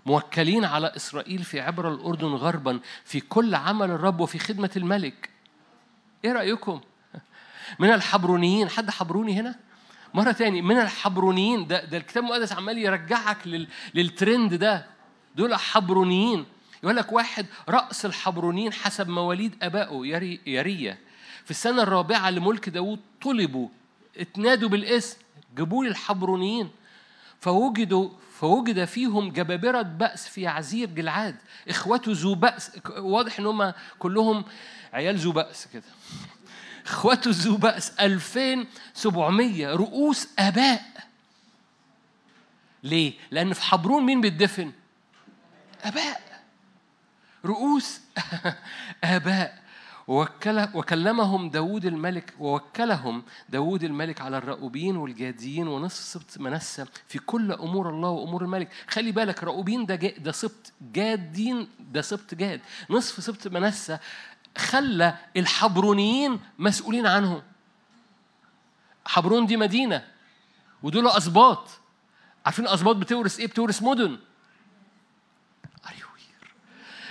موكلين 0.06 0.66
على 0.66 0.96
إسرائيل 0.96 1.44
في 1.44 1.60
عبر 1.60 1.94
الأردن 1.94 2.28
غربا. 2.28 2.80
في 3.06 3.20
كل 3.20 3.56
عمل 3.56 3.92
الرب 3.92 4.20
وفي 4.20 4.40
خدمة 4.40 4.72
الملك. 4.78 5.30
إيه 6.26 6.32
رأيكم؟ 6.32 6.82
من 7.80 7.94
الحبرونيين. 7.94 8.70
حد 8.70 8.90
حبروني 8.90 9.40
هنا؟ 9.40 9.56
مرة 10.14 10.32
تاني 10.32 10.62
من 10.62 10.78
الحبرونيين. 10.80 11.68
ده 11.68 11.86
ده 11.86 11.98
الكتاب 11.98 12.24
المقدس 12.24 12.54
عمال 12.54 12.78
يرجعك 12.78 13.48
لل 13.48 13.68
للترند 13.94 14.54
ده. 14.54 14.86
دول 15.36 15.56
حبرونيين. 15.56 16.46
يقول 16.84 16.96
لك 16.96 17.12
واحد 17.12 17.46
رأس 17.70 18.06
الحبرونيين 18.06 18.74
حسب 18.74 19.10
مواليد 19.10 19.56
آبائه 19.64 20.06
يري 20.06 20.40
يرية 20.46 21.00
في 21.46 21.52
السنة 21.52 21.84
الرابعة 21.84 22.30
لملك 22.30 22.70
داوود 22.70 23.00
طلبوا 23.22 23.68
اتنادوا 24.18 24.70
بالاسم 24.70 25.18
جابوا 25.58 25.84
لي 25.84 25.90
الحبرونيين 25.90 26.70
فوجدوا 27.40 28.10
فوجد 28.40 28.86
فيهم 28.86 29.32
جبابرة 29.32 29.82
بأس 29.82 30.28
في 30.28 30.48
عزير 30.48 30.90
جلعاد. 30.90 31.36
إخوته 31.70 32.12
ذو 32.16 32.36
بأس 32.36 32.72
واضح 32.98 33.40
إن 33.40 33.46
هم 33.46 33.74
كلهم 34.00 34.44
عيال 34.94 35.18
ذو 35.18 35.32
بأس 35.32 35.68
كده. 35.74 35.84
إخوته 36.86 37.32
ذو 37.34 37.58
بأس 37.58 37.92
2700 38.00 39.74
رؤوس 39.76 40.28
آباء. 40.40 40.82
ليه؟ 42.84 43.14
لأن 43.32 43.54
في 43.54 43.62
حبرون 43.62 44.04
مين 44.06 44.22
بيتدفن؟ 44.22 44.72
آباء. 45.84 46.42
رؤوس 47.46 48.00
آباء. 49.04 49.62
ووكل 50.08 50.68
وكلمهم 50.74 51.50
داود 51.50 51.86
الملك 51.86 52.34
ووكلهم 52.40 53.24
داود 53.50 53.84
الملك 53.84 54.22
على 54.22 54.38
الرؤوبين 54.38 54.96
والجاديين 54.98 55.68
ونصف 55.68 56.04
سبط 56.04 56.38
منسى 56.38 56.86
في 57.08 57.20
كل 57.20 57.52
أمور 57.52 57.90
الله 57.90 58.10
وأمور 58.10 58.42
الملك. 58.44 58.70
خلي 58.90 59.12
بالك 59.12 59.44
رؤوبين 59.44 59.86
ده 59.86 59.96
ده 59.96 60.32
سبط 60.32 60.74
جادين 60.82 61.68
ده 61.80 62.02
سبط 62.02 62.34
جاد. 62.36 62.62
نصف 62.90 63.24
سبط 63.24 63.48
منسى 63.48 63.98
خلى 64.58 65.18
الحبرونيين 65.38 66.40
مسؤولين 66.60 67.08
عنهم 67.08 67.44
حبرون 69.06 69.46
دي 69.46 69.58
مدينة 69.58 70.08
ودول 70.84 71.08
اسباط 71.08 71.70
عارفين 72.46 72.68
الاسباط 72.68 72.96
بتورث 72.96 73.40
إيه؟ 73.40 73.48
بتورث 73.48 73.84
مدن؟ 73.84 74.20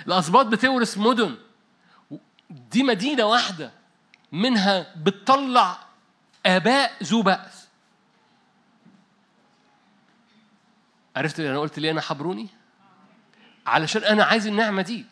الاسباط 0.07 0.47
بتورث 0.47 0.99
مدن. 0.99 1.37
دي 2.51 2.83
مدينة 2.83 3.25
واحدة 3.25 3.73
منها 4.33 4.95
بتطلع 4.97 5.79
آباء 6.47 6.93
ذو 7.03 7.23
بأس. 7.23 7.69
عرفت 11.17 11.41
أنا 11.41 11.59
قلت 11.59 11.79
ليه 11.79 11.91
أنا 11.91 12.01
حبروني؟ 12.01 12.49
علشان 13.67 14.05
أنا 14.05 14.25
عايز 14.25 14.47
النعمة 14.47 14.83
دي. 14.83 15.07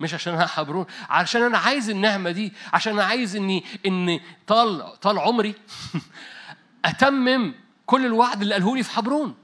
مش 0.00 0.14
عشان 0.14 0.34
أنا 0.34 0.46
حبرون 0.46 0.86
علشان 1.08 1.42
أنا 1.42 1.58
عايز 1.58 1.90
النعمه 1.90 2.30
دي 2.30 2.52
عشان 2.72 2.92
أنا 2.92 3.04
عايز 3.04 3.36
إني 3.36 3.64
إن 3.86 4.20
طال 4.46 5.00
طال 5.00 5.18
عمري 5.18 5.54
أتمم 6.84 7.54
كل 7.86 8.06
الوعد 8.06 8.42
اللي 8.42 8.54
قاله 8.54 8.76
لي 8.76 8.82
في 8.82 8.90
حبرون. 8.90 9.34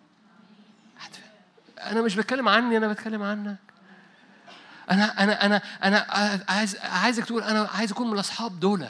أنا 1.80 2.02
مش 2.02 2.16
بتكلم 2.16 2.48
عني 2.48 2.76
أنا 2.76 2.88
بتكلم 2.88 3.22
عنك. 3.22 3.56
أنا 4.90 5.24
أنا 5.24 5.46
أنا 5.46 5.62
أنا 5.84 6.06
عايز 6.48 6.76
عايزك 6.76 7.24
تقول 7.24 7.42
أنا 7.42 7.68
عايز 7.74 7.92
أكون 7.92 8.06
من 8.06 8.14
الاصحاب 8.14 8.60
دول. 8.60 8.88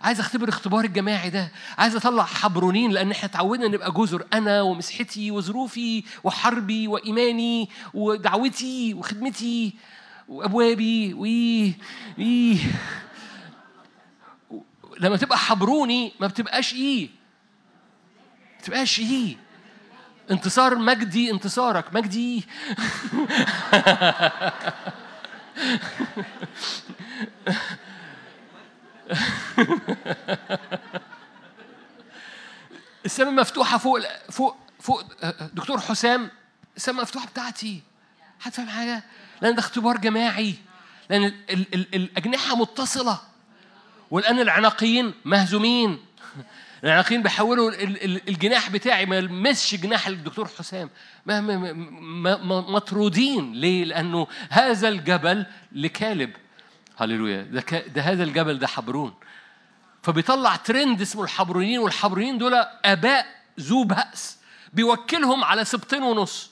عايز 0.00 0.20
أختبر 0.20 0.48
اختبار 0.48 0.84
الجماعي 0.84 1.30
ده. 1.30 1.48
عايز 1.78 1.96
أطلع 1.96 2.24
حبرونين 2.24 2.90
لأن 2.90 3.10
إحنا 3.10 3.24
اتعودنا 3.28 3.68
نبقى 3.68 3.92
جزر 3.92 4.26
أنا 4.32 4.62
ومسحتي 4.62 5.30
وظروفي 5.30 6.04
وحربي 6.24 6.88
وإيماني 6.88 7.70
ودعوتي 7.94 8.94
وخدمتي. 8.94 9.74
وأبوابي 10.32 11.14
وي 11.14 11.74
وي. 12.18 12.58
لما 15.00 15.16
تبقى 15.16 15.38
حبروني 15.38 16.12
ما 16.20 16.26
بتبقاش 16.26 16.74
إيه. 16.74 17.08
ما 18.52 18.58
بتبقاش 18.60 19.00
إيه. 19.00 19.36
انتصار 20.30 20.74
مجدي 20.78 21.30
انتصارك. 21.30 21.94
مجدي. 21.94 22.44
السماء 33.04 33.32
مفتوحة 33.32 33.78
فوق 33.78 34.00
فوق 34.30 34.56
فوق. 34.80 35.02
دكتور 35.52 35.80
حسام 35.80 36.30
السماء 36.76 37.02
مفتوحة 37.02 37.26
بتاعتي. 37.26 37.82
حد 38.40 38.52
فاهم 38.52 38.68
حاجة؟ 38.68 39.02
لأن 39.42 39.54
ده 39.54 39.60
اختبار 39.60 39.96
جماعي. 39.96 40.54
لأن 41.10 41.24
ال 41.24 41.34
ال 41.50 41.66
ال 41.74 41.94
الأجنحة 41.94 42.56
متصلة. 42.56 43.20
والآن 44.10 44.40
العناقيين 44.40 45.14
مهزومين. 45.24 45.98
العناقيين 46.84 47.22
بيحولوا 47.22 47.70
ال- 47.70 48.04
ال- 48.04 48.28
الجناح 48.28 48.70
بتاعي 48.70 49.06
ما 49.06 49.16
يلمسش 49.16 49.74
جناح 49.74 50.06
الدكتور 50.06 50.48
حسام. 50.58 50.90
مطرودين. 52.46 53.52
ليه؟ 53.52 53.84
لأنه 53.84 54.26
هذا 54.50 54.88
الجبل 54.88 55.46
لكالب. 55.72 56.30
هللويا. 56.96 57.42
ده, 57.42 57.64
ده 57.94 58.02
هذا 58.02 58.24
الجبل 58.24 58.58
ده 58.58 58.66
حبرون. 58.66 59.14
فبيطلع 60.02 60.56
ترند 60.56 61.00
اسمه 61.00 61.22
الحبرونيين. 61.22 61.78
والحبرونيين 61.78 62.38
دول 62.38 62.54
أباء 62.84 63.26
ذو 63.60 63.84
بأس. 63.84 64.38
بيوكلهم 64.72 65.44
على 65.44 65.64
سبطين 65.64 66.02
ونص. 66.02 66.51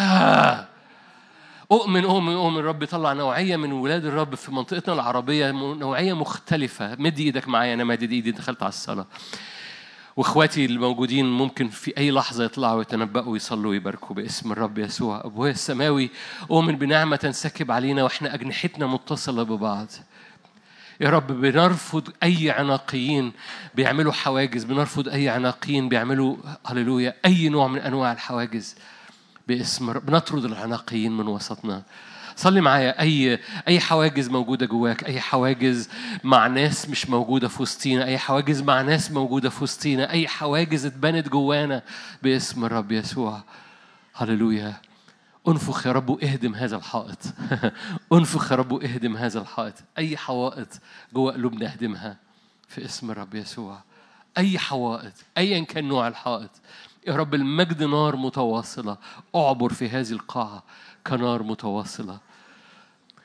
آه. 0.00 0.66
أؤمن 1.72 2.04
أؤمن 2.04 2.32
أؤمن 2.32 2.58
الرب 2.58 2.82
يطلع 2.82 3.12
نوعية 3.12 3.56
من 3.56 3.72
ولاد 3.72 4.04
الرب 4.04 4.34
في 4.34 4.52
منطقتنا 4.52 4.94
العربية 4.94 5.50
نوعية 5.50 6.12
مختلفة. 6.12 6.96
مد 6.98 7.18
إيدك 7.18 7.48
معايا 7.48 7.74
أنا 7.74 7.84
مادد 7.84 8.12
إيدي 8.12 8.30
دخلت 8.30 8.62
على 8.62 8.68
الصلاة. 8.68 9.06
وإخواتي 10.16 10.64
الموجودين 10.64 11.26
ممكن 11.26 11.68
في 11.68 11.96
أي 11.98 12.10
لحظة 12.10 12.44
يطلعوا 12.44 12.82
يتنبأوا 12.82 13.32
ويصلوا 13.32 13.70
ويباركوا 13.70 14.16
باسم 14.16 14.52
الرب 14.52 14.78
يسوع. 14.78 15.20
أبويا 15.24 15.50
السماوي 15.50 16.10
أؤمن 16.50 16.76
بنعمة 16.76 17.16
تنسكب 17.16 17.70
علينا 17.70 18.02
وإحنا 18.02 18.34
أجنحتنا 18.34 18.86
متصلة 18.86 19.42
ببعض. 19.42 19.88
يا 21.00 21.10
رب 21.10 21.26
بنرفض 21.26 22.08
أي 22.22 22.50
عناقيين 22.50 23.32
بيعملوا 23.74 24.12
حواجز 24.12 24.64
بنرفض 24.64 25.08
أي 25.08 25.28
عناقيين 25.28 25.88
بيعملوا 25.88 26.36
هللويا 26.66 27.14
أي 27.24 27.48
نوع 27.48 27.66
من 27.66 27.78
أنواع 27.78 28.12
الحواجز. 28.12 28.76
باسم 29.48 29.90
الرب 29.90 30.06
بنطرد 30.06 30.44
العناقيين 30.44 31.12
من 31.12 31.26
وسطنا. 31.26 31.82
صلي 32.36 32.60
معايا. 32.60 33.00
اي 33.00 33.38
أي 33.68 33.80
حواجز 33.80 34.28
موجودة 34.28 34.66
جواك؟ 34.66 35.04
أي 35.04 35.20
حواجز 35.20 35.88
مع 36.24 36.46
ناس 36.46 36.88
مش 36.88 37.08
موجودة 37.10 37.48
في 37.48 37.62
وسطينا؟ 37.62 38.04
أي 38.04 38.18
حواجز 38.18 38.62
مع 38.62 38.82
ناس 38.82 39.10
موجودة 39.10 39.50
في 39.50 39.64
وسطينا؟ 39.64 40.10
أي 40.10 40.28
حواجز 40.28 40.86
اتبنت 40.86 41.28
جوانا؟ 41.28 41.82
باسم 42.22 42.64
الرب 42.64 42.92
يسوع. 42.92 43.42
هللويا. 44.14 44.74
أنفخ 45.48 45.86
يا 45.86 45.92
رب 45.92 46.08
واهدم 46.08 46.54
هذا 46.54 46.76
الحائط. 46.76 47.18
أنفخ 48.12 48.52
يا 48.52 48.56
رب 48.56 48.72
واهدم 48.72 49.16
هذا 49.16 49.40
الحائط. 49.40 49.74
أي 49.98 50.16
حوائط 50.16 50.68
جوه 51.14 51.32
قلوبنا 51.32 51.72
اهدمها 51.72 52.16
في 52.68 52.84
اسم 52.84 53.10
الرب 53.10 53.34
يسوع. 53.34 53.78
أي 54.38 54.58
حوائط 54.58 55.12
ايا 55.38 55.64
كان 55.64 55.84
نوع 55.84 56.08
الحائط. 56.08 56.50
يا 57.06 57.16
رب 57.16 57.34
المجد 57.34 57.82
نار 57.82 58.16
متواصلة. 58.16 58.96
أعبر 59.34 59.72
في 59.72 59.88
هذه 59.88 60.12
القاعة 60.12 60.62
كنار 61.06 61.42
متواصلة. 61.42 62.18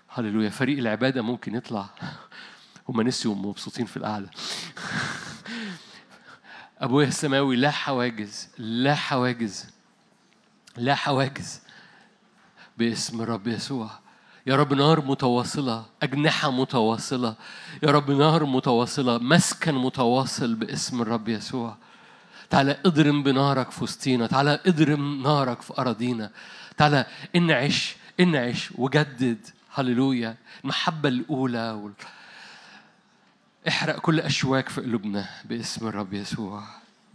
هللويا. 0.09 0.49
فريق 0.49 0.77
العبادة 0.77 1.22
ممكن 1.22 1.56
يطلع. 1.56 1.89
هم 2.89 3.01
نسيوا 3.01 3.35
مبسوطين 3.35 3.85
في 3.85 3.97
القعدة. 3.97 4.30
أبويا 6.80 7.07
السماوي 7.07 7.56
لا 7.56 7.72
حواجز 7.72 8.49
لا 8.57 8.95
حواجز 8.95 9.65
لا 10.77 10.95
حواجز 10.95 11.61
باسم 12.77 13.22
الرب 13.22 13.47
يسوع. 13.47 13.89
يا 14.47 14.56
رب 14.56 14.73
نار 14.73 15.06
متواصلة 15.06 15.85
أجنحة 16.03 16.51
متواصلة. 16.51 17.35
يا 17.83 17.91
رب 17.91 18.11
نار 18.11 18.45
متواصلة 18.45 19.17
مسكن 19.17 19.75
متواصل 19.75 20.56
باسم 20.56 21.01
الرب 21.01 21.27
يسوع. 21.30 21.77
تعالى 22.50 22.77
اضرم 22.85 23.24
بنارك 23.24 23.72
في 23.72 23.84
وسطينا 23.84 24.27
تعالى 24.27 24.59
اضرم 24.66 25.24
نارك 25.24 25.61
في 25.61 25.74
أراضينا 25.77 26.32
تعالى 26.77 27.06
انعش 27.35 27.95
انعش 28.19 28.72
وجدد 28.76 29.48
هللويا 29.74 30.35
المحبة 30.64 31.09
الأولى 31.09 31.72
وال... 31.72 31.93
احرق 33.67 34.00
كل 34.00 34.19
أشواك 34.19 34.69
في 34.69 34.82
قلوبنا 34.82 35.30
باسم 35.45 35.88
الرب 35.88 36.14
يسوع 36.14 36.64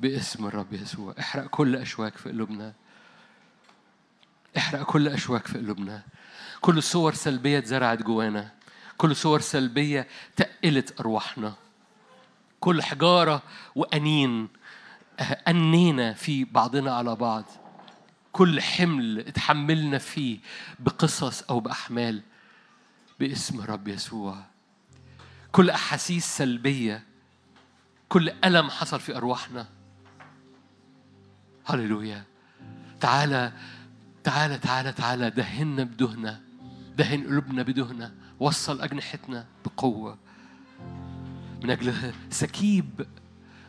باسم 0.00 0.46
الرب 0.46 0.72
يسوع 0.72 1.14
احرق 1.20 1.46
كل 1.46 1.76
أشواك 1.76 2.16
في 2.16 2.28
قلوبنا 2.28 2.72
احرق 4.56 4.82
كل 4.82 5.08
أشواك 5.08 5.46
في 5.46 5.58
قلوبنا 5.58 6.02
كل 6.60 6.82
صور 6.82 7.14
سلبية 7.14 7.58
اتزرعت 7.58 8.02
جوانا 8.02 8.48
كل 8.96 9.16
صور 9.16 9.40
سلبية 9.40 10.06
تقلت 10.36 11.00
أرواحنا 11.00 11.54
كل 12.60 12.82
حجارة 12.82 13.42
وأنين 13.74 14.48
أنينا 15.30 16.12
في 16.12 16.44
بعضنا 16.44 16.94
على 16.94 17.16
بعض. 17.16 17.44
كل 18.32 18.60
حمل 18.60 19.18
اتحملنا 19.18 19.98
فيه 19.98 20.38
بقصص 20.78 21.42
أو 21.42 21.60
بأحمال 21.60 22.22
باسم 23.20 23.60
الرب 23.60 23.88
يسوع. 23.88 24.44
كل 25.52 25.70
أحاسيس 25.70 26.24
سلبية 26.26 27.04
كل 28.08 28.28
ألم 28.44 28.70
حصل 28.70 29.00
في 29.00 29.16
أرواحنا. 29.16 29.68
هللويا. 31.66 32.24
تعالى 33.00 33.52
تعالى 34.24 34.58
تعالى 34.58 34.92
تعالى 34.92 35.30
دهنا 35.30 35.84
بدهنة 35.84 36.40
دهن 36.96 37.26
قلوبنا 37.26 37.62
بدهنة 37.62 38.14
وصل 38.40 38.80
أجنحتنا 38.80 39.46
بقوة. 39.64 40.18
من 41.62 41.70
أجل 41.70 42.14
سكيب 42.30 43.06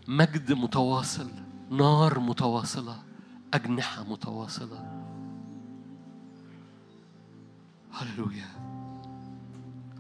مجد 0.08 0.54
متواصل. 0.54 1.32
نار 1.74 2.20
متواصلة 2.20 3.04
أجنحة 3.54 4.04
متواصلة. 4.04 5.04
هللويا 7.94 8.50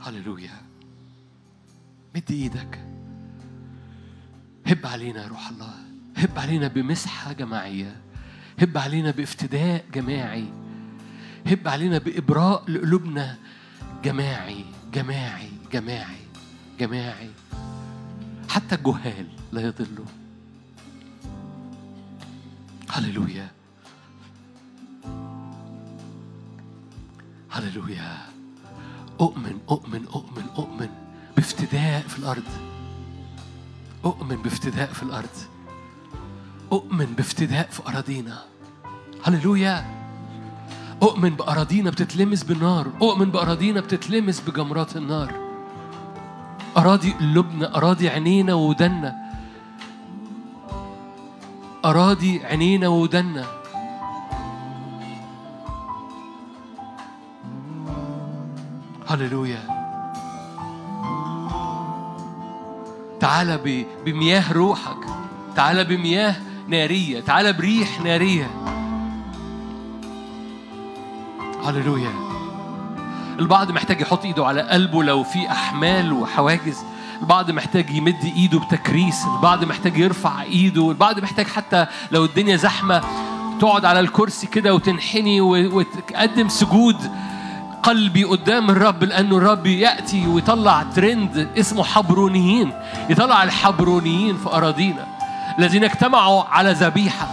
هللويا. 0.01 0.61
مد 2.15 2.31
إيدك. 2.31 2.79
هب 4.67 4.85
علينا 4.85 5.23
يا 5.23 5.27
روح 5.27 5.49
الله. 5.49 5.73
هب 6.17 6.39
علينا 6.39 6.67
بمسحة 6.67 7.33
جماعية. 7.33 8.01
هب 8.59 8.77
علينا 8.77 9.11
بافتداء 9.11 9.85
جماعي. 9.93 10.53
هب 11.47 11.67
علينا 11.67 11.97
بإبراء 11.97 12.71
لقلوبنا 12.71 13.37
جماعي 14.03 14.65
جماعي 14.93 15.51
جماعي 15.71 16.25
جماعي. 16.79 17.31
حتى 18.49 18.75
الجهال 18.75 19.27
لا 19.51 19.61
يضلوا. 19.61 20.22
هللويا. 22.93 23.51
هللويا. 27.49 28.17
أؤمن 29.21 29.59
أؤمن 29.69 30.05
أؤمن 30.15 30.45
أؤمن 30.57 30.89
بافتداء 31.35 32.01
في 32.01 32.19
الأرض. 32.19 32.43
أؤمن 34.05 34.35
بافتداء 34.35 34.93
في 34.93 35.03
الأرض. 35.03 35.37
أؤمن 36.71 37.05
بافتداء 37.05 37.69
في 37.71 37.81
أراضينا. 37.87 38.43
هللويا. 39.23 39.85
أؤمن 41.03 41.29
بأراضينا 41.29 41.89
بتتلمس 41.89 42.43
بالنار. 42.43 42.87
أؤمن 43.01 43.31
بأراضينا 43.31 43.81
بتتلمس 43.81 44.41
بجمرات 44.41 44.97
النار. 44.97 45.33
أراضي 46.77 47.11
قلوبنا 47.11 47.77
أراضي 47.77 48.09
عينينا 48.09 48.53
ودنا 48.53 49.22
أراضي 51.85 52.45
عينينا 52.45 52.87
ودنا 52.87 53.45
هللويا. 59.07 59.63
تعال 63.19 63.85
بمياه 64.05 64.53
روحك. 64.53 64.97
تعال 65.55 65.85
بمياه 65.85 66.35
نارية. 66.67 67.19
تعال 67.19 67.53
بريح 67.53 68.01
نارية. 68.01 68.51
هللويا. 71.65 72.11
البعض 73.39 73.71
محتاج 73.71 74.01
يحط 74.01 74.25
إيده 74.25 74.45
على 74.45 74.61
قلبه 74.61 75.03
لو 75.03 75.23
في 75.23 75.51
أحمال 75.51 76.13
وحواجز. 76.13 76.77
البعض 77.23 77.51
محتاج 77.51 77.89
يمد 77.89 78.23
ايده 78.35 78.59
بتكريس 78.59 79.25
البعض 79.35 79.63
محتاج 79.63 79.97
يرفع 79.97 80.41
ايده 80.41 80.89
البعض 80.89 81.19
محتاج 81.19 81.47
حتى 81.47 81.85
لو 82.11 82.25
الدنيا 82.25 82.55
زحمة 82.55 83.01
تقعد 83.59 83.85
على 83.85 83.99
الكرسي 83.99 84.47
كده 84.47 84.73
وتنحني 84.73 85.41
وتقدم 85.41 86.49
سجود 86.49 87.11
قلبي 87.83 88.23
قدام 88.23 88.69
الرب 88.69 89.03
لأنه 89.03 89.37
الرب 89.37 89.65
يأتي 89.65 90.27
ويطلع 90.27 90.83
ترند 90.83 91.49
اسمه 91.57 91.83
حبرونيين 91.83 92.73
يطلع 93.09 93.43
الحبرونيين 93.43 94.37
في 94.37 94.49
أراضينا. 94.49 95.07
الذين 95.59 95.83
اجتمعوا 95.83 96.43
على 96.43 96.71
ذبيحة 96.71 97.27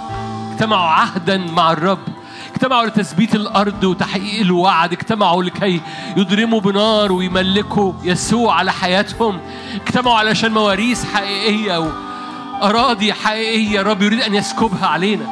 اجتمعوا 0.52 0.88
عهدا 0.88 1.36
مع 1.36 1.72
الرب. 1.72 2.19
اجتمعوا 2.60 2.86
لتثبيت 2.86 3.34
الأرض 3.34 3.84
وتحقيق 3.84 4.40
الوعد. 4.40 4.92
اجتمعوا 4.92 5.42
لكي 5.42 5.80
يضرموا 6.16 6.60
بنار 6.60 7.12
ويملكوا 7.12 7.92
يسوع 8.02 8.54
على 8.54 8.72
حياتهم. 8.72 9.40
اجتمعوا 9.74 10.16
علشان 10.16 10.52
مواريث 10.52 11.04
حقيقية 11.04 11.78
وأراضي 11.78 13.12
حقيقية. 13.12 13.80
الرب 13.80 14.02
يريد 14.02 14.20
أن 14.20 14.34
يسكبها 14.34 14.86
علينا. 14.86 15.24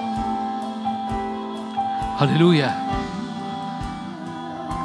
هللويا. 2.19 2.75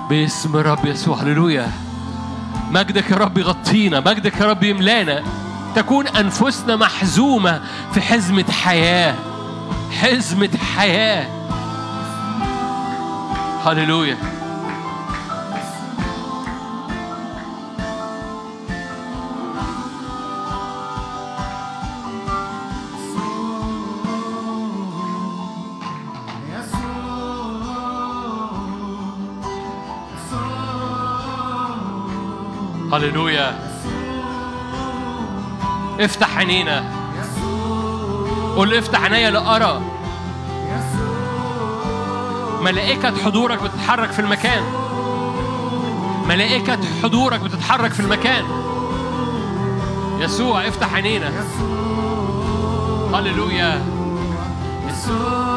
باسم 0.10 0.56
الرب 0.56 0.86
يسوع 0.86 1.18
هللويا. 1.18 1.72
مجدك 2.72 3.12
يا 3.12 3.16
رب 3.16 3.38
يغطينا. 3.38 4.00
مجدك 4.00 4.42
يا 4.42 4.46
رب 4.46 4.64
يملانا. 4.64 5.24
تكون 5.76 6.08
أنفسنا 6.08 6.76
محزومة 6.76 7.62
في 7.94 8.02
حزمة 8.02 8.52
حياة. 8.64 9.16
حزمة 10.02 10.58
حياة. 10.76 11.43
هللويا 13.66 14.18
هللويا 32.94 33.60
افتح 36.00 36.38
عينينا. 36.38 36.84
له 38.72 38.80
افتح 38.80 39.04
عينيا 39.04 39.32
لأرى. 39.32 39.93
ملائكة 42.64 43.24
حضورك 43.26 43.64
بتتحرك 43.64 44.12
في 44.12 44.20
المكان. 44.20 44.64
ملائكة 46.30 46.80
حضورك 47.04 47.40
بتتحرك 47.40 47.92
في 47.94 48.00
المكان. 48.00 48.44
يسوع 50.20 50.68
افتح 50.68 50.94
عينينا. 50.94 51.32
هللويا. 53.14 53.82
خدنا 54.94 55.53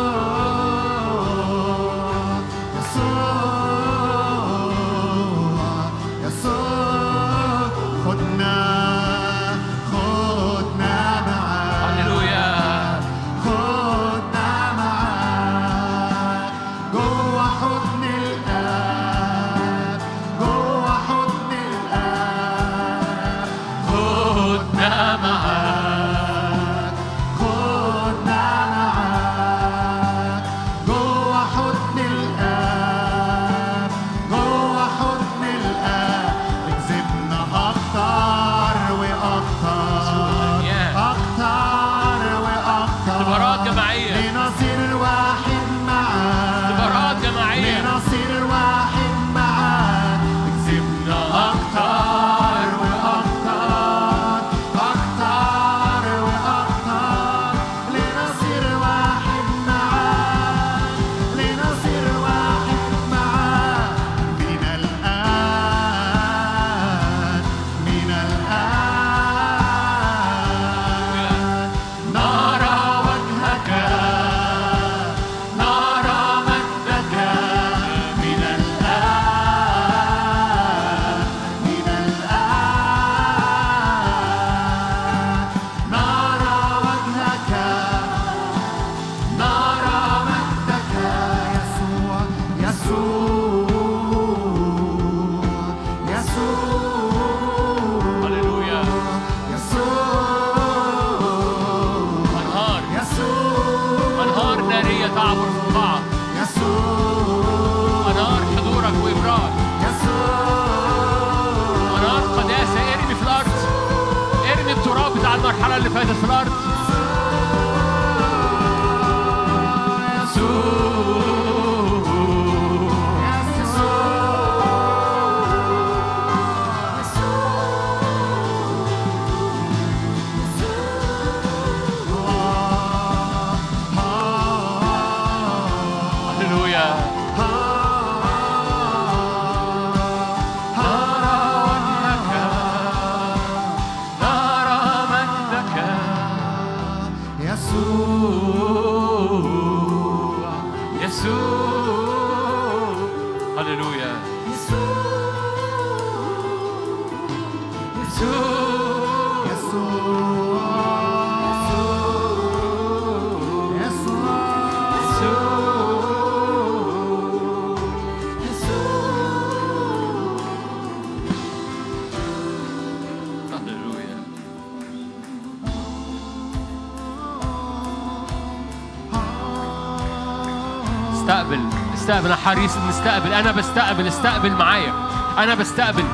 استقبل 182.07 182.27
أنا 182.27 182.37
حريص 182.37 182.77
ان 182.77 182.89
استقبل 182.89 183.33
أنا 183.33 183.53
بستقبل 183.53 184.09
استقبل 184.09 184.53
معايا. 184.53 184.93
أنا 185.39 185.55
بستقبل. 185.55 186.05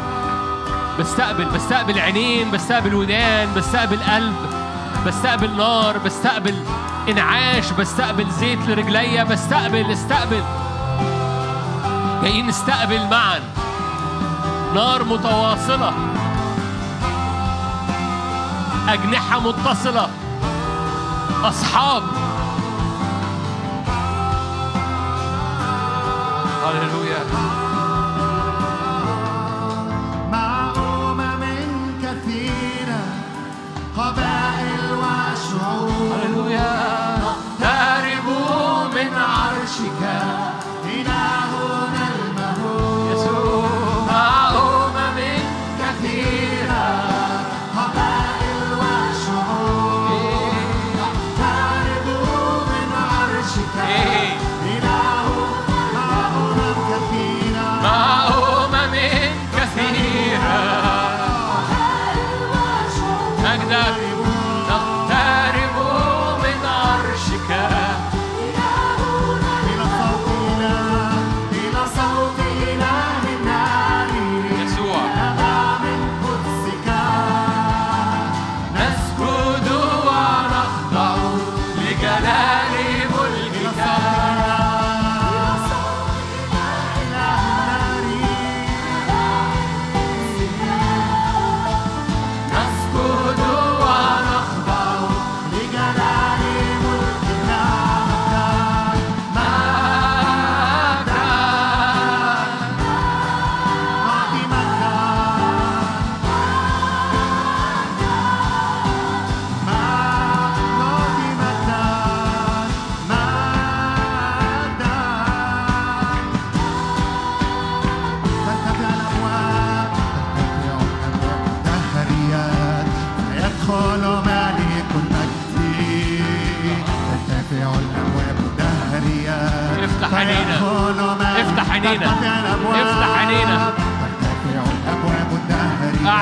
بستقبل 1.01 1.45
بستقبل 1.45 1.99
عينين 1.99 2.51
بستقبل 2.51 2.95
ودان 2.95 3.55
بستقبل 3.57 3.99
قلب 4.03 4.37
بستقبل 5.07 5.57
نار 5.57 5.99
بستقبل 5.99 6.55
انعاش 7.09 7.71
بستقبل 7.71 8.31
زيت 8.31 8.59
لرجليا. 8.69 9.25
بستقبل 9.25 9.93
استقبل. 9.93 10.43
جايين 12.23 12.47
نستقبل 12.47 13.07
معا. 13.11 13.41
نار 14.75 15.05
متواصلة. 15.05 15.93
أجنحة 18.89 19.41
متصلة. 19.41 20.09
أصحاب. 21.45 22.03
هللويا 26.63 27.21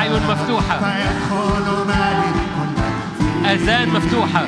أعين 0.00 0.22
مفتوحة. 0.30 0.80
آذان 3.44 3.88
مفتوحة. 3.88 4.44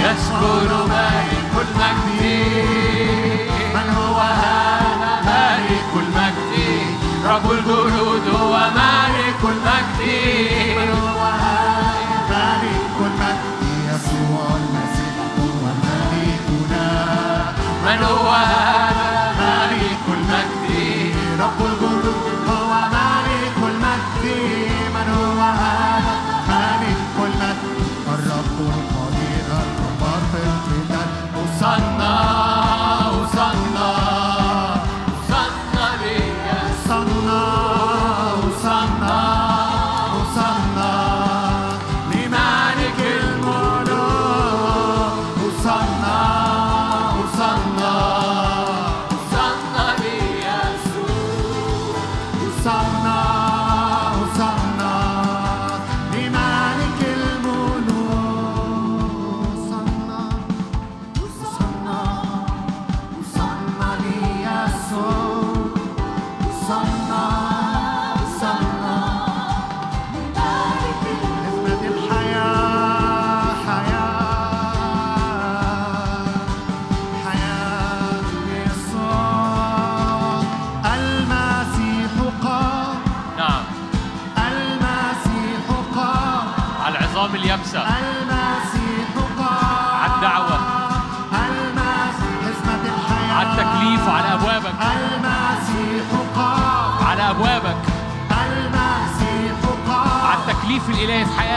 يسكن 0.00 0.70
ملك 0.88 1.52
المجد. 1.60 2.22
من 3.74 3.88
هو 3.96 4.18
هذا؟ 4.20 5.12
ملك 5.26 5.92
المجد. 5.96 6.54
رب 7.26 7.50
الجنود 7.50 8.24
هو 8.40 8.54
ملك 8.74 9.42
المجد 9.44 10.00
هو 11.04 11.22
هذا؟ 11.44 12.44
ملك 12.62 12.96
المجد. 13.00 13.60
يسوع 13.88 14.46
المسيح 14.60 15.14
هو 15.38 15.64
ملكنا 15.84 16.88
من 17.84 18.02
هو 18.04 18.30
هذا؟ 18.30 18.90
ملك 19.40 20.04
المجد. 20.08 20.60
رب 21.40 21.60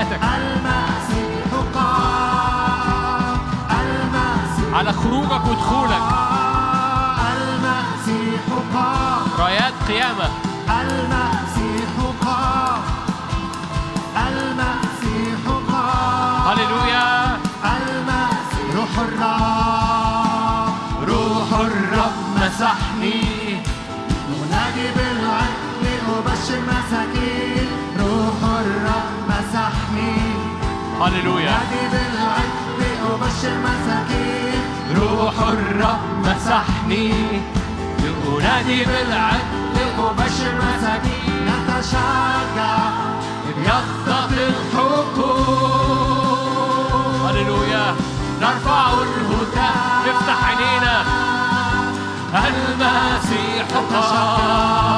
حياتك. 0.03 0.23
المسيح 0.23 1.51
قام 1.75 3.37
المسيح 3.71 4.77
على 4.77 4.93
خروجك 4.93 5.45
ودخولك. 5.49 6.03
المسيح 7.33 8.43
قام 8.73 9.27
رايات 9.39 9.73
قيامة. 9.87 10.29
المسيح 10.81 11.91
قام 12.25 12.81
المسيح 14.27 15.41
قام 15.71 16.47
هللويا. 16.47 17.37
المسيح 17.63 18.75
روح 18.75 18.93
الرب 19.07 20.73
روح 21.09 21.59
الرب 21.59 22.17
مسحني. 22.35 23.23
أنادي 24.29 24.87
بالعدل 24.95 25.83
أبشر 26.17 26.59
مساكين. 26.67 27.62
هللويا 31.03 31.51
نادي 31.51 31.87
بالعلم 31.91 32.51
أبشر 33.13 33.53
مساكين 33.65 34.61
روح 34.95 35.33
الرب 35.39 35.99
مسحني 36.25 37.13
أنادي 38.27 38.83
بالعدل 38.85 39.63
أبشر 39.99 40.51
مساكين 40.55 41.45
نتشجع 41.45 42.77
إذ 43.49 43.57
الحقوق 44.33 45.15
هللويا 47.25 47.95
نرفع 48.41 48.87
الهتاف 48.93 50.07
افتح 50.07 50.47
عينينا. 50.47 51.03
المسيح 52.33 53.67
قام. 53.91 54.92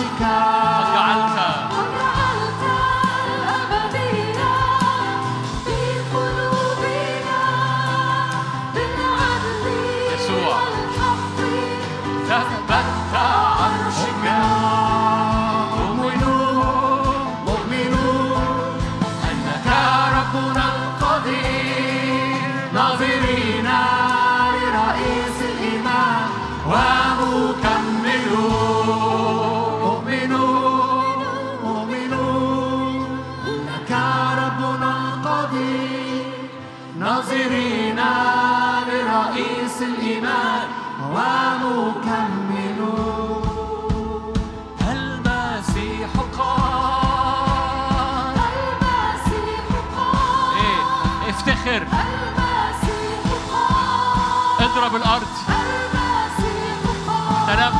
عرشك 0.00 0.22
قد 0.22 1.59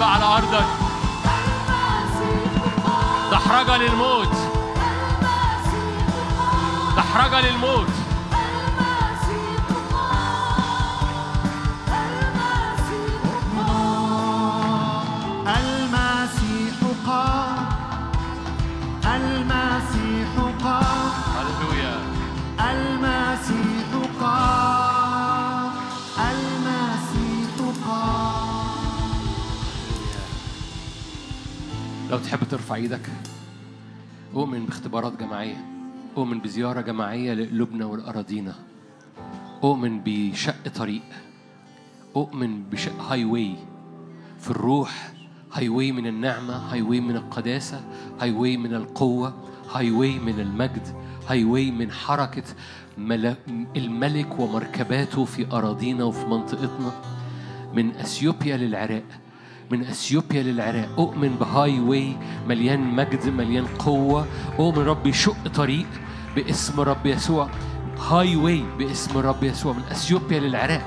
تنبأ 0.01 0.13
على 0.13 0.25
أرضك. 0.25 0.67
دحرجة 3.33 3.77
للموت. 3.77 4.33
دحرجة 6.97 7.41
للموت. 7.41 7.90
لو 32.11 32.19
تحب 32.19 32.39
ترفع 32.51 32.75
إيدك 32.75 33.01
أؤمن 34.35 34.67
باختبارات 34.67 35.21
جماعية 35.21 35.65
أؤمن 36.17 36.39
بزيارة 36.41 36.81
جماعية 36.81 37.35
لقلوبنا 37.35 37.85
ولاراضينا 37.87 38.55
أؤمن 39.65 40.01
بشق 40.05 40.69
طريق 40.77 41.03
أؤمن 42.17 42.63
بشق 42.63 43.01
highway 43.03 43.55
في 44.41 44.51
الروح 44.51 45.13
highway 45.53 45.93
من 45.93 46.07
النعمة 46.07 46.55
highway 46.57 47.01
من 47.01 47.17
القداسة 47.17 47.81
highway 48.21 48.57
من 48.57 48.75
القوة 48.75 49.35
highway 49.73 50.19
من 50.19 50.41
المجد 50.41 50.97
highway 51.29 51.71
من 51.71 51.91
حركة 51.91 52.43
مل- 52.99 53.37
الملك 53.77 54.39
ومركباته 54.41 55.25
في 55.25 55.47
أراضينا 55.53 56.05
وفي 56.05 56.27
منطقتنا. 56.27 56.93
من 57.75 57.91
أثيوبيا 57.97 58.57
للعراق 58.57 59.03
من 59.71 59.81
اثيوبيا 59.81 60.43
للعراق. 60.43 60.89
أؤمن 60.99 61.29
ب 61.29 61.81
highway 61.81 62.17
مليان 62.49 62.81
مجد 62.81 63.29
مليان 63.29 63.67
قوة. 63.67 64.27
أؤمن 64.59 64.79
رب 64.79 65.07
يشق 65.07 65.49
طريق؟ 65.55 65.87
باسم 66.37 66.81
رب 66.81 67.07
يسوع. 67.07 67.49
highway 68.11 68.65
باسم 68.79 69.19
رب 69.19 69.45
يسوع. 69.45 69.73
من 69.73 69.83
اثيوبيا 69.91 70.41
للعراق. 70.41 70.83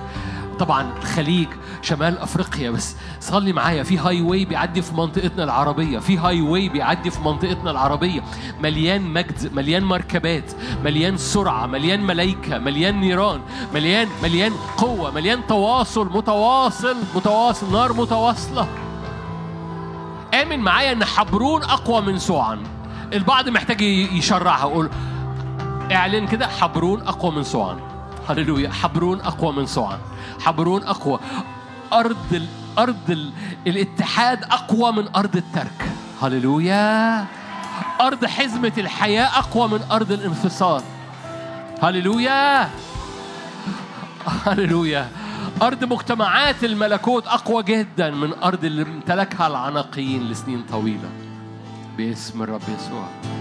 طبعا 0.59 0.93
الخليج 0.97 1.47
شمال 1.81 2.17
أفريقيا 2.17 2.69
بس 2.71 2.95
صلي 3.19 3.53
معايا. 3.53 3.83
في 3.83 3.97
highway 3.97 4.45
بيعدي 4.45 4.81
في 4.81 4.95
منطقتنا 4.95 5.43
العربية 5.43 5.99
في 5.99 6.17
highway 6.17 6.69
بيعدي 6.69 7.11
في 7.11 7.21
منطقتنا 7.21 7.71
العربية. 7.71 8.23
مليان 8.61 9.01
مجد 9.01 9.53
مليان 9.53 9.83
مركبات 9.83 10.51
مليان 10.83 11.17
سرعة 11.17 11.65
مليان 11.65 12.03
ملائكه 12.03 12.57
مليان 12.57 12.99
نيران 12.99 13.41
مليان 13.73 14.07
مليان 14.23 14.53
قوة 14.77 15.11
مليان 15.11 15.47
تواصل 15.47 16.09
متواصل 16.13 16.95
متواصل 17.15 17.71
نار 17.71 17.93
متواصلة. 17.93 18.67
آمن 20.41 20.59
معايا 20.59 20.91
إن 20.91 21.05
حبرون 21.05 21.63
أقوى 21.63 22.01
من 22.01 22.19
سوعا. 22.19 22.63
البعض 23.13 23.49
محتاج 23.49 23.81
يشرعها. 23.81 24.65
ويقول 24.65 24.89
إعلن 25.91 26.27
كده 26.27 26.47
حبرون 26.47 27.01
أقوى 27.01 27.31
من 27.31 27.43
سوعا. 27.43 27.92
هللويا. 28.29 28.69
حبرون 28.69 29.21
أقوى 29.21 29.53
من 29.53 29.65
سوعا 29.65 29.99
حبرون 30.39 30.83
أقوى. 30.83 31.19
أرض 31.93 32.33
ال... 32.33 32.47
أرض 32.77 33.09
ال... 33.11 33.31
الاتحاد 33.67 34.43
أقوى 34.43 34.91
من 34.91 35.15
أرض 35.15 35.35
الترك. 35.35 35.89
هللويا. 36.21 37.25
أرض 38.01 38.25
حزمة 38.25 38.71
الحياة 38.77 39.39
أقوى 39.39 39.67
من 39.67 39.79
أرض 39.91 40.11
الانفصال. 40.11 40.81
هللويا. 41.83 42.69
هللويا. 44.45 45.07
أرض 45.61 45.83
مجتمعات 45.83 46.63
الملكوت 46.63 47.27
أقوى 47.27 47.63
جدا 47.63 48.11
من 48.11 48.33
أرض 48.43 48.65
اللي 48.65 48.81
امتلكها 48.81 49.47
العناقيين 49.47 50.29
لسنين 50.29 50.63
طويلة. 50.71 51.09
باسم 51.97 52.43
الرب 52.43 52.61
يسوع. 52.61 53.32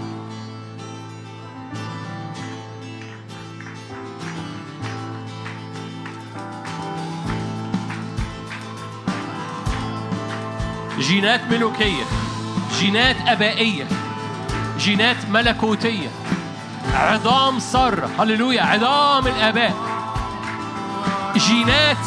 جينات 10.99 11.41
ملوكية 11.51 12.03
جينات 12.79 13.15
أبائية 13.27 13.87
جينات 14.79 15.17
ملكوتية. 15.29 16.09
عظام 16.93 17.59
سارة 17.59 18.09
هللويا 18.19 18.61
عظام 18.61 19.27
الآباء. 19.27 19.73
جينات 21.37 21.97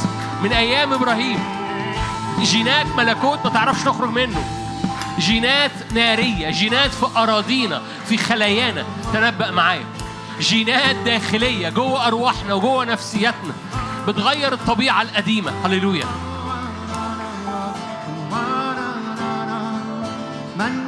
من 0.42 0.52
أيام 0.52 0.92
إبراهيم. 0.92 1.38
جينات 2.40 2.86
ملكوت 2.86 3.38
ما 3.44 3.50
تعرفش 3.50 3.82
تخرج 3.82 4.10
منه. 4.10 4.44
جينات 5.18 5.70
نارية 5.94 6.50
جينات 6.50 6.90
في 6.90 7.06
أراضينا 7.16 7.82
في 8.08 8.16
خلايانا. 8.16 8.84
تنبأ 9.12 9.50
معايا. 9.50 9.84
جينات 10.40 10.96
داخلية 10.96 11.68
جوه 11.68 12.06
أرواحنا 12.06 12.54
وجوه 12.54 12.84
نفسياتنا. 12.84 13.52
بتغير 14.08 14.52
الطبيعة 14.52 15.02
القديمة. 15.02 15.52
هللويا. 15.64 16.06
من 20.58 20.85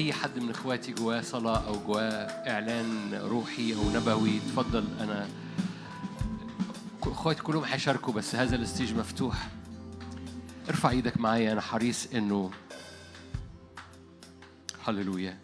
أي 0.00 0.12
حد 0.12 0.38
من 0.38 0.50
إخواتي 0.50 0.92
جواه 0.92 1.20
صلاة 1.20 1.66
أو 1.66 1.74
جواه 1.86 2.26
إعلان 2.50 3.14
روحي 3.14 3.74
أو 3.74 3.90
نبوي 3.90 4.36
اتفضل. 4.36 4.84
أنا 5.00 5.28
إخواتي 7.02 7.42
كلهم 7.42 7.64
هيشاركوا 7.64 8.12
بس 8.12 8.34
هذا 8.34 8.56
الاستيج 8.56 8.94
مفتوح. 8.94 9.48
ارفع 10.68 10.90
إيدك 10.90 11.20
معايا 11.20 11.52
أنا 11.52 11.60
حريص 11.60 12.06
إنه 12.14 12.50
هللويا. 14.84 15.38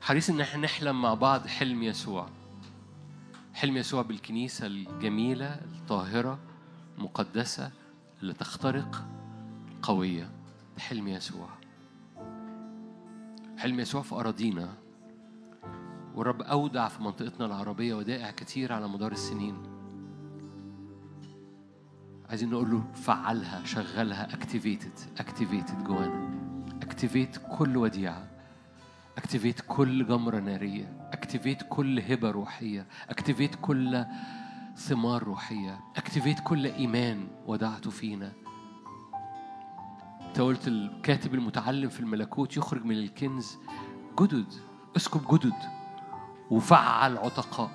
حريص 0.00 0.30
إن 0.30 0.40
إحنا 0.40 0.60
نحلم 0.60 1.02
مع 1.02 1.14
بعض 1.14 1.46
حلم 1.46 1.82
يسوع. 1.82 2.28
حلم 3.54 3.76
يسوع 3.76 4.02
بالكنيسة 4.02 4.66
الجميلة 4.66 5.54
الطاهرة 5.54 6.38
المقدسة 6.98 7.70
اللي 8.22 8.34
تخترق 8.34 9.04
القوية 9.76 10.30
حلم 10.78 11.08
يسوع. 11.08 11.55
حلم 13.58 13.80
يسوع 13.80 14.02
في 14.02 14.14
أراضينا. 14.14 14.74
والرب 16.14 16.42
أودع 16.42 16.88
في 16.88 17.02
منطقتنا 17.02 17.46
العربية 17.46 17.94
ودائع 17.94 18.30
كتير 18.30 18.72
على 18.72 18.88
مدار 18.88 19.12
السنين. 19.12 19.56
عايزين 22.30 22.50
نقول 22.50 22.70
له 22.70 22.84
فعلها 22.94 23.64
شغلها 23.64 24.34
activated 24.34 24.98
activated 25.18 25.84
جوانا. 25.84 26.30
activate 26.82 27.36
كل 27.58 27.76
وديعة. 27.76 28.28
activate 29.18 29.60
كل 29.68 30.06
جمرة 30.06 30.38
نارية. 30.40 31.08
activate 31.12 31.62
كل 31.68 32.00
هبة 32.00 32.30
روحية. 32.30 32.86
activate 33.08 33.54
كل 33.54 34.04
ثمار 34.76 35.22
روحية. 35.22 35.80
activate 35.96 36.40
كل 36.44 36.66
إيمان 36.66 37.28
ودعته 37.46 37.90
فينا. 37.90 38.32
انت 40.36 40.44
قلت 40.44 40.68
الكاتب 40.68 41.34
المتعلم 41.34 41.88
في 41.88 42.00
الملكوت 42.00 42.56
يخرج 42.56 42.84
من 42.84 42.98
الكنز 42.98 43.56
جدد. 44.20 44.46
اسكب 44.96 45.20
جدد 45.34 45.54
وفعل 46.50 47.18
عتقاء. 47.18 47.70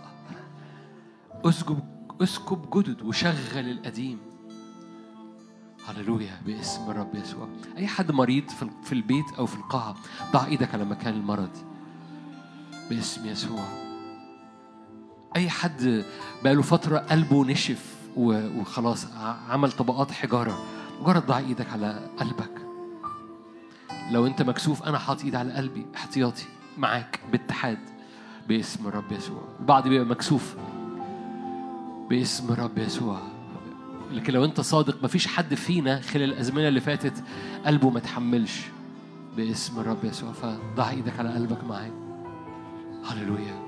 اسكب 1.45 1.79
اسكب 2.21 2.79
جدد 2.79 3.01
وشغل 3.01 3.69
القديم. 3.69 4.19
هللويا 5.87 6.41
باسم 6.45 6.91
الرب 6.91 7.15
يسوع. 7.15 7.47
أي 7.77 7.87
حد 7.87 8.11
مريض 8.11 8.49
في 8.83 8.91
البيت 8.91 9.31
أو 9.37 9.45
في 9.45 9.55
القاعة 9.55 9.95
ضع 10.33 10.45
إيدك 10.45 10.73
على 10.73 10.85
مكان 10.85 11.13
المرض. 11.13 11.57
باسم 12.89 13.25
يسوع. 13.25 13.65
أي 15.35 15.49
حد 15.49 16.05
بقاله 16.43 16.61
فترة 16.61 16.97
قلبه 16.97 17.45
نشف 17.45 17.95
وخلاص 18.17 19.07
عمل 19.49 19.71
طبقات 19.71 20.11
حجارة. 20.11 20.80
مجرد 21.01 21.25
ضع 21.25 21.37
إيدك 21.37 21.69
على 21.69 22.09
قلبك. 22.17 22.51
لو 24.11 24.27
أنت 24.27 24.41
مكسوف 24.41 24.83
أنا 24.83 24.97
حاطط 24.97 25.23
إيدي 25.23 25.37
على 25.37 25.53
قلبي 25.53 25.85
احتياطي 25.95 26.45
معاك 26.77 27.19
باتحاد 27.31 27.77
باسم 28.47 28.87
الرب 28.87 29.11
يسوع. 29.11 29.41
البعض 29.59 29.87
بيبقى 29.87 30.05
مكسوف 30.05 30.55
باسم 32.09 32.53
الرب 32.53 32.77
يسوع. 32.77 33.19
لكن 34.11 34.33
لو 34.33 34.45
أنت 34.45 34.61
صادق 34.61 35.03
مفيش 35.03 35.27
حد 35.27 35.53
فينا 35.53 36.01
خلال 36.01 36.33
الأزمنة 36.33 36.67
اللي 36.67 36.81
فاتت 36.81 37.23
قلبه 37.65 37.89
ما 37.89 37.99
تحملش 37.99 38.61
باسم 39.37 39.79
الرب 39.79 40.05
يسوع. 40.05 40.31
فضع 40.31 40.89
إيدك 40.89 41.19
على 41.19 41.33
قلبك 41.33 41.63
معايا. 41.63 41.93
هللويا. 43.05 43.61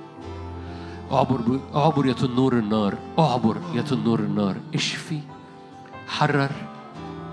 اعبر 1.12 1.42
ب... 1.42 1.76
اعبر 1.76 2.06
يا 2.06 2.14
تنور 2.14 2.54
النار. 2.54 2.98
اعبر 3.20 3.58
يا 3.76 3.82
تنور 3.82 4.20
النار. 4.20 4.56
اشفي 4.74 5.20
حرر 6.08 6.52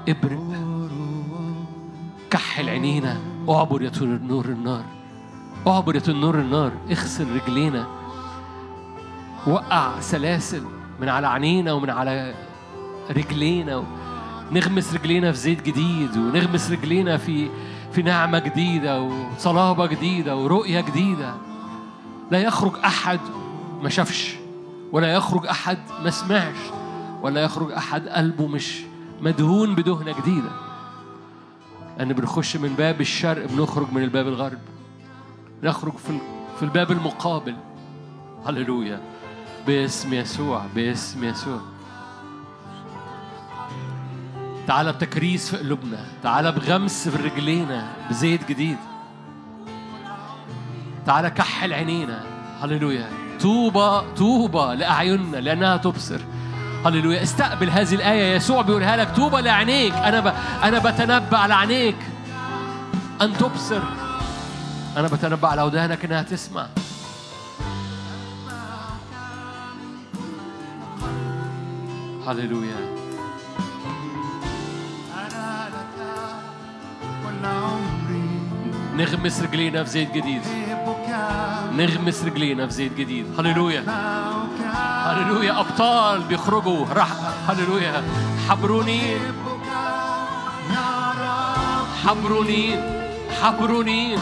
ابرق. 0.08 0.40
كحل 2.30 2.68
عينينا. 2.68 3.16
اعبر 3.48 3.82
يا 3.82 3.88
تنور 3.88 4.44
النار. 4.44 4.84
اعبر 5.66 5.94
يا 5.94 6.00
تنور 6.00 6.34
النار. 6.34 6.72
اغسل 6.90 7.26
رجلينا. 7.34 7.86
وقع 9.46 10.00
سلاسل 10.00 10.62
من 11.00 11.08
على 11.08 11.26
عينينا 11.26 11.72
ومن 11.72 11.90
على 11.90 12.34
رجلينا. 13.10 13.84
نغمس 14.52 14.94
رجلينا 14.94 15.32
في 15.32 15.38
زيت 15.38 15.62
جديد. 15.62 16.16
ونغمس 16.16 16.70
رجلينا 16.70 17.16
في 17.16 17.50
في 17.92 18.02
نعمة 18.02 18.38
جديدة 18.38 19.02
وصلابة 19.02 19.86
جديدة 19.86 20.36
ورؤية 20.36 20.80
جديدة. 20.80 21.34
لا 22.30 22.38
يخرج 22.38 22.72
أحد 22.84 23.20
ما 23.82 23.88
شافش. 23.88 24.36
ولا 24.92 25.14
يخرج 25.14 25.46
أحد 25.46 25.78
ما 26.04 26.10
سمعش. 26.10 26.56
ولا 27.22 27.42
يخرج 27.42 27.72
أحد 27.72 28.08
قلبه 28.08 28.46
مش 28.46 28.89
مدهون 29.20 29.74
بدهنة 29.74 30.12
جديدة. 30.20 30.50
أن 32.00 32.12
بنخش 32.12 32.56
من 32.56 32.74
باب 32.74 33.00
الشرق 33.00 33.46
بنخرج 33.46 33.92
من 33.92 34.02
الباب 34.02 34.28
الغرب. 34.28 34.58
نخرج 35.62 35.96
في 35.96 36.10
ال- 36.10 36.20
في 36.56 36.62
الباب 36.62 36.90
المقابل. 36.90 37.56
هللويا. 38.46 39.00
باسم 39.66 40.14
يسوع 40.14 40.62
باسم 40.74 41.24
يسوع. 41.24 41.60
تعالى 44.66 44.92
بتكريس 44.92 45.50
في 45.50 45.56
قلوبنا. 45.56 46.06
تعالى 46.22 46.52
بغمس 46.52 47.08
في 47.08 47.28
رجلينا 47.28 47.92
بزيت 48.10 48.48
جديد. 48.48 48.76
تعالى 51.06 51.30
كحل 51.30 51.72
عينينا. 51.72 52.24
هللويا. 52.60 53.08
طوبى 53.40 54.14
طوبى 54.16 54.74
لأعيننا 54.74 55.36
لأنها 55.36 55.76
تبصر. 55.76 56.20
هللويا. 56.86 57.22
استقبل 57.22 57.70
هذه 57.70 57.94
الآية 57.94 58.36
يسوع 58.36 58.62
بيقولها 58.62 58.96
لك. 58.96 59.16
طوبى 59.16 59.42
لعينيك 59.42 59.94
أنا 59.94 60.20
ب... 60.20 60.34
أنا 60.62 60.78
بتنبأ 60.78 61.38
على 61.38 61.54
عينيك. 61.54 61.96
أن 63.22 63.36
تبصر. 63.36 63.82
أنا 64.96 65.08
بتنبأ 65.08 65.48
على 65.48 65.62
ودانك 65.62 66.04
إنها 66.04 66.22
تسمع. 66.22 66.66
هللويا. 72.26 72.90
نغمس 78.96 79.42
رجلينا 79.42 79.84
في 79.84 79.90
زيت 79.90 80.12
جديد. 80.12 80.42
نغمس 81.76 82.24
رجلينا 82.24 82.66
في 82.66 82.72
زيت 82.72 82.96
جديد. 82.96 83.26
هللويا. 83.38 83.84
هللويا. 85.04 85.60
أبطال 85.60 86.20
بيخرجوا. 86.20 86.86
راح. 86.92 87.08
هللويا. 87.48 88.02
حبرونين 88.48 89.18
حبرونين 92.04 92.80
حبرونين 93.42 94.18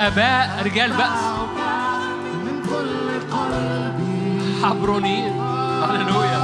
أباء 0.00 0.62
رجال 0.64 0.90
بأس. 0.92 1.22
حبرونين 4.62 5.32
هللويا. 5.82 6.41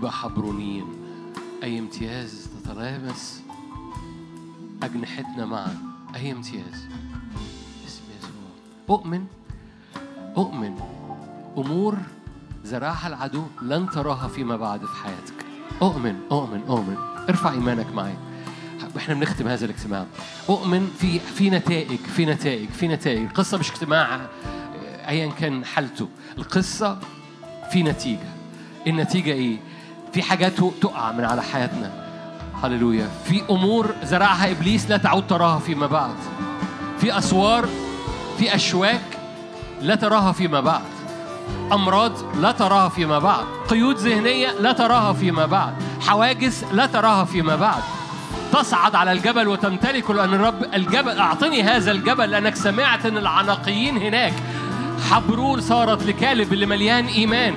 نبقى 0.00 0.12
حبرونيين 0.12 0.86
أي 1.62 1.78
امتياز 1.78 2.48
تتلامس؟ 2.64 3.42
أجنحتنا 4.82 5.46
معا. 5.46 5.76
أي 6.16 6.32
امتياز. 6.32 6.86
باسم 7.82 8.02
يسوع 8.18 8.30
أؤمن 8.90 9.26
أؤمن 10.36 10.80
أمور 11.58 11.96
زرعها 12.64 13.08
العدو 13.08 13.42
لن 13.62 13.90
تراها 13.90 14.28
فيما 14.28 14.56
بعد 14.56 14.80
في 14.80 14.96
حياتك. 14.96 15.46
أؤمن 15.82 16.20
أؤمن 16.32 16.62
أؤمن 16.68 16.96
ارفع 17.28 17.52
إيمانك 17.52 17.94
معي. 17.94 18.14
إحنا 18.96 19.14
بنختم 19.14 19.48
هذا 19.48 19.64
الاجتماع. 19.64 20.06
أؤمن 20.48 20.90
في 20.98 21.18
في 21.18 21.50
نتائج 21.50 21.98
في 21.98 22.26
نتائج 22.26 22.68
في 22.68 22.88
نتائج. 22.88 23.20
القصة 23.20 23.58
مش 23.58 23.70
اجتماع 23.70 24.20
أيا 25.08 25.30
كان 25.30 25.64
حالته. 25.64 26.08
القصة 26.38 26.98
في 27.72 27.82
نتيجة. 27.82 28.30
النتيجة 28.86 29.32
إيه؟ 29.32 29.58
في 30.12 30.22
حاجات 30.22 30.52
تقع 30.82 31.12
من 31.12 31.24
على 31.24 31.42
حياتنا. 31.42 31.90
هللويا. 32.62 33.08
في 33.24 33.42
أمور 33.50 33.94
زرعها 34.02 34.50
إبليس 34.50 34.90
لا 34.90 34.96
تعود 34.96 35.26
تراها 35.26 35.58
فيما 35.58 35.86
بعد. 35.86 36.14
في 37.00 37.18
أسوار 37.18 37.68
في 38.38 38.54
أشواك 38.54 39.00
لا 39.82 39.94
تراها 39.94 40.32
فيما 40.32 40.60
بعد. 40.60 40.82
أمراض 41.72 42.12
لا 42.40 42.52
تراها 42.52 42.88
فيما 42.88 43.18
بعد. 43.18 43.44
قيود 43.68 43.96
ذهنية 43.96 44.52
لا 44.60 44.72
تراها 44.72 45.12
فيما 45.12 45.46
بعد. 45.46 45.74
حواجز 46.00 46.64
لا 46.72 46.86
تراها 46.86 47.24
فيما 47.24 47.56
بعد. 47.56 47.82
تصعد 48.52 48.94
على 48.94 49.12
الجبل 49.12 49.48
وتمتلك 49.48 50.10
لأن 50.10 50.34
الرب 50.34 50.64
الجبل 50.74 51.18
أعطني 51.18 51.62
هذا 51.62 51.90
الجبل 51.90 52.30
لأنك 52.30 52.56
سمعت 52.56 53.06
أن 53.06 53.18
العناقيين 53.18 53.96
هناك. 53.96 54.34
حبرون 55.10 55.60
صارت 55.60 56.02
لكالب 56.02 56.52
اللي 56.52 56.66
مليان 56.66 57.06
إيمان. 57.06 57.54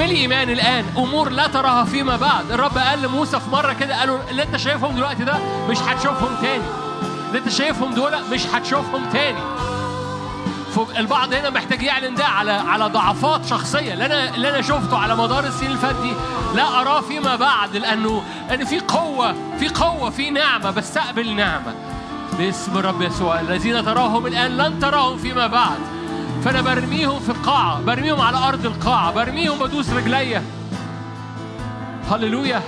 ملي 0.00 0.16
إيمان 0.16 0.50
الآن 0.50 0.84
أمور 0.96 1.28
لا 1.28 1.46
تراها 1.46 1.84
فيما 1.84 2.16
بعد. 2.16 2.52
الرب 2.52 2.78
قال 2.78 3.02
لموسى 3.02 3.40
في 3.40 3.50
مرة 3.50 3.72
كده 3.72 4.00
قالوا 4.00 4.18
اللي 4.30 4.42
أنت 4.42 4.56
شايفهم 4.56 4.94
دلوقتي 4.96 5.24
ده 5.24 5.34
مش 5.68 5.78
هتشوفهم 5.78 6.36
تاني. 6.42 6.64
اللي 7.28 7.38
أنت 7.38 7.48
شايفهم 7.48 7.94
دول 7.94 8.12
مش 8.32 8.46
هتشوفهم 8.46 9.10
تاني. 9.12 9.38
البعض 10.98 11.34
هنا 11.34 11.50
محتاج 11.50 11.82
يعلن 11.82 12.14
ده 12.14 12.24
على 12.24 12.52
على 12.52 12.84
ضعفات 12.84 13.46
شخصية. 13.46 13.92
اللي 13.92 14.06
أنا 14.06 14.34
اللي 14.34 14.50
أنا 14.50 14.62
شفته 14.62 14.98
على 14.98 15.16
مدار 15.16 15.44
السنين 15.44 15.72
اللي 15.72 16.02
دي 16.02 16.12
لا 16.54 16.80
أراه 16.80 17.00
فيما 17.00 17.36
بعد 17.36 17.76
لأنه 17.76 18.22
لأن 18.48 18.64
في 18.64 18.80
قوة 18.80 19.34
في 19.58 19.68
قوة 19.68 20.10
في 20.10 20.30
نعمة 20.30 20.70
بستقبل 20.70 21.34
نعمة. 21.34 21.74
باسم 22.38 22.78
الرب 22.78 23.02
يسوع. 23.02 23.40
الذين 23.40 23.84
تراهم 23.84 24.26
الآن 24.26 24.56
لن 24.56 24.78
تراهم 24.80 25.18
فيما 25.18 25.46
بعد. 25.46 25.99
فأنا 26.44 26.60
برميهم 26.60 27.20
في 27.20 27.28
القاعة 27.28 27.80
برميهم 27.80 28.20
على 28.20 28.38
أرض 28.38 28.66
القاعة 28.66 29.12
برميهم 29.12 29.58
بدوس 29.58 29.90
رجليا. 29.90 30.42
هللويا. 32.10 32.62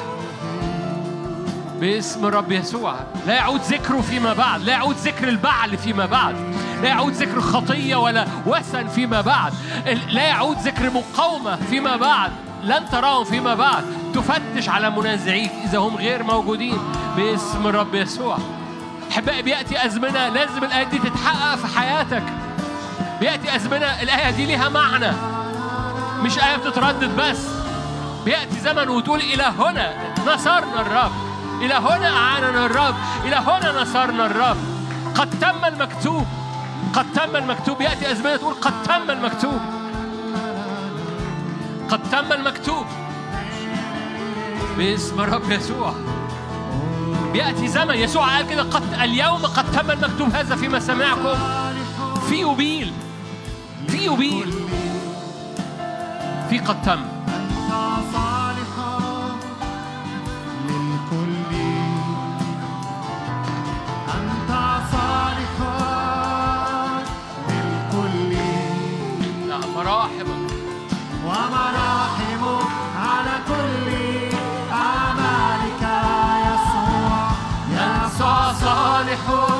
باسم 1.80 2.26
الرب 2.26 2.52
يسوع. 2.52 2.94
لا 3.26 3.34
يعود 3.34 3.60
ذكره 3.60 4.00
فيما 4.00 4.32
بعد 4.32 4.62
لا 4.62 4.72
يعود 4.72 4.96
ذكر 4.96 5.28
البعل 5.28 5.78
فيما 5.78 6.06
بعد 6.06 6.36
لا 6.82 6.88
يعود 6.88 7.12
ذكر 7.12 7.40
خطية 7.40 7.96
ولا 7.96 8.26
وثن 8.46 8.88
فيما 8.88 9.20
بعد 9.20 9.52
لا 10.08 10.22
يعود 10.22 10.58
ذكر 10.58 10.90
مقاومة 10.90 11.56
فيما 11.56 11.96
بعد 11.96 12.32
لن 12.64 12.88
تراهم 12.92 13.24
فيما 13.24 13.54
بعد. 13.54 13.84
تفتش 14.14 14.68
على 14.68 14.90
منازعيك 14.90 15.52
إذا 15.64 15.78
هم 15.78 15.96
غير 15.96 16.22
موجودين. 16.22 16.78
باسم 17.16 17.66
الرب 17.66 17.94
يسوع. 17.94 18.38
أحبائي 19.10 19.42
بيأتي 19.42 19.86
أزمنة 19.86 20.28
لازم 20.28 20.64
الآية 20.64 20.84
دي 20.84 20.98
تتحقق 20.98 21.56
في 21.56 21.78
حياتك. 21.78 22.22
بيأتي 23.22 23.56
أزمنة 23.56 23.86
الآية 24.02 24.30
دي 24.30 24.46
ليها 24.46 24.68
معنى. 24.68 25.12
مش 26.22 26.38
آية 26.38 26.56
بتتردد 26.56 27.16
بس. 27.16 27.38
بيأتي 28.24 28.60
زمن 28.60 28.88
وتقول 28.88 29.20
إلى 29.20 29.42
هنا 29.42 30.14
نصرنا 30.26 30.80
الرب. 30.80 31.12
إلى 31.60 31.74
هنا 31.74 32.16
أعاننا 32.16 32.66
الرب. 32.66 32.94
إلى 33.24 33.36
هنا 33.36 33.82
نصرنا 33.82 34.26
الرب. 34.26 34.56
قد 35.14 35.30
تم 35.30 35.64
المكتوب. 35.64 36.26
قد 36.94 37.06
تم 37.12 37.36
المكتوب. 37.36 37.80
يأتي 37.80 38.12
أزمنة 38.12 38.36
تقول 38.36 38.54
قد 38.54 38.82
تم 38.82 39.10
المكتوب. 39.10 39.60
قد 41.88 42.02
تم 42.10 42.32
المكتوب. 42.32 42.86
باسم 44.78 45.20
الرب 45.20 45.50
يسوع. 45.50 45.94
بيأتي 47.32 47.68
زمن. 47.68 47.94
يسوع 47.94 48.36
قال 48.36 48.48
كده 48.48 48.62
قد 48.62 48.94
اليوم 49.02 49.46
قد 49.46 49.72
تم 49.72 49.90
المكتوب. 49.90 50.34
هذا 50.34 50.56
فيما 50.56 50.80
سمعكم. 50.80 51.38
في 52.28 52.40
يوبيل 52.40 52.92
تأتي 53.92 54.08
به 54.08 54.44
في 56.50 56.58
قد 56.58 56.82
تم 56.82 57.00
أنت 57.28 57.72
للكل 60.68 61.54
أنت 64.14 64.50
للكل 67.48 68.36
مراحمك 69.76 70.52
ومراحمك 71.26 72.66
على 72.96 73.34
كل 73.48 73.88
يسوع 76.48 77.28
يسوع 77.70 78.52
صالح. 78.52 79.51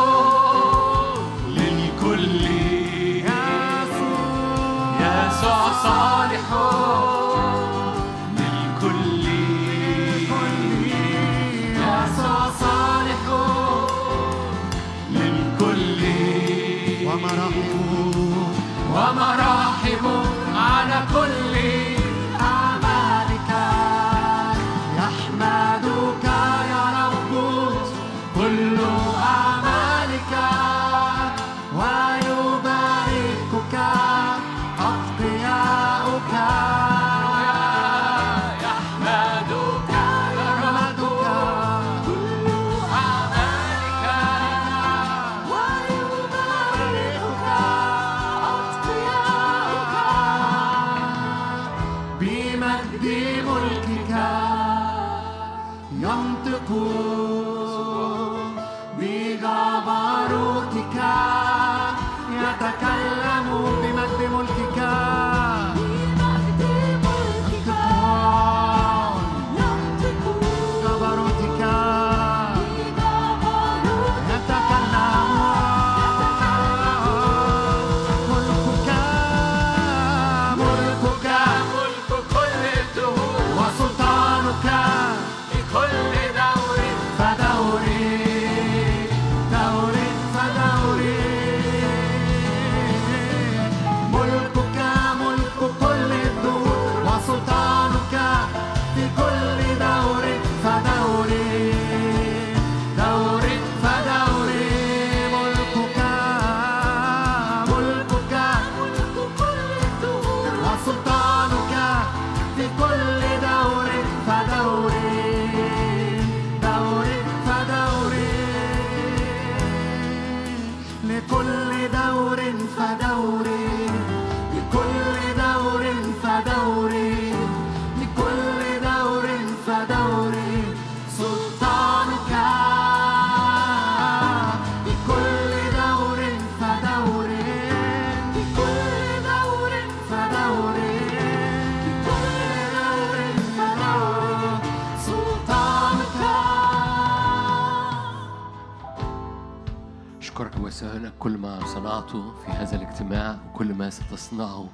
صنعته 151.93 152.33
في 152.45 152.51
هذا 152.51 152.77
الاجتماع 152.77 153.37
وكل 153.49 153.75
ما 153.75 153.91
ستصنعه 153.91 154.69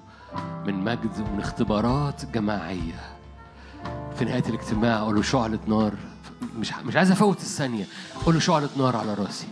من 0.67 0.75
مجد 0.85 1.21
ومن 1.21 1.41
اختبارات 1.41 2.25
جماعية. 2.25 3.17
في 4.19 4.25
نهاية 4.25 4.43
الاجتماع 4.49 4.99
أقول 4.99 5.17
له 5.17 5.23
شعلة 5.23 5.59
نار 5.67 5.95
مش 6.59 6.73
مش 6.73 6.97
عايز 6.97 7.11
أفوت 7.11 7.37
الثانية. 7.37 7.85
أقول 8.23 8.35
له 8.35 8.41
شعلة 8.41 8.69
نار 8.77 8.97
على 8.97 9.15
رأسي؟ 9.15 9.49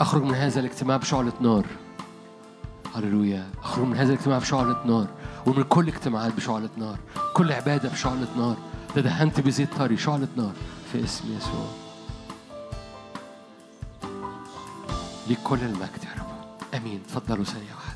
أخرج 0.00 0.22
من 0.22 0.34
هذا 0.34 0.60
الاجتماع 0.60 0.96
بشعلة 0.96 1.32
نار 1.40 1.66
هللويا. 2.94 3.50
أخرج 3.62 3.86
من 3.86 3.96
هذا 3.96 4.12
الاجتماع 4.12 4.38
بشعلة 4.38 4.84
نار 4.86 5.06
ومن 5.46 5.62
كل 5.62 5.88
اجتماعات 5.88 6.34
بشعلة 6.34 6.70
نار 6.76 6.98
كل 7.34 7.52
عبادة 7.52 7.88
بشعلة 7.88 8.28
نار 8.36 8.56
تدهنت 8.94 9.40
بزيت 9.40 9.74
طري. 9.74 9.96
شعلة 9.96 10.28
نار 10.36 10.52
في 10.92 11.04
اسم 11.04 11.36
يسوع. 11.36 11.66
ليك 15.28 15.38
كل 15.44 15.58
المجد 15.58 16.04
يا 16.04 16.10
رب. 16.16 16.21
آمين. 16.74 17.02
تفضلوا 17.08 17.44
ثانية 17.44 17.74
واحدة. 17.74 17.91